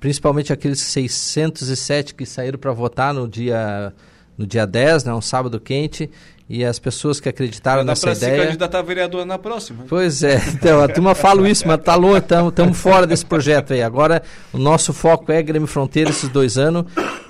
principalmente 0.04 0.52
aqueles 0.52 0.80
607 0.80 2.14
que 2.14 2.26
saíram 2.26 2.58
para 2.58 2.70
votar 2.72 3.14
no 3.14 3.26
dia, 3.26 3.90
no 4.36 4.46
dia 4.46 4.66
10, 4.66 5.04
né, 5.04 5.14
um 5.14 5.20
sábado 5.22 5.58
quente, 5.58 6.10
e 6.46 6.62
as 6.62 6.78
pessoas 6.78 7.20
que 7.20 7.26
acreditaram 7.26 7.82
nessa 7.82 8.12
ideia. 8.12 8.44
candidatar 8.44 8.80
a 8.80 8.82
vereador 8.82 9.24
na 9.24 9.38
próxima. 9.38 9.86
Pois 9.88 10.22
é, 10.22 10.36
então 10.52 10.82
a 10.82 10.88
turma 10.88 11.14
fala 11.14 11.48
isso, 11.48 11.66
mas 11.66 11.82
tá 11.82 11.94
longe, 11.94 12.18
estamos 12.18 12.76
fora 12.76 13.06
desse 13.06 13.24
projeto 13.24 13.72
aí. 13.72 13.82
Agora 13.82 14.22
o 14.52 14.58
nosso 14.58 14.92
foco 14.92 15.32
é 15.32 15.42
Grêmio 15.42 15.66
Fronteira 15.66 16.10
esses 16.10 16.28
dois 16.28 16.58
anos 16.58 16.84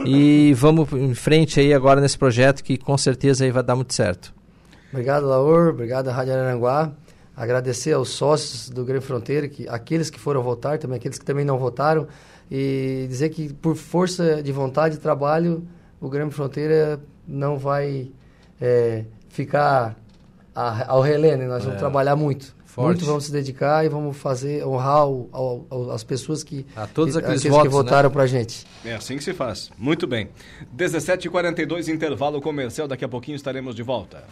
e 0.04 0.52
vamos 0.54 0.92
em 0.94 1.14
frente 1.14 1.60
aí 1.60 1.72
agora 1.72 2.00
nesse 2.00 2.18
projeto 2.18 2.64
que 2.64 2.76
com 2.76 2.98
certeza 2.98 3.44
aí 3.44 3.52
vai 3.52 3.62
dar 3.62 3.76
muito 3.76 3.94
certo. 3.94 4.34
Obrigado, 4.90 5.28
Laor. 5.28 5.68
Obrigado, 5.68 6.10
Rádio 6.10 6.34
Aranguá. 6.34 6.90
Agradecer 7.36 7.92
aos 7.92 8.10
sócios 8.10 8.68
do 8.68 8.84
Grêmio 8.84 9.02
Fronteira, 9.02 9.48
que, 9.48 9.68
aqueles 9.68 10.10
que 10.10 10.18
foram 10.18 10.42
votar, 10.42 10.78
também 10.78 10.96
aqueles 10.96 11.18
que 11.18 11.24
também 11.24 11.44
não 11.44 11.56
votaram, 11.56 12.08
e 12.50 13.06
dizer 13.08 13.30
que 13.30 13.52
por 13.52 13.74
força 13.76 14.42
de 14.42 14.52
vontade 14.52 14.96
e 14.96 14.98
trabalho, 14.98 15.66
o 16.00 16.08
Grêmio 16.08 16.32
Fronteira 16.32 17.00
não 17.26 17.56
vai 17.58 18.10
é, 18.60 19.04
ficar 19.28 19.96
a- 20.54 20.92
ao 20.92 21.00
relé, 21.02 21.36
né? 21.36 21.46
Nós 21.46 21.62
vamos 21.64 21.76
É. 21.76 21.78
trabalhar 21.80 22.14
muito. 22.16 22.54
Forte. 22.64 22.86
Muito 22.98 23.04
vamos 23.06 23.24
se 23.26 23.32
dedicar 23.32 23.84
e 23.84 23.88
vamos 23.88 24.16
fazer, 24.16 24.66
honrar 24.66 25.06
o- 25.08 25.28
ao- 25.32 25.64
ao- 25.70 25.90
as 25.92 26.02
pessoas 26.02 26.42
que, 26.42 26.66
A 26.74 26.86
todos 26.88 27.14
que- 27.14 27.20
aqueles 27.22 27.42
que 27.42 27.48
votos, 27.48 27.70
votaram 27.70 28.08
né? 28.08 28.12
pra 28.12 28.26
gente. 28.26 28.66
É 28.84 28.94
assim 28.94 29.16
que 29.16 29.22
se 29.22 29.32
faz. 29.32 29.70
Muito 29.78 30.06
bem. 30.08 30.28
17h42, 30.72 31.86
intervalo 31.88 32.40
comercial. 32.40 32.88
Daqui 32.88 33.04
a 33.04 33.08
pouquinho 33.08 33.36
estaremos 33.36 33.74
de 33.76 33.82
volta. 33.84 34.24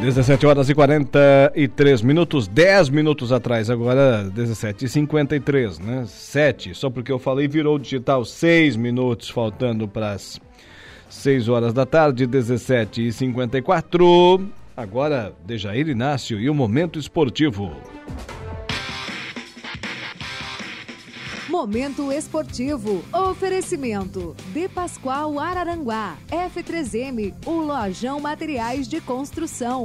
Dezessete 0.00 0.46
horas 0.46 0.70
e 0.70 0.74
43 0.74 2.00
minutos, 2.00 2.48
10 2.48 2.88
minutos 2.88 3.32
atrás, 3.32 3.68
agora 3.68 4.24
17h53, 4.34 5.78
né? 5.78 6.04
7, 6.06 6.74
só 6.74 6.88
porque 6.88 7.12
eu 7.12 7.18
falei 7.18 7.46
virou 7.46 7.78
digital, 7.78 8.24
6 8.24 8.76
minutos 8.76 9.28
faltando 9.28 9.86
para 9.86 10.12
as 10.12 10.40
6 11.10 11.50
horas 11.50 11.74
da 11.74 11.84
tarde, 11.84 12.26
17h54. 12.26 14.48
Agora, 14.74 15.34
Dejair 15.44 15.86
Inácio 15.86 16.40
e 16.40 16.48
o 16.48 16.54
Momento 16.54 16.98
Esportivo. 16.98 17.70
Momento 21.50 22.12
esportivo. 22.12 23.02
Oferecimento. 23.12 24.36
De 24.52 24.68
Pascoal 24.68 25.36
Araranguá. 25.40 26.16
F3M. 26.30 27.34
O 27.44 27.54
Lojão 27.62 28.20
Materiais 28.20 28.86
de 28.86 29.00
Construção. 29.00 29.82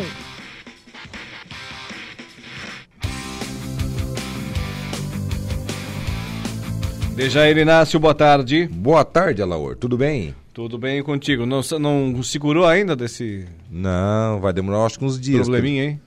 Dejair 7.15 7.57
Inácio, 7.57 7.99
boa 7.99 8.13
tarde. 8.13 8.67
Boa 8.67 9.03
tarde, 9.03 9.41
Alaor. 9.41 9.75
Tudo 9.75 9.97
bem? 9.97 10.35
Tudo 10.53 10.77
bem 10.77 11.01
contigo? 11.01 11.47
Não, 11.47 11.61
não 11.79 12.21
segurou 12.21 12.67
ainda 12.67 12.95
desse 12.95 13.45
Não, 13.71 14.39
vai 14.39 14.53
demorar 14.53 14.85
acho 14.85 14.99
que 14.99 15.05
uns 15.05 15.19
dias. 15.19 15.47
probleminha, 15.47 15.83
hein? 15.83 16.01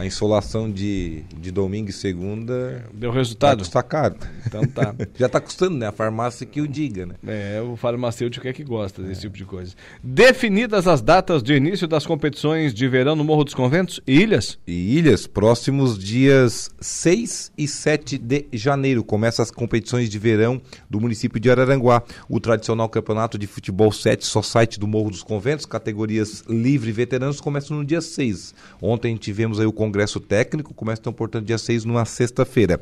A 0.00 0.06
insolação 0.06 0.70
de, 0.70 1.24
de 1.38 1.50
domingo 1.50 1.90
e 1.90 1.92
segunda. 1.92 2.86
Deu 2.94 3.10
resultado? 3.10 3.58
Vai 3.58 3.58
custar 3.58 3.82
caro. 3.82 4.14
Então 4.46 4.66
tá. 4.66 4.94
Já 5.14 5.28
tá 5.28 5.38
custando, 5.38 5.76
né? 5.76 5.88
A 5.88 5.92
farmácia 5.92 6.46
que 6.46 6.58
o 6.62 6.66
diga, 6.66 7.04
né? 7.04 7.16
É, 7.26 7.60
o 7.60 7.76
farmacêutico 7.76 8.48
é 8.48 8.52
que 8.54 8.64
gosta 8.64 9.02
desse 9.02 9.20
tipo 9.20 9.36
de 9.36 9.44
coisa. 9.44 9.74
Definidas 10.02 10.88
as 10.88 11.02
datas 11.02 11.42
de 11.42 11.52
início 11.52 11.86
das 11.86 12.06
competições 12.06 12.72
de 12.72 12.88
verão 12.88 13.14
no 13.14 13.22
Morro 13.22 13.44
dos 13.44 13.52
Conventos 13.52 14.00
e 14.06 14.22
Ilhas? 14.22 14.58
E 14.66 14.96
Ilhas, 14.96 15.26
próximos 15.26 15.98
dias 15.98 16.70
6 16.80 17.52
e 17.58 17.68
7 17.68 18.16
de 18.16 18.46
janeiro, 18.54 19.04
começam 19.04 19.42
as 19.42 19.50
competições 19.50 20.08
de 20.08 20.18
verão 20.18 20.62
do 20.88 20.98
município 20.98 21.38
de 21.38 21.50
Araranguá. 21.50 22.02
O 22.26 22.40
tradicional 22.40 22.88
campeonato 22.88 23.36
de 23.36 23.46
futebol 23.46 23.92
7 23.92 24.24
Society 24.24 24.80
do 24.80 24.86
Morro 24.86 25.10
dos 25.10 25.22
Conventos, 25.22 25.66
categorias 25.66 26.42
livre 26.48 26.88
e 26.88 26.92
veteranos, 26.94 27.38
começam 27.38 27.76
no 27.76 27.84
dia 27.84 28.00
6. 28.00 28.54
Ontem 28.80 29.14
tivemos 29.16 29.60
aí 29.60 29.66
o 29.66 29.72
congresso 29.72 29.89
técnico, 30.20 30.74
começa 30.74 31.00
então, 31.00 31.12
portanto, 31.12 31.46
dia 31.46 31.58
6, 31.58 31.84
numa 31.84 32.04
sexta-feira. 32.04 32.80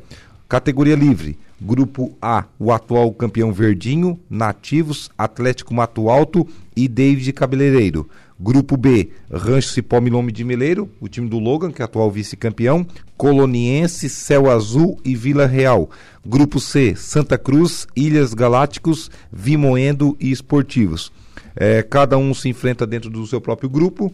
Categoria 0.49 0.95
livre, 0.95 1.37
Grupo 1.61 2.17
A, 2.19 2.45
o 2.57 2.71
atual 2.71 3.13
campeão 3.13 3.53
Verdinho, 3.53 4.19
Nativos, 4.27 5.11
Atlético 5.15 5.75
Mato 5.75 6.09
Alto 6.09 6.47
e 6.75 6.87
David 6.87 7.31
Cabeleireiro. 7.33 8.09
Grupo 8.39 8.75
B, 8.77 9.09
Rancho 9.29 9.69
Cipó 9.69 10.01
Milome 10.01 10.31
de 10.31 10.43
Meleiro, 10.43 10.89
o 10.99 11.07
time 11.07 11.27
do 11.27 11.37
Logan, 11.37 11.71
que 11.71 11.81
é 11.81 11.85
atual 11.85 12.09
vice-campeão, 12.09 12.87
Coloniense, 13.17 14.09
Céu 14.09 14.49
Azul 14.49 14.99
e 15.03 15.15
Vila 15.15 15.45
Real. 15.45 15.89
Grupo 16.25 16.59
C, 16.59 16.95
Santa 16.95 17.37
Cruz, 17.37 17.85
Ilhas 17.95 18.33
Galácticos, 18.33 19.11
Vimoendo 19.31 20.17
e 20.19 20.31
Esportivos. 20.31 21.11
É, 21.55 21.83
cada 21.83 22.17
um 22.17 22.33
se 22.33 22.47
enfrenta 22.47 22.87
dentro 22.87 23.09
do 23.09 23.27
seu 23.27 23.41
próprio 23.41 23.69
grupo 23.69 24.13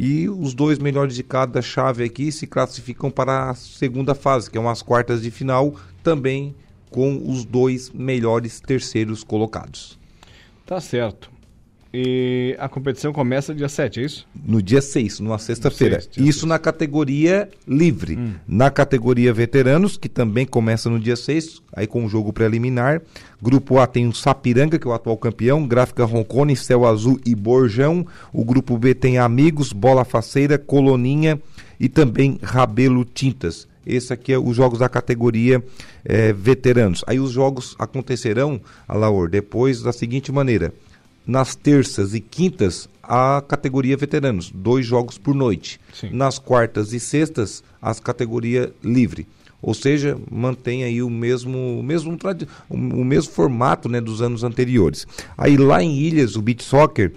e 0.00 0.28
os 0.28 0.54
dois 0.54 0.78
melhores 0.78 1.16
de 1.16 1.24
cada 1.24 1.60
chave 1.60 2.04
aqui 2.04 2.30
se 2.30 2.46
classificam 2.46 3.10
para 3.10 3.50
a 3.50 3.54
segunda 3.56 4.14
fase, 4.14 4.48
que 4.48 4.56
é 4.56 4.60
umas 4.60 4.80
quartas 4.80 5.22
de 5.22 5.28
final, 5.32 5.74
também 6.04 6.54
com 6.88 7.28
os 7.28 7.44
dois 7.44 7.90
melhores 7.90 8.60
terceiros 8.60 9.24
colocados. 9.24 9.98
Tá 10.64 10.80
certo. 10.80 11.28
E 12.00 12.54
a 12.60 12.68
competição 12.68 13.12
começa 13.12 13.52
dia 13.52 13.68
7, 13.68 13.98
é 13.98 14.04
isso? 14.04 14.26
No 14.46 14.62
dia 14.62 14.80
6, 14.80 15.18
numa 15.18 15.36
sexta-feira. 15.36 16.00
Isso 16.16 16.46
na 16.46 16.56
categoria 16.56 17.48
livre. 17.66 18.16
Hum. 18.16 18.34
Na 18.46 18.70
categoria 18.70 19.32
veteranos, 19.32 19.96
que 19.96 20.08
também 20.08 20.46
começa 20.46 20.88
no 20.88 21.00
dia 21.00 21.16
6, 21.16 21.60
aí 21.72 21.88
com 21.88 22.04
o 22.04 22.08
jogo 22.08 22.32
preliminar. 22.32 23.02
Grupo 23.42 23.80
A 23.80 23.86
tem 23.86 24.06
o 24.06 24.14
Sapiranga, 24.14 24.78
que 24.78 24.86
é 24.86 24.90
o 24.90 24.94
atual 24.94 25.16
campeão, 25.16 25.66
Gráfica 25.66 26.04
Roncone, 26.04 26.54
Céu 26.54 26.86
Azul 26.86 27.18
e 27.26 27.34
Borjão. 27.34 28.06
O 28.32 28.44
grupo 28.44 28.78
B 28.78 28.94
tem 28.94 29.18
Amigos, 29.18 29.72
Bola 29.72 30.04
Faceira, 30.04 30.56
Coloninha 30.56 31.40
e 31.80 31.88
também 31.88 32.38
Rabelo 32.40 33.04
Tintas. 33.04 33.66
Esse 33.84 34.12
aqui 34.12 34.32
é 34.32 34.38
os 34.38 34.54
jogos 34.54 34.78
da 34.78 34.88
categoria 34.88 35.64
eh, 36.04 36.32
veteranos. 36.32 37.02
Aí 37.08 37.18
os 37.18 37.32
jogos 37.32 37.74
acontecerão, 37.76 38.60
Alaor, 38.86 39.28
depois 39.28 39.82
da 39.82 39.92
seguinte 39.92 40.30
maneira. 40.30 40.72
Nas 41.28 41.54
terças 41.54 42.14
e 42.14 42.20
quintas, 42.20 42.88
a 43.02 43.42
categoria 43.46 43.98
veteranos, 43.98 44.50
dois 44.50 44.86
jogos 44.86 45.18
por 45.18 45.34
noite. 45.34 45.78
Sim. 45.92 46.08
Nas 46.10 46.38
quartas 46.38 46.94
e 46.94 46.98
sextas, 46.98 47.62
as 47.82 48.00
categoria 48.00 48.72
livre. 48.82 49.26
Ou 49.60 49.74
seja, 49.74 50.16
mantém 50.30 50.84
aí 50.84 51.02
o 51.02 51.10
mesmo, 51.10 51.78
o 51.78 51.82
mesmo, 51.82 52.16
o 52.70 53.04
mesmo 53.04 53.30
formato 53.30 53.90
né, 53.90 54.00
dos 54.00 54.22
anos 54.22 54.42
anteriores. 54.42 55.06
Aí 55.36 55.58
lá 55.58 55.82
em 55.82 55.98
Ilhas, 55.98 56.34
o 56.34 56.40
Beach 56.40 56.64
Soccer, 56.64 57.12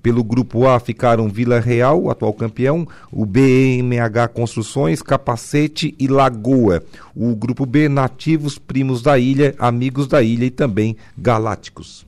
pelo 0.00 0.22
grupo 0.22 0.68
A 0.68 0.78
ficaram 0.78 1.28
Vila 1.28 1.58
Real, 1.58 2.00
o 2.00 2.10
atual 2.10 2.32
campeão, 2.32 2.86
o 3.10 3.26
BMH 3.26 4.28
Construções, 4.32 5.02
Capacete 5.02 5.96
e 5.98 6.06
Lagoa. 6.06 6.80
O 7.12 7.34
grupo 7.34 7.66
B, 7.66 7.88
Nativos, 7.88 8.56
Primos 8.56 9.02
da 9.02 9.18
Ilha, 9.18 9.52
Amigos 9.58 10.06
da 10.06 10.22
Ilha 10.22 10.44
e 10.44 10.50
também 10.50 10.96
Galácticos. 11.18 12.06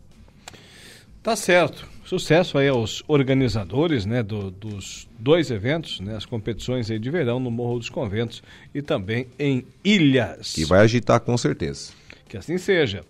Tá 1.25 1.35
certo. 1.35 1.89
Sucesso 2.05 2.59
aí 2.59 2.69
aos 2.69 3.03
organizadores 3.09 4.05
né, 4.05 4.23
do- 4.23 4.51
dos 4.51 5.09
dois 5.19 5.51
eventos, 5.51 5.99
né, 6.01 6.15
as 6.17 6.27
competições 6.27 6.91
aí 6.91 6.99
de 6.99 7.11
verão 7.11 7.41
no 7.41 7.51
Morro 7.51 7.79
dos 7.79 7.89
Conventos 7.89 8.43
e 8.75 8.83
também 8.83 9.27
em 9.39 9.65
Ilhas. 9.83 10.53
Que 10.53 10.67
vai 10.67 10.81
agitar 10.81 11.19
com 11.21 11.37
certeza. 11.39 11.93
Que 12.29 12.37
assim 12.37 12.59
seja. 12.59 13.05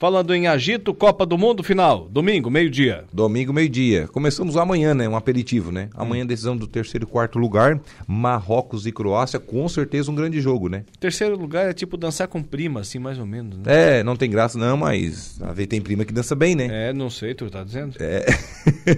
Falando 0.00 0.34
em 0.34 0.46
agito, 0.46 0.94
Copa 0.94 1.26
do 1.26 1.36
Mundo 1.36 1.62
final, 1.62 2.08
domingo, 2.10 2.50
meio-dia. 2.50 3.04
Domingo, 3.12 3.52
meio-dia. 3.52 4.08
Começamos 4.08 4.56
amanhã, 4.56 4.94
né? 4.94 5.06
Um 5.06 5.14
aperitivo, 5.14 5.70
né? 5.70 5.90
Hum. 5.94 6.00
Amanhã, 6.00 6.24
decisão 6.24 6.56
do 6.56 6.66
terceiro 6.66 7.04
e 7.04 7.06
quarto 7.06 7.38
lugar. 7.38 7.78
Marrocos 8.06 8.86
e 8.86 8.92
Croácia, 8.92 9.38
com 9.38 9.68
certeza 9.68 10.10
um 10.10 10.14
grande 10.14 10.40
jogo, 10.40 10.70
né? 10.70 10.84
Terceiro 10.98 11.36
lugar 11.36 11.68
é 11.68 11.74
tipo 11.74 11.98
dançar 11.98 12.28
com 12.28 12.42
prima, 12.42 12.80
assim, 12.80 12.98
mais 12.98 13.18
ou 13.18 13.26
menos. 13.26 13.58
Né? 13.58 13.98
É, 13.98 14.02
não 14.02 14.16
tem 14.16 14.30
graça 14.30 14.58
não, 14.58 14.74
mas 14.74 15.38
a 15.42 15.52
ver 15.52 15.66
tem 15.66 15.82
prima 15.82 16.02
que 16.06 16.14
dança 16.14 16.34
bem, 16.34 16.56
né? 16.56 16.88
É, 16.88 16.92
não 16.94 17.10
sei, 17.10 17.34
tu 17.34 17.50
tá 17.50 17.62
dizendo? 17.62 17.96
É. 18.00 18.24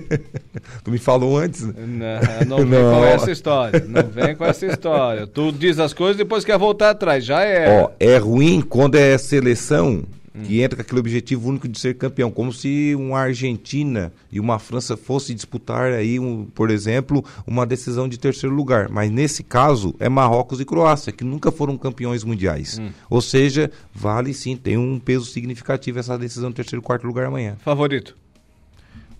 tu 0.84 0.92
me 0.92 0.98
falou 0.98 1.36
antes, 1.36 1.62
né? 1.62 2.20
Não, 2.46 2.58
não 2.58 2.64
vem 2.64 2.80
com 2.80 3.02
essa 3.12 3.32
história. 3.32 3.84
Não 3.88 4.04
vem 4.04 4.36
com 4.36 4.44
essa 4.44 4.66
história. 4.66 5.26
Tu 5.26 5.50
diz 5.50 5.80
as 5.80 5.92
coisas 5.92 6.14
e 6.14 6.18
depois 6.18 6.44
quer 6.44 6.56
voltar 6.56 6.90
atrás. 6.90 7.24
Já 7.24 7.42
é. 7.42 7.82
Ó, 7.82 7.90
é 7.98 8.18
ruim 8.18 8.60
quando 8.60 8.94
é 8.94 9.18
seleção 9.18 10.04
que 10.44 10.62
entra 10.62 10.76
com 10.76 10.82
aquele 10.82 11.00
objetivo 11.00 11.48
único 11.48 11.68
de 11.68 11.78
ser 11.78 11.94
campeão, 11.94 12.30
como 12.30 12.52
se 12.52 12.94
uma 12.94 13.18
Argentina 13.18 14.12
e 14.30 14.40
uma 14.40 14.58
França 14.58 14.96
fosse 14.96 15.34
disputar 15.34 15.92
aí, 15.92 16.18
um, 16.18 16.46
por 16.46 16.70
exemplo, 16.70 17.24
uma 17.46 17.66
decisão 17.66 18.08
de 18.08 18.18
terceiro 18.18 18.54
lugar. 18.54 18.88
Mas 18.88 19.10
nesse 19.10 19.42
caso 19.42 19.94
é 19.98 20.08
Marrocos 20.08 20.60
e 20.60 20.64
Croácia, 20.64 21.12
que 21.12 21.24
nunca 21.24 21.52
foram 21.52 21.76
campeões 21.76 22.24
mundiais. 22.24 22.80
Ou 23.10 23.20
seja, 23.20 23.70
vale 23.94 24.32
sim, 24.32 24.56
tem 24.56 24.78
um 24.78 24.98
peso 24.98 25.26
significativo 25.26 25.98
essa 25.98 26.18
decisão 26.18 26.48
de 26.48 26.56
terceiro 26.56 26.82
e 26.82 26.84
quarto 26.84 27.06
lugar 27.06 27.26
amanhã. 27.26 27.56
Favorito. 27.62 28.16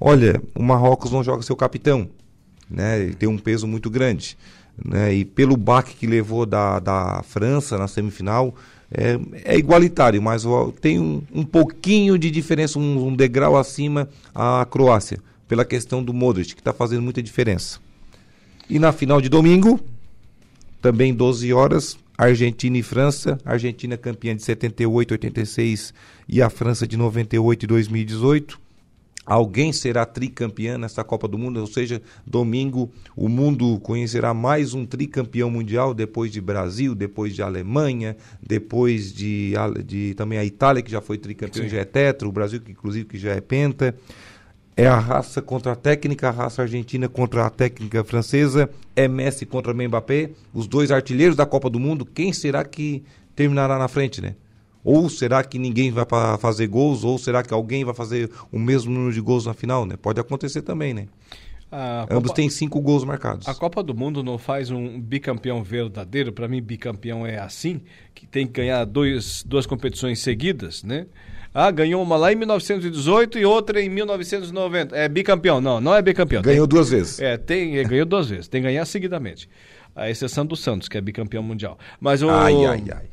Olha, 0.01 0.43
o 0.55 0.63
Marrocos 0.63 1.13
não 1.13 1.23
joga 1.23 1.43
seu 1.43 1.55
capitão, 1.55 2.09
né? 2.69 3.01
Ele 3.01 3.15
tem 3.15 3.29
um 3.29 3.39
peso 3.39 3.69
muito 3.69 3.89
grande, 3.89 4.37
né? 4.85 5.15
E 5.15 5.25
pelo 5.25 5.57
baque 5.57 5.95
que 5.95 6.07
levou 6.07 6.45
da, 6.45 6.81
da 6.81 7.23
França 7.23 7.79
na 7.79 7.87
semifinal, 7.87 8.55
é, 8.95 9.55
é 9.55 9.59
igualitário, 9.59 10.21
mas 10.21 10.45
tem 10.81 10.99
um, 10.99 11.23
um 11.33 11.45
pouquinho 11.45 12.19
de 12.19 12.31
diferença, 12.31 12.79
um, 12.79 13.07
um 13.09 13.17
degrau 13.17 13.57
acima 13.57 14.09
a 14.35 14.67
Croácia, 14.71 15.19
pela 15.49 15.65
questão 15.65 16.03
do 16.03 16.13
Modric, 16.13 16.55
que 16.55 16.61
está 16.61 16.73
fazendo 16.73 17.03
muita 17.03 17.23
diferença. 17.23 17.79
E 18.69 18.79
na 18.79 18.93
final 18.93 19.21
de 19.21 19.29
domingo, 19.29 19.81
também 20.81 21.15
12 21.15 21.53
horas, 21.53 21.99
Argentina 22.17 22.79
e 22.79 22.83
França. 22.83 23.39
Argentina 23.45 23.97
campeã 23.97 24.35
de 24.35 24.43
78, 24.43 25.13
86 25.13 25.95
e 26.29 26.43
a 26.43 26.49
França 26.49 26.87
de 26.87 26.97
98 26.97 27.65
e 27.65 27.67
2018. 27.67 28.62
Alguém 29.25 29.73
será 29.73 30.05
tricampeã 30.05 30.77
nesta 30.77 31.05
Copa 31.05 31.29
do 31.29 31.39
Mundo, 31.39 31.61
ou 31.61 31.67
seja, 31.67 32.03
domingo 32.27 32.91
o 33.17 33.29
mundo 33.29 33.79
conhecerá 33.79 34.35
mais 34.35 34.75
um 34.75 34.85
tricampeão 34.85 35.49
mundial 35.49 35.95
depois 35.95 36.33
de 36.33 36.41
Brasil, 36.41 36.93
depois 36.93 37.33
de 37.33 37.41
Alemanha, 37.41 38.17
depois 38.43 39.13
de, 39.13 39.55
de 39.87 40.15
também 40.15 40.39
a 40.39 40.45
Itália 40.45 40.83
que 40.83 40.91
já 40.91 41.01
foi 41.01 41.19
tricampeão, 41.19 41.65
Sim. 41.65 41.71
já 41.71 41.79
é 41.79 41.85
tetra, 41.85 42.27
o 42.27 42.33
Brasil 42.33 42.61
que 42.61 42.73
inclusive 42.73 43.05
que 43.05 43.19
já 43.19 43.33
é 43.33 43.41
penta. 43.41 43.95
É 44.75 44.87
a 44.87 44.99
raça 44.99 45.43
contra 45.43 45.73
a 45.73 45.77
técnica, 45.77 46.29
a 46.29 46.31
raça 46.31 46.63
argentina 46.63 47.07
contra 47.07 47.45
a 47.45 47.51
técnica 47.51 48.03
francesa, 48.03 48.71
é 48.97 49.07
Messi 49.07 49.45
contra 49.45 49.75
Mbappé, 49.75 50.31
os 50.53 50.67
dois 50.67 50.91
artilheiros 50.91 51.37
da 51.37 51.45
Copa 51.45 51.69
do 51.69 51.79
Mundo. 51.79 52.07
Quem 52.07 52.33
será 52.33 52.65
que 52.65 53.05
terminará 53.37 53.79
na 53.79 53.87
frente, 53.87 54.23
né? 54.23 54.35
Ou 54.85 55.09
será 55.09 55.45
que 55.45 55.59
ninguém 55.59 55.91
vai 55.91 56.05
para 56.05 56.37
fazer 56.39 56.67
gols? 56.67 57.05
Ou 57.05 57.17
será 57.19 57.43
que 57.43 57.55
alguém 57.55 57.85
vai 57.85 57.95
fazer 57.95 58.31
o 58.51 58.59
mesmo 58.59 58.93
número 58.93 59.13
de 59.13 59.21
gols 59.21 59.47
na 59.47 59.55
final, 59.55 59.87
né? 59.87 59.97
Pode 59.97 60.21
acontecer 60.21 60.63
também, 60.63 60.93
né? 60.93 61.07
A 61.71 62.03
Ambos 62.11 62.25
Copa- 62.31 62.35
têm 62.35 62.51
cinco 62.51 62.81
gols 62.83 63.03
marcados. 63.03 63.49
A 63.49 63.55
Copa 63.55 63.83
do 63.83 63.95
Mundo 63.95 64.23
não 64.23 64.37
faz 64.37 64.71
um 64.71 65.01
bicampeão 65.01 65.63
verdadeiro. 65.63 66.31
Para 66.31 66.47
mim, 66.47 66.61
bicampeão 66.61 67.27
é 67.27 67.39
assim, 67.39 67.81
que 68.15 68.27
tem 68.27 68.47
que 68.47 68.53
ganhar 68.53 68.85
dois, 68.85 69.43
duas 69.47 69.65
competições 69.65 70.19
seguidas, 70.19 70.83
né? 70.83 71.07
Ah, 71.55 71.71
ganhou 71.71 72.03
uma 72.03 72.17
lá 72.17 72.33
em 72.33 72.37
1918 72.37 73.39
e 73.39 73.45
outra 73.47 73.81
em 73.81 73.89
1990. 73.89 74.97
É 74.97 75.09
bicampeão. 75.09 75.61
Não, 75.61 75.81
não 75.81 75.95
é 75.95 76.03
bicampeão. 76.03 76.43
Ganhou 76.43 76.67
Tem- 76.67 76.77
duas 76.77 76.91
vezes. 76.91 77.21
É, 77.21 77.37
tem, 77.39 77.79
é, 77.79 77.85
ganhou 77.85 78.05
duas 78.07 78.29
vezes. 78.29 78.49
Tem 78.49 78.61
que 78.61 78.69
ganhar 78.69 78.85
seguidamente. 78.85 79.49
A 79.95 80.11
exceção 80.11 80.45
do 80.47 80.57
Santos, 80.57 80.89
que 80.89 80.97
é 80.97 81.01
bicampeão 81.01 81.43
mundial. 81.43 81.79
Mas 82.01 82.23
o, 82.23 82.29
Ai, 82.31 82.55
ai, 82.65 82.85
ai. 82.95 83.05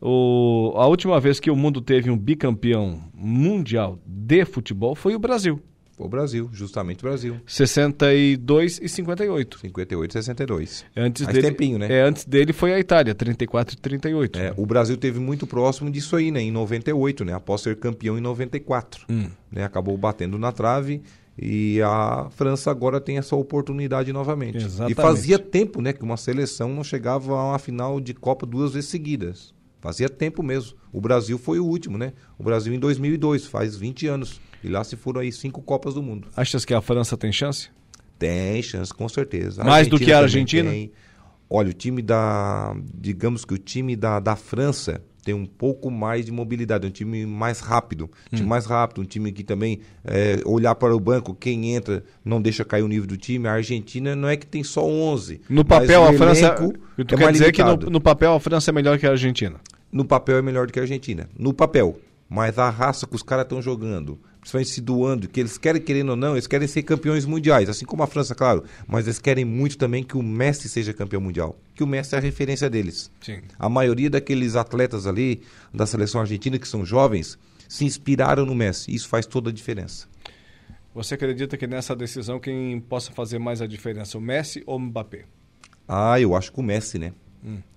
O- 0.00 0.72
a 0.76 0.86
última 0.86 1.20
vez 1.20 1.38
que 1.40 1.50
o 1.50 1.56
mundo 1.56 1.80
teve 1.80 2.10
um 2.10 2.16
bicampeão 2.16 3.00
mundial 3.14 3.98
de 4.06 4.44
futebol 4.44 4.94
foi 4.94 5.14
o 5.14 5.18
Brasil. 5.18 5.60
Foi 5.96 6.06
o 6.06 6.08
Brasil, 6.08 6.48
justamente 6.52 7.00
o 7.00 7.02
Brasil. 7.08 7.36
62 7.46 8.80
e 8.82 8.88
58. 8.88 9.58
58 9.58 10.10
e 10.10 10.12
62. 10.14 10.84
Antes 10.96 11.24
Faz 11.24 11.34
dele, 11.34 11.48
tempinho, 11.48 11.78
né? 11.78 11.92
É, 11.92 12.02
antes 12.02 12.24
dele 12.24 12.52
foi 12.54 12.72
a 12.72 12.78
Itália, 12.80 13.14
34 13.14 13.74
e 13.74 13.78
38. 13.78 14.38
É, 14.38 14.54
o 14.56 14.64
Brasil 14.64 14.96
teve 14.96 15.18
muito 15.20 15.46
próximo 15.46 15.90
disso 15.90 16.16
aí, 16.16 16.30
né? 16.30 16.40
Em 16.40 16.50
98, 16.50 17.24
né? 17.24 17.34
Após 17.34 17.60
ser 17.60 17.76
campeão 17.76 18.16
em 18.16 18.20
94. 18.22 19.04
Hum. 19.10 19.26
Né? 19.52 19.62
Acabou 19.64 19.96
batendo 19.98 20.38
na 20.38 20.52
trave 20.52 21.02
e 21.38 21.80
a 21.82 22.28
França 22.30 22.70
agora 22.70 22.98
tem 23.00 23.18
essa 23.18 23.36
oportunidade 23.36 24.10
novamente. 24.12 24.56
Exatamente. 24.58 24.92
E 24.92 25.02
fazia 25.02 25.38
tempo, 25.38 25.82
né? 25.82 25.92
Que 25.92 26.02
uma 26.02 26.16
seleção 26.16 26.70
não 26.70 26.82
chegava 26.84 27.34
a 27.38 27.48
uma 27.50 27.58
final 27.58 28.00
de 28.00 28.14
Copa 28.14 28.46
duas 28.46 28.72
vezes 28.72 28.88
seguidas. 28.88 29.52
Fazia 29.80 30.08
tempo 30.08 30.42
mesmo. 30.42 30.76
O 30.92 31.00
Brasil 31.00 31.38
foi 31.38 31.58
o 31.58 31.64
último, 31.64 31.96
né? 31.96 32.12
O 32.38 32.42
Brasil 32.42 32.72
em 32.74 32.78
2002, 32.78 33.46
faz 33.46 33.76
20 33.76 34.06
anos. 34.06 34.40
E 34.62 34.68
lá 34.68 34.84
se 34.84 34.96
foram 34.96 35.20
aí 35.20 35.32
cinco 35.32 35.62
Copas 35.62 35.94
do 35.94 36.02
Mundo. 36.02 36.28
Achas 36.36 36.64
que 36.64 36.74
a 36.74 36.80
França 36.80 37.16
tem 37.16 37.32
chance? 37.32 37.70
Tem 38.18 38.62
chance, 38.62 38.92
com 38.92 39.08
certeza. 39.08 39.64
Mais 39.64 39.88
do 39.88 39.98
que 39.98 40.12
a 40.12 40.18
Argentina? 40.18 40.70
tem. 40.70 40.92
Olha, 41.48 41.70
o 41.70 41.72
time 41.72 42.02
da. 42.02 42.76
Digamos 42.94 43.44
que 43.44 43.54
o 43.54 43.58
time 43.58 43.96
da, 43.96 44.20
da 44.20 44.36
França 44.36 45.02
um 45.34 45.46
pouco 45.46 45.90
mais 45.90 46.24
de 46.26 46.32
mobilidade, 46.32 46.86
um 46.86 46.90
time 46.90 47.26
mais 47.26 47.60
rápido. 47.60 48.10
Um 48.32 48.36
time 48.36 48.46
Hum. 48.46 48.48
mais 48.50 48.66
rápido, 48.66 49.00
um 49.02 49.04
time 49.04 49.32
que 49.32 49.42
também 49.44 49.80
é, 50.04 50.40
olhar 50.44 50.74
para 50.74 50.94
o 50.94 51.00
banco, 51.00 51.34
quem 51.34 51.74
entra 51.74 52.02
não 52.24 52.40
deixa 52.40 52.64
cair 52.64 52.82
o 52.82 52.88
nível 52.88 53.06
do 53.06 53.16
time. 53.16 53.48
A 53.48 53.52
Argentina 53.52 54.14
não 54.16 54.28
é 54.28 54.36
que 54.36 54.46
tem 54.46 54.62
só 54.62 54.84
11. 54.84 55.40
No 55.48 55.64
papel, 55.64 56.04
a 56.04 56.12
França. 56.12 56.54
Tu 56.54 57.14
é 57.14 57.16
quer 57.16 57.32
dizer 57.32 57.52
que 57.52 57.62
no, 57.62 57.70
limitado. 57.70 57.90
no 57.90 58.00
papel 58.00 58.32
a 58.34 58.40
França 58.40 58.70
é 58.70 58.72
melhor 58.72 58.98
que 58.98 59.06
a 59.06 59.10
Argentina? 59.10 59.56
No 59.90 60.04
papel 60.04 60.36
é 60.38 60.42
melhor 60.42 60.66
do 60.66 60.72
que 60.72 60.78
a 60.78 60.82
Argentina. 60.82 61.28
No 61.38 61.52
papel. 61.52 61.98
Mas 62.28 62.58
a 62.58 62.70
raça 62.70 63.08
que 63.08 63.16
os 63.16 63.24
caras 63.24 63.44
estão 63.44 63.60
jogando, 63.60 64.16
principalmente 64.50 64.70
se 64.70 64.80
doando, 64.80 65.28
que 65.28 65.38
eles 65.38 65.56
querem, 65.56 65.80
querendo 65.80 66.10
ou 66.10 66.16
não, 66.16 66.34
eles 66.34 66.46
querem 66.46 66.66
ser 66.66 66.82
campeões 66.82 67.24
mundiais, 67.24 67.68
assim 67.68 67.84
como 67.84 68.02
a 68.02 68.06
França, 68.06 68.34
claro. 68.34 68.64
Mas 68.86 69.06
eles 69.06 69.18
querem 69.18 69.44
muito 69.44 69.78
também 69.78 70.02
que 70.02 70.16
o 70.16 70.22
Messi 70.22 70.68
seja 70.68 70.92
campeão 70.92 71.20
mundial. 71.20 71.56
Que 71.74 71.84
o 71.84 71.86
Messi 71.86 72.14
é 72.14 72.18
a 72.18 72.20
referência 72.20 72.68
deles. 72.68 73.10
Sim. 73.20 73.40
A 73.58 73.68
maioria 73.68 74.10
daqueles 74.10 74.56
atletas 74.56 75.06
ali, 75.06 75.42
da 75.72 75.86
seleção 75.86 76.20
argentina, 76.20 76.58
que 76.58 76.66
são 76.66 76.84
jovens, 76.84 77.38
se 77.68 77.84
inspiraram 77.84 78.44
no 78.44 78.54
Messi. 78.54 78.92
Isso 78.92 79.08
faz 79.08 79.26
toda 79.26 79.50
a 79.50 79.52
diferença. 79.52 80.08
Você 80.92 81.14
acredita 81.14 81.56
que 81.56 81.68
nessa 81.68 81.94
decisão 81.94 82.40
quem 82.40 82.80
possa 82.80 83.12
fazer 83.12 83.38
mais 83.38 83.62
a 83.62 83.66
diferença, 83.66 84.18
o 84.18 84.20
Messi 84.20 84.62
ou 84.66 84.76
o 84.76 84.80
Mbappé? 84.80 85.26
Ah, 85.86 86.20
eu 86.20 86.34
acho 86.34 86.52
que 86.52 86.58
o 86.58 86.62
Messi, 86.62 86.98
né? 86.98 87.12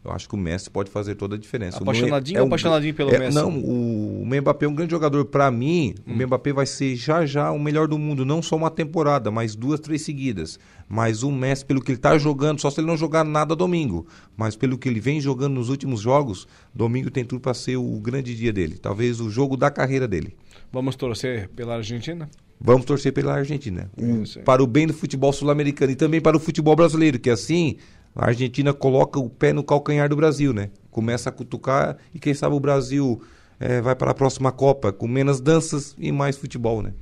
Eu 0.04 0.12
acho 0.12 0.28
que 0.28 0.36
o 0.36 0.38
Messi 0.38 0.70
pode 0.70 0.92
fazer 0.92 1.16
toda 1.16 1.36
a 1.36 1.40
diferença. 1.40 1.78
Apaixonadinho 1.78 2.38
é 2.38 2.42
ou 2.42 2.48
apaixonadinho 2.48 2.94
pelo 2.94 3.10
é, 3.12 3.20
Messi? 3.20 3.36
Não, 3.36 3.50
o, 3.50 4.22
o 4.22 4.26
Mbappé 4.26 4.66
é 4.66 4.70
um 4.70 4.76
grande 4.76 4.92
jogador. 4.92 5.24
Para 5.26 5.50
mim, 5.50 5.96
Hum. 6.06 6.14
o 6.14 6.28
Mbappé 6.28 6.52
vai 6.52 6.66
ser 6.66 6.96
já 6.96 7.26
já 7.26 7.52
o 7.52 7.60
melhor 7.60 7.88
do 7.88 7.98
mundo. 7.98 8.26
Não 8.26 8.42
só 8.42 8.56
uma 8.58 8.70
temporada, 8.70 9.32
mas 9.32 9.56
duas, 9.56 9.80
três 9.80 10.02
seguidas. 10.02 10.60
Mas 10.90 11.24
o 11.24 11.32
Messi, 11.32 11.66
pelo 11.66 11.82
que 11.82 11.92
ele 11.92 11.98
tá 11.98 12.18
jogando, 12.18 12.60
só 12.60 12.70
se 12.70 12.82
ele 12.82 12.88
não 12.88 12.98
jogar 12.98 13.24
nada 13.24 13.56
domingo. 13.56 14.06
Mas 14.36 14.56
pelo 14.56 14.78
que 14.78 14.90
ele 14.90 15.00
vem 15.00 15.22
jogando 15.22 15.54
nos 15.54 15.70
últimos 15.70 16.02
jogos, 16.02 16.46
domingo 16.76 17.10
tem 17.10 17.24
tudo 17.24 17.40
para 17.40 17.54
ser 17.54 17.78
o 17.78 18.00
grande 18.00 18.36
dia 18.36 18.52
dele. 18.52 18.78
Talvez 18.78 19.22
o 19.22 19.30
jogo 19.30 19.56
da 19.56 19.72
carreira 19.72 20.08
dele. 20.08 20.36
Vamos 20.72 20.96
torcer 20.96 21.50
pela 21.56 21.76
Argentina? 21.76 22.30
Vamos 22.60 22.86
torcer 22.86 23.12
pela 23.14 23.34
Argentina. 23.34 23.90
Isso 24.24 24.40
aí. 24.40 24.46
para 24.46 24.64
o 24.64 24.68
bem 24.68 24.88
do 24.88 24.94
futebol 24.94 25.32
sul-americano 25.34 25.92
e 25.92 25.96
também 25.96 26.22
para 26.22 26.36
o 26.36 26.40
futebol 26.40 26.76
brasileiro, 26.76 27.20
que 27.20 27.30
assim 27.30 27.78
a 28.16 28.28
Argentina 28.28 28.74
coloca 28.74 29.20
o 29.20 29.30
pé 29.30 29.54
no 29.54 29.64
calcanhar 29.64 30.08
do 30.10 30.16
Brasil, 30.16 30.54
né? 30.54 30.70
Começa 30.92 31.30
a 31.30 31.32
cutucar 31.32 31.98
e 32.14 32.20
quem 32.20 32.34
sabe 32.34 32.56
o 32.56 32.60
Brasil 32.60 33.22
eh, 33.60 33.82
vai 33.82 33.96
para 33.96 34.12
a 34.12 34.14
próxima 34.14 34.52
Copa 34.52 34.92
com 34.94 35.08
menos 35.08 35.40
danças 35.42 35.96
e 35.98 36.12
mais 36.12 36.38
futebol, 36.38 36.82
né? 36.82 36.94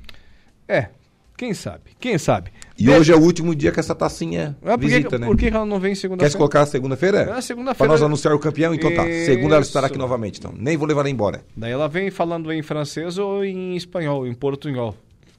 É, 0.66 0.88
quem 1.36 1.52
sabe? 1.54 1.90
Quem 2.00 2.16
sabe? 2.18 2.50
E 2.78 2.88
hoje 2.88 3.12
é 3.12 3.16
o 3.16 3.20
último 3.20 3.54
dia 3.54 3.70
que 3.72 3.80
essa 3.80 3.94
tacinha 3.94 4.56
Ah, 4.62 4.70
por 4.70 4.80
que- 4.80 4.86
visita, 4.86 5.18
né? 5.18 5.26
por 5.26 5.36
que 5.36 5.46
ela 5.46 5.66
não 5.66 5.78
vem 5.78 5.94
segunda-feira? 5.94 6.28
Quer 6.28 6.30
se 6.32 6.36
colocar 6.36 6.64
segunda-feira? 6.66 7.18
É, 7.36 7.40
segunda-feira. 7.40 7.74
Para 7.76 7.88
nós 7.88 8.02
anunciar 8.02 8.32
o 8.34 8.38
campeão? 8.38 8.72
Então 8.74 8.94
tá. 8.94 9.04
Segunda 9.04 9.56
ela 9.56 9.62
estará 9.64 9.88
aqui 9.88 9.98
novamente, 9.98 10.38
então. 10.38 10.54
Nem 10.56 10.76
vou 10.76 10.86
levar 10.86 11.00
ela 11.00 11.10
embora. 11.10 11.44
Daí 11.56 11.72
ela 11.72 11.88
vem 11.88 12.10
falando 12.10 12.50
em 12.52 12.62
francês 12.62 13.18
ou 13.18 13.44
em 13.44 13.76
espanhol, 13.76 14.26
em 14.26 14.32
portunhol. 14.34 14.96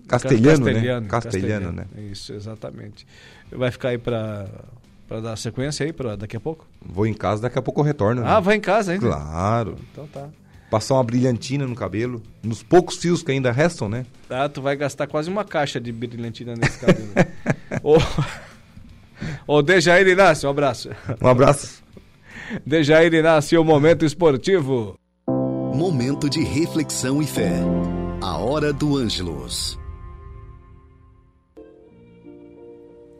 Castelhano, 0.07 0.65
né? 0.65 1.01
Castelhano, 1.07 1.71
né? 1.71 1.86
Isso, 2.11 2.34
exatamente. 2.34 3.07
Vai 3.51 3.71
ficar 3.71 3.89
aí 3.89 3.97
pra, 3.97 4.45
pra 5.14 5.20
dar 5.20 5.38
sequência 5.38 5.86
aí 5.86 5.93
pra 5.93 6.16
daqui 6.16 6.36
a 6.36 6.39
pouco? 6.39 6.66
Vou 6.84 7.05
em 7.05 7.14
casa, 7.14 7.43
daqui 7.43 7.59
a 7.59 7.61
pouco 7.61 7.82
eu 7.82 7.86
retorno. 7.86 8.22
né? 8.22 8.28
Ah, 8.28 8.39
vai 8.39 8.55
em 8.55 8.59
casa 8.59 8.93
ainda? 8.93 9.05
Claro. 9.05 9.76
Então 9.91 10.07
tá. 10.07 10.28
Passar 10.72 10.95
uma 10.95 11.03
brilhantina 11.03 11.68
no 11.68 11.76
cabelo. 11.76 12.24
Nos 12.41 12.64
poucos 12.64 12.97
fios 12.97 13.22
que 13.22 13.32
ainda 13.32 13.51
restam, 13.51 13.88
né? 13.88 14.07
Ah, 14.28 14.49
tu 14.49 14.59
vai 14.59 14.76
gastar 14.76 15.05
quase 15.05 15.30
uma 15.30 15.45
caixa 15.45 15.80
de 15.80 15.91
brilhantina 15.91 16.55
nesse 16.55 16.80
cabelo. 16.80 17.09
Ô, 17.84 17.97
ô 19.45 19.61
Dejair 19.61 20.07
Inácio, 20.07 20.47
um 20.47 20.51
abraço. 20.51 20.89
Um 21.22 21.28
abraço. 21.28 21.84
Dejair 22.66 23.14
Inácio, 23.14 23.61
o 23.61 23.64
Momento 23.64 24.03
Esportivo. 24.05 24.97
Momento 25.28 26.28
de 26.28 26.43
reflexão 26.43 27.22
e 27.22 27.28
fé. 27.28 27.59
A 28.20 28.38
hora 28.38 28.74
do 28.74 28.97
Ângelos. 28.97 29.78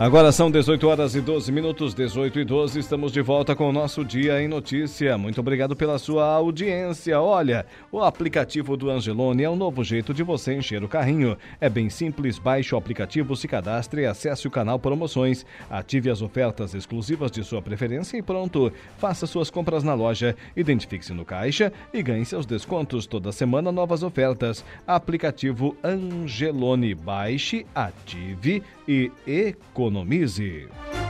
Agora 0.00 0.32
são 0.32 0.50
18 0.50 0.88
horas 0.88 1.14
e 1.14 1.20
12 1.20 1.52
minutos, 1.52 1.92
18 1.92 2.40
e 2.40 2.44
12. 2.46 2.78
Estamos 2.78 3.12
de 3.12 3.20
volta 3.20 3.54
com 3.54 3.68
o 3.68 3.72
nosso 3.72 4.02
Dia 4.02 4.40
em 4.40 4.48
Notícia. 4.48 5.18
Muito 5.18 5.38
obrigado 5.40 5.76
pela 5.76 5.98
sua 5.98 6.24
audiência. 6.24 7.20
Olha, 7.20 7.66
o 7.92 8.00
aplicativo 8.00 8.78
do 8.78 8.88
Angelone 8.88 9.42
é 9.42 9.50
um 9.50 9.56
novo 9.56 9.84
jeito 9.84 10.14
de 10.14 10.22
você 10.22 10.54
encher 10.54 10.82
o 10.82 10.88
carrinho. 10.88 11.36
É 11.60 11.68
bem 11.68 11.90
simples, 11.90 12.38
baixe 12.38 12.74
o 12.74 12.78
aplicativo, 12.78 13.36
se 13.36 13.46
cadastre, 13.46 14.06
acesse 14.06 14.48
o 14.48 14.50
canal 14.50 14.78
Promoções, 14.78 15.44
ative 15.68 16.08
as 16.08 16.22
ofertas 16.22 16.72
exclusivas 16.72 17.30
de 17.30 17.44
sua 17.44 17.60
preferência 17.60 18.16
e 18.16 18.22
pronto. 18.22 18.72
Faça 18.96 19.26
suas 19.26 19.50
compras 19.50 19.84
na 19.84 19.92
loja, 19.92 20.34
identifique-se 20.56 21.12
no 21.12 21.26
caixa 21.26 21.70
e 21.92 22.02
ganhe 22.02 22.24
seus 22.24 22.46
descontos. 22.46 23.04
Toda 23.04 23.32
semana 23.32 23.70
novas 23.70 24.02
ofertas. 24.02 24.64
Aplicativo 24.86 25.76
Angelone. 25.84 26.94
Baixe, 26.94 27.66
ative 27.74 28.62
e 28.88 29.12
economize. 29.26 29.89
Economize. 29.90 31.09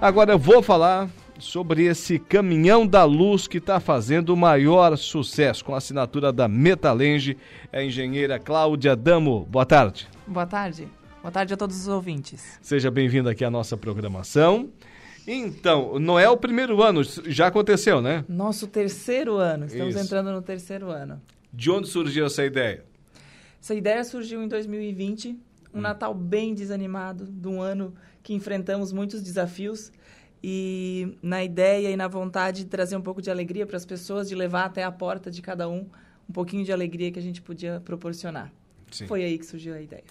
Agora 0.00 0.30
eu 0.30 0.38
vou 0.38 0.62
falar 0.62 1.10
sobre 1.40 1.84
esse 1.84 2.20
caminhão 2.20 2.86
da 2.86 3.02
luz 3.02 3.48
que 3.48 3.58
está 3.58 3.80
fazendo 3.80 4.30
o 4.30 4.36
maior 4.36 4.96
sucesso 4.96 5.64
com 5.64 5.74
a 5.74 5.78
assinatura 5.78 6.32
da 6.32 6.46
Metalenge, 6.46 7.36
a 7.72 7.82
engenheira 7.82 8.38
Cláudia 8.38 8.94
Damo. 8.94 9.44
Boa 9.50 9.66
tarde. 9.66 10.08
Boa 10.24 10.46
tarde. 10.46 10.86
Boa 11.20 11.32
tarde 11.32 11.52
a 11.52 11.56
todos 11.56 11.76
os 11.80 11.88
ouvintes. 11.88 12.60
Seja 12.62 12.92
bem-vindo 12.92 13.28
aqui 13.28 13.44
à 13.44 13.50
nossa 13.50 13.76
programação. 13.76 14.70
Então, 15.26 15.98
não 15.98 16.16
é 16.16 16.30
o 16.30 16.36
primeiro 16.36 16.80
ano, 16.80 17.02
já 17.02 17.48
aconteceu, 17.48 18.00
né? 18.00 18.24
Nosso 18.28 18.68
terceiro 18.68 19.34
ano, 19.34 19.66
estamos 19.66 19.96
Isso. 19.96 20.04
entrando 20.04 20.30
no 20.30 20.40
terceiro 20.40 20.90
ano. 20.90 21.20
De 21.52 21.72
onde 21.72 21.88
surgiu 21.88 22.26
essa 22.26 22.44
ideia? 22.44 22.84
Essa 23.60 23.74
ideia 23.74 24.04
surgiu 24.04 24.44
em 24.44 24.48
2020, 24.48 25.36
um 25.74 25.80
Natal 25.80 26.14
bem 26.14 26.54
desanimado, 26.54 27.26
de 27.26 27.48
um 27.48 27.60
ano 27.60 27.92
que 28.28 28.34
enfrentamos 28.34 28.92
muitos 28.92 29.22
desafios 29.22 29.90
e 30.44 31.16
na 31.22 31.42
ideia 31.42 31.88
e 31.90 31.96
na 31.96 32.06
vontade 32.08 32.64
de 32.64 32.68
trazer 32.68 32.94
um 32.94 33.00
pouco 33.00 33.22
de 33.22 33.30
alegria 33.30 33.64
para 33.64 33.78
as 33.78 33.86
pessoas, 33.86 34.28
de 34.28 34.34
levar 34.34 34.66
até 34.66 34.84
a 34.84 34.92
porta 34.92 35.30
de 35.30 35.40
cada 35.40 35.66
um 35.66 35.86
um 36.28 36.32
pouquinho 36.34 36.62
de 36.62 36.70
alegria 36.70 37.10
que 37.10 37.18
a 37.18 37.22
gente 37.22 37.40
podia 37.40 37.80
proporcionar. 37.82 38.52
Sim. 38.90 39.06
Foi 39.06 39.24
aí 39.24 39.38
que 39.38 39.46
surgiu 39.46 39.72
a 39.72 39.80
ideia. 39.80 40.04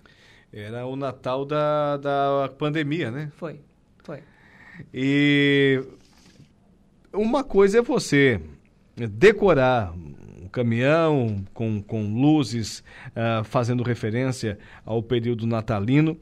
Era 0.51 0.87
o 0.87 0.95
Natal 0.95 1.45
da, 1.45 1.97
da 1.97 2.49
pandemia, 2.57 3.11
né? 3.11 3.31
Foi, 3.35 3.59
foi. 4.03 4.23
E 4.91 5.79
uma 7.13 7.43
coisa 7.43 7.77
é 7.77 7.81
você 7.83 8.41
decorar 8.95 9.93
um 9.93 10.47
caminhão 10.51 11.45
com, 11.53 11.83
com 11.83 12.19
luzes, 12.19 12.83
ah, 13.15 13.43
fazendo 13.43 13.83
referência 13.83 14.57
ao 14.83 15.03
período 15.03 15.45
natalino. 15.45 16.17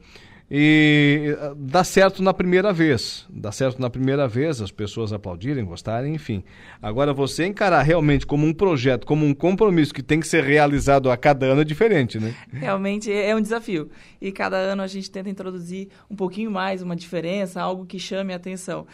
E 0.50 1.36
ah, 1.40 1.54
dá 1.56 1.82
certo 1.82 2.22
na 2.22 2.32
primeira 2.32 2.72
vez. 2.72 3.26
Dá 3.28 3.50
certo 3.50 3.80
na 3.80 3.90
primeira 3.90 4.28
vez, 4.28 4.60
as 4.60 4.70
pessoas 4.70 5.12
aplaudirem, 5.12 5.64
gostarem, 5.64 6.14
enfim. 6.14 6.44
Agora, 6.80 7.12
você 7.12 7.46
encarar 7.46 7.82
realmente 7.82 8.24
como 8.24 8.46
um 8.46 8.52
projeto, 8.52 9.06
como 9.06 9.26
um 9.26 9.34
compromisso 9.34 9.92
que 9.92 10.02
tem 10.02 10.20
que 10.20 10.28
ser 10.28 10.44
realizado 10.44 11.10
a 11.10 11.16
cada 11.16 11.46
ano 11.46 11.62
é 11.62 11.64
diferente, 11.64 12.20
né? 12.20 12.34
Realmente 12.52 13.12
é 13.12 13.34
um 13.34 13.40
desafio. 13.40 13.90
E 14.20 14.30
cada 14.30 14.56
ano 14.56 14.82
a 14.82 14.86
gente 14.86 15.10
tenta 15.10 15.28
introduzir 15.28 15.88
um 16.08 16.14
pouquinho 16.14 16.50
mais, 16.50 16.80
uma 16.80 16.94
diferença, 16.94 17.60
algo 17.60 17.84
que 17.84 17.98
chame 17.98 18.32
a 18.32 18.36
atenção. 18.36 18.86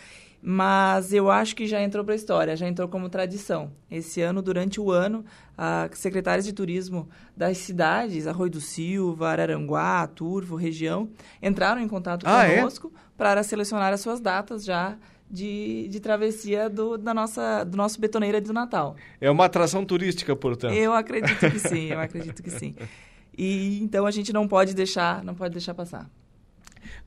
Mas 0.45 1.13
eu 1.13 1.31
acho 1.31 1.55
que 1.55 1.69
já 1.69 1.81
entrou 1.81 2.05
para 2.05 2.15
a 2.15 2.17
história, 2.17 2.57
já 2.57 2.67
entrou 2.67 2.89
como 2.89 3.09
tradição. 3.09 3.71
Esse 3.89 4.21
ano, 4.21 4.43
durante 4.43 4.81
o 4.81 4.91
ano, 4.91 5.25
a 5.57 5.89
secretários 5.93 6.45
de 6.45 6.53
turismo 6.53 7.09
das 7.37 7.59
cidades, 7.59 8.27
Arroio 8.27 8.51
do 8.51 8.61
Silva, 8.61 9.29
Araranguá, 9.31 10.05
Turvo, 10.09 10.57
região, 10.57 11.09
entraram 11.41 11.81
em 11.81 11.87
contato 11.87 12.25
Ah, 12.27 12.45
é? 12.45 12.57
conosco 12.57 12.93
para 13.17 13.41
selecionar 13.45 13.93
as 13.93 14.01
suas 14.01 14.21
datas 14.21 14.65
já 14.65 14.97
de, 15.31 15.87
de 15.89 16.01
travessia 16.01 16.69
do, 16.69 16.99
da 16.99 17.15
nossa, 17.15 17.63
do 17.63 17.77
nosso 17.77 18.01
Betoneira 18.01 18.41
do 18.41 18.53
Natal. 18.53 18.97
É 19.21 19.31
uma 19.31 19.45
atração 19.45 19.85
turística, 19.85 20.35
portanto. 20.35 20.75
Eu 20.75 20.93
acredito 20.93 21.39
que 21.39 21.59
sim, 21.61 21.93
eu 21.93 22.01
acredito 22.01 22.43
que 22.43 22.51
sim. 22.51 22.75
E 23.39 23.81
então 23.81 24.05
a 24.07 24.11
gente 24.11 24.33
não 24.33 24.49
pode 24.49 24.75
deixar, 24.75 25.23
não 25.23 25.37
pode 25.37 25.53
deixar 25.53 25.73
passar. 25.73 26.11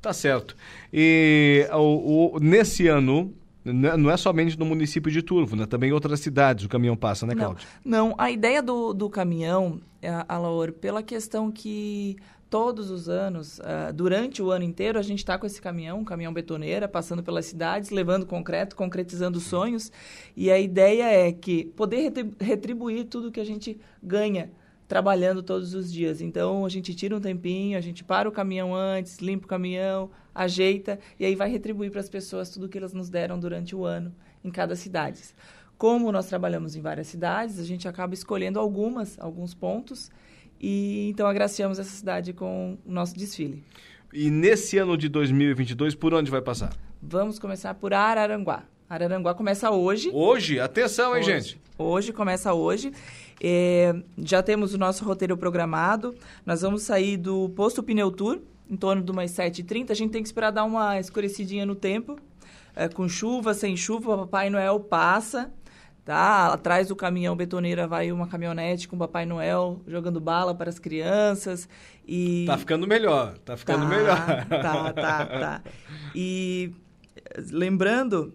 Tá 0.06 0.14
certo. 0.14 0.56
E 0.94 1.68
o, 1.74 2.36
o- 2.36 2.40
nesse 2.40 2.88
ano, 2.88 3.34
né, 3.64 3.98
não 3.98 4.12
é 4.12 4.18
somente 4.18 4.58
no 4.60 4.64
município 4.66 5.12
de 5.12 5.24
Turvo, 5.24 5.56
né? 5.56 5.66
Também 5.66 5.90
em 5.90 5.94
outras 5.94 6.20
cidades 6.20 6.64
o 6.66 6.70
caminhão 6.70 6.96
passa, 6.96 7.26
né, 7.26 7.34
Não, 7.34 7.42
Cláudio? 7.46 7.68
não, 7.84 8.14
a 8.18 8.30
ideia 8.30 8.62
do, 8.62 8.94
do 8.94 9.10
caminhão, 9.10 9.82
é, 10.04 10.24
Alaor, 10.30 10.72
pela 10.74 11.02
questão 11.02 11.52
que 11.52 12.16
todos 12.52 12.92
os 12.92 13.10
anos, 13.10 13.60
ah, 13.62 13.92
durante 13.92 14.44
o 14.44 14.52
ano 14.52 14.64
inteiro, 14.64 15.00
a 15.00 15.02
gente 15.02 15.18
está 15.20 15.40
com 15.40 15.48
esse 15.48 15.60
caminhão, 15.60 16.00
um 16.02 16.06
caminhão 16.06 16.32
betoneira, 16.32 16.88
passando 16.88 17.24
pelas 17.24 17.48
cidades, 17.48 17.90
levando 17.90 18.28
concreto, 18.28 18.76
concretizando 18.76 19.40
sonhos. 19.40 19.92
E 20.38 20.52
a 20.52 20.60
ideia 20.60 21.04
é 21.28 21.32
que 21.32 21.66
poder 21.76 22.02
retri- 22.02 22.32
retribuir 22.40 23.06
tudo 23.06 23.32
que 23.32 23.40
a 23.40 23.44
gente 23.44 23.80
ganha 24.02 24.52
trabalhando 24.88 25.42
todos 25.42 25.74
os 25.74 25.92
dias. 25.92 26.22
Então, 26.22 26.66
a 26.66 26.70
gente 26.70 26.94
tira 26.94 27.16
um 27.16 27.20
tempinho, 27.20 27.78
a 27.78 27.82
gente 27.82 28.04
para 28.04 28.30
o 28.30 28.32
caminhão 28.32 28.76
antes, 28.76 29.18
limpa 29.18 29.46
o 29.46 29.50
caminhão, 29.50 30.10
ajeita, 30.34 31.00
e 31.20 31.26
aí 31.26 31.36
vai 31.36 31.50
retribuir 31.50 31.92
para 31.92 32.02
as 32.02 32.10
pessoas 32.10 32.50
tudo 32.50 32.70
que 32.70 32.78
elas 32.78 32.94
nos 32.94 33.10
deram 33.10 33.40
durante 33.40 33.76
o 33.76 33.86
ano 33.86 34.14
em 34.44 34.52
cada 34.52 34.76
cidade. 34.76 35.22
Como 35.78 36.12
nós 36.12 36.28
trabalhamos 36.28 36.76
em 36.76 36.82
várias 36.82 37.08
cidades, 37.08 37.60
a 37.60 37.64
gente 37.64 37.88
acaba 37.88 38.14
escolhendo 38.14 38.60
algumas, 38.60 39.20
alguns 39.20 39.54
pontos, 39.54 40.12
e 40.60 41.10
então 41.10 41.28
agraciamos 41.28 41.80
essa 41.80 41.90
cidade 41.90 42.32
com 42.32 42.78
o 42.86 42.92
nosso 42.92 43.16
desfile. 43.18 43.64
E 44.14 44.30
nesse 44.30 44.78
ano 44.78 44.96
de 44.98 45.10
2022, 45.10 45.96
por 45.96 46.14
onde 46.14 46.32
vai 46.32 46.42
passar? 46.42 46.74
Vamos 47.02 47.38
começar 47.38 47.74
por 47.74 47.94
Araranguá. 47.94 48.64
Araranguá 48.90 49.34
começa 49.34 49.70
hoje. 49.72 50.10
Hoje? 50.14 50.60
Atenção, 50.60 51.16
hein, 51.16 51.22
Hoje. 51.22 51.32
gente? 51.32 51.62
Hoje, 51.78 52.14
começa 52.14 52.54
hoje. 52.54 52.94
É, 53.42 53.96
já 54.18 54.42
temos 54.42 54.74
o 54.74 54.78
nosso 54.78 55.04
roteiro 55.04 55.38
programado. 55.38 56.16
Nós 56.46 56.62
vamos 56.62 56.84
sair 56.84 57.18
do 57.18 57.50
posto 57.50 57.84
Pneu 57.84 58.12
Tour, 58.12 58.40
em 58.70 58.76
torno 58.76 59.04
de 59.04 59.12
umas 59.12 59.32
7h30. 59.32 59.92
A 59.92 59.94
gente 59.94 60.12
tem 60.12 60.22
que 60.22 60.28
esperar 60.28 60.52
dar 60.52 60.64
uma 60.64 61.00
escurecidinha 61.00 61.66
no 61.66 61.76
tempo. 61.76 62.18
É, 62.76 62.88
com 62.90 63.08
chuva, 63.08 63.54
sem 63.54 63.78
chuva, 63.78 64.14
o 64.14 64.18
Papai 64.20 64.50
Noel 64.50 64.80
passa. 64.80 65.52
Tá? 66.04 66.54
Atrás 66.54 66.88
do 66.88 66.96
caminhão 66.96 67.36
betoneira 67.36 67.88
vai 67.88 68.12
uma 68.12 68.28
caminhonete 68.28 68.88
com 68.88 68.96
o 68.96 69.00
Papai 69.00 69.26
Noel 69.26 69.82
jogando 69.88 70.20
bala 70.22 70.54
para 70.54 70.70
as 70.70 70.78
crianças. 70.78 71.68
E... 72.08 72.46
Tá 72.46 72.60
ficando 72.60 72.86
melhor, 72.86 73.36
tá 73.40 73.58
ficando 73.58 73.84
Tá, 73.84 73.90
melhor. 73.90 74.46
Tá, 74.48 74.94
tá, 74.94 75.26
tá. 75.26 75.62
E 76.14 76.72
lembrando, 77.52 78.34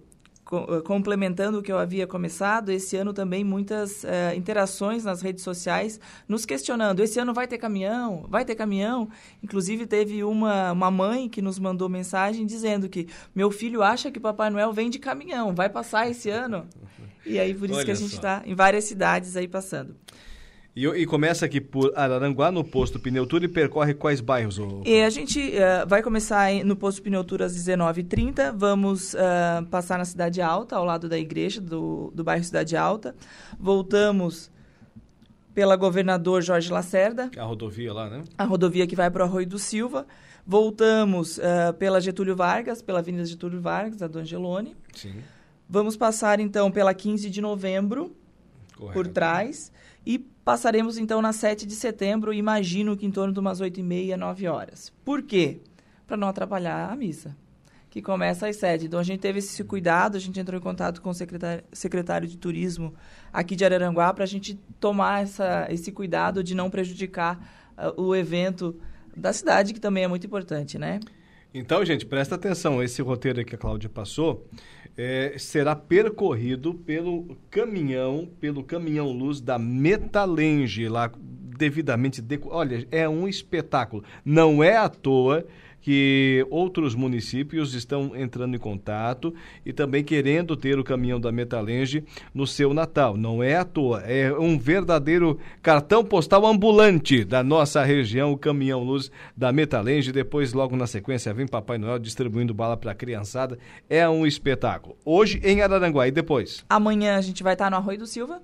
complementando 0.84 1.58
o 1.58 1.62
que 1.62 1.70
eu 1.70 1.78
havia 1.78 2.06
começado, 2.06 2.70
esse 2.70 2.96
ano 2.96 3.12
também 3.12 3.44
muitas 3.44 4.04
eh, 4.04 4.34
interações 4.34 5.04
nas 5.04 5.22
redes 5.22 5.44
sociais 5.44 6.00
nos 6.28 6.44
questionando: 6.44 7.00
esse 7.00 7.18
ano 7.18 7.32
vai 7.32 7.46
ter 7.46 7.58
caminhão? 7.58 8.26
Vai 8.28 8.44
ter 8.44 8.54
caminhão? 8.54 9.08
Inclusive, 9.42 9.86
teve 9.86 10.24
uma, 10.24 10.72
uma 10.72 10.90
mãe 10.90 11.28
que 11.28 11.40
nos 11.40 11.58
mandou 11.58 11.88
mensagem 11.88 12.44
dizendo 12.44 12.88
que 12.88 13.08
meu 13.34 13.50
filho 13.50 13.82
acha 13.82 14.10
que 14.10 14.18
Papai 14.18 14.50
Noel 14.50 14.72
vem 14.72 14.90
de 14.90 14.98
caminhão, 14.98 15.54
vai 15.54 15.68
passar 15.68 16.10
esse 16.10 16.28
ano? 16.28 16.66
E 17.24 17.38
aí, 17.38 17.54
por 17.54 17.66
isso 17.66 17.76
Olha 17.76 17.84
que 17.84 17.90
a 17.92 17.94
gente 17.94 18.14
está 18.14 18.42
em 18.44 18.54
várias 18.54 18.84
cidades 18.84 19.36
aí 19.36 19.46
passando. 19.46 19.94
E, 20.74 20.86
e 20.86 21.04
começa 21.06 21.44
aqui 21.44 21.60
por 21.60 21.92
Araranguá, 21.96 22.52
no 22.52 22.62
posto 22.62 22.98
Pneu 23.00 23.26
Tour, 23.26 23.42
e 23.42 23.48
percorre 23.48 23.92
quais 23.92 24.20
bairros? 24.20 24.58
ô- 24.58 24.82
E 24.86 25.02
a 25.02 25.10
gente 25.10 25.56
eh, 25.56 25.84
vai 25.84 26.00
começar 26.02 26.52
no 26.64 26.76
posto 26.76 27.02
Pneutura 27.02 27.44
às 27.46 27.54
19h30. 27.56 28.54
Vamos 28.56 29.14
eh, 29.14 29.18
passar 29.70 29.98
na 29.98 30.04
Cidade 30.04 30.40
Alta, 30.40 30.76
ao 30.76 30.84
lado 30.84 31.08
da 31.08 31.18
igreja 31.18 31.60
do, 31.60 32.12
do 32.14 32.22
bairro 32.22 32.44
Cidade 32.44 32.76
Alta. 32.76 33.16
Voltamos 33.58 34.50
pela 35.52 35.74
Governador 35.74 36.40
Jorge 36.40 36.70
Lacerda, 36.72 37.28
A 37.36 37.42
rodovia 37.42 37.92
lá, 37.92 38.08
né? 38.08 38.22
a 38.38 38.44
rodovia 38.44 38.86
que 38.86 38.94
vai 38.94 39.10
para 39.10 39.24
o 39.24 39.26
Arroio 39.26 39.46
do 39.48 39.58
Silva. 39.58 40.06
Voltamos 40.46 41.38
eh, 41.38 41.72
pela 41.72 42.00
Getúlio 42.00 42.36
Vargas, 42.36 42.80
pela 42.80 43.00
Avenida 43.00 43.24
Getúlio 43.24 43.60
Vargas, 43.60 44.00
a 44.02 44.06
do 44.06 44.20
Angelone. 44.20 44.76
Sim. 44.94 45.14
Vamos 45.68 45.96
passar 45.96 46.40
então 46.40 46.70
pela 46.70 46.94
15 46.94 47.28
de 47.28 47.40
novembro, 47.40 48.14
por 48.92 49.06
trás, 49.06 49.72
e 50.04 50.18
passaremos 50.18 50.98
então 50.98 51.20
na 51.20 51.32
7 51.32 51.66
de 51.66 51.74
setembro, 51.74 52.32
imagino 52.32 52.96
que 52.96 53.06
em 53.06 53.10
torno 53.10 53.32
de 53.32 53.40
umas 53.40 53.60
8 53.60 53.80
e 53.80 53.82
meia, 53.82 54.16
9 54.16 54.48
horas. 54.48 54.92
Por 55.04 55.22
quê? 55.22 55.60
Para 56.06 56.16
não 56.16 56.28
atrapalhar 56.28 56.90
a 56.90 56.96
missa, 56.96 57.36
que 57.88 58.00
começa 58.00 58.48
às 58.48 58.56
7. 58.56 58.86
Então 58.86 58.98
a 58.98 59.02
gente 59.02 59.20
teve 59.20 59.38
esse 59.38 59.62
cuidado, 59.62 60.16
a 60.16 60.20
gente 60.20 60.40
entrou 60.40 60.58
em 60.58 60.62
contato 60.62 61.02
com 61.02 61.10
o 61.10 61.14
secretário, 61.14 61.62
secretário 61.72 62.26
de 62.26 62.36
turismo 62.36 62.94
aqui 63.32 63.54
de 63.54 63.64
Araranguá 63.64 64.12
para 64.12 64.24
a 64.24 64.26
gente 64.26 64.58
tomar 64.78 65.22
essa, 65.22 65.66
esse 65.70 65.92
cuidado 65.92 66.42
de 66.42 66.54
não 66.54 66.70
prejudicar 66.70 67.38
ah, 67.76 67.92
o 67.96 68.14
evento 68.14 68.80
da 69.16 69.32
cidade, 69.32 69.74
que 69.74 69.80
também 69.80 70.04
é 70.04 70.08
muito 70.08 70.26
importante, 70.26 70.78
né? 70.78 71.00
Então, 71.52 71.84
gente, 71.84 72.06
presta 72.06 72.36
atenção. 72.36 72.82
Esse 72.82 73.02
roteiro 73.02 73.44
que 73.44 73.54
a 73.54 73.58
Cláudia 73.58 73.88
passou 73.88 74.46
eh, 74.96 75.34
será 75.38 75.74
percorrido 75.74 76.74
pelo 76.74 77.36
caminhão, 77.50 78.28
pelo 78.40 78.62
caminhão 78.62 79.10
luz 79.12 79.40
da 79.40 79.58
Metalenge, 79.58 80.88
lá 80.88 81.10
devidamente 81.60 82.22
deco... 82.22 82.48
Olha, 82.50 82.86
é 82.90 83.08
um 83.08 83.28
espetáculo. 83.28 84.02
Não 84.24 84.64
é 84.64 84.76
à 84.76 84.88
toa 84.88 85.46
que 85.80 86.46
outros 86.50 86.94
municípios 86.94 87.74
estão 87.74 88.14
entrando 88.14 88.54
em 88.54 88.58
contato 88.58 89.34
e 89.64 89.72
também 89.72 90.04
querendo 90.04 90.56
ter 90.56 90.78
o 90.78 90.84
caminhão 90.84 91.20
da 91.20 91.32
Metalenge 91.32 92.04
no 92.34 92.46
seu 92.46 92.74
Natal. 92.74 93.16
Não 93.16 93.42
é 93.42 93.56
à 93.56 93.64
toa, 93.64 94.00
é 94.00 94.32
um 94.32 94.58
verdadeiro 94.58 95.38
cartão 95.62 96.04
postal 96.04 96.46
ambulante 96.46 97.24
da 97.24 97.42
nossa 97.42 97.82
região, 97.82 98.32
o 98.32 98.38
caminhão 98.38 98.82
luz 98.82 99.10
da 99.36 99.52
Metalenge. 99.52 100.12
Depois, 100.12 100.52
logo 100.52 100.76
na 100.76 100.86
sequência, 100.86 101.32
vem 101.32 101.46
Papai 101.46 101.78
Noel 101.78 101.98
distribuindo 101.98 102.52
bala 102.52 102.76
para 102.76 102.92
a 102.92 102.94
criançada. 102.94 103.58
É 103.88 104.08
um 104.08 104.26
espetáculo. 104.26 104.96
Hoje 105.04 105.40
em 105.42 105.62
Araranguá 105.62 106.06
e 106.06 106.10
depois? 106.10 106.64
Amanhã 106.68 107.16
a 107.16 107.20
gente 107.20 107.42
vai 107.42 107.54
estar 107.54 107.70
no 107.70 107.76
Arroio 107.76 107.98
do 107.98 108.06
Silva. 108.06 108.42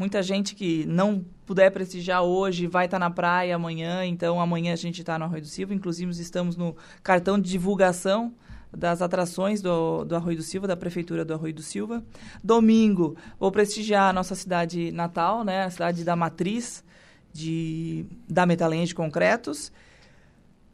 Muita 0.00 0.22
gente 0.22 0.54
que 0.54 0.86
não 0.86 1.22
puder 1.44 1.70
prestigiar 1.70 2.22
hoje 2.22 2.66
vai 2.66 2.86
estar 2.86 2.98
na 2.98 3.10
praia 3.10 3.54
amanhã, 3.54 4.02
então 4.06 4.40
amanhã 4.40 4.72
a 4.72 4.76
gente 4.76 5.02
está 5.02 5.18
no 5.18 5.26
Arroio 5.26 5.42
do 5.42 5.46
Silva. 5.46 5.74
Inclusive, 5.74 6.10
estamos 6.12 6.56
no 6.56 6.74
cartão 7.02 7.38
de 7.38 7.50
divulgação 7.50 8.32
das 8.74 9.02
atrações 9.02 9.60
do, 9.60 10.02
do 10.06 10.16
Arroio 10.16 10.38
do 10.38 10.42
Silva, 10.42 10.66
da 10.66 10.74
Prefeitura 10.74 11.22
do 11.22 11.34
Arroio 11.34 11.52
do 11.52 11.60
Silva. 11.60 12.02
Domingo, 12.42 13.14
vou 13.38 13.52
prestigiar 13.52 14.08
a 14.08 14.12
nossa 14.14 14.34
cidade 14.34 14.90
natal, 14.90 15.44
né, 15.44 15.64
a 15.64 15.70
cidade 15.70 16.02
da 16.02 16.16
matriz 16.16 16.82
de, 17.30 18.06
da 18.26 18.46
Metalenha 18.46 18.86
de 18.86 18.94
Concretos. 18.94 19.70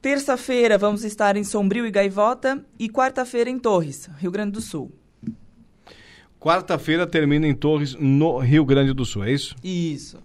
Terça-feira, 0.00 0.78
vamos 0.78 1.02
estar 1.02 1.36
em 1.36 1.42
Sombrio 1.42 1.84
e 1.84 1.90
Gaivota. 1.90 2.64
E 2.78 2.88
quarta-feira, 2.88 3.50
em 3.50 3.58
Torres, 3.58 4.08
Rio 4.18 4.30
Grande 4.30 4.52
do 4.52 4.60
Sul. 4.60 4.92
Quarta-feira 6.46 7.08
termina 7.08 7.44
em 7.48 7.54
Torres, 7.56 7.96
no 7.98 8.38
Rio 8.38 8.64
Grande 8.64 8.92
do 8.92 9.04
Sul, 9.04 9.24
é 9.24 9.32
isso? 9.32 9.56
Isso. 9.64 10.16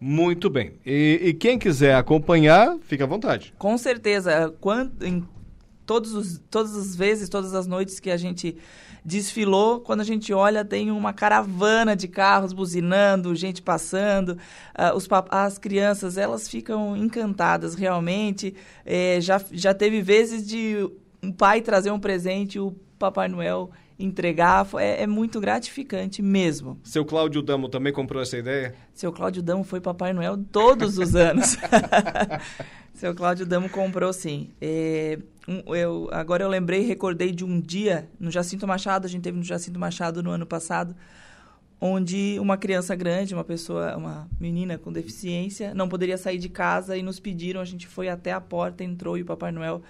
Muito 0.00 0.48
bem. 0.48 0.74
E, 0.86 1.20
e 1.20 1.34
quem 1.34 1.58
quiser 1.58 1.96
acompanhar, 1.96 2.76
fica 2.82 3.02
à 3.02 3.06
vontade. 3.08 3.52
Com 3.58 3.76
certeza. 3.76 4.54
Quando, 4.60 5.04
em 5.04 5.26
todos 5.84 6.14
os, 6.14 6.40
todas 6.48 6.76
as 6.76 6.94
vezes, 6.94 7.28
todas 7.28 7.54
as 7.54 7.66
noites 7.66 7.98
que 7.98 8.08
a 8.08 8.16
gente 8.16 8.56
desfilou, 9.04 9.80
quando 9.80 9.98
a 10.00 10.04
gente 10.04 10.32
olha, 10.32 10.64
tem 10.64 10.92
uma 10.92 11.12
caravana 11.12 11.96
de 11.96 12.06
carros 12.06 12.52
buzinando, 12.52 13.34
gente 13.34 13.60
passando. 13.60 14.38
Uh, 14.78 14.94
os, 14.94 15.08
as 15.28 15.58
crianças, 15.58 16.16
elas 16.16 16.48
ficam 16.48 16.96
encantadas 16.96 17.74
realmente. 17.74 18.54
É, 18.86 19.20
já, 19.20 19.42
já 19.50 19.74
teve 19.74 20.02
vezes 20.02 20.46
de 20.46 20.88
um 21.20 21.32
pai 21.32 21.60
trazer 21.62 21.90
um 21.90 21.98
presente, 21.98 22.60
o 22.60 22.76
Papai 22.96 23.26
Noel 23.26 23.72
entregar. 23.98 24.66
É, 24.78 25.02
é, 25.02 25.06
muito 25.06 25.40
gratificante 25.40 26.22
mesmo. 26.22 26.78
Seu 26.84 27.04
Cláudio 27.04 27.42
Damo 27.42 27.68
também 27.68 27.92
comprou 27.92 28.22
essa 28.22 28.38
ideia? 28.38 28.74
Seu 28.94 29.12
Cláudio 29.12 29.42
Damo 29.42 29.64
foi 29.64 29.80
Papai 29.80 30.12
Noel 30.12 30.38
todos 30.52 30.98
os 30.98 31.16
anos. 31.16 31.56
Seu 32.94 33.14
Cláudio 33.14 33.46
Damo 33.46 33.68
comprou 33.68 34.12
sim. 34.12 34.50
É, 34.60 35.18
um, 35.46 35.74
eu, 35.74 36.08
agora 36.12 36.42
eu 36.42 36.48
lembrei, 36.48 36.82
recordei 36.82 37.32
de 37.32 37.44
um 37.44 37.60
dia 37.60 38.08
no 38.18 38.30
Jacinto 38.30 38.66
Machado, 38.66 39.06
a 39.06 39.08
gente 39.08 39.22
teve 39.22 39.38
no 39.38 39.44
Jacinto 39.44 39.78
Machado 39.78 40.22
no 40.22 40.30
ano 40.30 40.44
passado, 40.44 40.94
onde 41.80 42.36
uma 42.40 42.56
criança 42.56 42.94
grande, 42.96 43.34
uma 43.34 43.44
pessoa, 43.44 43.96
uma 43.96 44.28
menina 44.40 44.76
com 44.76 44.92
deficiência, 44.92 45.72
não 45.74 45.88
poderia 45.88 46.18
sair 46.18 46.38
de 46.38 46.48
casa 46.48 46.96
e 46.96 47.02
nos 47.02 47.20
pediram, 47.20 47.60
a 47.60 47.64
gente 47.64 47.86
foi 47.86 48.08
até 48.08 48.32
a 48.32 48.40
porta, 48.40 48.82
entrou 48.82 49.16
e 49.16 49.22
o 49.22 49.24
Papai 49.24 49.52
Noel 49.52 49.80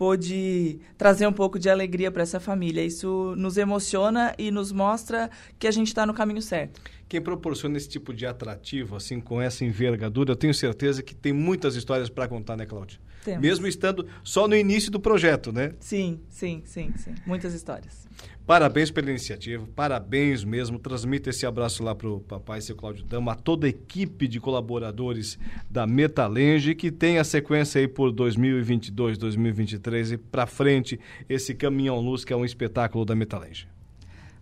pôde 0.00 0.80
trazer 0.96 1.26
um 1.26 1.32
pouco 1.32 1.58
de 1.58 1.68
alegria 1.68 2.10
para 2.10 2.22
essa 2.22 2.40
família. 2.40 2.82
Isso 2.82 3.34
nos 3.36 3.58
emociona 3.58 4.34
e 4.38 4.50
nos 4.50 4.72
mostra 4.72 5.30
que 5.58 5.66
a 5.66 5.70
gente 5.70 5.88
está 5.88 6.06
no 6.06 6.14
caminho 6.14 6.40
certo. 6.40 6.80
Quem 7.06 7.20
proporciona 7.20 7.76
esse 7.76 7.86
tipo 7.86 8.14
de 8.14 8.24
atrativo, 8.24 8.96
assim, 8.96 9.20
com 9.20 9.42
essa 9.42 9.62
envergadura, 9.62 10.32
eu 10.32 10.36
tenho 10.36 10.54
certeza 10.54 11.02
que 11.02 11.14
tem 11.14 11.34
muitas 11.34 11.76
histórias 11.76 12.08
para 12.08 12.26
contar, 12.26 12.56
né, 12.56 12.64
Cláudia? 12.64 12.98
Temos. 13.22 13.42
Mesmo 13.42 13.66
estando 13.66 14.06
só 14.24 14.48
no 14.48 14.56
início 14.56 14.90
do 14.90 14.98
projeto, 14.98 15.52
né? 15.52 15.74
Sim, 15.80 16.20
sim, 16.30 16.62
sim, 16.64 16.94
sim. 16.96 17.14
Muitas 17.26 17.52
histórias. 17.52 18.08
Parabéns 18.50 18.90
pela 18.90 19.10
iniciativa, 19.10 19.64
parabéns 19.76 20.42
mesmo. 20.42 20.76
Transmita 20.76 21.30
esse 21.30 21.46
abraço 21.46 21.84
lá 21.84 21.94
para 21.94 22.08
o 22.08 22.18
papai, 22.18 22.60
seu 22.60 22.74
Cláudio 22.74 23.04
Dama, 23.04 23.30
a 23.30 23.36
toda 23.36 23.68
a 23.68 23.70
equipe 23.70 24.26
de 24.26 24.40
colaboradores 24.40 25.38
da 25.70 25.86
Metalenge, 25.86 26.74
que 26.74 26.90
tem 26.90 27.18
a 27.18 27.22
sequência 27.22 27.80
aí 27.80 27.86
por 27.86 28.10
2022, 28.10 29.18
2023 29.18 30.10
e 30.10 30.18
para 30.18 30.46
frente, 30.46 30.98
esse 31.28 31.54
Caminhão 31.54 32.00
Luz, 32.00 32.24
que 32.24 32.32
é 32.32 32.36
um 32.36 32.44
espetáculo 32.44 33.04
da 33.04 33.14
Metalenge. 33.14 33.68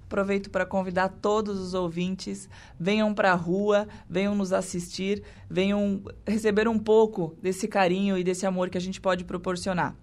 Aproveito 0.06 0.48
para 0.48 0.64
convidar 0.64 1.10
todos 1.10 1.60
os 1.60 1.74
ouvintes, 1.74 2.48
venham 2.80 3.12
para 3.12 3.32
a 3.32 3.36
rua, 3.36 3.86
venham 4.08 4.34
nos 4.34 4.54
assistir, 4.54 5.22
venham 5.50 6.02
receber 6.26 6.66
um 6.66 6.78
pouco 6.78 7.36
desse 7.42 7.68
carinho 7.68 8.16
e 8.16 8.24
desse 8.24 8.46
amor 8.46 8.70
que 8.70 8.78
a 8.78 8.80
gente 8.80 9.02
pode 9.02 9.22
proporcionar. 9.26 9.94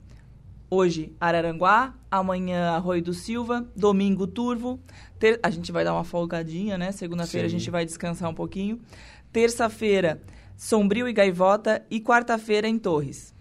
Hoje, 0.76 1.14
Araranguá, 1.22 1.94
amanhã, 2.12 2.72
Arroio 2.72 3.02
do 3.02 3.14
Silva, 3.14 3.66
domingo, 3.74 4.28
Turvo. 4.28 4.78
Ter... 5.18 5.40
A 5.42 5.50
gente 5.50 5.72
vai 5.72 5.86
dar 5.86 5.94
uma 5.94 6.04
folgadinha, 6.04 6.78
né? 6.78 6.92
Segunda-feira 6.92 7.48
a 7.48 7.50
gente 7.50 7.72
vai 7.72 7.86
descansar 7.86 8.30
um 8.30 8.34
pouquinho. 8.34 8.82
Terça-feira, 9.32 10.22
Sombrio 10.58 11.08
e 11.08 11.14
Gaivota. 11.14 11.82
E 11.90 12.02
quarta-feira, 12.02 12.68
em 12.68 12.78
Torres. 12.78 13.34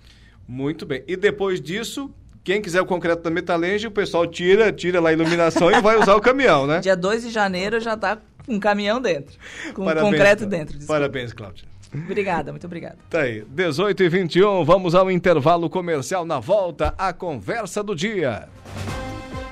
Muito 0.46 0.86
bem. 0.86 1.02
E 1.08 1.16
depois 1.16 1.60
disso, 1.60 2.08
quem 2.44 2.62
quiser 2.62 2.80
o 2.80 2.86
concreto 2.86 3.24
da 3.24 3.30
Metalenge, 3.30 3.88
o 3.88 3.90
pessoal 3.90 4.28
tira, 4.28 4.72
tira 4.72 5.00
lá 5.00 5.08
a 5.08 5.12
iluminação 5.12 5.72
e 5.72 5.80
vai 5.80 5.98
usar 5.98 6.14
o 6.14 6.20
caminhão, 6.20 6.68
né? 6.68 6.78
Dia 6.86 6.96
2 6.96 7.24
de 7.24 7.30
janeiro 7.30 7.80
já 7.80 7.94
está 7.94 8.16
com 8.46 8.54
um 8.54 8.60
caminhão 8.60 9.00
dentro. 9.00 9.36
Com 9.74 9.84
Parabéns, 9.84 10.12
concreto 10.12 10.46
dentro. 10.46 10.78
Desculpa. 10.78 11.00
Parabéns, 11.00 11.32
Cláudia. 11.32 11.73
Obrigada, 11.94 12.50
muito 12.50 12.66
obrigada. 12.66 12.98
Tá 13.08 13.20
aí, 13.20 13.44
18 13.48 14.02
e 14.02 14.08
21, 14.08 14.64
vamos 14.64 14.94
ao 14.94 15.10
intervalo 15.10 15.70
comercial 15.70 16.24
na 16.24 16.40
volta, 16.40 16.94
a 16.98 17.12
conversa 17.12 17.82
do 17.82 17.94
dia. 17.94 18.48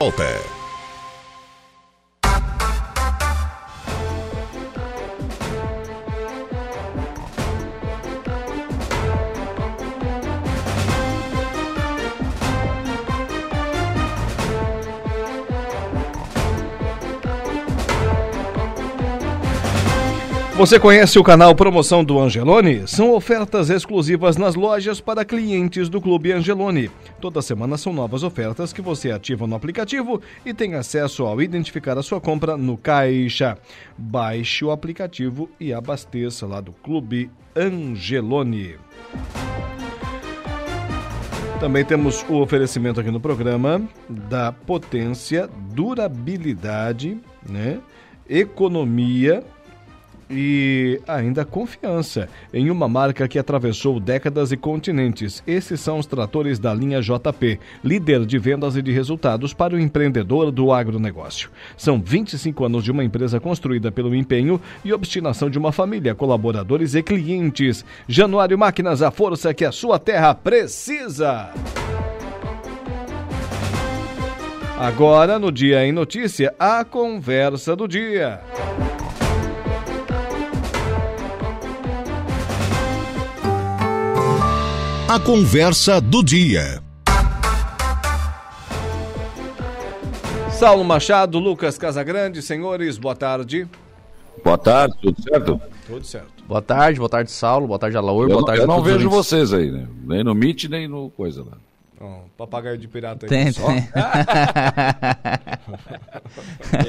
Volta. 0.01 0.61
Você 20.55 20.78
conhece 20.78 21.18
o 21.18 21.24
canal 21.24 21.55
Promoção 21.55 22.05
do 22.05 22.20
Angelone? 22.20 22.86
São 22.86 23.14
ofertas 23.14 23.70
exclusivas 23.70 24.36
nas 24.36 24.55
lojas 24.55 25.00
para 25.00 25.24
clientes 25.24 25.88
do 25.88 25.98
Clube 25.98 26.30
Angelone. 26.30 26.90
Toda 27.22 27.40
semana 27.40 27.78
são 27.78 27.90
novas 27.90 28.22
ofertas 28.22 28.70
que 28.70 28.82
você 28.82 29.11
ativa 29.11 29.46
no 29.46 29.57
aplicativo 29.57 30.20
e 30.44 30.53
tem 30.53 30.74
acesso 30.74 31.24
ao 31.24 31.40
identificar 31.40 31.96
a 31.96 32.03
sua 32.03 32.20
compra 32.20 32.55
no 32.55 32.76
caixa. 32.76 33.57
Baixe 33.96 34.62
o 34.62 34.70
aplicativo 34.70 35.48
e 35.59 35.72
abasteça 35.72 36.46
lá 36.46 36.61
do 36.61 36.72
Clube 36.72 37.30
Angelone. 37.57 38.76
Também 41.59 41.82
temos 41.82 42.26
o 42.28 42.42
oferecimento 42.42 43.00
aqui 43.00 43.11
no 43.11 43.20
programa 43.20 43.82
da 44.07 44.53
potência, 44.53 45.48
durabilidade, 45.72 47.18
né? 47.48 47.80
economia 48.28 49.42
e 50.30 51.00
ainda 51.06 51.44
confiança 51.44 52.28
em 52.52 52.70
uma 52.70 52.88
marca 52.88 53.28
que 53.28 53.38
atravessou 53.38 54.00
décadas 54.00 54.52
e 54.52 54.56
continentes. 54.56 55.42
Esses 55.46 55.80
são 55.80 55.98
os 55.98 56.06
tratores 56.06 56.58
da 56.58 56.72
linha 56.72 57.00
JP, 57.00 57.58
líder 57.84 58.24
de 58.26 58.38
vendas 58.38 58.76
e 58.76 58.82
de 58.82 58.92
resultados 58.92 59.52
para 59.52 59.74
o 59.74 59.80
empreendedor 59.80 60.50
do 60.50 60.72
agronegócio. 60.72 61.50
São 61.76 62.00
25 62.00 62.64
anos 62.64 62.84
de 62.84 62.90
uma 62.90 63.04
empresa 63.04 63.40
construída 63.40 63.90
pelo 63.90 64.14
empenho 64.14 64.60
e 64.84 64.92
obstinação 64.92 65.48
de 65.50 65.58
uma 65.58 65.72
família, 65.72 66.14
colaboradores 66.14 66.94
e 66.94 67.02
clientes. 67.02 67.84
Januário 68.08 68.59
Máquinas, 68.59 69.02
a 69.02 69.10
força 69.10 69.52
que 69.55 69.64
a 69.64 69.72
sua 69.72 69.98
terra 69.98 70.34
precisa. 70.34 71.51
Agora, 74.82 75.38
no 75.38 75.52
Dia 75.52 75.86
em 75.86 75.92
Notícia, 75.92 76.52
a 76.59 76.84
conversa 76.84 77.76
do 77.76 77.86
dia. 77.86 78.40
A 85.12 85.20
conversa 85.20 86.01
do 86.01 86.24
dia. 86.24 86.82
Saulo 90.52 90.82
Machado, 90.82 91.39
Lucas 91.39 91.76
Casagrande, 91.76 92.40
senhores, 92.40 92.97
boa 92.97 93.14
tarde. 93.14 93.68
Boa 94.43 94.56
tarde, 94.56 94.97
tudo 95.02 95.22
certo? 95.22 95.60
Tudo 95.86 96.06
certo. 96.06 96.43
Boa 96.48 96.62
tarde, 96.62 96.98
boa 96.98 97.10
tarde, 97.10 97.30
Saulo, 97.30 97.66
boa 97.66 97.78
tarde, 97.78 97.94
Alaor, 97.94 98.26
boa 98.26 98.43
tarde, 98.43 98.62
Eu 98.62 98.66
não 98.66 98.82
vejo 98.82 99.10
vocês 99.10 99.52
aí, 99.52 99.70
né? 99.70 99.86
Nem 100.02 100.24
no 100.24 100.34
Meet, 100.34 100.64
nem 100.70 100.89
no 100.89 101.10
coisa 101.10 101.44
lá. 101.44 101.59
Oh, 102.01 102.22
papagaio 102.39 102.78
de 102.78 102.89
pirata 102.89 103.26
aí. 103.26 103.28
Tem, 103.28 103.52
só. 103.52 103.66
tem. 103.66 103.86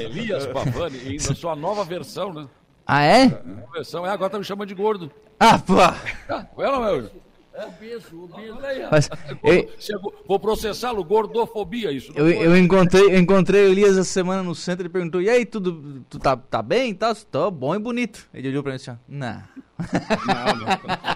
Elias 0.02 0.46
Pavani, 0.46 1.18
na 1.18 1.34
sua 1.34 1.54
nova 1.54 1.84
versão, 1.84 2.32
né? 2.32 2.46
Ah, 2.86 3.02
é? 3.02 3.28
Conversão, 3.28 4.06
é, 4.06 4.08
agora 4.08 4.30
tá 4.30 4.38
me 4.38 4.44
chamando 4.44 4.68
de 4.68 4.74
gordo. 4.74 5.10
Ah, 5.38 5.58
pô! 5.58 5.78
Ah, 5.78 5.94
é 6.30 6.62
não 6.62 6.86
é? 6.86 7.04
Obeso, 7.56 8.24
obeso. 8.24 8.58
Ó. 8.58 8.88
Mas, 8.90 9.08
eu- 9.44 9.70
Chegou- 9.78 10.14
Vou 10.26 10.40
processá-lo, 10.40 11.04
gordofobia, 11.04 11.92
isso. 11.92 12.12
não 12.12 12.18
Eu, 12.18 12.28
eu 12.30 12.56
encontrei, 12.56 13.04
eu 13.14 13.18
encontrei 13.18 13.66
o 13.66 13.68
Elias 13.70 13.92
essa 13.96 14.04
semana 14.10 14.42
no 14.42 14.54
centro 14.56 14.84
e 14.84 14.88
perguntou: 14.88 15.22
E 15.22 15.30
aí, 15.30 15.46
tudo, 15.46 16.04
tu 16.10 16.18
tá, 16.18 16.36
tá 16.36 16.60
bem 16.60 16.92
tal? 16.94 17.14
Tô 17.14 17.50
bom 17.52 17.74
e 17.74 17.78
bonito. 17.78 18.26
Ele 18.34 18.48
olhou 18.48 18.62
pra 18.62 18.72
mim 18.72 18.76
assim: 18.76 18.90
ó, 18.90 18.96
Não. 19.06 19.42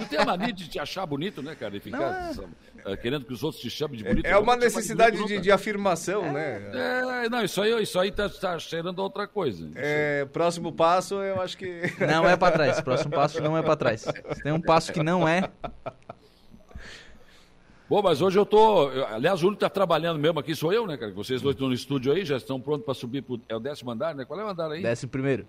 Tu 0.00 0.08
tem 0.08 0.18
a 0.18 0.24
mania 0.24 0.52
de 0.52 0.68
te 0.68 0.78
achar 0.78 1.06
bonito, 1.06 1.42
né, 1.42 1.54
cara? 1.54 1.76
E 1.76 1.80
ficar 1.80 2.30
eh, 2.30 2.75
querendo 2.94 3.24
que 3.24 3.32
os 3.32 3.42
outros 3.42 3.60
te 3.62 3.70
chamem 3.70 3.96
de 3.96 4.04
bonito. 4.04 4.26
É 4.26 4.36
uma 4.36 4.54
necessidade 4.54 5.12
bonito, 5.16 5.28
de, 5.28 5.34
não, 5.36 5.42
de 5.42 5.50
afirmação, 5.50 6.30
né? 6.32 6.60
cara. 6.70 7.24
É, 7.24 7.28
não, 7.30 7.42
isso 7.42 7.60
aí, 7.62 7.82
isso 7.82 7.98
aí 7.98 8.12
tá, 8.12 8.28
tá 8.28 8.58
cheirando 8.58 9.00
a 9.00 9.04
outra 9.04 9.26
coisa. 9.26 9.70
É, 9.74 10.26
próximo 10.26 10.70
passo, 10.70 11.14
eu 11.16 11.40
acho 11.40 11.56
que. 11.56 11.66
Não 12.06 12.28
é 12.28 12.36
pra 12.36 12.50
trás. 12.52 12.80
Próximo 12.82 13.10
passo 13.12 13.40
não 13.42 13.56
é 13.56 13.62
pra 13.62 13.74
trás. 13.74 14.04
Tem 14.42 14.52
um 14.52 14.60
passo 14.60 14.92
que 14.92 15.02
não 15.02 15.26
é. 15.26 15.48
Bom, 17.88 18.02
mas 18.02 18.20
hoje 18.20 18.36
eu 18.38 18.44
tô. 18.44 18.90
eu- 18.90 19.06
aliás, 19.06 19.42
o 19.42 19.46
único 19.46 19.60
que 19.60 19.64
tá 19.64 19.70
trabalhando 19.70 20.18
mesmo 20.18 20.40
aqui 20.40 20.54
sou 20.56 20.72
eu, 20.72 20.86
né, 20.86 20.96
cara? 20.96 21.12
Vocês 21.12 21.40
dois 21.40 21.54
estão 21.54 21.68
no 21.68 21.74
estúdio 21.74 22.12
aí, 22.12 22.24
já 22.24 22.36
estão 22.36 22.60
prontos 22.60 22.84
para 22.84 22.94
subir 22.94 23.22
pro. 23.22 23.40
É 23.48 23.54
o 23.54 23.60
décimo 23.60 23.92
andar, 23.92 24.12
né? 24.14 24.24
Qual 24.24 24.38
é 24.40 24.44
o 24.44 24.48
andar 24.48 24.70
aí? 24.72 24.82
Décimo 24.82 25.10
primeiro. 25.10 25.46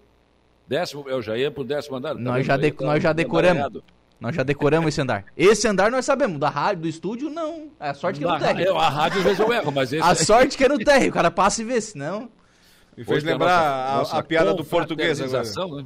Décimo, 0.67 1.05
eu 1.07 1.19
já 1.21 1.35
ia 1.35 1.49
pro 1.49 1.63
décimo 1.63 1.95
andar. 1.97 2.13
tá 2.13 2.19
Nós 2.21 2.45
já, 2.45 2.53
Aí 2.55 2.61
de- 2.61 2.71
tá 2.73 2.85
nós 2.85 3.01
já 3.01 3.11
decoramos. 3.11 3.55
emaranhado. 3.57 3.83
Nós 4.19 4.35
já 4.35 4.41
decoramos 4.43 4.87
esse 4.89 4.99
andar. 5.01 5.25
Esse 5.37 5.67
andar 5.67 5.91
nós 5.91 6.03
sabemos. 6.05 6.39
Da 6.39 6.49
rádio, 6.49 6.83
do 6.83 6.87
estúdio, 6.87 7.29
não. 7.29 7.69
É 7.79 7.89
a 7.89 7.93
sorte 7.93 8.19
que 8.19 8.25
é 8.25 8.27
no 8.27 8.39
térreo. 8.39 8.75
a 8.77 8.89
rádio 8.89 9.19
às 9.19 9.23
vezes 9.23 9.39
eu 9.39 9.53
erro, 9.53 9.71
mas 9.71 9.93
esse 9.93 10.03
A 10.03 10.15
sorte 10.15 10.57
que 10.57 10.63
é 10.63 10.69
no 10.69 10.79
térreo. 10.79 11.09
O 11.09 11.13
cara 11.13 11.29
passa 11.29 11.61
e 11.61 11.65
vê, 11.65 11.79
senão. 11.79 12.29
Me 12.97 13.03
fez 13.03 13.17
Hoje 13.17 13.25
lembrar 13.27 13.57
nossa- 13.57 13.93
a- 13.93 13.97
nossa 13.97 14.17
a 14.17 14.23
piada 14.23 14.53
do 14.55 14.65
português 14.65 15.21
agora. 15.21 15.43
confraternização, 15.43 15.77
né? 15.77 15.85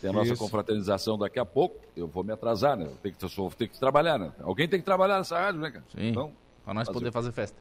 Tem 0.00 0.10
a 0.10 0.12
nossa 0.12 0.32
Isso. 0.32 0.42
confraternização 0.42 1.18
daqui 1.18 1.40
a 1.40 1.44
pouco. 1.44 1.76
Eu 1.96 2.06
vou 2.06 2.22
me 2.22 2.32
atrasar, 2.32 2.76
né? 2.76 2.84
Eu 2.84 2.96
tenho 3.02 3.14
que, 3.16 3.24
eu 3.24 3.28
sou- 3.28 3.50
tenho 3.50 3.70
que 3.70 3.80
trabalhar, 3.80 4.16
né? 4.18 4.30
Alguém 4.40 4.68
tem 4.68 4.78
que 4.78 4.84
trabalhar 4.84 5.18
nessa 5.18 5.36
rádio, 5.38 5.60
né, 5.60 5.70
cara? 5.70 5.84
Sim. 5.92 6.08
Então, 6.10 6.32
Pra 6.64 6.72
nós 6.72 6.88
poder 6.88 7.10
fazer 7.10 7.32
festa. 7.32 7.56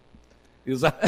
Exato. 0.65 0.97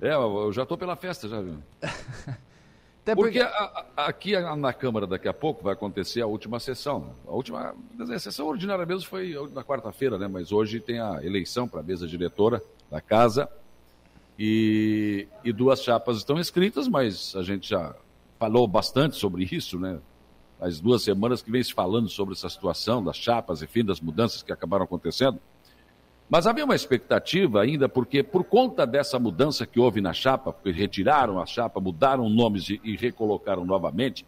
é, 0.00 0.14
eu 0.14 0.52
já 0.52 0.64
tô 0.64 0.78
pela 0.78 0.96
festa, 0.96 1.28
já 1.28 1.40
viu? 1.40 1.58
Até 3.02 3.14
porque, 3.14 3.40
a- 3.40 3.46
a- 3.96 4.06
aqui 4.06 4.38
na 4.38 4.72
Câmara 4.72 5.06
daqui 5.06 5.26
a 5.26 5.32
pouco 5.32 5.64
vai 5.64 5.72
acontecer 5.72 6.20
a 6.20 6.26
última 6.26 6.60
sessão. 6.60 7.14
A 7.26 7.30
última, 7.32 7.74
a 7.98 8.18
sessão 8.18 8.46
ordinária 8.46 8.84
mesmo 8.84 9.08
foi 9.08 9.34
na 9.52 9.64
quarta-feira, 9.64 10.18
né? 10.18 10.28
Mas 10.28 10.52
hoje 10.52 10.80
tem 10.80 11.00
a 11.00 11.24
eleição 11.24 11.66
para 11.66 11.80
a 11.80 11.82
mesa 11.82 12.06
diretora 12.06 12.62
da 12.90 13.00
casa 13.00 13.48
e, 14.38 15.26
e 15.44 15.52
duas 15.52 15.82
chapas 15.82 16.16
estão 16.18 16.38
inscritas, 16.38 16.88
mas 16.88 17.34
a 17.36 17.42
gente 17.42 17.68
já 17.68 17.94
falou 18.38 18.66
bastante 18.66 19.16
sobre 19.16 19.48
isso, 19.50 19.78
né? 19.78 19.98
As 20.60 20.78
duas 20.78 21.02
semanas 21.02 21.40
que 21.42 21.50
vem 21.50 21.62
se 21.62 21.72
falando 21.72 22.08
sobre 22.08 22.34
essa 22.34 22.48
situação 22.48 23.02
das 23.02 23.16
chapas, 23.16 23.62
enfim, 23.62 23.82
das 23.84 24.00
mudanças 24.00 24.42
que 24.42 24.52
acabaram 24.52 24.84
acontecendo. 24.84 25.38
Mas 26.30 26.46
havia 26.46 26.64
uma 26.64 26.76
expectativa 26.76 27.60
ainda, 27.60 27.88
porque 27.88 28.22
por 28.22 28.44
conta 28.44 28.86
dessa 28.86 29.18
mudança 29.18 29.66
que 29.66 29.80
houve 29.80 30.00
na 30.00 30.12
chapa, 30.12 30.52
porque 30.52 30.70
retiraram 30.70 31.40
a 31.40 31.44
chapa, 31.44 31.80
mudaram 31.80 32.28
nomes 32.28 32.70
e, 32.70 32.80
e 32.84 32.96
recolocaram 32.96 33.64
novamente, 33.64 34.24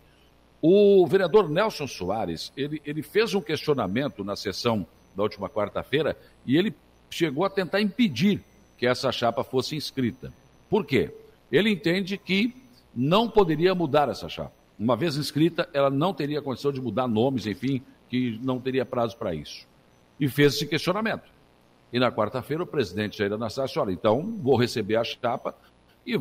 o 0.60 1.06
vereador 1.06 1.48
Nelson 1.48 1.86
Soares, 1.86 2.52
ele, 2.56 2.82
ele 2.84 3.02
fez 3.02 3.34
um 3.34 3.40
questionamento 3.40 4.24
na 4.24 4.34
sessão 4.34 4.84
da 5.14 5.22
última 5.22 5.48
quarta-feira 5.48 6.16
e 6.44 6.56
ele 6.56 6.74
chegou 7.08 7.44
a 7.44 7.50
tentar 7.50 7.80
impedir 7.80 8.42
que 8.76 8.84
essa 8.84 9.12
chapa 9.12 9.44
fosse 9.44 9.76
inscrita. 9.76 10.32
Por 10.68 10.84
quê? 10.84 11.14
Ele 11.52 11.70
entende 11.70 12.18
que 12.18 12.52
não 12.92 13.28
poderia 13.28 13.76
mudar 13.76 14.08
essa 14.08 14.28
chapa. 14.28 14.52
Uma 14.76 14.96
vez 14.96 15.16
inscrita, 15.16 15.68
ela 15.72 15.88
não 15.88 16.12
teria 16.12 16.42
condição 16.42 16.72
de 16.72 16.80
mudar 16.80 17.06
nomes, 17.06 17.46
enfim, 17.46 17.80
que 18.08 18.40
não 18.42 18.58
teria 18.58 18.84
prazo 18.84 19.16
para 19.16 19.32
isso. 19.32 19.66
E 20.18 20.28
fez 20.28 20.54
esse 20.54 20.66
questionamento. 20.66 21.31
E 21.92 21.98
na 21.98 22.10
quarta-feira 22.10 22.62
o 22.62 22.66
presidente 22.66 23.18
Jair 23.18 23.32
Anastácio, 23.32 23.82
olha, 23.82 23.92
então 23.92 24.38
vou 24.40 24.56
receber 24.56 24.96
a 24.96 25.04
chapa 25.04 25.54
e 26.06 26.18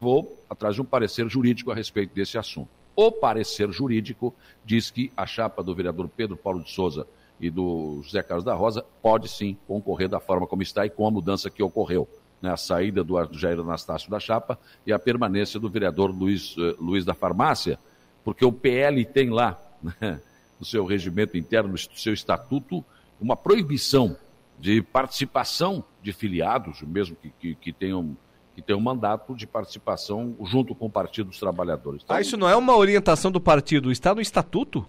vou 0.00 0.38
atrás 0.48 0.74
de 0.74 0.80
um 0.80 0.84
parecer 0.84 1.28
jurídico 1.28 1.70
a 1.70 1.74
respeito 1.74 2.14
desse 2.14 2.38
assunto. 2.38 2.68
O 2.96 3.12
parecer 3.12 3.70
jurídico 3.70 4.34
diz 4.64 4.90
que 4.90 5.12
a 5.16 5.26
chapa 5.26 5.62
do 5.62 5.74
vereador 5.74 6.08
Pedro 6.08 6.36
Paulo 6.36 6.62
de 6.62 6.70
Souza 6.70 7.06
e 7.38 7.50
do 7.50 8.00
José 8.02 8.22
Carlos 8.22 8.44
da 8.44 8.54
Rosa 8.54 8.84
pode 9.02 9.28
sim 9.28 9.56
concorrer 9.66 10.08
da 10.08 10.20
forma 10.20 10.46
como 10.46 10.62
está 10.62 10.86
e 10.86 10.90
com 10.90 11.06
a 11.06 11.10
mudança 11.10 11.50
que 11.50 11.62
ocorreu. 11.62 12.08
Né? 12.40 12.50
A 12.50 12.56
saída 12.56 13.04
do 13.04 13.14
Jair 13.32 13.58
Anastácio 13.60 14.10
da 14.10 14.18
chapa 14.18 14.58
e 14.86 14.92
a 14.92 14.98
permanência 14.98 15.60
do 15.60 15.68
vereador 15.68 16.10
Luiz, 16.10 16.54
eh, 16.58 16.74
Luiz 16.80 17.04
da 17.04 17.14
Farmácia, 17.14 17.78
porque 18.24 18.44
o 18.44 18.52
PL 18.52 19.04
tem 19.04 19.30
lá, 19.30 19.60
né, 20.00 20.20
no 20.58 20.64
seu 20.64 20.84
regimento 20.84 21.36
interno, 21.36 21.70
no 21.70 21.78
seu 21.78 22.12
estatuto, 22.12 22.84
uma 23.20 23.36
proibição 23.36 24.16
de 24.62 24.80
participação 24.80 25.84
de 26.00 26.12
filiados, 26.12 26.80
mesmo 26.82 27.16
que, 27.16 27.30
que, 27.40 27.54
que 27.56 27.72
tenham 27.72 28.16
que 28.54 28.60
tenham 28.62 28.78
um 28.78 28.82
mandato 28.82 29.34
de 29.34 29.46
participação 29.46 30.36
junto 30.44 30.74
com 30.74 30.84
o 30.86 30.90
Partido 30.90 31.30
dos 31.30 31.40
Trabalhadores. 31.40 32.02
Então, 32.04 32.14
Ah, 32.14 32.20
isso 32.20 32.36
não 32.36 32.46
é 32.48 32.54
uma 32.54 32.76
orientação 32.76 33.30
do 33.32 33.40
partido, 33.40 33.90
está 33.90 34.14
no 34.14 34.20
estatuto? 34.20 34.86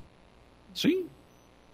Sim. 0.73 1.05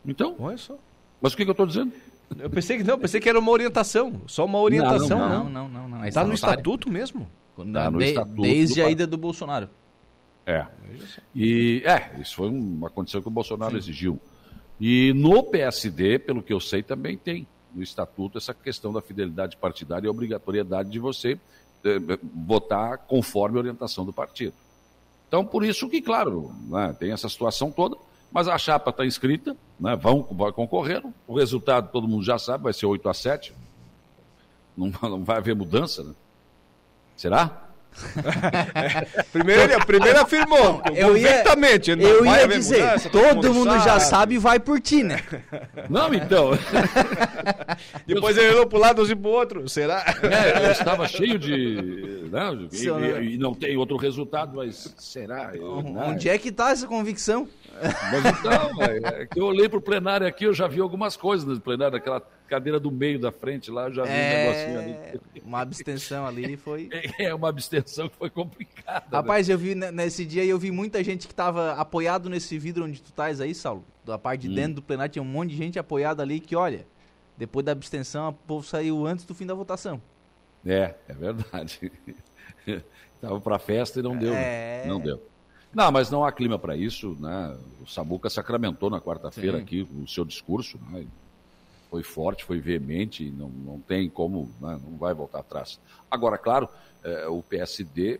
Então? 0.05 0.35
Olha 0.39 0.57
só. 0.57 0.77
Mas 1.19 1.33
o 1.33 1.37
que, 1.37 1.43
que 1.43 1.49
eu 1.49 1.53
estou 1.53 1.65
dizendo? 1.65 1.91
Eu 2.37 2.49
pensei 2.49 2.77
que 2.77 2.83
não, 2.83 2.97
pensei 2.99 3.19
que 3.19 3.27
era 3.27 3.39
uma 3.39 3.51
orientação. 3.51 4.21
Só 4.27 4.45
uma 4.45 4.59
orientação, 4.59 5.17
não, 5.17 5.43
não. 5.45 5.49
não, 5.49 5.69
não, 5.69 5.89
não. 5.89 6.05
Está 6.05 6.23
no 6.23 6.31
Está 6.33 6.47
no 6.47 6.53
estatuto 6.53 6.91
mesmo? 6.91 7.27
Tá 7.73 7.89
no 7.89 7.97
De- 7.97 8.05
estatuto 8.05 8.41
desde 8.43 8.81
a 8.83 8.89
ida 8.89 9.07
do 9.07 9.17
Bolsonaro. 9.17 9.67
É. 10.45 10.65
E 11.35 11.81
é, 11.85 12.19
isso 12.21 12.35
foi 12.35 12.49
um- 12.49 12.75
uma 12.77 12.89
condição 12.91 13.19
que 13.21 13.27
o 13.27 13.31
Bolsonaro 13.31 13.75
exigiu. 13.75 14.19
E 14.79 15.11
no 15.13 15.41
PSD, 15.43 16.19
pelo 16.19 16.41
que 16.43 16.53
eu 16.53 16.59
sei, 16.59 16.83
também 16.83 17.17
tem 17.17 17.47
no 17.73 17.83
estatuto 17.83 18.37
essa 18.37 18.53
questão 18.53 18.91
da 18.91 19.01
fidelidade 19.01 19.57
partidária 19.57 20.05
e 20.05 20.09
a 20.09 20.11
obrigatoriedade 20.11 20.89
de 20.89 20.99
você 20.99 21.39
eh, 21.83 21.99
votar 22.45 22.97
conforme 22.99 23.57
a 23.57 23.61
orientação 23.61 24.05
do 24.05 24.11
partido. 24.11 24.53
Então, 25.27 25.45
por 25.45 25.63
isso 25.63 25.87
que, 25.87 26.01
claro, 26.01 26.51
né, 26.67 26.95
tem 26.99 27.11
essa 27.11 27.29
situação 27.29 27.71
toda, 27.71 27.95
mas 28.31 28.47
a 28.47 28.57
chapa 28.57 28.89
está 28.89 29.05
inscrita, 29.05 29.55
né, 29.79 29.95
vão, 29.95 30.23
concorrer, 30.23 31.03
o 31.27 31.37
resultado 31.37 31.91
todo 31.91 32.07
mundo 32.07 32.23
já 32.23 32.39
sabe, 32.39 32.63
vai 32.63 32.73
ser 32.73 32.85
8 32.87 33.07
a 33.07 33.13
7. 33.13 33.53
Não, 34.75 34.91
não 35.09 35.23
vai 35.23 35.37
haver 35.37 35.55
mudança, 35.55 36.03
né? 36.03 36.13
Será? 37.15 37.68
Primeiro, 39.31 39.73
ele, 39.73 39.85
primeiro 39.85 40.21
afirmou, 40.21 40.81
Eu 40.95 41.17
ia, 41.17 41.43
não 41.95 42.03
eu 42.03 42.25
ia 42.25 42.47
dizer, 42.47 42.81
mudança, 42.83 43.09
todo 43.09 43.53
mundo 43.53 43.79
já 43.79 43.99
sabe 43.99 44.35
e 44.35 44.37
vai 44.37 44.59
por 44.59 44.79
ti, 44.79 45.03
né? 45.03 45.21
Não, 45.89 46.13
então. 46.13 46.51
Depois 48.05 48.37
ele 48.37 48.49
olhou 48.49 48.67
pro 48.67 48.77
lado 48.79 49.09
e 49.09 49.15
pro 49.15 49.29
outro, 49.29 49.67
será? 49.67 50.03
É, 50.23 50.67
eu 50.67 50.71
estava 50.71 51.07
cheio 51.07 51.37
de. 51.37 52.29
Né, 52.31 52.67
e, 52.71 52.77
Seu, 52.77 52.99
né? 52.99 53.21
e- 53.23 53.35
e 53.35 53.37
não 53.37 53.53
tem 53.53 53.75
outro 53.77 53.97
resultado, 53.97 54.55
mas 54.55 54.93
será? 54.97 55.51
Eu, 55.55 55.81
né? 55.81 56.05
Onde 56.07 56.29
é 56.29 56.37
que 56.37 56.51
tá 56.51 56.71
essa 56.71 56.87
convicção? 56.87 57.47
Mas 57.81 58.25
então, 58.25 58.83
é, 58.83 59.21
é 59.21 59.25
que 59.25 59.39
eu 59.39 59.45
olhei 59.45 59.67
pro 59.67 59.81
plenário 59.81 60.27
aqui, 60.27 60.45
eu 60.45 60.53
já 60.53 60.67
vi 60.67 60.79
algumas 60.79 61.15
coisas 61.15 61.47
no 61.47 61.59
plenário, 61.59 61.97
aquela 61.97 62.21
cadeira 62.49 62.79
do 62.79 62.91
meio 62.91 63.19
da 63.19 63.31
frente 63.31 63.69
lá, 63.71 63.87
eu 63.87 63.93
já 63.93 64.03
vi 64.03 64.11
um 64.11 64.13
negocinho 64.13 64.79
ali. 64.79 64.91
É, 64.91 65.19
uma 65.43 65.61
abstenção 65.61 66.25
ali 66.25 66.57
foi. 66.57 66.89
É 67.19 67.33
uma 67.33 67.47
abstenção 67.49 68.09
que 68.09 68.15
foi 68.17 68.29
complicada. 68.29 68.99
né? 69.05 69.17
Rapaz, 69.17 69.47
eu 69.47 69.57
vi 69.57 69.75
ne- 69.75 69.91
nesse 69.91 70.25
dia 70.25 70.43
eu 70.43 70.57
vi 70.57 70.71
muita 70.71 71.03
gente 71.03 71.27
que 71.27 71.33
tava 71.35 71.73
apoiado 71.73 72.29
nesse 72.29 72.57
vidro 72.57 72.83
onde 72.85 73.01
tu 73.01 73.09
estás 73.09 73.39
aí, 73.39 73.53
Saulo. 73.55 73.83
Da 74.03 74.17
parte 74.17 74.41
de 74.41 74.49
Hum. 74.49 74.55
dentro 74.55 74.73
do 74.75 74.81
plenário 74.81 75.11
tinha 75.13 75.23
um 75.23 75.25
monte 75.25 75.51
de 75.51 75.57
gente 75.57 75.77
apoiada 75.79 76.23
ali 76.23 76.39
que, 76.39 76.55
olha, 76.55 76.85
depois 77.37 77.65
da 77.65 77.71
abstenção, 77.71 78.29
o 78.29 78.33
povo 78.33 78.65
saiu 78.65 79.05
antes 79.05 79.23
do 79.25 79.33
fim 79.35 79.45
da 79.45 79.53
votação. 79.53 80.01
É, 80.65 80.95
é 81.07 81.13
verdade. 81.13 81.91
Tava 83.21 83.39
pra 83.41 83.59
festa 83.59 83.99
e 83.99 84.03
não 84.03 84.17
deu. 84.17 84.31
né? 84.33 84.83
É. 84.83 84.87
Não 84.87 84.99
deu. 84.99 85.21
Não, 85.73 85.91
mas 85.91 86.09
não 86.09 86.25
há 86.25 86.31
clima 86.31 86.57
para 86.57 86.75
isso, 86.75 87.15
né? 87.19 87.55
O 87.81 87.85
Samuca 87.85 88.29
sacramentou 88.29 88.89
na 88.89 88.99
quarta-feira 88.99 89.57
aqui 89.59 89.87
o 90.01 90.07
seu 90.07 90.25
discurso, 90.25 90.79
né? 90.89 91.05
Foi 91.89 92.03
forte, 92.03 92.45
foi 92.45 92.59
veemente, 92.59 93.31
não, 93.31 93.49
não 93.49 93.79
tem 93.79 94.09
como, 94.09 94.51
né? 94.61 94.79
não 94.83 94.97
vai 94.97 95.13
voltar 95.13 95.39
atrás. 95.39 95.79
Agora, 96.09 96.37
claro, 96.37 96.69
eh, 97.03 97.27
o 97.27 97.41
PSD, 97.41 98.19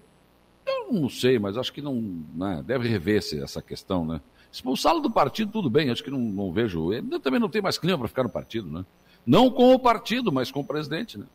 eu 0.66 0.92
não 0.92 1.08
sei, 1.10 1.38
mas 1.38 1.56
acho 1.58 1.72
que 1.72 1.82
não 1.82 2.02
né? 2.34 2.64
deve 2.66 2.88
rever 2.88 3.18
esse- 3.18 3.40
essa 3.42 3.62
questão, 3.62 4.06
né? 4.06 4.20
Expulsá-lo 4.52 5.00
do 5.00 5.12
partido, 5.12 5.52
tudo 5.52 5.70
bem, 5.70 5.92
acho 5.92 6.04
que 6.04 6.10
não, 6.10 6.18
não 6.20 6.52
vejo. 6.52 6.92
Ele 6.92 7.20
também 7.20 7.40
não 7.40 7.50
tem 7.50 7.62
mais 7.62 7.78
clima 7.78 7.98
para 8.00 8.08
ficar 8.08 8.24
no 8.24 8.30
partido, 8.30 8.68
né? 8.72 8.84
Não 9.26 9.52
com 9.52 9.74
o 9.74 9.80
partido, 9.80 10.32
mas 10.32 10.50
com 10.52 10.62
o 10.62 10.66
presidente, 10.66 11.18
né? 11.20 11.26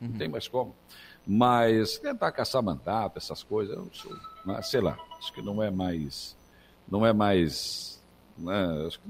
Não 0.00 0.10
tem 0.12 0.28
mais 0.28 0.46
como. 0.46 0.76
Mas 1.26 1.98
tentar 1.98 2.30
caçar 2.32 2.62
mandato, 2.62 3.16
essas 3.18 3.42
coisas, 3.42 3.74
eu 3.76 3.84
não 3.84 3.92
sou, 3.92 4.12
né, 4.44 4.60
sei 4.62 4.80
lá, 4.80 4.98
acho 5.18 5.32
que 5.32 5.42
não 5.42 5.62
é 5.62 5.70
mais, 5.70 6.36
não 6.90 7.04
é 7.04 7.12
mais, 7.12 8.02
né, 8.36 8.86
acho 8.86 8.98
que 9.00 9.06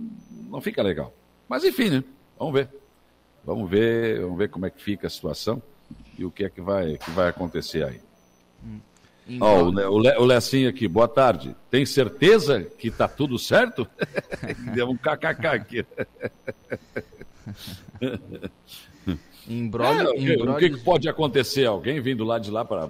não 0.51 0.61
fica 0.61 0.83
legal. 0.83 1.13
Mas 1.49 1.63
enfim, 1.65 1.91
né, 1.91 2.05
vamos 2.39 2.55
ver, 2.55 2.69
vamos 3.45 3.69
ver, 3.71 4.21
vamos 4.21 4.39
ver 4.39 4.49
como 4.49 4.67
é 4.67 4.71
que 4.71 4.83
fica 4.83 5.07
a 5.07 5.11
situação 5.11 5.63
e 6.19 6.25
o 6.25 6.31
que 6.31 6.45
é 6.45 6.51
que 6.51 6.61
vai, 6.61 6.97
que 6.99 7.11
vai 7.11 7.29
acontecer 7.29 7.85
aí. 7.85 8.01
Ó, 9.41 9.63
o, 9.65 9.71
Le, 9.71 9.85
o, 9.85 9.99
Le, 9.99 10.17
o 10.17 10.25
Lecinho 10.25 10.69
aqui, 10.71 10.89
boa 10.89 11.07
tarde. 11.07 11.55
Tem 11.71 11.85
certeza 11.85 12.63
que 12.63 12.91
tá 12.91 13.07
tudo 13.07 13.39
certo? 13.39 13.87
Deu 14.75 14.89
um 14.89 14.97
kkk 14.97 15.47
aqui. 15.47 15.87
Embrólio, 19.47 20.09
É, 20.09 20.11
o 20.11 20.15
que- 20.15 20.43
O 20.43 20.57
que, 20.57 20.71
que 20.71 20.79
pode 20.85 21.09
acontecer? 21.09 21.67
Alguém 21.67 22.01
vindo 22.01 22.25
lá 22.25 22.39
de 22.39 22.51
lá 22.51 22.65
para 22.65 22.89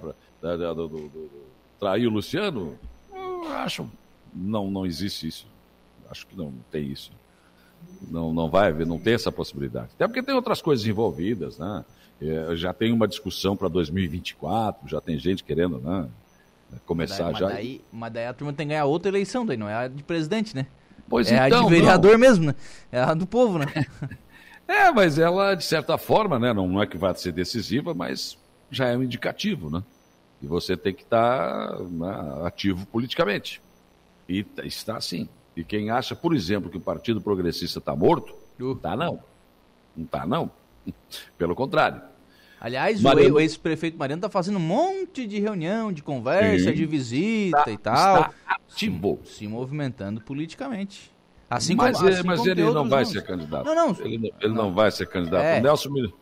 trair 1.78 2.06
o 2.06 2.10
Luciano? 2.10 2.78
Eu 3.12 3.52
acho. 3.52 3.88
Não, 4.34 4.70
não 4.70 4.84
existe 4.86 5.26
isso. 5.28 5.46
Acho 6.10 6.26
que 6.26 6.36
não 6.36 6.52
tem 6.70 6.84
isso. 6.86 7.10
Não, 8.10 8.32
não 8.32 8.48
vai 8.48 8.68
haver, 8.68 8.86
não 8.86 8.98
tem 8.98 9.14
essa 9.14 9.32
possibilidade. 9.32 9.88
Até 9.94 10.06
porque 10.06 10.22
tem 10.22 10.34
outras 10.34 10.62
coisas 10.62 10.86
envolvidas, 10.86 11.58
né? 11.58 11.84
É, 12.20 12.56
já 12.56 12.72
tem 12.72 12.92
uma 12.92 13.06
discussão 13.06 13.56
para 13.56 13.68
2024, 13.68 14.88
já 14.88 15.00
tem 15.00 15.18
gente 15.18 15.44
querendo, 15.44 15.78
né? 15.78 16.08
Começar 16.84 17.30
mas 17.30 17.38
já. 17.38 17.48
Daí, 17.48 17.80
mas 17.92 18.12
daí 18.12 18.26
a 18.26 18.32
turma 18.32 18.52
tem 18.52 18.66
que 18.66 18.72
ganhar 18.72 18.84
outra 18.84 19.08
eleição, 19.08 19.46
daí 19.46 19.56
não 19.56 19.68
é 19.68 19.74
a 19.74 19.88
de 19.88 20.02
presidente, 20.02 20.54
né? 20.54 20.66
Pois 21.08 21.30
é 21.30 21.38
a 21.38 21.48
então, 21.48 21.64
de 21.64 21.70
vereador 21.70 22.18
mesmo, 22.18 22.46
né? 22.46 22.54
É 22.92 23.00
a 23.00 23.14
do 23.14 23.26
povo, 23.26 23.58
né? 23.58 23.66
É, 24.68 24.92
mas 24.92 25.18
ela, 25.18 25.54
de 25.54 25.64
certa 25.64 25.96
forma, 25.96 26.38
né, 26.38 26.52
não 26.52 26.82
é 26.82 26.86
que 26.86 26.98
vai 26.98 27.14
ser 27.14 27.32
decisiva, 27.32 27.94
mas 27.94 28.36
já 28.70 28.86
é 28.88 28.94
um 28.94 29.02
indicativo, 29.02 29.70
né? 29.70 29.82
E 30.42 30.46
você 30.46 30.76
tem 30.76 30.92
que 30.92 31.04
estar 31.04 31.80
né, 31.80 32.42
ativo 32.44 32.86
politicamente. 32.86 33.62
E 34.28 34.44
está 34.64 35.00
sim. 35.00 35.26
E 35.58 35.64
quem 35.64 35.90
acha, 35.90 36.14
por 36.14 36.36
exemplo, 36.36 36.70
que 36.70 36.76
o 36.76 36.80
Partido 36.80 37.20
Progressista 37.20 37.80
está 37.80 37.96
morto, 37.96 38.32
não 38.56 38.74
está 38.74 38.94
não. 38.96 39.18
Não 39.96 40.04
está 40.04 40.24
não. 40.24 40.48
Pelo 41.36 41.52
contrário. 41.56 42.00
Aliás, 42.60 43.00
o 43.00 43.02
Mariano- 43.02 43.34
o 43.34 43.40
ex-prefeito 43.40 43.98
Mariano 43.98 44.22
tá 44.22 44.28
fazendo 44.28 44.56
um 44.56 44.60
monte 44.60 45.26
de 45.26 45.40
reunião, 45.40 45.92
de 45.92 46.00
conversa, 46.00 46.70
Sim. 46.70 46.76
de 46.76 46.86
visita 46.86 47.58
Está- 47.58 47.70
e 47.72 47.76
tal. 47.76 48.20
está 48.20 48.34
ativo. 48.46 49.18
Se, 49.24 49.32
se 49.34 49.48
movimentando 49.48 50.20
politicamente. 50.20 51.10
Assim 51.50 51.74
mas 51.74 51.96
como, 51.96 52.08
ele, 52.08 52.14
assim 52.18 52.26
mas 52.28 52.38
como 52.38 52.50
ele 52.52 52.62
não 52.62 52.88
vai 52.88 53.04
ser 53.04 53.24
candidato. 53.24 53.64
Não, 53.64 53.74
não. 53.74 53.96
Ele, 54.00 54.18
não- 54.18 54.30
ele 54.40 54.54
não 54.54 54.72
vai 54.72 54.90
ser 54.92 55.06
candidato. 55.08 55.42
É. 55.42 55.58
O, 55.58 55.62
Nelson 55.64 55.90
me, 55.90 56.14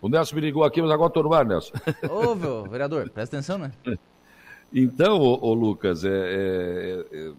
o 0.00 0.08
Nelson 0.08 0.36
me 0.36 0.40
ligou 0.40 0.62
aqui, 0.62 0.80
mas 0.80 0.90
agora 0.92 1.08
estou 1.08 1.24
no 1.24 1.34
ar, 1.34 1.44
Nelson. 1.44 1.72
Ô, 2.08 2.36
meu, 2.36 2.62
vereador, 2.68 3.10
presta 3.10 3.36
atenção, 3.36 3.58
né? 3.58 3.72
Então, 4.70 5.18
ô, 5.18 5.46
ô 5.48 5.54
Lucas, 5.54 6.04
é, 6.04 6.10
é, 6.10 7.04
é, 7.10 7.32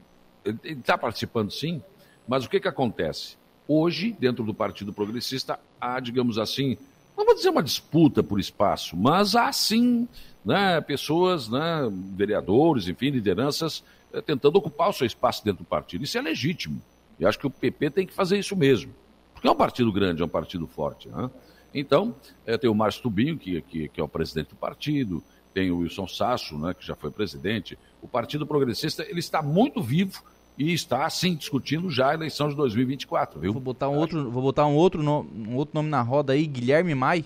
ele 0.64 0.80
está 0.80 0.98
participando 0.98 1.52
sim, 1.52 1.82
mas 2.28 2.46
o 2.46 2.50
que, 2.50 2.60
que 2.60 2.68
acontece? 2.68 3.38
Hoje, 3.68 4.16
dentro 4.20 4.44
do 4.44 4.54
Partido 4.54 4.94
Progressista, 4.94 5.60
há, 5.80 6.00
digamos 6.00 6.38
assim, 6.38 6.78
não 7.18 7.26
vou 7.26 7.36
dizer 7.36 7.50
uma 7.50 7.62
disputa 7.64 8.24
por 8.24 8.40
espaço, 8.40 8.96
mas 8.96 9.36
há 9.36 9.52
sim 9.52 10.08
né, 10.44 10.80
pessoas, 10.82 11.50
né, 11.50 11.90
vereadores, 12.16 12.88
enfim, 12.88 13.10
lideranças, 13.10 13.84
eh, 14.14 14.22
tentando 14.22 14.56
ocupar 14.56 14.90
o 14.90 14.94
seu 14.94 15.06
espaço 15.06 15.44
dentro 15.44 15.64
do 15.64 15.68
partido. 15.68 16.04
Isso 16.04 16.18
é 16.18 16.22
legítimo. 16.22 16.82
E 17.20 17.26
acho 17.26 17.38
que 17.38 17.46
o 17.46 17.50
PP 17.50 17.90
tem 17.92 18.08
que 18.08 18.14
fazer 18.14 18.40
isso 18.40 18.56
mesmo. 18.56 18.94
Porque 19.34 19.48
é 19.48 19.52
um 19.52 19.56
partido 19.56 19.92
grande, 19.92 20.22
é 20.22 20.26
um 20.26 20.30
partido 20.30 20.66
forte. 20.66 21.10
Né? 21.10 21.30
Então, 21.74 22.16
eh, 22.46 22.58
tem 22.58 22.70
o 22.70 22.74
Márcio 22.74 23.04
Tubinho, 23.04 23.38
que, 23.38 23.62
que, 23.62 23.90
que 23.90 24.02
é 24.02 24.04
o 24.04 24.08
presidente 24.08 24.50
do 24.50 24.56
partido, 24.56 25.24
tem 25.54 25.72
o 25.72 25.80
Wilson 25.80 26.08
Sasso, 26.08 26.58
né, 26.58 26.74
que 26.74 26.86
já 26.86 26.96
foi 26.96 27.12
presidente. 27.12 27.78
O 28.02 28.08
Partido 28.08 28.46
Progressista 28.48 29.04
ele 29.04 29.20
está 29.20 29.42
muito 29.42 29.82
vivo 29.82 30.24
e 30.60 30.74
está, 30.74 31.10
sim, 31.10 31.34
discutindo 31.36 31.90
já 31.90 32.10
a 32.10 32.14
eleição 32.14 32.50
de 32.50 32.56
2024, 32.56 33.40
viu? 33.40 33.54
Vou 33.54 33.62
botar 33.62 33.88
um 33.90 33.96
outro, 33.96 34.30
vou 34.30 34.44
botar 34.44 34.66
um 34.68 34.76
outro, 34.76 35.02
no- 35.02 35.26
um 35.34 35.56
outro 35.56 35.74
nome 35.74 35.90
na 35.90 36.02
roda 36.02 36.34
aí, 36.34 36.46
Guilherme 36.46 36.94
Mai. 36.94 37.24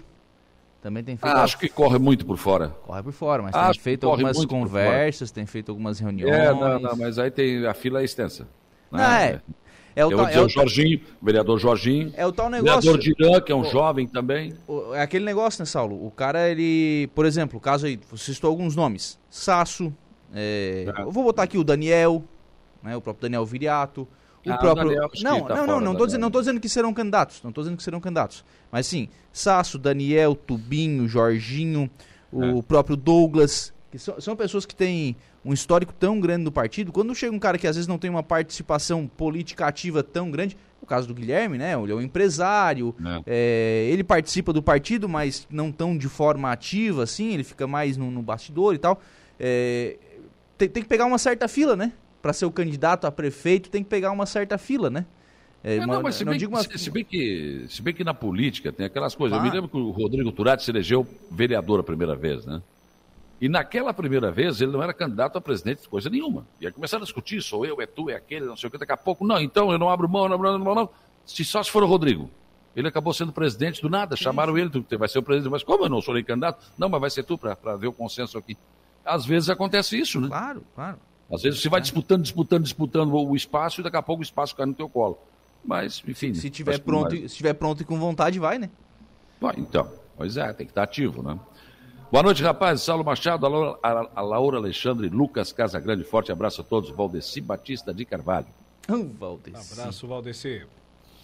Também 0.82 1.04
tem 1.04 1.16
feito. 1.18 1.34
Ah, 1.36 1.44
acho 1.44 1.58
que 1.58 1.68
corre 1.70 1.98
muito 1.98 2.26
por 2.26 2.38
fora. 2.38 2.70
Corre 2.86 3.02
por 3.02 3.14
fora, 3.14 3.42
mas 3.42 3.56
Acho 3.56 3.74
tem 3.80 3.84
feito 3.84 4.08
algumas 4.08 4.46
conversas, 4.46 5.32
tem 5.32 5.46
feito 5.46 5.70
algumas 5.72 5.98
reuniões. 6.00 6.32
É, 6.34 6.54
não, 6.54 6.78
não, 6.80 6.96
mas 6.96 7.18
aí 7.18 7.32
tem, 7.32 7.66
a 7.66 7.74
fila 7.74 8.02
é 8.02 8.04
extensa. 8.06 8.44
né? 8.92 9.04
Ah, 9.04 9.22
é. 9.26 9.42
É 9.96 10.04
o 10.06 10.12
Eu 10.12 10.18
tal- 10.18 10.18
vou 10.18 10.26
dizer 10.28 10.40
é 10.40 10.42
o 10.42 10.46
o- 10.46 10.50
Jorginho, 10.50 11.02
o 11.22 11.26
vereador 11.26 11.60
Jorginho. 11.60 12.12
É 12.18 12.26
o 12.26 12.32
tal 12.32 12.50
negócio. 12.50 12.82
Vereador 12.82 13.00
Dirã, 13.00 13.40
que 13.42 13.52
é 13.52 13.56
um 13.56 13.62
Pô. 13.62 13.70
jovem 13.70 14.08
também. 14.08 14.54
O- 14.68 14.94
É 14.94 15.02
aquele 15.02 15.24
negócio, 15.24 15.62
né, 15.62 15.66
Saulo? 15.66 16.06
O 16.06 16.12
cara, 16.12 16.50
ele. 16.50 17.08
Por 17.16 17.26
exemplo, 17.26 17.58
o 17.58 17.62
caso 17.62 17.86
aí, 17.86 18.00
você 18.12 18.34
citou 18.34 18.50
alguns 18.50 18.76
nomes. 18.76 19.18
Sasso, 19.30 19.94
é, 20.34 20.86
eu 20.98 21.12
vou 21.12 21.24
botar 21.24 21.44
aqui 21.44 21.58
o 21.60 21.64
Daniel, 21.64 22.24
né, 22.84 22.96
o 22.96 23.02
próprio 23.02 23.22
Daniel 23.24 23.46
Viriato. 23.46 24.08
O 24.46 24.52
Ah, 24.52 24.56
o 24.56 24.60
próprio. 24.60 24.88
Daniel, 24.90 25.10
não, 25.24 25.42
tá 25.48 25.56
não, 25.56 25.62
não, 25.62 25.74
fora, 25.76 25.86
não, 25.86 25.96
tô 25.96 26.06
dizendo, 26.06 26.22
não 26.22 26.32
tô 26.32 26.40
dizendo 26.42 26.60
que 26.60 26.68
serão 26.68 26.94
candidatos. 26.94 27.42
Não 27.44 27.52
tô 27.52 27.62
dizendo 27.62 27.78
que 27.78 27.84
serão 27.84 28.00
candidatos. 28.02 28.44
Mas 28.72 28.86
sim, 28.88 29.08
Sasso, 29.32 29.78
Daniel, 29.80 30.36
Tubinho, 30.36 31.08
Jorginho, 31.08 31.90
o 32.32 32.44
É. 32.60 32.62
próprio 32.62 32.98
Douglas. 32.98 33.74
Que 33.90 33.98
são, 33.98 34.20
são 34.20 34.36
pessoas 34.36 34.66
que 34.66 34.76
têm 34.76 35.16
um 35.46 35.54
histórico 35.54 35.94
tão 35.94 36.20
grande 36.20 36.44
no 36.44 36.52
partido. 36.52 36.92
Quando 36.92 37.14
chega 37.16 37.34
um 37.34 37.40
cara 37.40 37.58
que 37.58 37.68
às 37.68 37.76
vezes 37.76 37.88
não 37.88 37.98
tem 37.98 38.10
uma 38.10 38.24
participação 38.24 39.08
política 39.08 39.66
ativa 39.68 40.02
tão 40.04 40.30
grande, 40.32 40.58
no 40.82 40.88
caso 40.88 41.08
do 41.08 41.14
Guilherme, 41.14 41.58
né? 41.58 41.74
Ele 41.82 41.92
é 41.92 41.96
um 41.96 42.02
empresário, 42.02 42.94
é, 43.26 43.88
ele 43.92 44.04
participa 44.04 44.52
do 44.52 44.62
partido, 44.64 45.08
mas 45.08 45.48
não 45.50 45.72
tão 45.72 45.98
de 45.98 46.10
forma 46.10 46.52
ativa, 46.52 47.04
assim, 47.04 47.34
ele 47.34 47.44
fica 47.44 47.66
mais 47.68 47.96
no, 47.96 48.10
no 48.12 48.22
bastidor 48.22 48.74
e 48.74 48.78
tal. 48.78 49.00
É, 49.40 49.96
tem, 50.58 50.68
tem 50.68 50.84
que 50.84 50.90
pegar 50.90 51.06
uma 51.06 51.18
certa 51.18 51.48
fila, 51.48 51.76
né? 51.76 51.94
Para 52.24 52.32
ser 52.32 52.46
o 52.46 52.52
candidato 52.52 53.06
a 53.06 53.12
prefeito, 53.12 53.70
tem 53.70 53.84
que 53.84 53.90
pegar 53.90 54.10
uma 54.12 54.26
certa 54.26 54.58
fila, 54.58 54.90
né? 54.90 55.06
É, 55.62 55.78
uma- 55.80 55.96
não, 55.96 56.02
mas 56.02 56.16
se 56.16 56.24
não 56.24 56.32
bem, 56.32 56.40
digo 56.40 56.54
uma- 56.54 56.64
se, 56.64 56.78
se 56.80 56.90
bem 56.90 57.04
que, 57.04 57.66
se 57.70 57.82
bem 57.82 57.94
que 57.94 58.02
na 58.02 58.14
política 58.14 58.72
tem 58.72 58.86
aquelas 58.86 59.14
coisas. 59.14 59.38
Eu 59.38 59.44
me 59.44 59.52
lembro 59.52 59.70
que 59.70 59.76
o 59.76 59.92
Rodrigo 59.92 60.32
Turati 60.32 60.64
se 60.64 60.72
elegeu 60.72 61.06
vereador 61.30 61.82
a 61.82 61.84
primeira 61.84 62.16
vez, 62.16 62.46
né? 62.46 62.62
E 63.42 63.50
naquela 63.50 63.94
primeira 63.94 64.32
vez 64.32 64.62
ele 64.62 64.72
não 64.72 64.82
era 64.82 64.94
candidato 64.94 65.38
a 65.38 65.42
presidente 65.42 65.82
de 65.82 65.90
coisa 65.90 66.10
nenhuma. 66.10 66.48
E 66.62 66.66
aí 66.66 66.72
começaram 66.72 67.02
a 67.02 67.06
discutir, 67.06 67.42
sou 67.42 67.66
eu, 67.66 67.82
é 67.82 67.86
tu, 67.86 68.10
é 68.10 68.16
aquele, 68.16 68.46
não 68.46 68.56
sei 68.56 68.70
o 68.70 68.72
que. 68.72 68.78
Daqui 68.78 68.94
a 68.94 68.98
pouco, 68.98 69.28
não, 69.28 69.38
então 69.42 69.70
eu 69.70 69.78
não 69.78 69.90
abro 69.90 70.08
mão, 70.08 70.26
não 70.30 70.36
abro 70.36 70.48
mão, 70.48 70.58
não 70.60 70.62
abro 70.72 70.76
mão. 70.76 70.90
Se 71.26 71.44
só 71.44 71.62
se 71.62 71.70
for 71.70 71.84
o 71.84 71.88
Rodrigo. 71.88 72.30
Ele 72.74 72.88
acabou 72.88 73.14
sendo 73.14 73.34
presidente 73.34 73.82
do 73.82 73.90
nada, 73.90 74.16
chamaram 74.16 74.58
ele, 74.58 74.70
tu 74.70 74.86
vai 74.98 75.10
ser 75.10 75.20
o 75.20 75.24
presidente. 75.24 75.52
Mas 75.52 75.62
como 75.62 75.84
eu 75.84 75.90
não 75.90 76.02
sou 76.02 76.14
nem 76.14 76.24
candidato? 76.24 76.66
Não, 76.78 76.88
mas 76.88 77.02
vai 77.02 77.10
ser 77.10 77.24
tu 77.24 77.38
para 77.38 77.76
ver 77.76 77.88
o 77.88 77.94
consenso 77.94 78.38
aqui. 78.38 78.58
Às 79.04 79.26
vezes 79.26 79.50
acontece 79.50 80.00
isso, 80.00 80.22
né? 80.22 80.30
Claro, 80.30 80.64
claro. 80.74 80.98
Às 81.34 81.42
vezes 81.42 81.62
você 81.62 81.70
vai 81.70 81.82
disputando, 81.82 82.22
disputando, 82.22 82.64
disputando 82.64 83.14
o 83.14 83.36
espaço 83.36 83.82
e 83.82 83.84
daqui 83.84 83.98
a 83.98 84.02
pouco 84.02 84.22
o 84.22 84.24
espaço 84.24 84.56
cai 84.56 84.66
no 84.66 84.74
teu 84.74 84.88
colo. 84.88 85.18
Mas, 85.66 86.04
enfim. 86.08 86.34
Se 86.34 86.50
tiver 86.50 86.80
pronto, 86.80 87.16
mais- 87.16 87.32
se 87.32 87.38
tiver 87.38 87.54
pronto 87.54 87.82
e 87.82 87.86
com 87.86 87.98
vontade, 88.00 88.38
vai, 88.40 88.58
né? 88.60 88.70
Bom, 89.40 89.52
então, 89.58 89.90
pois 90.18 90.38
é, 90.38 90.52
tem 90.54 90.66
que 90.66 90.72
estar 90.72 90.84
ativo, 90.84 91.24
né? 91.24 91.40
Boa 92.12 92.22
noite, 92.22 92.44
rapaz. 92.44 92.82
Saulo 92.82 93.04
Machado, 93.04 93.46
a 93.46 93.50
Laura, 93.50 93.80
a- 93.82 94.10
a 94.16 94.22
Laura 94.22 94.58
Alexandre, 94.58 95.10
Lucas 95.10 95.52
Casagrande. 95.52 96.04
Forte 96.04 96.32
abraço 96.32 96.62
a 96.62 96.64
todos. 96.64 96.92
Valdeci 96.92 97.42
Batista 97.42 97.92
de 97.94 98.06
Carvalho. 98.06 98.46
Hum, 98.88 99.10
Valdeci. 99.20 99.74
Abraço, 99.74 100.08
Valdeci. 100.08 100.68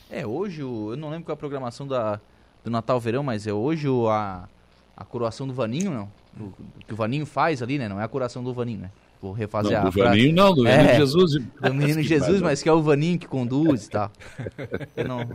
É, 0.10 0.26
hoje, 0.26 0.62
eu 0.62 0.96
não 0.98 1.10
lembro 1.12 1.26
qual 1.26 1.34
é 1.34 1.36
a 1.36 1.38
programação 1.38 1.86
da, 1.86 2.20
do 2.64 2.72
Natal 2.72 3.00
Verão, 3.00 3.22
mas 3.22 3.46
é 3.46 3.54
hoje 3.54 3.88
a, 4.10 4.50
a 4.98 5.06
coroação 5.06 5.46
do 5.46 5.54
Vaninho, 5.54 5.92
não? 5.92 6.12
O, 6.40 6.46
o 6.46 6.56
que 6.88 6.94
o 6.94 6.96
Vaninho 6.96 7.26
faz 7.28 7.62
ali, 7.62 7.78
né? 7.78 7.88
Não 7.88 8.02
é 8.02 8.04
a 8.04 8.08
coroação 8.08 8.44
do 8.44 8.52
Vaninho, 8.54 8.80
né? 8.80 8.92
Vou 9.22 9.34
refazer 9.34 9.74
Não, 9.74 9.88
a 9.88 9.90
do 9.90 9.92
Vaninho 9.92 10.34
não, 10.34 10.54
do 10.54 10.64
menino 10.64 10.94
Jesus. 10.96 11.34
Do 11.34 11.74
menino 11.74 12.02
Jesus, 12.02 12.42
mas 12.42 12.64
que 12.64 12.70
é 12.70 12.72
o 12.72 12.82
Vaninho 12.82 13.20
que 13.20 13.28
conduz 13.28 13.86
e 13.86 13.90
tal. 13.90 14.12
Eu 14.96 15.06
não, 15.08 15.30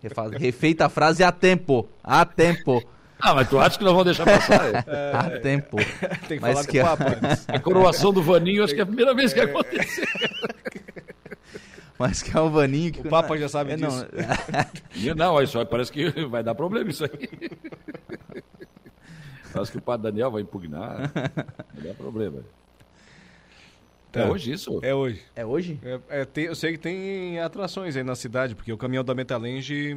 refaz, 0.00 0.30
refeita 0.32 0.86
a 0.86 0.88
frase 0.88 1.24
a 1.24 1.32
tempo. 1.32 1.88
A 2.02 2.24
tempo. 2.24 2.80
Ah, 3.18 3.34
mas 3.34 3.48
tu 3.48 3.58
acha 3.58 3.76
que 3.76 3.82
nós 3.84 3.92
vamos 3.92 4.04
deixar 4.04 4.24
passar? 4.24 4.84
é? 4.86 5.12
a 5.16 5.40
tempo. 5.40 5.78
Tem 6.28 6.38
que 6.38 6.42
Mas 6.42 6.52
falar 6.54 6.66
que- 6.66 6.78
com 6.80 6.84
o 6.86 6.88
Papa 6.96 7.18
antes. 7.26 7.48
A 7.48 7.58
coroação 7.58 8.12
do 8.12 8.22
Vaninho, 8.22 8.62
acho 8.62 8.74
que 8.74 8.80
é 8.80 8.82
a 8.82 8.86
primeira 8.86 9.14
vez 9.14 9.32
que 9.32 9.40
aconteceu. 9.40 10.04
Mas 11.98 12.22
que 12.22 12.36
é 12.36 12.40
o 12.40 12.50
Vaninho 12.50 12.92
que. 12.92 13.00
O 13.00 13.08
Papa 13.10 13.36
já 13.38 13.48
sabe 13.48 13.72
É, 13.72 13.76
não, 13.76 13.88
disso. 13.88 15.14
Não, 15.16 15.34
olha 15.34 15.46
só, 15.46 15.64
parece 15.64 15.90
que 15.90 16.10
vai 16.26 16.42
dar 16.42 16.54
problema 16.54 16.90
isso 16.90 17.04
aí. 17.04 17.28
Acho 19.54 19.70
que 19.72 19.78
o 19.78 19.82
padre 19.82 20.10
Daniel 20.10 20.30
vai 20.32 20.42
impugnar. 20.42 21.10
Vai 21.72 21.84
dar 21.84 21.94
problema. 21.94 22.40
É 24.14 24.22
Tá. 24.22 24.30
hoje 24.30 24.52
isso? 24.52 24.78
É 24.82 24.94
hoje. 24.94 25.22
É 25.34 25.44
hoje? 25.44 25.78
É, 25.82 26.20
é, 26.20 26.24
tem- 26.24 26.44
eu 26.44 26.54
sei 26.54 26.72
que 26.72 26.78
tem 26.78 27.38
atrações 27.40 27.96
aí 27.96 28.02
na 28.04 28.14
cidade, 28.14 28.54
porque 28.54 28.72
o 28.72 28.76
caminhão 28.78 29.02
da 29.04 29.14
Metalange 29.14 29.94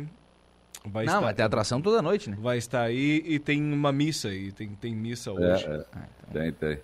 vai 0.85 1.05
Não, 1.05 1.13
estar. 1.13 1.21
vai 1.25 1.33
ter 1.33 1.43
atração 1.43 1.81
toda 1.81 2.01
noite, 2.01 2.29
né? 2.29 2.37
Vai 2.39 2.57
estar 2.57 2.81
aí 2.81 3.23
e 3.25 3.37
tem 3.39 3.61
uma 3.61 3.91
missa 3.91 4.29
aí, 4.29 4.51
tem, 4.51 4.69
tem 4.69 4.95
missa 4.95 5.31
hoje. 5.31 5.65
É, 5.65 5.75
é. 5.75 5.85
Tem, 6.33 6.51
tem. 6.53 6.79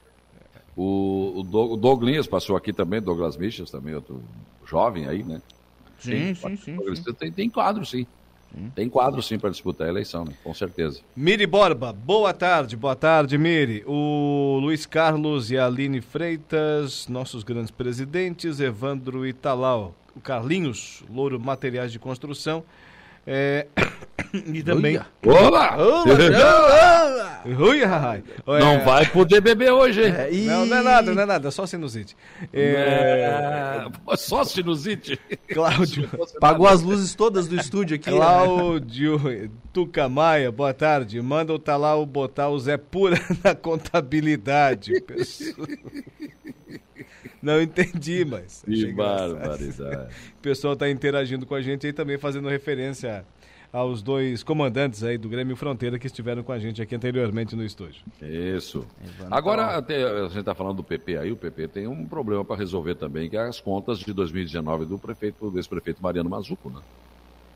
O, 0.75 1.33
o, 1.39 1.43
Doug- 1.43 1.71
o 1.73 1.77
Douglas 1.77 2.27
passou 2.27 2.55
aqui 2.55 2.73
também, 2.73 3.01
Douglas 3.01 3.37
Michels 3.37 3.69
também, 3.69 3.93
outro 3.93 4.23
jovem 4.65 5.07
aí, 5.07 5.23
né? 5.23 5.41
Sim, 5.99 6.33
sim, 6.35 6.55
sim, 6.57 6.77
sim. 6.95 7.13
Tem, 7.13 7.31
tem 7.31 7.49
quadro, 7.49 7.85
sim. 7.85 8.05
Tem 8.75 8.87
quadro, 8.87 9.21
sim, 9.21 9.39
para 9.39 9.49
disputar 9.49 9.87
a 9.87 9.89
eleição, 9.89 10.25
né? 10.25 10.33
Com 10.43 10.53
certeza. 10.53 11.01
Miri 11.15 11.47
Borba, 11.47 11.91
boa 11.91 12.33
tarde, 12.33 12.75
boa 12.75 12.95
tarde, 12.95 13.37
Miri. 13.37 13.83
O 13.87 14.59
Luiz 14.61 14.85
Carlos 14.85 15.49
e 15.49 15.57
a 15.57 15.65
Aline 15.65 16.01
Freitas, 16.01 17.07
nossos 17.07 17.43
grandes 17.43 17.71
presidentes, 17.71 18.59
Evandro 18.59 19.25
Italau, 19.25 19.95
o 20.15 20.21
Carlinhos, 20.21 21.03
Louro 21.09 21.39
Materiais 21.39 21.91
de 21.91 21.97
Construção, 21.97 22.63
É... 23.25 23.67
e 24.33 24.61
também. 24.63 24.99
Olá! 25.25 25.77
Não 28.45 28.71
É. 28.73 28.83
vai 28.83 29.05
poder 29.05 29.41
beber 29.41 29.71
hoje, 29.71 30.01
hein? 30.03 30.45
Não, 30.45 30.65
não 30.65 30.77
é 30.77 30.81
nada, 30.81 31.13
não 31.13 31.21
é 31.21 31.25
nada, 31.25 31.47
é 31.47 31.51
só 31.51 31.65
sinusite. 31.65 32.15
É... 32.51 33.85
É, 34.09 34.15
Só 34.17 34.43
sinusite. 34.43 35.19
Cláudio. 35.53 36.09
Pagou 36.39 36.67
as 36.67 36.81
luzes 36.81 37.15
todas 37.15 37.47
do 37.47 37.55
estúdio 37.55 37.95
aqui. 37.95 38.09
Cláudio 38.09 39.49
Tucamaia, 39.71 40.51
boa 40.51 40.73
tarde. 40.73 41.21
Manda 41.21 41.53
o 41.53 41.59
Talau 41.59 42.05
botar 42.05 42.49
o 42.49 42.59
Zé 42.59 42.77
Pura 42.77 43.19
na 43.43 43.55
contabilidade. 43.55 44.99
pessoal. 45.01 45.67
Não 47.41 47.61
entendi, 47.61 48.23
mas. 48.23 48.63
Que 48.63 48.91
barbaridade. 48.93 50.13
O 50.37 50.41
pessoal 50.41 50.73
está 50.73 50.89
interagindo 50.89 51.45
com 51.45 51.55
a 51.55 51.61
gente 51.61 51.85
aí 51.85 51.93
também 51.93 52.17
fazendo 52.17 52.47
referência 52.47 53.25
aos 53.73 54.03
dois 54.03 54.43
comandantes 54.43 55.03
aí 55.03 55.17
do 55.17 55.27
Grêmio 55.27 55.55
Fronteira 55.55 55.97
que 55.97 56.05
estiveram 56.05 56.43
com 56.43 56.51
a 56.51 56.59
gente 56.59 56.79
aqui 56.79 56.95
anteriormente 56.95 57.55
no 57.55 57.65
estúdio. 57.65 58.03
Isso. 58.21 58.85
Agora, 59.31 59.75
até, 59.75 60.03
a 60.03 60.27
gente 60.27 60.39
está 60.39 60.53
falando 60.53 60.77
do 60.77 60.83
PP 60.83 61.17
aí, 61.17 61.31
o 61.31 61.35
PP 61.35 61.67
tem 61.69 61.87
um 61.87 62.05
problema 62.05 62.45
para 62.45 62.55
resolver 62.55 62.93
também, 62.93 63.27
que 63.27 63.35
é 63.35 63.41
as 63.41 63.59
contas 63.59 63.97
de 63.97 64.13
2019 64.13 64.85
do 64.85 64.99
prefeito, 64.99 65.49
desse 65.49 65.67
prefeito 65.67 66.03
Mariano 66.03 66.29
Mazuco, 66.29 66.69
né? 66.69 66.81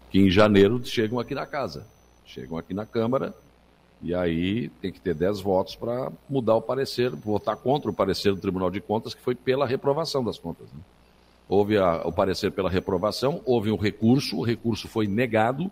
Que 0.10 0.20
em 0.20 0.30
janeiro 0.30 0.84
chegam 0.84 1.20
aqui 1.20 1.36
na 1.36 1.46
casa, 1.46 1.86
chegam 2.26 2.58
aqui 2.58 2.74
na 2.74 2.86
Câmara, 2.86 3.36
e 4.02 4.14
aí 4.14 4.70
tem 4.82 4.92
que 4.92 5.00
ter 5.00 5.14
10 5.16 5.42
votos 5.42 5.76
para 5.76 6.12
mudar 6.30 6.56
o 6.56 6.62
parecer, 6.62 7.10
votar 7.10 7.56
contra 7.58 7.90
o 7.90 7.94
parecer 7.94 8.34
do 8.34 8.40
Tribunal 8.40 8.70
de 8.70 8.80
Contas, 8.80 9.14
que 9.14 9.22
foi 9.22 9.34
pela 9.36 9.66
reprovação 9.66 10.24
das 10.24 10.38
contas. 10.38 10.68
Né? 10.72 10.80
Houve 11.50 11.78
a- 11.78 12.02
o 12.06 12.12
parecer 12.12 12.52
pela 12.52 12.70
reprovação, 12.70 13.42
houve 13.46 13.72
um 13.72 13.78
recurso, 13.78 14.38
o 14.38 14.44
recurso 14.44 14.88
foi 14.88 15.08
negado, 15.08 15.72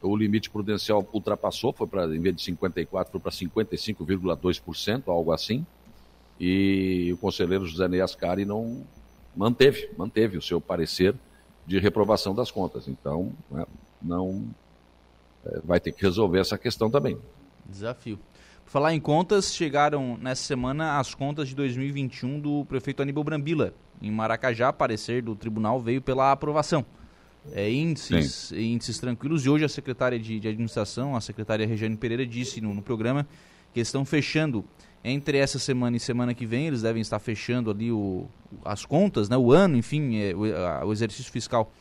o 0.00 0.16
limite 0.16 0.48
prudencial 0.48 1.06
ultrapassou, 1.12 1.72
foi 1.72 1.86
para, 1.86 2.04
em 2.06 2.20
vez 2.20 2.36
de 2.36 2.42
54, 2.42 3.10
foi 3.10 3.20
para 3.20 3.32
55,2%, 3.32 5.08
algo 5.08 5.32
assim. 5.32 5.66
E 6.40 7.10
o 7.12 7.16
conselheiro 7.18 7.66
José 7.66 7.88
Ney 7.88 8.00
Ascari 8.00 8.44
não 8.44 8.84
manteve, 9.36 9.90
manteve 9.98 10.38
o 10.38 10.42
seu 10.42 10.60
parecer 10.60 11.14
de 11.66 11.78
reprovação 11.80 12.34
das 12.34 12.50
contas. 12.50 12.86
Então, 12.88 13.32
né, 13.50 13.66
não 14.00 14.44
eh, 15.44 15.60
vai 15.64 15.80
ter 15.80 15.90
que 15.92 16.02
resolver 16.02 16.38
essa 16.38 16.56
questão 16.56 16.88
também. 16.88 17.18
Desafio. 17.68 18.18
Por 18.64 18.70
falar 18.70 18.94
em 18.94 19.00
contas, 19.00 19.54
chegaram 19.54 20.16
nessa 20.20 20.42
semana 20.42 20.98
as 20.98 21.14
contas 21.14 21.48
de 21.48 21.54
2021 21.54 22.40
do 22.40 22.64
prefeito 22.66 23.02
Aníbal 23.02 23.24
Brambila. 23.24 23.72
Em 24.00 24.10
Maracajá, 24.10 24.72
parecer 24.72 25.22
do 25.22 25.34
tribunal 25.34 25.80
veio 25.80 26.00
pela 26.02 26.30
aprovação. 26.32 26.84
É, 27.52 27.70
índices, 27.70 28.52
índices 28.52 28.98
tranquilos. 28.98 29.44
E 29.46 29.48
hoje 29.48 29.64
a 29.64 29.68
secretária 29.68 30.18
de, 30.18 30.38
de 30.38 30.48
administração, 30.48 31.16
a 31.16 31.20
secretária 31.20 31.66
Regiane 31.66 31.96
Pereira, 31.96 32.26
disse 32.26 32.60
no, 32.60 32.74
no 32.74 32.82
programa 32.82 33.26
que 33.72 33.80
estão 33.80 34.04
fechando 34.04 34.64
entre 35.02 35.38
essa 35.38 35.58
semana 35.58 35.96
e 35.96 36.00
semana 36.00 36.34
que 36.34 36.44
vem. 36.44 36.66
Eles 36.66 36.82
devem 36.82 37.00
estar 37.00 37.18
fechando 37.18 37.70
ali 37.70 37.90
o, 37.90 38.26
as 38.64 38.84
contas, 38.84 39.28
né, 39.28 39.36
o 39.36 39.50
ano, 39.52 39.76
enfim, 39.76 40.16
é, 40.18 40.34
o, 40.34 40.44
a- 40.54 40.84
o 40.84 40.92
exercício 40.92 41.32
fiscal 41.32 41.72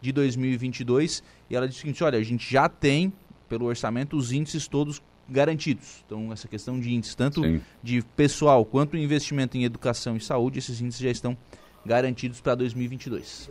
de 0.00 0.12
2022. 0.12 1.22
E 1.50 1.56
ela 1.56 1.66
disse 1.66 1.78
o 1.78 1.82
seguinte: 1.82 2.04
olha, 2.04 2.18
a 2.18 2.22
gente 2.22 2.48
já 2.50 2.68
tem, 2.68 3.12
pelo 3.48 3.66
orçamento, 3.66 4.16
os 4.16 4.30
índices 4.32 4.68
todos 4.68 5.02
garantidos. 5.28 6.02
Então, 6.06 6.32
essa 6.32 6.46
questão 6.48 6.78
de 6.78 6.92
índices, 6.94 7.14
tanto 7.14 7.42
de 7.82 8.02
pessoal 8.16 8.64
quanto 8.64 8.96
investimento 8.96 9.56
em 9.56 9.64
educação 9.64 10.16
e 10.16 10.20
saúde, 10.20 10.58
esses 10.58 10.80
índices 10.80 11.00
já 11.02 11.10
estão 11.10 11.36
garantidos 11.84 12.40
para 12.40 12.54
2022. 12.54 13.50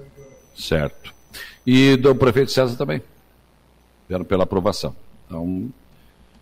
Certo. 0.55 1.13
E 1.65 1.95
do 1.97 2.15
prefeito 2.15 2.51
César 2.51 2.75
também. 2.77 3.01
Pela 4.27 4.43
aprovação. 4.43 4.95
Então, 5.25 5.69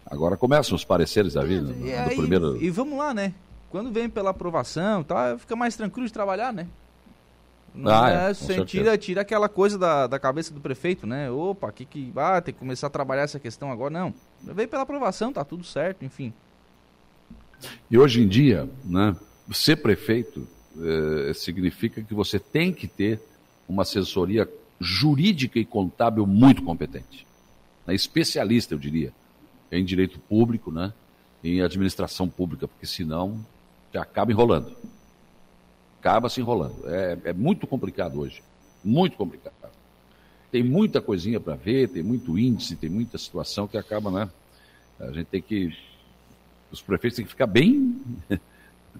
agora 0.05 0.35
começam 0.37 0.75
os 0.75 0.83
pareceres 0.83 1.33
da 1.33 1.43
vida. 1.43 1.71
E, 1.71 1.91
do 1.91 2.09
aí- 2.09 2.17
primeiro... 2.17 2.61
e 2.61 2.69
vamos 2.69 2.97
lá, 2.97 3.13
né? 3.13 3.33
Quando 3.69 3.91
vem 3.91 4.07
pela 4.07 4.29
aprovação, 4.29 5.03
tá, 5.03 5.35
fica 5.39 5.55
mais 5.55 5.75
tranquilo 5.75 6.05
de 6.05 6.13
trabalhar, 6.13 6.53
né? 6.53 6.67
Não 7.73 7.91
Ah, 7.91 8.09
é, 8.09 8.29
é, 8.29 8.33
você 8.33 8.45
certeza. 8.45 8.65
tira, 8.65 8.97
tira 8.97 9.21
aquela 9.21 9.49
coisa 9.49 9.77
da, 9.77 10.07
da 10.07 10.19
cabeça 10.19 10.53
do 10.53 10.59
prefeito, 10.61 11.07
né? 11.07 11.29
Opa, 11.31 11.71
que 11.71 11.85
que 11.85 12.11
ah, 12.15 12.39
tem 12.41 12.53
que 12.53 12.59
começar 12.59 12.87
a 12.87 12.89
trabalhar 12.89 13.23
essa 13.23 13.39
questão 13.39 13.71
agora. 13.71 13.89
Não, 13.89 14.13
veio 14.41 14.67
pela 14.67 14.83
aprovação, 14.83 15.33
tá 15.33 15.43
tudo 15.43 15.63
certo, 15.63 16.05
enfim. 16.05 16.31
E 17.89 17.97
hoje 17.97 18.21
em 18.21 18.27
dia, 18.27 18.69
né, 18.83 19.15
ser 19.51 19.77
prefeito 19.77 20.47
eh, 20.77 21.33
significa 21.33 22.01
que 22.03 22.13
você 22.13 22.37
tem 22.39 22.73
que 22.73 22.87
ter 22.87 23.21
uma 23.67 23.83
assessoria 23.83 24.49
jurídica 24.79 25.57
e 25.57 25.65
contábil 25.65 26.27
muito 26.27 26.61
competente. 26.61 27.25
Né, 27.87 27.95
especialista, 27.95 28.73
eu 28.73 28.79
diria, 28.79 29.13
em 29.71 29.83
direito 29.83 30.19
público, 30.19 30.71
né, 30.71 30.93
em 31.43 31.61
administração 31.61 32.27
pública, 32.27 32.67
porque 32.67 32.85
senão 32.85 33.45
você 33.91 33.97
acaba 33.97 34.31
enrolando. 34.31 34.75
Acaba 36.03 36.27
se 36.27 36.41
enrolando. 36.41 36.85
É, 36.85 37.17
é 37.23 37.33
muito 37.33 37.65
complicado 37.65 38.19
hoje. 38.19 38.43
Muito 38.83 39.15
complicado. 39.15 39.53
Tem 40.51 40.61
muita 40.61 41.01
coisinha 41.01 41.39
para 41.39 41.55
ver, 41.55 41.87
tem 41.87 42.03
muito 42.03 42.37
índice, 42.37 42.75
tem 42.75 42.89
muita 42.89 43.17
situação 43.17 43.69
que 43.69 43.77
acaba, 43.77 44.11
né? 44.11 44.29
A 44.99 45.13
gente 45.13 45.27
tem 45.27 45.41
que 45.41 45.73
os 46.69 46.81
prefeitos 46.81 47.15
têm 47.15 47.23
que 47.23 47.31
ficar 47.31 47.47
bem. 47.47 48.01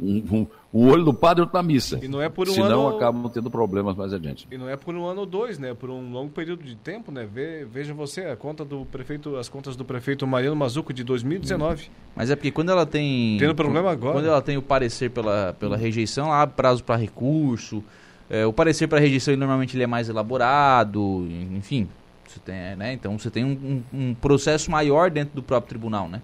Um, 0.02 0.48
um- 0.74 0.88
olho 0.90 1.03
do 1.06 1.14
padre 1.14 1.41
e 1.41 1.44
outro 1.44 1.56
na 1.56 1.61
missa. 1.61 1.99
E 2.02 2.07
não 2.07 2.20
é 2.20 2.28
por 2.28 2.49
um 2.49 2.52
Senão 2.53 2.88
ano- 2.88 2.98
acabam 2.98 3.30
tendo 3.32 3.52
problemas 3.52 3.95
mais 3.95 4.11
adiante. 4.11 4.48
E 4.52 4.57
não 4.57 4.68
é 4.68 4.76
por 4.76 4.95
um 4.95 5.06
ano 5.06 5.20
ou 5.22 5.26
dois, 5.28 5.60
né? 5.60 5.74
Por 5.76 5.90
um 5.91 6.11
longo 6.11 6.32
período 6.32 6.64
de 6.64 6.76
tempo, 6.76 7.11
né? 7.11 7.28
Ve- 7.32 7.64
Veja 7.65 7.94
você 7.94 8.22
a 8.22 8.36
conta 8.36 8.65
do 8.65 8.86
prefeito, 8.86 9.36
as 9.38 9.48
contas 9.48 9.76
do 9.76 9.86
prefeito 9.86 10.26
Mariano 10.26 10.56
Mazuco 10.56 10.91
de 10.91 11.03
2019. 11.03 11.90
Mas 12.15 12.32
é 12.32 12.36
porque 12.36 12.49
quando 12.52 12.72
ela 12.72 12.86
tem. 12.88 13.38
Tendo 13.40 13.53
problema 13.53 13.91
agora. 13.91 14.14
Quando 14.14 14.26
ela 14.28 14.41
tem 14.41 14.57
o 14.57 14.61
parecer 14.64 15.11
pela, 15.11 15.53
pela 15.60 15.78
rejeição, 15.78 16.26
ela 16.28 16.41
abre 16.41 16.56
prazo 16.56 16.84
para 16.84 16.95
recurso. 16.95 17.84
É, 18.30 18.45
o 18.48 18.52
parecer 18.53 18.88
para 18.88 18.99
rejeição 18.99 19.36
normalmente 19.38 19.76
ele 19.76 19.84
é 19.84 19.88
mais 19.88 20.10
elaborado, 20.10 21.28
enfim. 21.52 21.88
Você 22.28 22.40
tem, 22.40 22.76
né? 22.76 22.94
Então 22.94 23.18
você 23.20 23.30
tem 23.30 23.44
um, 23.45 23.84
um- 23.94 23.99
um 24.10 24.14
processo 24.15 24.72
maior 24.72 25.11
dentro 25.11 25.36
do 25.36 25.44
próprio 25.44 25.70
tribunal, 25.70 26.10
né? 26.10 26.20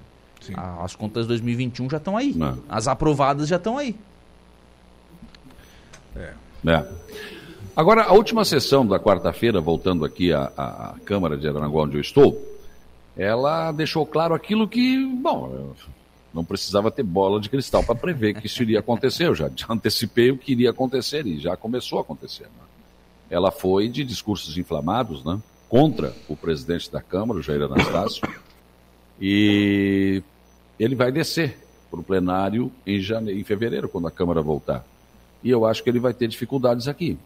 A- 0.56 0.84
As 0.84 0.96
contas 0.96 1.28
2021 1.28 1.90
já 1.90 1.98
estão 1.98 2.16
aí. 2.18 2.36
As 2.68 2.88
aprovadas 2.88 3.48
já 3.48 3.56
estão 3.58 3.78
aí. 3.78 3.96
É. 6.16 6.34
Agora, 7.76 8.04
a 8.04 8.14
última 8.14 8.44
sessão 8.44 8.86
da 8.86 9.00
quarta-feira, 9.00 9.62
voltando 9.62 10.04
aqui 10.04 10.34
à, 10.34 10.52
à- 10.58 10.96
Câmara 11.06 11.38
de 11.38 11.48
Aranaguá, 11.48 11.84
onde 11.84 11.96
eu 11.98 12.02
estou, 12.02 12.42
ela 13.18 13.72
deixou 13.72 14.06
claro 14.06 14.34
aquilo 14.34 14.68
que, 14.68 15.06
bom, 15.22 15.74
não 16.34 16.44
precisava 16.44 16.92
ter 16.92 17.04
bola 17.04 17.40
de 17.40 17.50
cristal 17.50 17.84
para 17.84 17.96
prever 17.96 18.34
que 18.40 18.48
isso 18.48 18.62
iria 18.64 18.80
acontecer. 18.80 19.28
Eu 19.28 19.36
já 19.36 19.50
antecipei 19.70 20.32
o 20.32 20.38
que 20.38 20.52
iria 20.52 20.72
acontecer 20.72 21.26
e 21.26 21.40
já 21.40 21.56
começou 21.56 22.00
a 22.00 22.02
acontecer. 22.02 22.44
né? 22.46 22.66
Ela 23.30 23.52
foi 23.52 23.88
de 23.88 24.04
discursos 24.04 24.58
inflamados, 24.58 25.24
né? 25.24 25.40
Contra 25.70 26.14
o 26.28 26.36
presidente 26.36 26.92
da 26.92 27.00
Câmara, 27.02 27.40
o 27.40 27.44
Jair 27.44 27.62
Anastácio, 27.62 28.24
e 29.20 30.24
ele 30.80 30.96
vai 30.96 31.12
descer 31.12 31.58
para 31.90 32.00
o 32.00 32.04
plenário 32.04 32.72
em, 32.86 33.00
jane... 33.00 33.34
em 33.34 33.44
fevereiro, 33.44 33.90
quando 33.90 34.08
a 34.08 34.12
Câmara 34.12 34.42
voltar. 34.42 34.86
E 35.44 35.50
eu 35.50 35.66
acho 35.66 35.84
que 35.84 35.90
ele 35.90 36.00
vai 36.00 36.14
ter 36.14 36.28
dificuldades 36.28 36.88
aqui. 36.88 37.18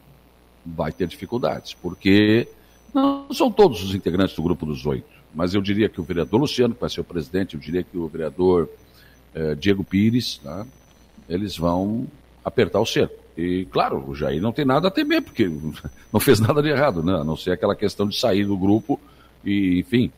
Vai 0.66 0.92
ter 0.92 1.08
dificuldades, 1.08 1.74
porque 1.74 2.48
não 2.94 3.28
são 3.34 3.52
todos 3.52 3.84
os 3.84 3.94
integrantes 3.94 4.36
do 4.36 4.44
grupo 4.44 4.66
dos 4.66 4.86
oito, 4.86 5.08
mas 5.34 5.54
eu 5.54 5.62
diria 5.62 5.90
que 5.90 6.00
o 6.00 6.04
vereador 6.04 6.40
Luciano, 6.40 6.74
que 6.74 6.82
vai 6.82 6.90
ser 6.90 7.02
o 7.02 7.04
presidente, 7.04 7.56
eu 7.56 7.60
diria 7.60 7.84
que 7.84 7.98
o 7.98 8.08
vereador 8.08 8.70
eh, 9.34 9.56
Diego 9.56 9.84
Pires, 9.84 10.38
tá? 10.38 10.66
eles 11.28 11.58
vão 11.58 12.08
apertar 12.46 12.80
o 12.80 12.86
cerco. 12.86 13.16
E, 13.36 13.66
claro, 13.72 14.08
o 14.08 14.14
Jair 14.14 14.42
não 14.42 14.52
tem 14.52 14.64
nada 14.64 14.88
a 14.88 14.92
temer, 14.92 15.22
porque 15.22 15.50
não 16.14 16.20
fez 16.20 16.40
nada 16.40 16.62
de 16.62 16.70
errado, 16.70 17.04
né? 17.04 17.14
a 17.16 17.24
não 17.24 17.36
ser 17.36 17.52
aquela 17.52 17.76
questão 17.76 18.08
de 18.08 18.18
sair 18.18 18.46
do 18.46 18.58
grupo 18.58 19.00
e, 19.44 19.80
enfim, 19.80 20.12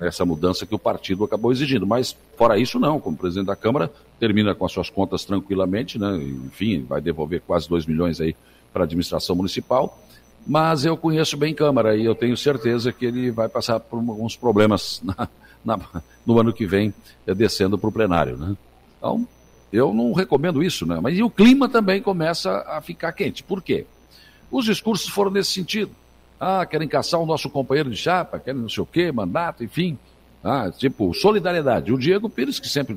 essa 0.00 0.24
mudança 0.24 0.66
que 0.66 0.74
o 0.74 0.78
partido 0.78 1.24
acabou 1.24 1.50
exigindo. 1.52 1.86
Mas, 1.86 2.16
fora 2.36 2.58
isso, 2.58 2.78
não. 2.78 3.00
Como 3.00 3.16
presidente 3.16 3.46
da 3.46 3.56
Câmara, 3.56 3.90
termina 4.20 4.54
com 4.54 4.64
as 4.66 4.72
suas 4.72 4.90
contas 4.90 5.24
tranquilamente, 5.24 5.98
né? 5.98 6.16
Enfim, 6.46 6.84
vai 6.88 7.00
devolver 7.00 7.40
quase 7.46 7.68
2 7.68 7.86
milhões 7.86 8.20
aí 8.20 8.36
para 8.72 8.82
a 8.82 8.84
administração 8.84 9.34
municipal. 9.36 9.98
Mas 10.46 10.84
eu 10.84 10.96
conheço 10.96 11.36
bem 11.36 11.54
Câmara 11.54 11.96
e 11.96 12.04
eu 12.04 12.14
tenho 12.14 12.36
certeza 12.36 12.92
que 12.92 13.06
ele 13.06 13.30
vai 13.30 13.48
passar 13.48 13.80
por 13.80 13.96
alguns 13.96 14.36
problemas 14.36 15.00
na- 15.04 15.28
na- 15.64 16.02
no 16.24 16.38
ano 16.38 16.52
que 16.52 16.66
vem, 16.66 16.94
eh, 17.26 17.34
descendo 17.34 17.76
para 17.76 17.88
o 17.88 17.92
plenário, 17.92 18.36
né? 18.36 18.56
Então, 18.98 19.26
eu 19.72 19.92
não 19.92 20.12
recomendo 20.12 20.62
isso, 20.62 20.86
né? 20.86 21.00
Mas 21.02 21.18
e 21.18 21.22
o 21.22 21.30
clima 21.30 21.68
também 21.68 22.00
começa 22.00 22.50
a 22.68 22.80
ficar 22.80 23.12
quente. 23.12 23.42
Por 23.42 23.60
quê? 23.62 23.84
Os 24.50 24.64
discursos 24.64 25.08
foram 25.08 25.30
nesse 25.32 25.50
sentido. 25.50 25.90
Ah, 26.38 26.64
querem 26.66 26.86
caçar 26.86 27.20
o 27.20 27.26
nosso 27.26 27.48
companheiro 27.48 27.90
de 27.90 27.96
chapa, 27.96 28.38
querem 28.38 28.60
não 28.60 28.68
sei 28.68 28.82
o 28.82 28.86
quê, 28.86 29.10
mandato, 29.10 29.64
enfim. 29.64 29.98
Ah, 30.44 30.70
tipo, 30.70 31.12
solidariedade. 31.12 31.92
O 31.92 31.98
Diego 31.98 32.28
Pires, 32.28 32.60
que 32.60 32.68
sempre 32.68 32.96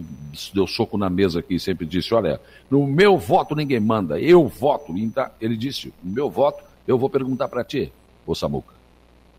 deu 0.54 0.68
soco 0.68 0.98
na 0.98 1.10
mesa 1.10 1.40
aqui, 1.40 1.60
sempre 1.60 1.86
disse, 1.86 2.14
olha, 2.14 2.40
no 2.70 2.86
meu 2.86 3.18
voto 3.18 3.56
ninguém 3.56 3.80
manda, 3.80 4.20
eu 4.20 4.48
voto. 4.48 4.98
Então, 4.98 5.28
Ele 5.42 5.58
disse, 5.58 5.94
no 6.04 6.12
meu 6.12 6.30
voto, 6.30 6.64
eu 6.88 6.98
vou 6.98 7.10
perguntar 7.10 7.48
para 7.48 7.64
ti, 7.64 7.92
ô 8.26 8.36
Samuca. 8.36 8.74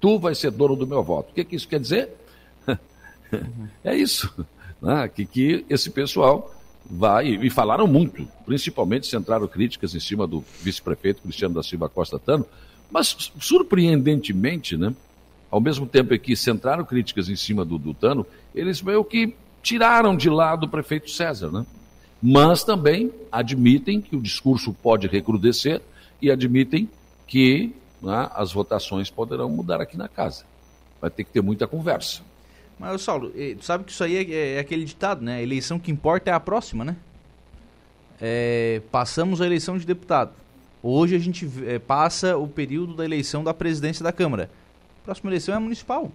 Tu 0.01 0.19
vai 0.19 0.35
ser 0.35 0.51
dono 0.51 0.75
do 0.75 0.87
meu 0.87 1.03
voto. 1.03 1.31
O 1.31 1.35
que, 1.35 1.45
que 1.45 1.55
isso 1.55 1.69
quer 1.69 1.79
dizer? 1.79 2.11
é 3.85 3.95
isso. 3.95 4.33
Né? 4.81 5.09
Que, 5.09 5.27
que 5.27 5.65
esse 5.69 5.91
pessoal 5.91 6.51
vai, 6.91 7.29
e 7.29 7.51
falaram 7.51 7.87
muito, 7.87 8.27
principalmente 8.45 9.07
centraram 9.07 9.47
críticas 9.47 9.95
em 9.95 10.01
cima 10.01 10.27
do 10.27 10.43
vice-prefeito 10.63 11.23
Cristiano 11.23 11.55
da 11.55 11.63
Silva 11.63 11.89
Costa 11.89 12.19
Tano, 12.19 12.47
mas 12.91 13.33
surpreendentemente, 13.41 14.77
né, 14.77 14.95
ao 15.51 15.61
mesmo 15.61 15.87
tempo 15.87 16.17
que 16.19 16.37
centraram 16.37 16.85
críticas 16.85 17.29
em 17.29 17.37
cima 17.37 17.65
do, 17.65 17.79
do 17.79 17.93
Tano, 17.93 18.27
eles 18.55 18.81
meio 18.83 19.05
que 19.05 19.35
tiraram 19.63 20.17
de 20.17 20.31
lado 20.31 20.65
o 20.65 20.69
prefeito 20.69 21.11
César, 21.11 21.51
né? 21.51 21.67
Mas 22.23 22.63
também 22.63 23.11
admitem 23.33 24.01
que 24.01 24.15
o 24.15 24.21
discurso 24.21 24.73
pode 24.73 25.07
recrudescer 25.07 25.81
e 26.21 26.31
admitem 26.31 26.89
que 27.27 27.75
né, 28.03 28.29
as 28.35 28.53
votações 28.53 29.11
poderão 29.11 29.49
mudar 29.49 29.81
aqui 29.81 29.97
na 29.97 30.09
casa. 30.09 30.45
Vai 31.01 31.11
ter 31.11 31.25
que 31.25 31.31
ter 31.31 31.41
muita 31.41 31.67
conversa. 31.67 32.23
Mas, 32.79 33.03
Saulo, 33.03 33.33
sabe 33.61 33.85
que 33.85 33.93
isso 33.93 34.05
aí 34.05 34.17
é, 34.17 34.57
é, 34.57 34.59
aquele 34.59 34.85
ditado, 34.85 35.23
né? 35.23 35.37
A 35.37 35.43
eleição 35.43 35.79
que 35.79 35.91
importa 35.91 36.31
é 36.31 36.35
a 36.35 36.41
próxima, 36.41 36.85
né? 36.85 36.97
É, 38.21 38.83
passamos 38.91 39.41
a 39.41 39.47
eleição 39.47 39.79
de 39.79 39.87
deputado. 39.87 40.33
Hoje 40.83 41.15
a 41.15 41.19
gente 41.19 41.49
é, 41.67 41.79
passa 41.79 42.37
o 42.37 42.49
período 42.49 42.95
da 42.95 43.05
eleição 43.05 43.45
da 43.45 43.53
presidência 43.53 44.03
da 44.03 44.13
Câmara. 44.13 44.51
A 45.03 45.05
próxima 45.05 45.31
eleição 45.31 45.55
é 45.55 45.59
municipal. 45.59 46.11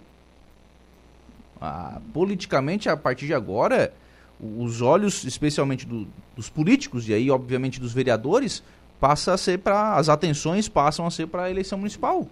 Ah, 1.62 2.00
politicamente, 2.14 2.90
a 2.90 2.98
partir 2.98 3.28
de 3.28 3.34
agora, 3.34 3.94
os 4.40 4.82
olhos, 4.82 5.24
especialmente 5.24 5.86
do, 5.86 6.08
dos 6.36 6.50
políticos 6.50 7.08
e 7.08 7.14
aí, 7.14 7.30
obviamente, 7.30 7.80
dos 7.80 7.94
vereadores, 7.94 8.64
passa 9.00 9.34
a 9.34 9.38
ser 9.38 9.60
para 9.60 9.96
as 9.96 10.10
atenções 10.10 10.68
passam 10.68 11.06
a 11.06 11.12
ser 11.12 11.28
para 11.28 11.44
a 11.44 11.52
eleição 11.52 11.78
municipal. 11.78 12.28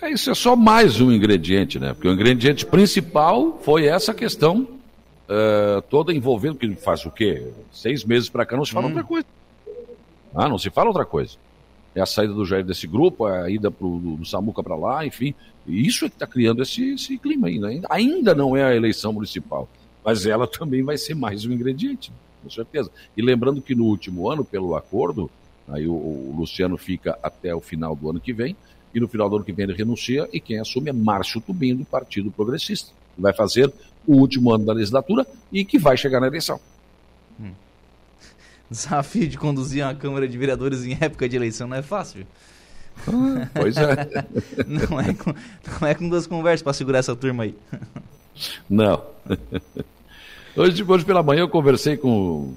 É, 0.00 0.10
isso 0.10 0.30
é 0.30 0.34
só 0.34 0.56
mais 0.56 1.00
um 1.00 1.12
ingrediente, 1.12 1.78
né? 1.78 1.92
Porque 1.92 2.08
o 2.08 2.12
ingrediente 2.12 2.66
principal 2.66 3.60
foi 3.62 3.86
essa 3.86 4.12
questão 4.12 4.66
uh, 5.28 5.82
toda 5.82 6.12
envolvendo 6.12 6.56
que 6.56 6.74
faz 6.74 7.04
o 7.06 7.10
quê? 7.10 7.48
Seis 7.72 8.04
meses 8.04 8.28
para 8.28 8.44
cá 8.44 8.56
não 8.56 8.64
se 8.64 8.72
fala 8.72 8.86
hum. 8.86 8.90
outra 8.90 9.04
coisa. 9.04 9.26
Ah, 10.34 10.48
não 10.48 10.58
se 10.58 10.70
fala 10.70 10.88
outra 10.88 11.04
coisa. 11.04 11.36
É 11.94 12.00
a 12.00 12.06
saída 12.06 12.32
do 12.32 12.44
Jair 12.44 12.64
desse 12.64 12.86
grupo, 12.86 13.28
é 13.28 13.42
a 13.42 13.50
ida 13.50 13.70
pro, 13.70 13.98
do, 13.98 14.24
Samuca 14.24 14.62
para 14.62 14.74
lá, 14.74 15.04
enfim. 15.04 15.34
Isso 15.66 16.06
é 16.06 16.08
que 16.08 16.16
está 16.16 16.26
criando 16.26 16.62
esse, 16.62 16.94
esse 16.94 17.18
clima 17.18 17.48
ainda. 17.48 17.68
Né? 17.68 17.82
Ainda 17.90 18.34
não 18.34 18.56
é 18.56 18.64
a 18.64 18.74
eleição 18.74 19.12
municipal, 19.12 19.68
mas 20.04 20.24
ela 20.24 20.46
também 20.48 20.82
vai 20.82 20.96
ser 20.96 21.14
mais 21.14 21.44
um 21.44 21.52
ingrediente, 21.52 22.10
com 22.42 22.48
certeza. 22.48 22.90
E 23.16 23.20
lembrando 23.20 23.60
que 23.60 23.74
no 23.74 23.84
último 23.84 24.30
ano, 24.30 24.44
pelo 24.44 24.74
acordo, 24.74 25.30
aí 25.68 25.86
o, 25.86 25.92
o 25.92 26.34
Luciano 26.36 26.78
fica 26.78 27.18
até 27.22 27.54
o 27.54 27.60
final 27.60 27.94
do 27.94 28.08
ano 28.08 28.20
que 28.20 28.32
vem, 28.32 28.56
e 28.94 29.00
no 29.00 29.08
final 29.08 29.28
do 29.28 29.36
ano 29.36 29.44
que 29.44 29.52
vem 29.52 29.64
ele 29.64 29.74
renuncia, 29.74 30.28
e 30.32 30.40
quem 30.40 30.58
assume 30.58 30.90
é 30.90 30.92
Márcio 30.92 31.40
Tubim, 31.40 31.74
do 31.74 31.84
Partido 31.84 32.30
Progressista, 32.30 32.90
que 33.14 33.20
vai 33.20 33.34
fazer 33.34 33.72
o 34.06 34.16
último 34.16 34.52
ano 34.52 34.64
da 34.64 34.72
legislatura 34.72 35.26
e 35.52 35.64
que 35.64 35.78
vai 35.78 35.96
chegar 35.96 36.20
na 36.20 36.26
eleição. 36.26 36.58
Desafio 38.72 39.28
de 39.28 39.38
conduzir 39.38 39.84
uma 39.84 39.94
Câmara 39.94 40.26
de 40.26 40.36
Vereadores 40.36 40.84
em 40.84 40.96
época 41.00 41.28
de 41.28 41.36
eleição 41.36 41.68
não 41.68 41.76
é 41.76 41.82
fácil. 41.82 42.26
Ah, 43.06 43.48
pois 43.54 43.76
é. 43.76 44.26
não, 44.66 45.00
é 45.00 45.14
com, 45.14 45.34
não 45.80 45.88
é 45.88 45.94
com 45.94 46.08
duas 46.08 46.26
conversas 46.26 46.62
para 46.62 46.72
segurar 46.72 46.98
essa 46.98 47.14
turma 47.14 47.44
aí. 47.44 47.54
Não. 48.68 49.02
Hoje, 50.56 50.84
hoje 50.86 51.04
pela 51.04 51.22
manhã 51.22 51.40
eu 51.40 51.48
conversei 51.48 51.96
com 51.96 52.54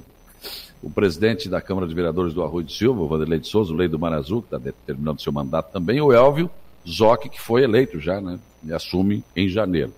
o 0.82 0.90
presidente 0.90 1.50
da 1.50 1.62
Câmara 1.62 1.88
de 1.88 1.96
Vereadores 1.96 2.34
do 2.34 2.44
Arroio 2.44 2.66
de 2.66 2.74
Silva, 2.74 3.02
o 3.02 3.08
Vanderlei 3.08 3.40
de 3.40 3.48
Souza, 3.48 3.74
o 3.74 3.76
Lei 3.76 3.88
do 3.88 3.98
Marazu, 3.98 4.42
que 4.42 4.56
está 4.56 4.72
terminando 4.86 5.22
seu 5.22 5.32
mandato 5.32 5.72
também, 5.72 6.00
o 6.02 6.14
Elvio 6.14 6.50
Zoc, 6.88 7.28
que 7.30 7.42
foi 7.42 7.64
eleito 7.64 8.00
já, 8.00 8.22
né? 8.22 8.40
E 8.64 8.74
assume 8.74 9.24
em 9.36 9.48
janeiro. 9.48 9.94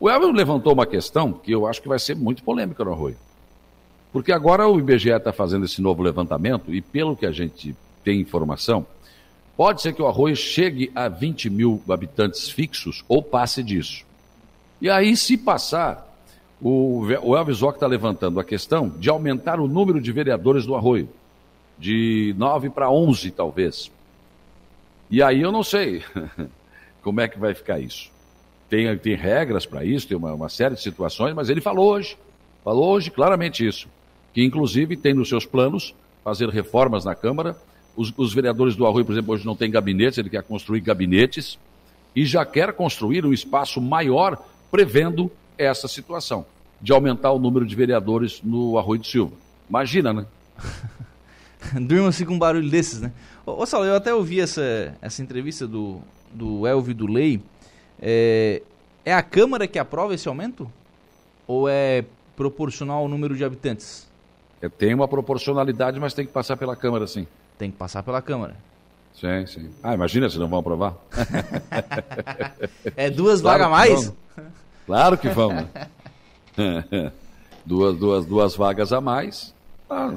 O 0.00 0.08
Elvio 0.08 0.32
levantou 0.32 0.72
uma 0.72 0.86
questão 0.86 1.32
que 1.32 1.52
eu 1.52 1.66
acho 1.66 1.80
que 1.80 1.88
vai 1.88 1.98
ser 1.98 2.16
muito 2.16 2.42
polêmica 2.42 2.84
no 2.84 2.92
Arroio. 2.92 3.16
Porque 4.14 4.30
agora 4.30 4.68
o 4.68 4.78
IBGE 4.78 5.10
está 5.10 5.32
fazendo 5.32 5.64
esse 5.64 5.82
novo 5.82 6.00
levantamento 6.00 6.72
e, 6.72 6.80
pelo 6.80 7.16
que 7.16 7.26
a 7.26 7.32
gente 7.32 7.74
tem 8.04 8.20
informação, 8.20 8.86
pode 9.56 9.82
ser 9.82 9.92
que 9.92 10.00
o 10.00 10.06
Arroio 10.06 10.36
chegue 10.36 10.92
a 10.94 11.08
20 11.08 11.50
mil 11.50 11.82
habitantes 11.88 12.48
fixos 12.48 13.04
ou 13.08 13.20
passe 13.20 13.60
disso. 13.60 14.04
E 14.80 14.88
aí, 14.88 15.16
se 15.16 15.36
passar, 15.36 16.16
o, 16.62 17.04
Elvis 17.10 17.60
Ock 17.60 17.74
está 17.74 17.88
levantando 17.88 18.38
a 18.38 18.44
questão 18.44 18.88
de 18.88 19.10
aumentar 19.10 19.58
o 19.58 19.66
número 19.66 20.00
de 20.00 20.12
vereadores 20.12 20.64
do 20.64 20.76
Arroio, 20.76 21.08
de 21.76 22.36
9 22.38 22.70
para 22.70 22.88
11, 22.88 23.32
talvez. 23.32 23.90
E 25.10 25.24
aí 25.24 25.40
eu 25.40 25.50
não 25.50 25.64
sei 25.64 26.04
como 27.02 27.20
é 27.20 27.26
que 27.26 27.36
vai 27.36 27.52
ficar 27.52 27.80
isso. 27.80 28.12
Tem, 28.70 28.96
tem 28.96 29.16
regras 29.16 29.66
para 29.66 29.84
isso, 29.84 30.06
tem 30.06 30.16
uma, 30.16 30.32
uma, 30.34 30.48
série 30.48 30.76
de 30.76 30.82
situações, 30.82 31.34
mas 31.34 31.50
ele 31.50 31.60
falou 31.60 31.90
hoje, 31.94 32.16
falou 32.62 32.92
hoje 32.92 33.10
claramente 33.10 33.66
isso, 33.66 33.88
que 34.34 34.44
inclusive 34.44 34.96
tem 34.96 35.14
nos 35.14 35.28
seus 35.28 35.46
planos 35.46 35.94
fazer 36.24 36.48
reformas 36.48 37.04
na 37.04 37.14
Câmara. 37.14 37.56
Os, 37.96 38.12
os 38.16 38.34
vereadores 38.34 38.74
do 38.74 38.84
Arroio, 38.84 39.04
por 39.04 39.12
exemplo, 39.12 39.32
hoje 39.32 39.46
não 39.46 39.54
tem 39.54 39.70
gabinetes, 39.70 40.18
ele 40.18 40.28
quer 40.28 40.42
construir 40.42 40.80
gabinetes 40.80 41.56
e 42.14 42.26
já 42.26 42.44
quer 42.44 42.72
construir 42.72 43.24
um 43.24 43.32
espaço 43.32 43.80
maior 43.80 44.36
prevendo 44.70 45.30
essa 45.56 45.86
situação 45.86 46.44
de 46.82 46.92
aumentar 46.92 47.30
o 47.30 47.38
número 47.38 47.64
de 47.64 47.76
vereadores 47.76 48.40
no 48.42 48.76
Arroio 48.76 49.00
de 49.00 49.08
Silva. 49.08 49.36
Imagina, 49.70 50.12
né? 50.12 50.26
Durma-se 51.80 52.26
com 52.26 52.34
um 52.34 52.38
barulho 52.38 52.68
desses, 52.68 53.00
né? 53.00 53.12
Ô, 53.46 53.62
ô 53.62 53.66
Saulo, 53.66 53.86
eu 53.86 53.94
até 53.94 54.12
ouvi 54.12 54.40
essa, 54.40 54.96
essa 55.00 55.22
entrevista 55.22 55.66
do, 55.66 56.00
do 56.32 56.66
Elvio 56.66 56.94
do 56.94 57.06
Lei. 57.06 57.40
É, 58.02 58.60
é 59.04 59.14
a 59.14 59.22
Câmara 59.22 59.68
que 59.68 59.78
aprova 59.78 60.14
esse 60.14 60.26
aumento? 60.26 60.70
Ou 61.46 61.68
é 61.68 62.04
proporcional 62.36 62.98
ao 62.98 63.08
número 63.08 63.36
de 63.36 63.44
habitantes? 63.44 64.08
É, 64.64 64.68
tem 64.68 64.94
uma 64.94 65.06
proporcionalidade, 65.06 66.00
mas 66.00 66.14
tem 66.14 66.24
que 66.24 66.32
passar 66.32 66.56
pela 66.56 66.74
Câmara, 66.74 67.06
sim. 67.06 67.26
Tem 67.58 67.70
que 67.70 67.76
passar 67.76 68.02
pela 68.02 68.22
Câmara. 68.22 68.56
Sim, 69.12 69.46
sim. 69.46 69.70
Ah, 69.82 69.92
imagina 69.92 70.28
se 70.30 70.38
não 70.38 70.48
vão 70.48 70.58
aprovar. 70.58 70.94
é 72.96 73.10
duas 73.10 73.42
claro 73.42 73.64
vagas 73.64 73.66
a 73.66 73.70
mais? 73.70 74.12
Claro 74.86 75.18
que 75.18 75.28
vamos. 75.28 75.66
duas, 77.64 77.98
duas, 77.98 78.26
duas 78.26 78.56
vagas 78.56 78.92
a 78.92 79.02
mais. 79.02 79.54
Ah, 79.90 80.14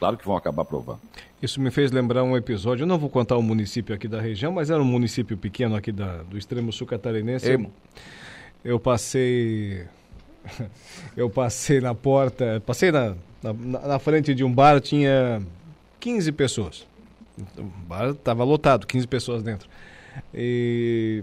claro 0.00 0.16
que 0.16 0.26
vão 0.26 0.36
acabar 0.36 0.62
aprovando. 0.62 1.00
Isso 1.40 1.60
me 1.60 1.70
fez 1.70 1.92
lembrar 1.92 2.24
um 2.24 2.36
episódio. 2.36 2.82
Eu 2.82 2.88
não 2.88 2.98
vou 2.98 3.08
contar 3.08 3.36
o 3.36 3.42
município 3.42 3.94
aqui 3.94 4.08
da 4.08 4.20
região, 4.20 4.50
mas 4.50 4.68
era 4.68 4.82
um 4.82 4.84
município 4.84 5.36
pequeno 5.36 5.76
aqui 5.76 5.92
da, 5.92 6.24
do 6.24 6.36
extremo 6.36 6.72
sul 6.72 6.88
catarinense. 6.88 7.52
Eu, 7.52 7.70
eu 8.64 8.80
passei. 8.80 9.86
Eu 11.16 11.28
passei 11.28 11.80
na 11.80 11.94
porta. 11.94 12.62
Passei 12.64 12.90
na, 12.90 13.14
na, 13.42 13.52
na 13.52 13.98
frente 13.98 14.34
de 14.34 14.44
um 14.44 14.52
bar, 14.52 14.80
tinha 14.80 15.42
15 16.00 16.32
pessoas. 16.32 16.86
O 17.56 17.62
bar 17.86 18.10
estava 18.10 18.44
lotado, 18.44 18.86
15 18.86 19.06
pessoas 19.06 19.42
dentro. 19.42 19.68
E 20.34 21.22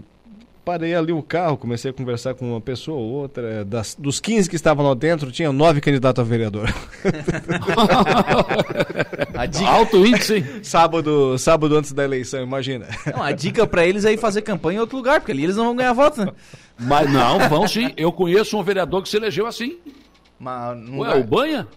parei 0.66 0.94
ali 0.96 1.12
o 1.12 1.22
carro, 1.22 1.56
comecei 1.56 1.92
a 1.92 1.94
conversar 1.94 2.34
com 2.34 2.50
uma 2.50 2.60
pessoa 2.60 2.98
ou 2.98 3.04
outra. 3.04 3.64
Das, 3.64 3.94
dos 3.96 4.18
15 4.18 4.50
que 4.50 4.56
estavam 4.56 4.84
lá 4.84 4.94
dentro, 4.94 5.30
tinha 5.30 5.52
nove 5.52 5.80
candidatos 5.80 6.20
a 6.20 6.26
vereador. 6.26 6.68
a 9.32 9.46
dica... 9.46 9.68
Alto 9.68 10.04
índice. 10.04 10.44
Sábado, 10.64 11.38
sábado 11.38 11.76
antes 11.76 11.92
da 11.92 12.02
eleição, 12.02 12.42
imagina. 12.42 12.88
Não, 13.14 13.22
a 13.22 13.30
dica 13.30 13.64
para 13.64 13.86
eles 13.86 14.04
é 14.04 14.12
ir 14.12 14.18
fazer 14.18 14.42
campanha 14.42 14.78
em 14.78 14.80
outro 14.80 14.96
lugar, 14.96 15.20
porque 15.20 15.30
ali 15.30 15.44
eles 15.44 15.56
não 15.56 15.66
vão 15.66 15.76
ganhar 15.76 15.92
votos, 15.92 16.24
né? 16.24 16.32
Mas 16.76 17.12
não, 17.12 17.48
vão 17.48 17.68
sim. 17.68 17.92
Eu 17.96 18.10
conheço 18.10 18.58
um 18.58 18.62
vereador 18.64 19.04
que 19.04 19.08
se 19.08 19.16
elegeu 19.16 19.46
assim. 19.46 19.78
Mas, 20.38 20.76
Ué, 20.90 21.14
o 21.14 21.22
Banha? 21.22 21.68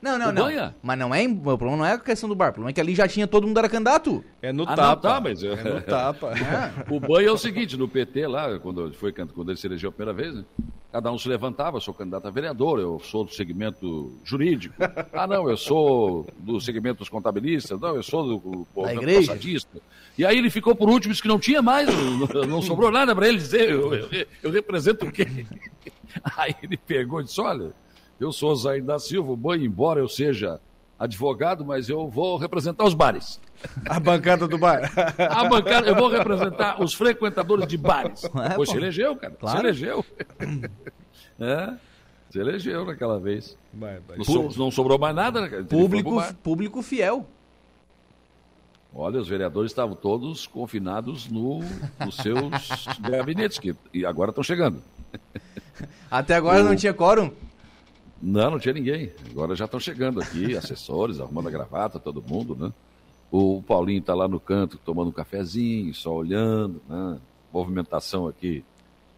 Não, 0.00 0.18
não, 0.18 0.32
não. 0.32 0.44
Banha? 0.44 0.74
Mas 0.82 0.98
não 0.98 1.14
é, 1.14 1.26
o 1.26 1.36
problema 1.42 1.76
não 1.76 1.86
é 1.86 1.92
a 1.92 1.98
questão 1.98 2.28
do 2.28 2.34
bar, 2.34 2.50
o 2.50 2.52
problema 2.52 2.70
é 2.70 2.72
que 2.72 2.80
ali 2.80 2.94
já 2.94 3.08
tinha 3.08 3.26
todo 3.26 3.46
mundo 3.46 3.58
era 3.58 3.68
candidato. 3.68 4.24
É 4.40 4.52
no 4.52 4.62
ah, 4.62 4.76
tapa. 4.76 5.08
Não, 5.08 5.14
tá, 5.14 5.20
mas 5.20 5.42
é, 5.42 5.64
no 5.64 5.82
tapa. 5.82 6.34
É. 6.38 6.92
O 6.92 7.00
Banha 7.00 7.28
é 7.28 7.32
o 7.32 7.36
seguinte, 7.36 7.76
no 7.76 7.88
PT 7.88 8.26
lá, 8.26 8.58
quando, 8.58 8.92
foi, 8.94 9.12
quando 9.12 9.50
ele 9.50 9.58
se 9.58 9.66
elegeu 9.66 9.90
a 9.90 9.92
primeira 9.92 10.12
vez, 10.12 10.34
né? 10.34 10.44
cada 10.92 11.12
um 11.12 11.18
se 11.18 11.28
levantava, 11.28 11.80
sou 11.80 11.92
candidato 11.92 12.26
a 12.26 12.30
vereador, 12.30 12.78
eu 12.80 12.98
sou 13.00 13.24
do 13.24 13.32
segmento 13.32 14.12
jurídico. 14.24 14.74
Ah, 15.12 15.26
não, 15.26 15.48
eu 15.48 15.56
sou 15.56 16.26
do 16.38 16.60
segmento 16.60 17.00
dos 17.00 17.08
contabilistas, 17.08 17.78
não, 17.78 17.94
eu 17.94 18.02
sou 18.02 18.24
do, 18.24 18.38
do 18.38 18.66
passadista. 18.74 19.78
E 20.16 20.24
aí 20.24 20.38
ele 20.38 20.50
ficou 20.50 20.74
por 20.74 20.88
último, 20.88 21.12
disse 21.12 21.22
que 21.22 21.28
não 21.28 21.38
tinha 21.38 21.60
mais, 21.60 21.88
não, 21.88 22.42
não 22.44 22.62
sobrou 22.62 22.90
nada 22.90 23.14
para 23.14 23.28
ele 23.28 23.38
dizer, 23.38 23.70
eu, 23.70 23.94
eu, 23.94 24.26
eu 24.42 24.50
represento 24.50 25.06
o 25.06 25.12
quê? 25.12 25.26
Aí 26.36 26.54
ele 26.62 26.76
pegou 26.76 27.20
e 27.20 27.24
disse, 27.24 27.40
olha... 27.40 27.72
Eu 28.20 28.32
sou 28.32 28.54
Zair 28.56 28.82
da 28.82 28.98
Silva, 28.98 29.34
bom, 29.36 29.54
embora 29.54 30.00
eu 30.00 30.08
seja 30.08 30.60
advogado, 30.98 31.64
mas 31.64 31.88
eu 31.88 32.08
vou 32.08 32.36
representar 32.36 32.84
os 32.84 32.94
bares. 32.94 33.40
A 33.88 34.00
bancada 34.00 34.48
do 34.48 34.58
bar. 34.58 34.90
A 35.30 35.44
bancada, 35.48 35.86
eu 35.88 35.94
vou 35.94 36.08
representar 36.08 36.82
os 36.82 36.92
frequentadores 36.94 37.66
de 37.68 37.76
bares. 37.76 38.24
É, 38.24 38.66
se 38.66 38.76
elegeu, 38.76 39.14
cara. 39.16 39.34
Claro. 39.38 39.58
Se 39.58 39.64
elegeu. 39.64 40.04
É, 41.40 41.72
se 42.30 42.38
elegeu 42.40 42.84
naquela 42.84 43.20
vez. 43.20 43.56
Vai, 43.72 44.00
vai. 44.00 44.18
Não, 44.18 44.24
so, 44.24 44.58
não, 44.58 44.70
sobrou 44.72 44.98
mais 44.98 45.14
nada, 45.14 45.40
né, 45.42 45.64
Público, 45.68 46.20
público 46.42 46.82
fiel. 46.82 47.24
Olha, 48.92 49.20
os 49.20 49.28
vereadores 49.28 49.70
estavam 49.70 49.94
todos 49.94 50.48
confinados 50.48 51.28
no, 51.28 51.60
nos 52.04 52.16
seus 52.16 52.86
gabinetes, 53.08 53.60
que, 53.60 53.72
e 53.94 54.04
agora 54.04 54.30
estão 54.30 54.42
chegando. 54.42 54.82
Até 56.10 56.34
agora 56.34 56.60
O- 56.60 56.64
não 56.64 56.74
tinha 56.74 56.92
quórum? 56.92 57.30
Não, 58.20 58.50
não 58.52 58.58
tinha 58.58 58.74
ninguém. 58.74 59.12
Agora 59.30 59.54
já 59.54 59.64
estão 59.66 59.78
chegando 59.78 60.20
aqui, 60.20 60.54
assessores, 60.58 61.20
arrumando 61.20 61.48
a 61.48 61.50
gravata, 61.50 61.98
todo 61.98 62.22
mundo, 62.22 62.56
né? 62.56 62.72
O 63.30 63.62
Paulinho 63.62 64.00
está 64.00 64.14
lá 64.14 64.26
no 64.26 64.40
canto 64.40 64.78
tomando 64.78 65.08
um 65.08 65.12
cafezinho, 65.12 65.94
só 65.94 66.12
olhando, 66.14 66.80
né? 66.88 67.18
Movimentação 67.52 68.26
aqui 68.26 68.64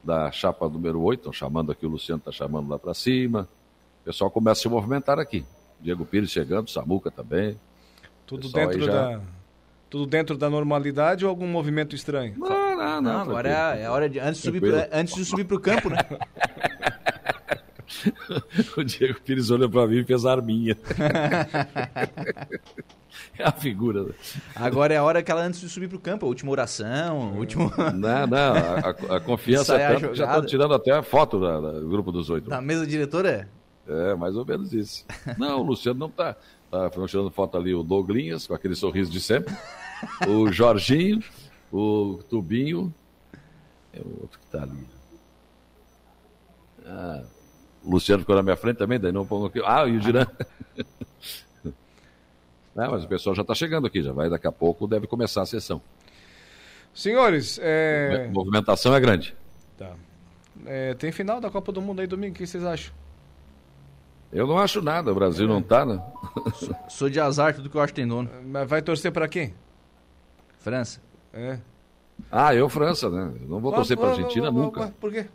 da 0.02 0.31
chapa 0.32 0.68
número 0.68 1.01
8, 1.02 1.20
estão 1.20 1.32
chamando 1.32 1.70
aqui, 1.72 1.85
o 1.86 1.89
Luciano 1.89 2.18
está 2.18 2.32
chamando 2.32 2.68
lá 2.68 2.78
para 2.78 2.94
cima. 2.94 3.48
O 4.02 4.05
pessoal 4.05 4.31
começa 4.31 4.60
a 4.60 4.62
se 4.62 4.68
movimentar 4.68 5.18
aqui. 5.18 5.44
Diego 5.81 6.05
Pires 6.05 6.31
chegando, 6.31 6.68
Samuca 6.70 7.10
também. 7.10 7.59
Tudo 8.27 8.48
dentro 8.51 8.85
já- 8.85 8.93
da. 8.93 9.20
Tudo 9.89 10.06
dentro 10.06 10.39
da 10.39 10.48
normalidade 10.48 11.24
ou 11.24 11.28
algum 11.28 11.47
movimento 11.48 11.97
estranho? 11.97 12.35
Não, 12.39 12.77
não, 12.77 13.02
Não, 13.02 13.20
agora 13.20 13.48
é, 13.48 13.55
a- 13.56 13.77
é 13.77 13.86
a 13.86 13.93
hora 13.93 14.09
de 14.09 14.20
antes 14.20 14.40
de 14.40 14.47
subir 14.47 14.60
pro, 14.60 14.70
antes 14.93 15.14
de 15.16 15.24
subir 15.24 15.44
pro 15.44 15.59
campo, 15.60 15.90
né? 15.90 15.97
o 18.76 18.84
Diego 18.84 19.20
Pires 19.20 19.50
olhou 19.50 19.68
para 19.68 19.86
mim 19.86 19.98
e 19.98 20.04
fez 20.04 20.24
a 20.24 20.32
arminha. 20.32 20.76
é 23.38 23.44
a 23.44 23.52
figura. 23.52 24.04
né? 24.04 24.12
Agora 24.54 24.94
é 24.94 24.96
a 24.98 25.02
hora 25.02 25.18
aquela 25.18 25.42
antes 25.42 25.60
de 25.60 25.68
subir 25.68 25.88
pro 25.88 25.98
campo, 25.98 26.24
a 26.24 26.28
última 26.28 26.50
oração, 26.50 27.36
último 27.36 27.70
Não, 27.94 28.26
não, 28.26 28.54
a, 28.54 28.80
a- 29.12 29.16
a 29.16 29.20
confiança 29.20 29.76
é 29.76 29.86
a 29.86 29.94
tanto 29.94 30.08
que 30.10 30.14
já 30.16 30.26
estão 30.26 30.46
tirando 30.46 30.74
até 30.74 30.92
a 30.92 31.02
foto 31.02 31.38
do 31.38 31.88
grupo 31.88 32.12
dos 32.12 32.30
oito. 32.30 32.48
da 32.48 32.60
mesa 32.60 32.86
diretora. 32.86 33.48
É, 33.88 34.14
mais 34.14 34.36
ou 34.36 34.44
menos 34.46 34.72
isso. 34.72 35.04
Não, 35.36 35.60
o 35.60 35.62
Luciano 35.62 35.98
não 35.98 36.08
tá. 36.10 36.36
Tá 36.70 36.88
tirando 37.08 37.32
foto 37.32 37.56
ali 37.58 37.74
o 37.74 37.82
Douglinhas, 37.82 38.46
com 38.46 38.54
aquele 38.54 38.76
sorriso 38.76 39.10
de 39.10 39.20
sempre. 39.20 39.52
O 40.28 40.52
Jorginho, 40.52 41.20
o 41.72 42.20
Tubinho. 42.30 42.94
É 43.92 43.98
o 44.00 44.20
outro 44.20 44.38
que 44.38 44.46
tá 44.46 44.62
ali. 44.62 44.86
Ah, 46.86 47.24
o 47.85 47.90
Luciano 47.90 48.20
ficou 48.20 48.36
na 48.36 48.43
minha 48.43 48.57
frente 48.57 48.77
também, 48.77 48.98
daí 48.98 49.12
não 49.12 49.27
pongo 49.27 49.47
aqui. 49.47 49.61
Ah, 49.65 49.86
e 49.86 49.97
o 49.97 50.01
Diran. 50.01 50.27
Não, 52.74 52.93
mas 52.93 53.05
o 53.05 53.09
pessoal 53.09 53.35
já 53.35 53.43
está 53.43 53.52
chegando 53.52 53.89
aqui, 53.89 54.01
já 54.01 54.12
vai 54.12 54.31
daqui 54.31 54.47
a 54.47 54.52
pouco, 54.52 54.86
deve 54.86 55.07
começar 55.07 55.43
a 55.43 55.47
sessão. 55.47 55.82
Senhores, 56.94 57.59
é... 57.61 58.27
A 58.28 58.32
movimentação 58.32 58.94
é 58.94 59.01
grande. 59.01 59.35
Tá. 59.77 59.93
É, 60.65 60.94
tem 60.94 61.11
final 61.11 61.40
da 61.40 61.51
Copa 61.51 61.73
do 61.73 61.82
Mundo 61.82 62.01
aí 62.01 62.07
domingo, 62.07 62.35
o 62.35 62.39
que 62.39 62.47
vocês 62.47 62.65
acham? 62.65 62.94
Eu 64.32 64.47
não 64.47 64.59
acho 64.59 64.81
nada, 64.81 65.11
o 65.11 65.15
Brasil 65.15 65.48
não 65.48 65.61
tá, 65.61 65.85
né? 65.85 66.01
Sou 66.89 67.11
de 67.11 67.19
azar, 67.19 67.55
tudo 67.55 67.69
que 67.69 67.77
eu 67.77 67.81
acho 67.81 67.93
tem 67.93 68.07
dono. 68.07 68.31
Mas 68.47 68.69
vai 68.69 68.81
torcer 68.81 69.11
pra 69.11 69.27
quem? 69.27 69.52
França. 70.59 71.01
É. 71.32 71.59
Ah, 72.31 72.55
eu 72.55 72.69
França, 72.69 73.11
né? 73.11 73.32
Eu 73.43 73.48
não 73.48 73.61
vou 73.61 73.73
torcer 73.73 73.97
para 73.97 74.11
Argentina 74.11 74.51
nunca. 74.51 74.93
Por 75.01 75.11
quê? 75.11 75.27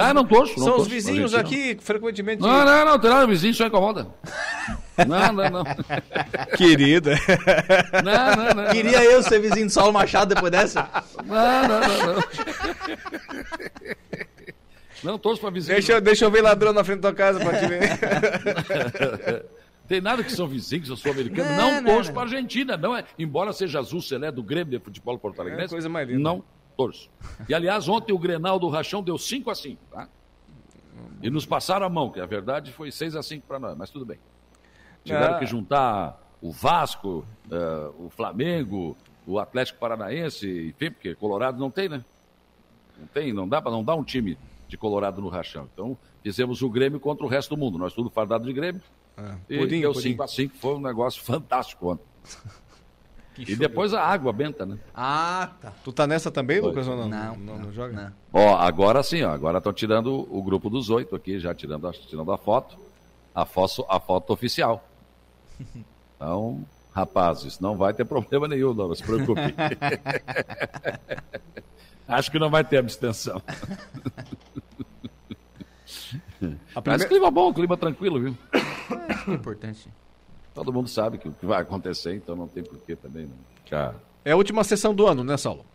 Ah, 0.00 0.12
não 0.12 0.24
torço, 0.26 0.58
não 0.58 0.64
São 0.64 0.72
os 0.72 0.76
torço 0.78 0.88
pra 0.90 0.94
vizinhos 0.96 1.32
Argentina. 1.34 1.70
aqui, 1.72 1.78
frequentemente. 1.80 2.42
Não, 2.42 2.64
não, 2.64 2.84
não, 2.84 2.98
tem 2.98 3.08
nada, 3.10 3.26
vizinho 3.26 3.54
só 3.54 3.66
incomoda. 3.66 4.08
Não, 5.08 5.32
não, 5.32 5.50
não. 5.50 5.64
Querida. 6.56 7.16
Não, 8.04 8.36
não, 8.44 8.54
não. 8.62 8.70
Queria 8.70 9.02
eu 9.02 9.20
ser 9.24 9.40
vizinho 9.40 9.66
de 9.66 9.72
Saulo 9.72 9.92
Machado 9.92 10.32
depois 10.36 10.52
dessa. 10.52 10.88
Não, 11.24 11.62
não, 11.68 11.80
não, 11.80 12.14
não. 12.14 12.22
Não, 15.02 15.18
torço 15.18 15.40
pra 15.40 15.50
vizinho. 15.50 15.74
Deixa, 15.74 15.92
eu- 15.94 16.00
deixa 16.00 16.24
eu 16.24 16.30
ver 16.30 16.42
ladrão 16.42 16.72
na 16.72 16.84
frente 16.84 17.00
da 17.00 17.08
tua 17.10 17.16
casa 17.16 17.40
pra 17.40 17.58
te 17.58 17.66
ver. 17.66 17.90
Tem 19.88 20.00
nada 20.00 20.22
que 20.24 20.32
são 20.32 20.46
vizinhos, 20.46 20.88
eu 20.88 20.96
sou 20.96 21.10
americano. 21.12 21.50
Não, 21.50 21.56
Não, 21.72 21.82
não, 21.82 21.92
torço 21.94 22.08
não. 22.10 22.14
pra 22.14 22.22
Argentina. 22.22 22.76
Não 22.76 22.96
é, 22.96 23.04
embora 23.18 23.52
seja 23.52 23.80
azul 23.80 24.00
celé 24.00 24.30
do 24.32 24.42
Grêmio 24.42 24.78
de 24.78 24.84
Futebol 24.84 25.18
Porto 25.18 25.40
Alegre. 25.42 25.64
É 25.64 25.68
coisa 25.68 25.88
mais 25.88 26.08
linda. 26.08 26.20
Não 26.22 26.42
torço. 26.76 27.10
E 27.48 27.54
aliás, 27.54 27.88
ontem 27.88 28.12
o 28.12 28.18
Grenal 28.18 28.58
do 28.58 28.68
Rachão 28.68 29.02
deu 29.02 29.16
5 29.18 29.50
a 29.50 29.54
5 29.54 29.80
tá? 29.90 30.08
E 31.22 31.30
nos 31.30 31.46
passaram 31.46 31.86
a 31.86 31.88
mão, 31.88 32.10
que 32.10 32.20
a 32.20 32.26
verdade 32.26 32.70
foi 32.72 32.90
6 32.90 33.16
a 33.16 33.22
5 33.22 33.46
para 33.46 33.58
nós, 33.58 33.76
mas 33.76 33.90
tudo 33.90 34.04
bem. 34.04 34.18
Tiveram 35.04 35.36
Ah. 35.36 35.38
que 35.38 35.46
juntar 35.46 36.20
o 36.42 36.52
Vasco, 36.52 37.24
eh, 37.50 37.90
o 37.98 38.10
Flamengo, 38.10 38.96
o 39.26 39.38
Atlético 39.38 39.78
Paranaense, 39.78 40.68
enfim, 40.68 40.90
porque 40.90 41.14
Colorado 41.14 41.58
não 41.58 41.70
tem, 41.70 41.88
né? 41.88 42.04
Não 42.98 43.06
tem, 43.06 43.32
não 43.32 43.48
dá 43.48 43.60
para 43.62 43.72
não 43.72 43.82
dar 43.82 43.94
um 43.94 44.04
time 44.04 44.36
de 44.68 44.76
Colorado 44.76 45.20
no 45.22 45.28
Rachão. 45.28 45.68
Então, 45.72 45.96
fizemos 46.22 46.62
o 46.62 46.68
Grêmio 46.68 47.00
contra 47.00 47.24
o 47.24 47.28
resto 47.28 47.54
do 47.54 47.60
mundo. 47.60 47.78
Nós 47.78 47.92
tudo 47.94 48.10
fardado 48.10 48.44
de 48.44 48.52
Grêmio. 48.52 48.82
E 49.48 49.58
Pudim, 49.58 49.80
deu 49.80 49.92
pudim. 49.92 50.08
5 50.10 50.22
a 50.22 50.26
5 50.28 50.56
foi 50.56 50.74
um 50.74 50.80
negócio 50.80 51.22
fantástico 51.22 51.92
ontem. 51.92 52.04
e 53.38 53.56
depois 53.56 53.92
a 53.94 54.02
água 54.02 54.32
benta, 54.32 54.64
né? 54.64 54.78
Ah, 54.94 55.50
tá. 55.60 55.72
Tu 55.82 55.92
tá 55.92 56.06
nessa 56.06 56.30
também, 56.30 56.60
Foi. 56.60 56.68
Lucas, 56.70 56.86
ou 56.88 56.96
não? 56.96 57.08
Não, 57.08 57.36
não, 57.36 57.58
não 57.58 57.72
joga? 57.72 58.12
Ó, 58.32 58.56
agora 58.56 59.02
sim, 59.02 59.22
ó, 59.22 59.30
agora 59.30 59.58
estão 59.58 59.72
tirando 59.72 60.26
o 60.34 60.42
grupo 60.42 60.70
dos 60.70 60.88
oito 60.90 61.14
aqui, 61.16 61.38
já 61.40 61.54
tirando 61.54 61.86
a, 61.88 61.92
tirando 61.92 62.30
a 62.32 62.38
foto, 62.38 62.76
a 63.34 63.44
foto, 63.44 63.84
a 63.88 63.98
foto 64.00 64.32
oficial. 64.32 64.86
Então, 66.16 66.64
rapazes, 66.94 67.58
não 67.60 67.76
vai 67.76 67.92
ter 67.92 68.04
problema 68.04 68.46
nenhum, 68.48 68.72
não, 68.72 68.88
não 68.88 68.94
se 68.94 69.02
preocupe. 69.02 69.40
Acho 72.08 72.30
que 72.30 72.38
não 72.38 72.50
vai 72.50 72.64
ter 72.64 72.78
abstenção. 72.78 73.42
Mas 76.40 76.82
primeira- 76.82 77.08
clima 77.08 77.30
bom, 77.30 77.52
clima 77.52 77.76
tranquilo, 77.76 78.20
viu? 78.20 78.36
É 79.28 79.32
importante. 79.32 79.88
Todo 80.54 80.72
mundo 80.72 80.88
sabe 80.88 81.18
que 81.18 81.28
o 81.28 81.32
que 81.32 81.44
vai 81.44 81.60
acontecer, 81.60 82.14
então 82.14 82.36
não 82.36 82.46
tem 82.46 82.62
porquê 82.62 82.94
também. 82.94 83.28
Não. 83.70 83.94
É 84.24 84.30
a 84.32 84.36
última 84.36 84.62
sessão 84.62 84.94
do 84.94 85.06
ano, 85.06 85.24
né, 85.24 85.36
Saulo? 85.36 85.66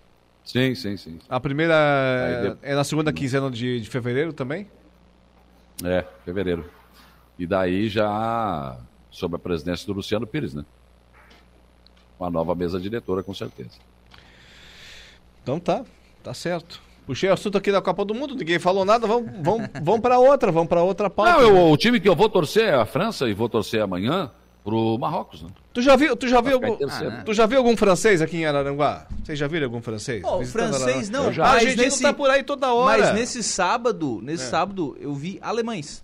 Sim, 0.44 0.74
sim, 0.74 0.96
sim. 0.98 1.20
A 1.30 1.40
primeira 1.40 1.76
de- 2.62 2.68
é 2.68 2.74
na 2.74 2.84
segunda 2.84 3.12
quinzena 3.12 3.52
de, 3.52 3.82
de 3.82 3.90
fevereiro 3.90 4.32
também? 4.34 4.68
É, 5.84 6.06
fevereiro. 6.26 6.66
E 7.38 7.46
daí 7.46 7.88
já 7.90 8.78
sob 9.12 9.36
a 9.36 9.40
presidência 9.40 9.86
do 9.86 9.94
Luciano 9.94 10.26
Pires, 10.26 10.54
né? 10.54 10.66
Uma 12.20 12.30
nova 12.30 12.56
mesa 12.56 12.80
diretora, 12.80 13.22
com 13.22 13.34
certeza. 13.34 13.78
Então 15.44 15.60
tá, 15.60 15.84
tá 16.24 16.34
certo. 16.34 16.82
Puxei 17.06 17.30
o 17.30 17.34
assunto 17.34 17.58
aqui 17.58 17.72
da 17.72 17.82
Copa 17.82 18.06
do 18.06 18.14
Mundo, 18.14 18.36
ninguém 18.36 18.60
falou 18.60 18.86
nada, 18.86 19.08
vamos, 19.08 19.32
vamos, 19.42 19.68
vamos 19.82 20.02
para 20.02 20.20
outra, 20.20 20.52
vamos 20.52 20.70
para 20.70 20.84
outra 20.84 21.10
pauta. 21.10 21.34
Não, 21.34 21.42
eu- 21.42 21.72
o 21.72 21.78
time 21.78 22.00
que 22.00 22.08
eu 22.08 22.16
vou 22.16 22.30
torcer 22.30 22.66
é 22.70 22.76
a 22.76 22.86
França 22.86 23.28
e 23.30 23.34
vou 23.34 23.50
torcer 23.50 23.82
amanhã 23.82 24.32
pro 24.70 24.98
Marrocos, 25.00 25.42
né? 25.44 25.50
Tu 25.74 25.82
já 25.82 25.96
viu, 25.96 26.16
tu 26.16 26.28
já 26.28 26.42
viu, 26.42 26.54
algum, 26.54 26.76
terceiro. 26.76 27.24
tu 27.26 27.34
já 27.34 27.46
viu 27.46 27.58
algum 27.58 27.76
francês 27.76 28.22
aqui 28.22 28.38
em 28.38 28.46
Araranguá? 28.46 29.08
Vocês 29.24 29.38
já 29.40 29.48
viram 29.48 29.66
algum 29.66 29.82
francês? 29.82 30.24
Ó, 30.24 30.36
o 30.38 30.40
Visitando 30.40 30.70
francês 30.74 31.10
Araranguá? 31.10 31.20
não, 31.24 31.34
já. 31.34 31.44
mas 31.44 31.52
A 31.52 31.56
Argentina 31.56 31.84
nesse- 31.84 32.02
tá 32.04 32.14
por 32.14 32.30
aí 32.30 32.44
toda 32.44 32.74
hora. 32.74 32.98
Mas 33.02 33.14
nesse 33.16 33.42
sábado, 33.44 34.20
nesse 34.24 34.44
É. 34.44 34.48
sábado, 34.48 34.96
eu 35.00 35.14
vi 35.14 35.40
alemães. 35.42 36.04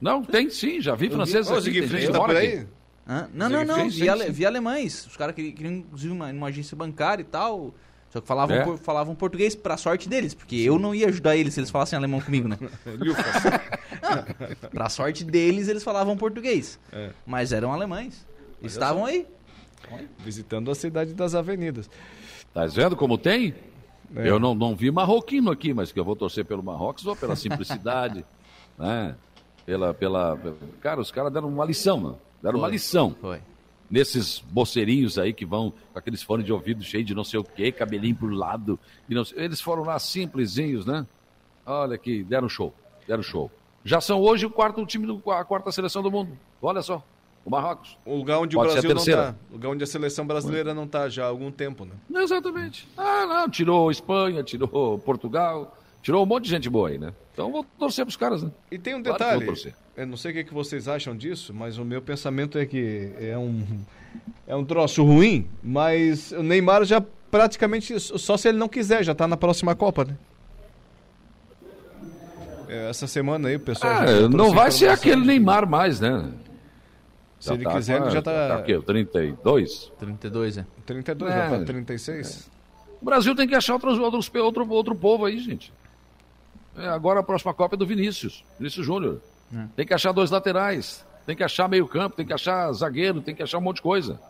Não, 0.00 0.24
tem 0.24 0.50
sim, 0.50 0.80
já 0.80 0.94
vi 0.94 1.06
Eu 1.06 1.10
vi- 1.10 1.16
franceses 1.16 1.50
aqui. 1.52 1.70
Tem 1.80 1.88
Fred 1.88 2.02
gente 2.06 2.12
tá 2.12 2.18
por 2.20 2.34
aí? 2.36 2.46
aqui. 2.54 2.66
Hã? 3.08 3.28
Não, 3.32 3.48
não, 3.48 3.64
não, 3.64 3.88
sim, 3.90 4.00
vi, 4.00 4.08
ale- 4.08 4.30
vi 4.30 4.44
alemães. 4.44 5.06
Os 5.06 5.16
caras 5.16 5.34
queriam, 5.34 5.72
inclusive, 5.72 6.12
uma, 6.12 6.32
numa 6.32 6.48
agência 6.48 6.76
bancária 6.76 7.22
e 7.22 7.24
tal. 7.24 7.72
Só 8.10 8.20
que 8.22 8.26
falavam, 8.26 8.56
É? 8.56 8.64
por- 8.64 8.78
falavam 8.78 9.14
português 9.14 9.54
pra 9.54 9.76
sorte 9.76 10.08
deles, 10.08 10.32
porque 10.34 10.56
eu 10.56 10.78
não 10.78 10.94
ia 10.94 11.08
ajudar 11.08 11.36
eles 11.36 11.52
se 11.54 11.60
eles 11.60 11.70
falassem 11.70 11.96
alemão 11.96 12.20
comigo, 12.20 12.48
né? 12.48 12.56
Não, 12.86 14.68
pra 14.70 14.88
sorte 14.88 15.24
deles, 15.24 15.68
eles 15.68 15.82
falavam 15.84 16.16
português. 16.16 16.78
É. 16.92 17.10
Mas 17.26 17.52
eram 17.52 17.72
alemães. 17.72 18.26
Mas 18.62 18.72
Estavam 18.72 19.04
aí. 19.04 19.26
Visitando 20.18 20.70
a 20.70 20.74
cidade 20.74 21.12
das 21.14 21.34
avenidas. 21.34 21.88
Tá 22.54 22.66
vendo 22.66 22.96
como 22.96 23.16
tem? 23.18 23.54
É. 24.16 24.28
Eu 24.28 24.38
não, 24.38 24.54
não 24.54 24.74
vi 24.74 24.90
marroquino 24.90 25.50
aqui, 25.50 25.72
mas 25.74 25.92
que 25.92 26.00
eu 26.00 26.04
vou 26.04 26.16
torcer 26.16 26.44
pelo 26.44 26.62
Marrocos 26.62 27.06
ou 27.06 27.14
pela 27.14 27.36
simplicidade, 27.36 28.24
né? 28.78 29.14
Pela, 29.66 29.92
pela... 29.92 30.38
Cara, 30.80 30.98
os 31.00 31.10
caras 31.10 31.30
deram 31.32 31.48
uma 31.48 31.64
lição, 31.64 31.98
mano. 31.98 32.18
Deram 32.42 32.58
uma 32.58 32.68
Foi, 32.68 32.72
lição. 32.72 33.14
Foi. 33.20 33.40
Nesses 33.90 34.40
boceirinhos 34.50 35.18
aí 35.18 35.32
que 35.32 35.46
vão 35.46 35.72
com 35.92 35.98
aqueles 35.98 36.22
fones 36.22 36.44
de 36.44 36.52
ouvido 36.52 36.82
cheios 36.84 37.06
de 37.06 37.14
não 37.14 37.24
sei 37.24 37.40
o 37.40 37.44
quê, 37.44 37.72
cabelinho 37.72 38.14
pro 38.14 38.28
lado. 38.28 38.78
E 39.08 39.14
não 39.14 39.22
Eles 39.34 39.60
foram 39.60 39.82
lá 39.84 39.98
simplesinhos, 39.98 40.84
né? 40.84 41.06
Olha 41.64 41.94
aqui, 41.94 42.22
deram 42.22 42.48
show. 42.48 42.74
Deram 43.06 43.22
show. 43.22 43.50
Já 43.84 44.00
são 44.00 44.20
hoje 44.20 44.44
o 44.44 44.50
quarto 44.50 44.84
time, 44.84 45.06
do, 45.06 45.22
a 45.30 45.44
quarta 45.44 45.72
seleção 45.72 46.02
do 46.02 46.10
mundo. 46.10 46.36
Olha 46.60 46.82
só, 46.82 47.02
o 47.44 47.50
Marrocos. 47.50 47.96
O 48.04 48.16
lugar 48.16 48.38
onde 48.38 48.54
Pode 48.56 48.68
o 48.68 48.72
Brasil 48.72 48.90
não 48.90 48.96
terceira. 48.96 49.32
tá. 49.32 49.38
O 49.50 49.52
lugar 49.54 49.68
onde 49.70 49.82
a 49.82 49.86
seleção 49.86 50.26
brasileira 50.26 50.74
não 50.74 50.86
tá 50.86 51.08
já 51.08 51.24
há 51.24 51.28
algum 51.28 51.50
tempo, 51.50 51.86
né? 51.86 51.92
Exatamente. 52.22 52.86
Ah, 52.96 53.24
não, 53.26 53.48
tirou 53.48 53.90
Espanha, 53.90 54.42
tirou 54.42 54.98
Portugal, 54.98 55.74
tirou 56.02 56.22
um 56.22 56.26
monte 56.26 56.44
de 56.44 56.50
gente 56.50 56.68
boa 56.70 56.88
aí, 56.88 56.98
né? 56.98 57.12
Então 57.32 57.50
vou 57.52 57.64
torcer 57.78 58.04
pros 58.04 58.16
caras, 58.16 58.42
né? 58.42 58.50
E 58.70 58.78
tem 58.78 58.94
um 58.94 59.02
Claro 59.02 59.18
detalhe, 59.18 59.46
torcer. 59.46 59.74
eu 59.96 60.06
não 60.06 60.16
sei 60.16 60.30
o 60.32 60.34
que, 60.34 60.44
que 60.44 60.54
vocês 60.54 60.88
acham 60.88 61.16
disso, 61.16 61.52
mas 61.54 61.78
o 61.78 61.84
meu 61.84 62.02
pensamento 62.02 62.58
é 62.58 62.66
que 62.66 63.12
é 63.20 63.36
um, 63.38 63.64
é 64.46 64.56
um 64.56 64.64
troço 64.64 65.04
ruim, 65.04 65.46
mas 65.62 66.32
o 66.32 66.42
Neymar 66.42 66.84
já 66.84 67.00
praticamente, 67.30 67.98
só 68.00 68.36
se 68.36 68.48
ele 68.48 68.58
não 68.58 68.68
quiser, 68.68 69.04
já 69.04 69.14
tá 69.14 69.28
na 69.28 69.36
próxima 69.36 69.74
Copa, 69.74 70.04
né? 70.04 70.16
É, 72.68 72.90
essa 72.90 73.06
semana 73.06 73.48
aí 73.48 73.56
o 73.56 73.60
pessoal 73.60 73.92
Ah, 73.92 74.06
já 74.06 74.28
não 74.28 74.50
vai 74.52 74.70
ser 74.70 74.88
aquele 74.88 75.24
Neymar 75.24 75.66
mais, 75.68 76.00
né? 76.00 76.30
Se 77.40 77.52
ele 77.52 77.64
quiser, 77.64 78.00
ele 78.02 78.10
já 78.10 78.20
tá- 78.20 78.48
Tá 78.48 78.58
o 78.58 78.62
quê? 78.64 78.78
32? 78.84 79.92
32, 79.98 80.58
é. 80.58 80.66
32, 80.84 81.32
É. 81.32 81.38
vai 81.48 81.56
pra 81.58 81.64
36. 81.64 82.50
O 83.00 83.04
Brasil 83.04 83.34
tem 83.34 83.46
que 83.46 83.54
achar 83.54 83.74
outros, 83.74 83.96
outros, 83.98 84.28
outro, 84.34 84.68
outro 84.68 84.94
povo 84.94 85.24
aí, 85.24 85.38
gente. 85.38 85.72
É, 86.78 86.88
agora 86.88 87.20
a 87.20 87.22
próxima 87.22 87.52
Copa 87.52 87.74
é 87.74 87.78
do 87.78 87.86
Vinícius, 87.86 88.44
Vinícius 88.58 88.86
Júnior. 88.86 89.20
É. 89.54 89.66
Tem 89.76 89.86
que 89.86 89.94
achar 89.94 90.12
dois 90.12 90.30
laterais, 90.30 91.04
tem 91.26 91.36
que 91.36 91.42
achar 91.42 91.68
meio 91.68 91.86
campo, 91.86 92.16
tem 92.16 92.26
que 92.26 92.32
achar 92.32 92.72
zagueiro, 92.72 93.20
tem 93.20 93.34
que 93.34 93.42
achar 93.42 93.58
um 93.58 93.62
monte 93.62 93.76
de 93.76 93.82
coisa. 93.82 94.20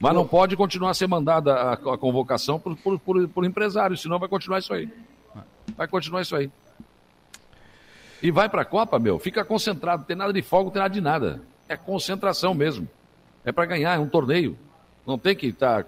Mas 0.00 0.14
não 0.14 0.26
pode 0.26 0.56
continuar 0.56 0.90
a 0.90 0.94
ser 0.94 1.08
mandada 1.08 1.54
a, 1.54 1.72
a 1.72 1.98
convocação 1.98 2.60
por, 2.60 2.76
por, 2.76 2.98
por, 3.00 3.28
por 3.28 3.44
empresário, 3.44 3.96
senão 3.96 4.18
vai 4.18 4.28
continuar 4.28 4.58
isso 4.58 4.72
aí. 4.72 4.88
Vai 5.76 5.88
continuar 5.88 6.22
isso 6.22 6.36
aí. 6.36 6.50
E 8.22 8.30
vai 8.30 8.48
pra 8.48 8.64
Copa, 8.64 8.98
meu, 8.98 9.18
fica 9.18 9.44
concentrado, 9.44 10.00
não 10.00 10.06
tem 10.06 10.16
nada 10.16 10.32
de 10.32 10.42
folga, 10.42 10.66
não 10.66 10.72
tem 10.72 10.82
nada 10.82 10.94
de 10.94 11.00
nada. 11.00 11.42
É 11.68 11.76
concentração 11.76 12.54
mesmo. 12.54 12.88
É 13.44 13.52
pra 13.52 13.64
ganhar, 13.64 13.94
é 13.94 13.98
um 13.98 14.08
torneio. 14.08 14.58
Não 15.08 15.16
tem 15.16 15.34
que 15.34 15.46
estar. 15.46 15.86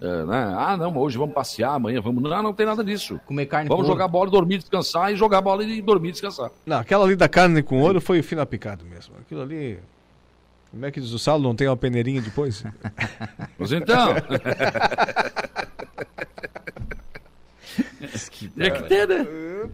né? 0.00 0.54
Ah, 0.58 0.76
não, 0.76 0.98
hoje 0.98 1.16
vamos 1.16 1.32
passear, 1.32 1.74
amanhã 1.74 2.00
vamos. 2.00 2.20
Não, 2.20 2.42
não 2.42 2.52
tem 2.52 2.66
nada 2.66 2.82
disso. 2.82 3.20
Comer 3.24 3.46
carne 3.46 3.68
Vamos 3.68 3.86
com 3.86 3.92
jogar 3.92 4.08
bola, 4.08 4.28
dormir, 4.28 4.58
descansar 4.58 5.12
e 5.12 5.16
jogar 5.16 5.40
bola 5.40 5.62
e 5.62 5.80
dormir, 5.80 6.10
descansar. 6.10 6.50
Não, 6.66 6.78
aquela 6.78 7.04
ali 7.04 7.14
da 7.14 7.28
carne 7.28 7.62
com 7.62 7.80
ouro 7.80 8.00
foi 8.00 8.22
fino 8.22 8.40
a 8.40 8.46
picado 8.46 8.84
mesmo. 8.84 9.14
Aquilo 9.20 9.42
ali. 9.42 9.78
Como 10.72 10.84
é 10.84 10.90
que 10.90 11.00
diz 11.00 11.12
o 11.12 11.18
Saulo? 11.18 11.44
Não 11.44 11.54
tem 11.54 11.68
uma 11.68 11.76
peneirinha 11.76 12.20
depois? 12.20 12.64
Mas 13.56 13.70
então. 13.70 14.14
Tinha 18.54 18.70
que 18.70 18.82
ter, 18.84 19.08
né? 19.08 19.26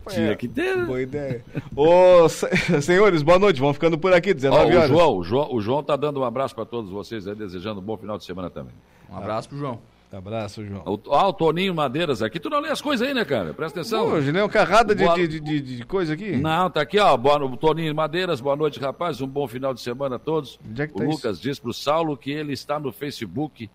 Tinha 0.09 0.37
que 0.37 0.49
ter. 0.49 0.77
né? 0.77 0.85
Boa 0.85 1.03
ideia. 1.03 1.45
Ô, 1.77 2.29
se- 2.29 2.49
senhores, 2.83 3.23
boa 3.23 3.39
noite. 3.39 3.61
Vamos 3.61 3.77
ficando 3.77 3.99
por 3.99 4.13
aqui, 4.13 4.31
Ó, 4.31 4.35
19 4.35 4.73
o, 4.73 4.77
horas. 4.79 4.89
João, 4.89 5.17
o, 5.19 5.25
João, 5.25 5.55
o 5.55 5.61
João 5.61 5.83
tá 5.83 5.97
dando 5.97 6.21
um 6.21 6.25
abraço 6.25 6.55
para 6.55 6.65
todos 6.65 6.91
vocês 6.91 7.27
aí, 7.29 7.35
desejando 7.35 7.81
um 7.81 7.85
bom 7.85 7.97
final 7.97 8.19
de 8.19 8.25
semana 8.25 8.51
também. 8.51 8.73
Um 9.11 9.17
abraço 9.17 9.49
pro 9.49 9.59
João. 9.59 9.79
Abraço, 10.13 10.63
João. 10.67 10.83
O, 10.85 11.01
ah, 11.15 11.29
o 11.29 11.33
Toninho 11.33 11.75
Madeiras 11.75 12.21
aqui. 12.21 12.39
Tu 12.39 12.51
não 12.51 12.61
lê 12.61 12.69
as 12.69 12.83
coisas 12.83 13.07
aí, 13.09 13.15
né, 13.15 13.25
cara? 13.25 13.55
Presta 13.55 13.81
atenção. 13.81 14.09
Hoje 14.09 14.31
nem 14.31 14.43
uma 14.43 14.49
carrada 14.49 14.95
de, 14.95 15.03
Boa- 15.05 15.15
de, 15.17 15.27
de, 15.27 15.41
de- 15.41 15.77
de 15.79 15.85
coisa 15.87 16.13
aqui. 16.13 16.37
Não, 16.37 16.69
tá 16.69 16.83
aqui, 16.83 16.99
ó. 16.99 17.17
Boa, 17.17 17.43
o 17.43 17.57
Toninho 17.57 17.95
Madeiras, 17.95 18.39
boa 18.39 18.55
noite, 18.55 18.79
rapaz. 18.79 19.23
Um 19.23 19.27
bom 19.27 19.49
final 19.49 19.73
de 19.73 19.81
semana 19.81 20.17
a 20.17 20.19
todos. 20.19 20.61
é 20.79 20.87
que 20.87 20.93
o 20.93 20.97
tá 20.99 21.05
Lucas 21.05 21.41
diz 21.41 21.59
pro 21.59 21.73
Saulo 21.73 22.15
que 22.15 22.31
ele 22.31 22.53
está 22.53 22.79
no 22.79 22.93
Facebook, 22.93 23.71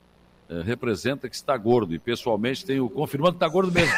eh, 0.50 0.62
representa 0.64 1.30
que 1.30 1.36
está 1.36 1.56
gordo. 1.58 1.94
E 1.94 2.00
pessoalmente 2.00 2.66
tenho 2.66 2.90
confirmando 2.90 3.34
que 3.34 3.38
está 3.38 3.48
gordo 3.48 3.72
mesmo. 3.72 3.94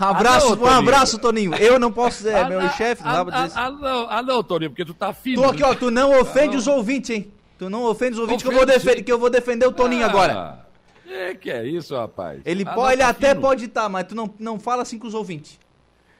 Um 0.00 0.04
abraço, 0.04 0.46
Ah, 0.46 0.48
não, 0.48 0.54
um 0.54 0.56
Toninho. 0.56 0.78
abraço, 0.78 1.18
Toninho. 1.18 1.54
Eu 1.56 1.78
não 1.78 1.92
posso 1.92 2.18
dizer, 2.18 2.36
Ah, 2.36 2.48
meu 2.48 2.60
ah, 2.60 2.68
chefe 2.70 3.02
não 3.02 3.10
ah, 3.10 3.24
dá 3.24 3.44
ah, 3.44 3.50
ah, 3.54 3.70
não, 3.70 4.10
ah, 4.10 4.22
não, 4.22 4.42
Toninho, 4.42 4.70
porque 4.70 4.84
tu 4.84 4.94
tá 4.94 5.12
fino. 5.12 5.42
Tu 5.42 5.48
aqui, 5.48 5.62
ó, 5.62 5.74
tu 5.74 5.90
não 5.90 6.18
ofende 6.20 6.56
Ah, 6.56 6.58
os 6.58 6.66
ouvintes, 6.66 7.10
hein? 7.10 7.32
Tu 7.58 7.70
não 7.70 7.84
ofende 7.84 8.14
os 8.14 8.18
ouvintes 8.18 8.42
que 8.42 8.48
eu, 8.52 8.56
vou 8.56 8.66
defender, 8.66 9.02
que 9.02 9.12
eu 9.12 9.18
vou 9.18 9.30
defender 9.30 9.66
o 9.66 9.72
Toninho 9.72 10.04
Ah, 10.04 10.08
agora. 10.08 10.64
É 11.06 11.34
que 11.34 11.50
é 11.50 11.64
isso, 11.66 11.94
rapaz. 11.94 12.40
Ele, 12.44 12.64
Ah, 12.66 12.72
po- 12.74 12.82
não, 12.82 12.90
ele 12.90 13.02
tá 13.02 13.08
até 13.10 13.28
fino. 13.28 13.40
pode 13.40 13.64
estar, 13.66 13.88
mas 13.88 14.04
tu 14.06 14.14
não, 14.16 14.34
não 14.38 14.58
fala 14.58 14.82
assim 14.82 14.98
com 14.98 15.06
os 15.06 15.14
ouvintes. 15.14 15.60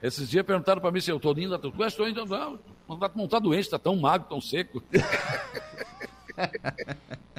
Esses 0.03 0.29
dias 0.29 0.45
perguntaram 0.45 0.81
pra 0.81 0.93
mim 0.93 1.01
se 1.01 1.11
eu 1.11 1.19
tô 1.19 1.33
indo, 1.33 1.59
tu 1.59 1.73
conhece 1.73 1.97
Toninho? 1.97 2.25
Não, 2.25 2.27
não, 2.27 2.59
não 2.89 2.99
tá, 2.99 3.11
não 3.17 3.27
tá 3.27 3.39
doente, 3.41 3.69
tá 3.71 3.79
tão 3.79 3.97
magro, 3.97 4.29
tão 4.29 4.41
seco. 4.41 4.81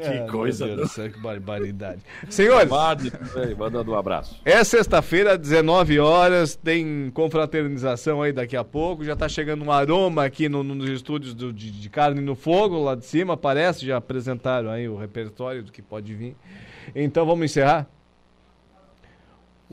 Ah, 0.00 0.30
coisa, 0.30 0.66
meu? 0.66 0.76
Deus 0.76 0.88
do 0.88 0.94
céu, 0.94 1.10
que 1.10 1.18
barbaridade. 1.20 2.00
Senhores, 2.30 2.70
mandando 3.58 3.90
um 3.92 3.94
abraço. 3.96 4.40
é 4.44 4.62
sexta-feira, 4.64 5.36
19 5.36 5.98
horas, 5.98 6.56
tem 6.56 7.10
confraternização 7.14 8.22
aí 8.22 8.32
daqui 8.32 8.56
a 8.56 8.64
pouco. 8.64 9.04
Já 9.04 9.14
tá 9.16 9.28
chegando 9.28 9.64
um 9.64 9.72
aroma 9.72 10.24
aqui 10.24 10.48
no- 10.48 10.62
nos 10.64 10.88
estúdios 10.88 11.34
do- 11.34 11.52
de, 11.52 11.70
de 11.70 11.88
carne 11.90 12.20
no 12.20 12.34
fogo, 12.34 12.78
lá 12.82 12.94
de 12.94 13.04
cima, 13.04 13.36
parece. 13.36 13.84
Já 13.86 13.96
apresentaram 13.96 14.70
aí 14.70 14.88
o 14.88 14.96
repertório 14.96 15.62
do 15.62 15.70
que 15.72 15.82
pode 15.82 16.14
vir. 16.14 16.36
Então 16.94 17.26
vamos 17.26 17.44
encerrar? 17.44 17.86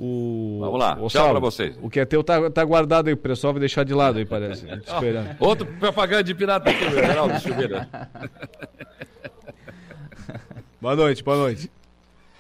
O, 0.02 0.60
Vamos 0.62 0.80
lá, 0.80 0.94
o 0.94 0.96
tchau 0.96 1.10
Saulo, 1.10 1.32
pra 1.32 1.40
vocês. 1.42 1.78
O 1.82 1.90
que 1.90 2.00
é 2.00 2.06
teu 2.06 2.24
tá, 2.24 2.50
tá 2.50 2.64
guardado 2.64 3.08
aí, 3.08 3.14
o 3.14 3.18
pessoal 3.18 3.52
vai 3.52 3.60
deixar 3.60 3.84
de 3.84 3.94
lado 3.94 4.18
aí, 4.18 4.26
parece. 4.26 4.66
Esperando. 4.66 5.36
Outro 5.42 5.66
propaganda 5.66 6.24
de 6.24 6.34
pirata 6.34 6.70
aqui, 6.70 6.86
meu 6.86 7.06
Geraldo 7.06 7.38
Silveira. 7.42 7.90
Boa 10.82 10.96
noite, 10.96 11.24
boa 11.24 11.38
noite. 11.38 11.70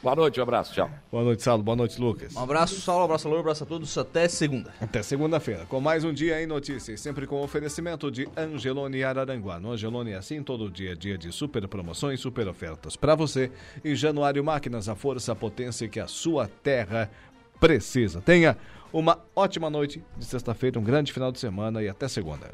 Boa 0.01 0.15
noite, 0.15 0.39
um 0.39 0.43
abraço, 0.43 0.73
tchau. 0.73 0.89
Boa 1.11 1.25
noite, 1.25 1.43
Saulo. 1.43 1.61
Boa 1.61 1.75
noite, 1.75 1.99
Lucas. 1.99 2.33
Um 2.33 2.39
abraço, 2.39 2.79
Saulo, 2.79 3.01
um 3.01 3.05
abraço, 3.05 3.27
Louro, 3.27 3.41
um 3.41 3.43
abraço 3.43 3.63
a 3.65 3.67
todos. 3.67 3.97
Até 3.97 4.29
segunda. 4.29 4.73
Até 4.79 5.03
segunda-feira, 5.03 5.65
com 5.65 5.81
mais 5.81 6.05
um 6.05 6.13
Dia 6.13 6.41
em 6.41 6.47
Notícias, 6.47 7.01
sempre 7.01 7.27
com 7.27 7.41
oferecimento 7.41 8.09
de 8.09 8.29
Angelone 8.37 9.03
Araranguá. 9.03 9.59
No 9.59 9.73
Angelone 9.73 10.11
é 10.11 10.15
assim, 10.15 10.41
todo 10.41 10.71
dia 10.71 10.95
dia 10.95 11.17
de 11.17 11.33
super 11.33 11.67
promoções, 11.67 12.21
super 12.21 12.47
ofertas 12.47 12.95
para 12.95 13.13
você. 13.13 13.51
E 13.83 13.93
Januário 13.93 14.41
Máquinas, 14.41 14.87
a 14.87 14.95
força, 14.95 15.33
a 15.33 15.35
potência 15.35 15.89
que 15.89 15.99
a 15.99 16.07
sua 16.07 16.47
terra 16.47 17.11
precisa. 17.59 18.21
Tenha 18.21 18.57
uma 18.93 19.19
ótima 19.35 19.69
noite 19.69 20.01
de 20.17 20.23
sexta-feira, 20.23 20.79
um 20.79 20.83
grande 20.83 21.11
final 21.11 21.29
de 21.29 21.39
semana 21.39 21.83
e 21.83 21.89
até 21.89 22.07
segunda. 22.07 22.49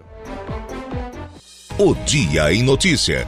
O 1.78 1.94
Dia 2.06 2.52
em 2.52 2.64
Notícia. 2.64 3.28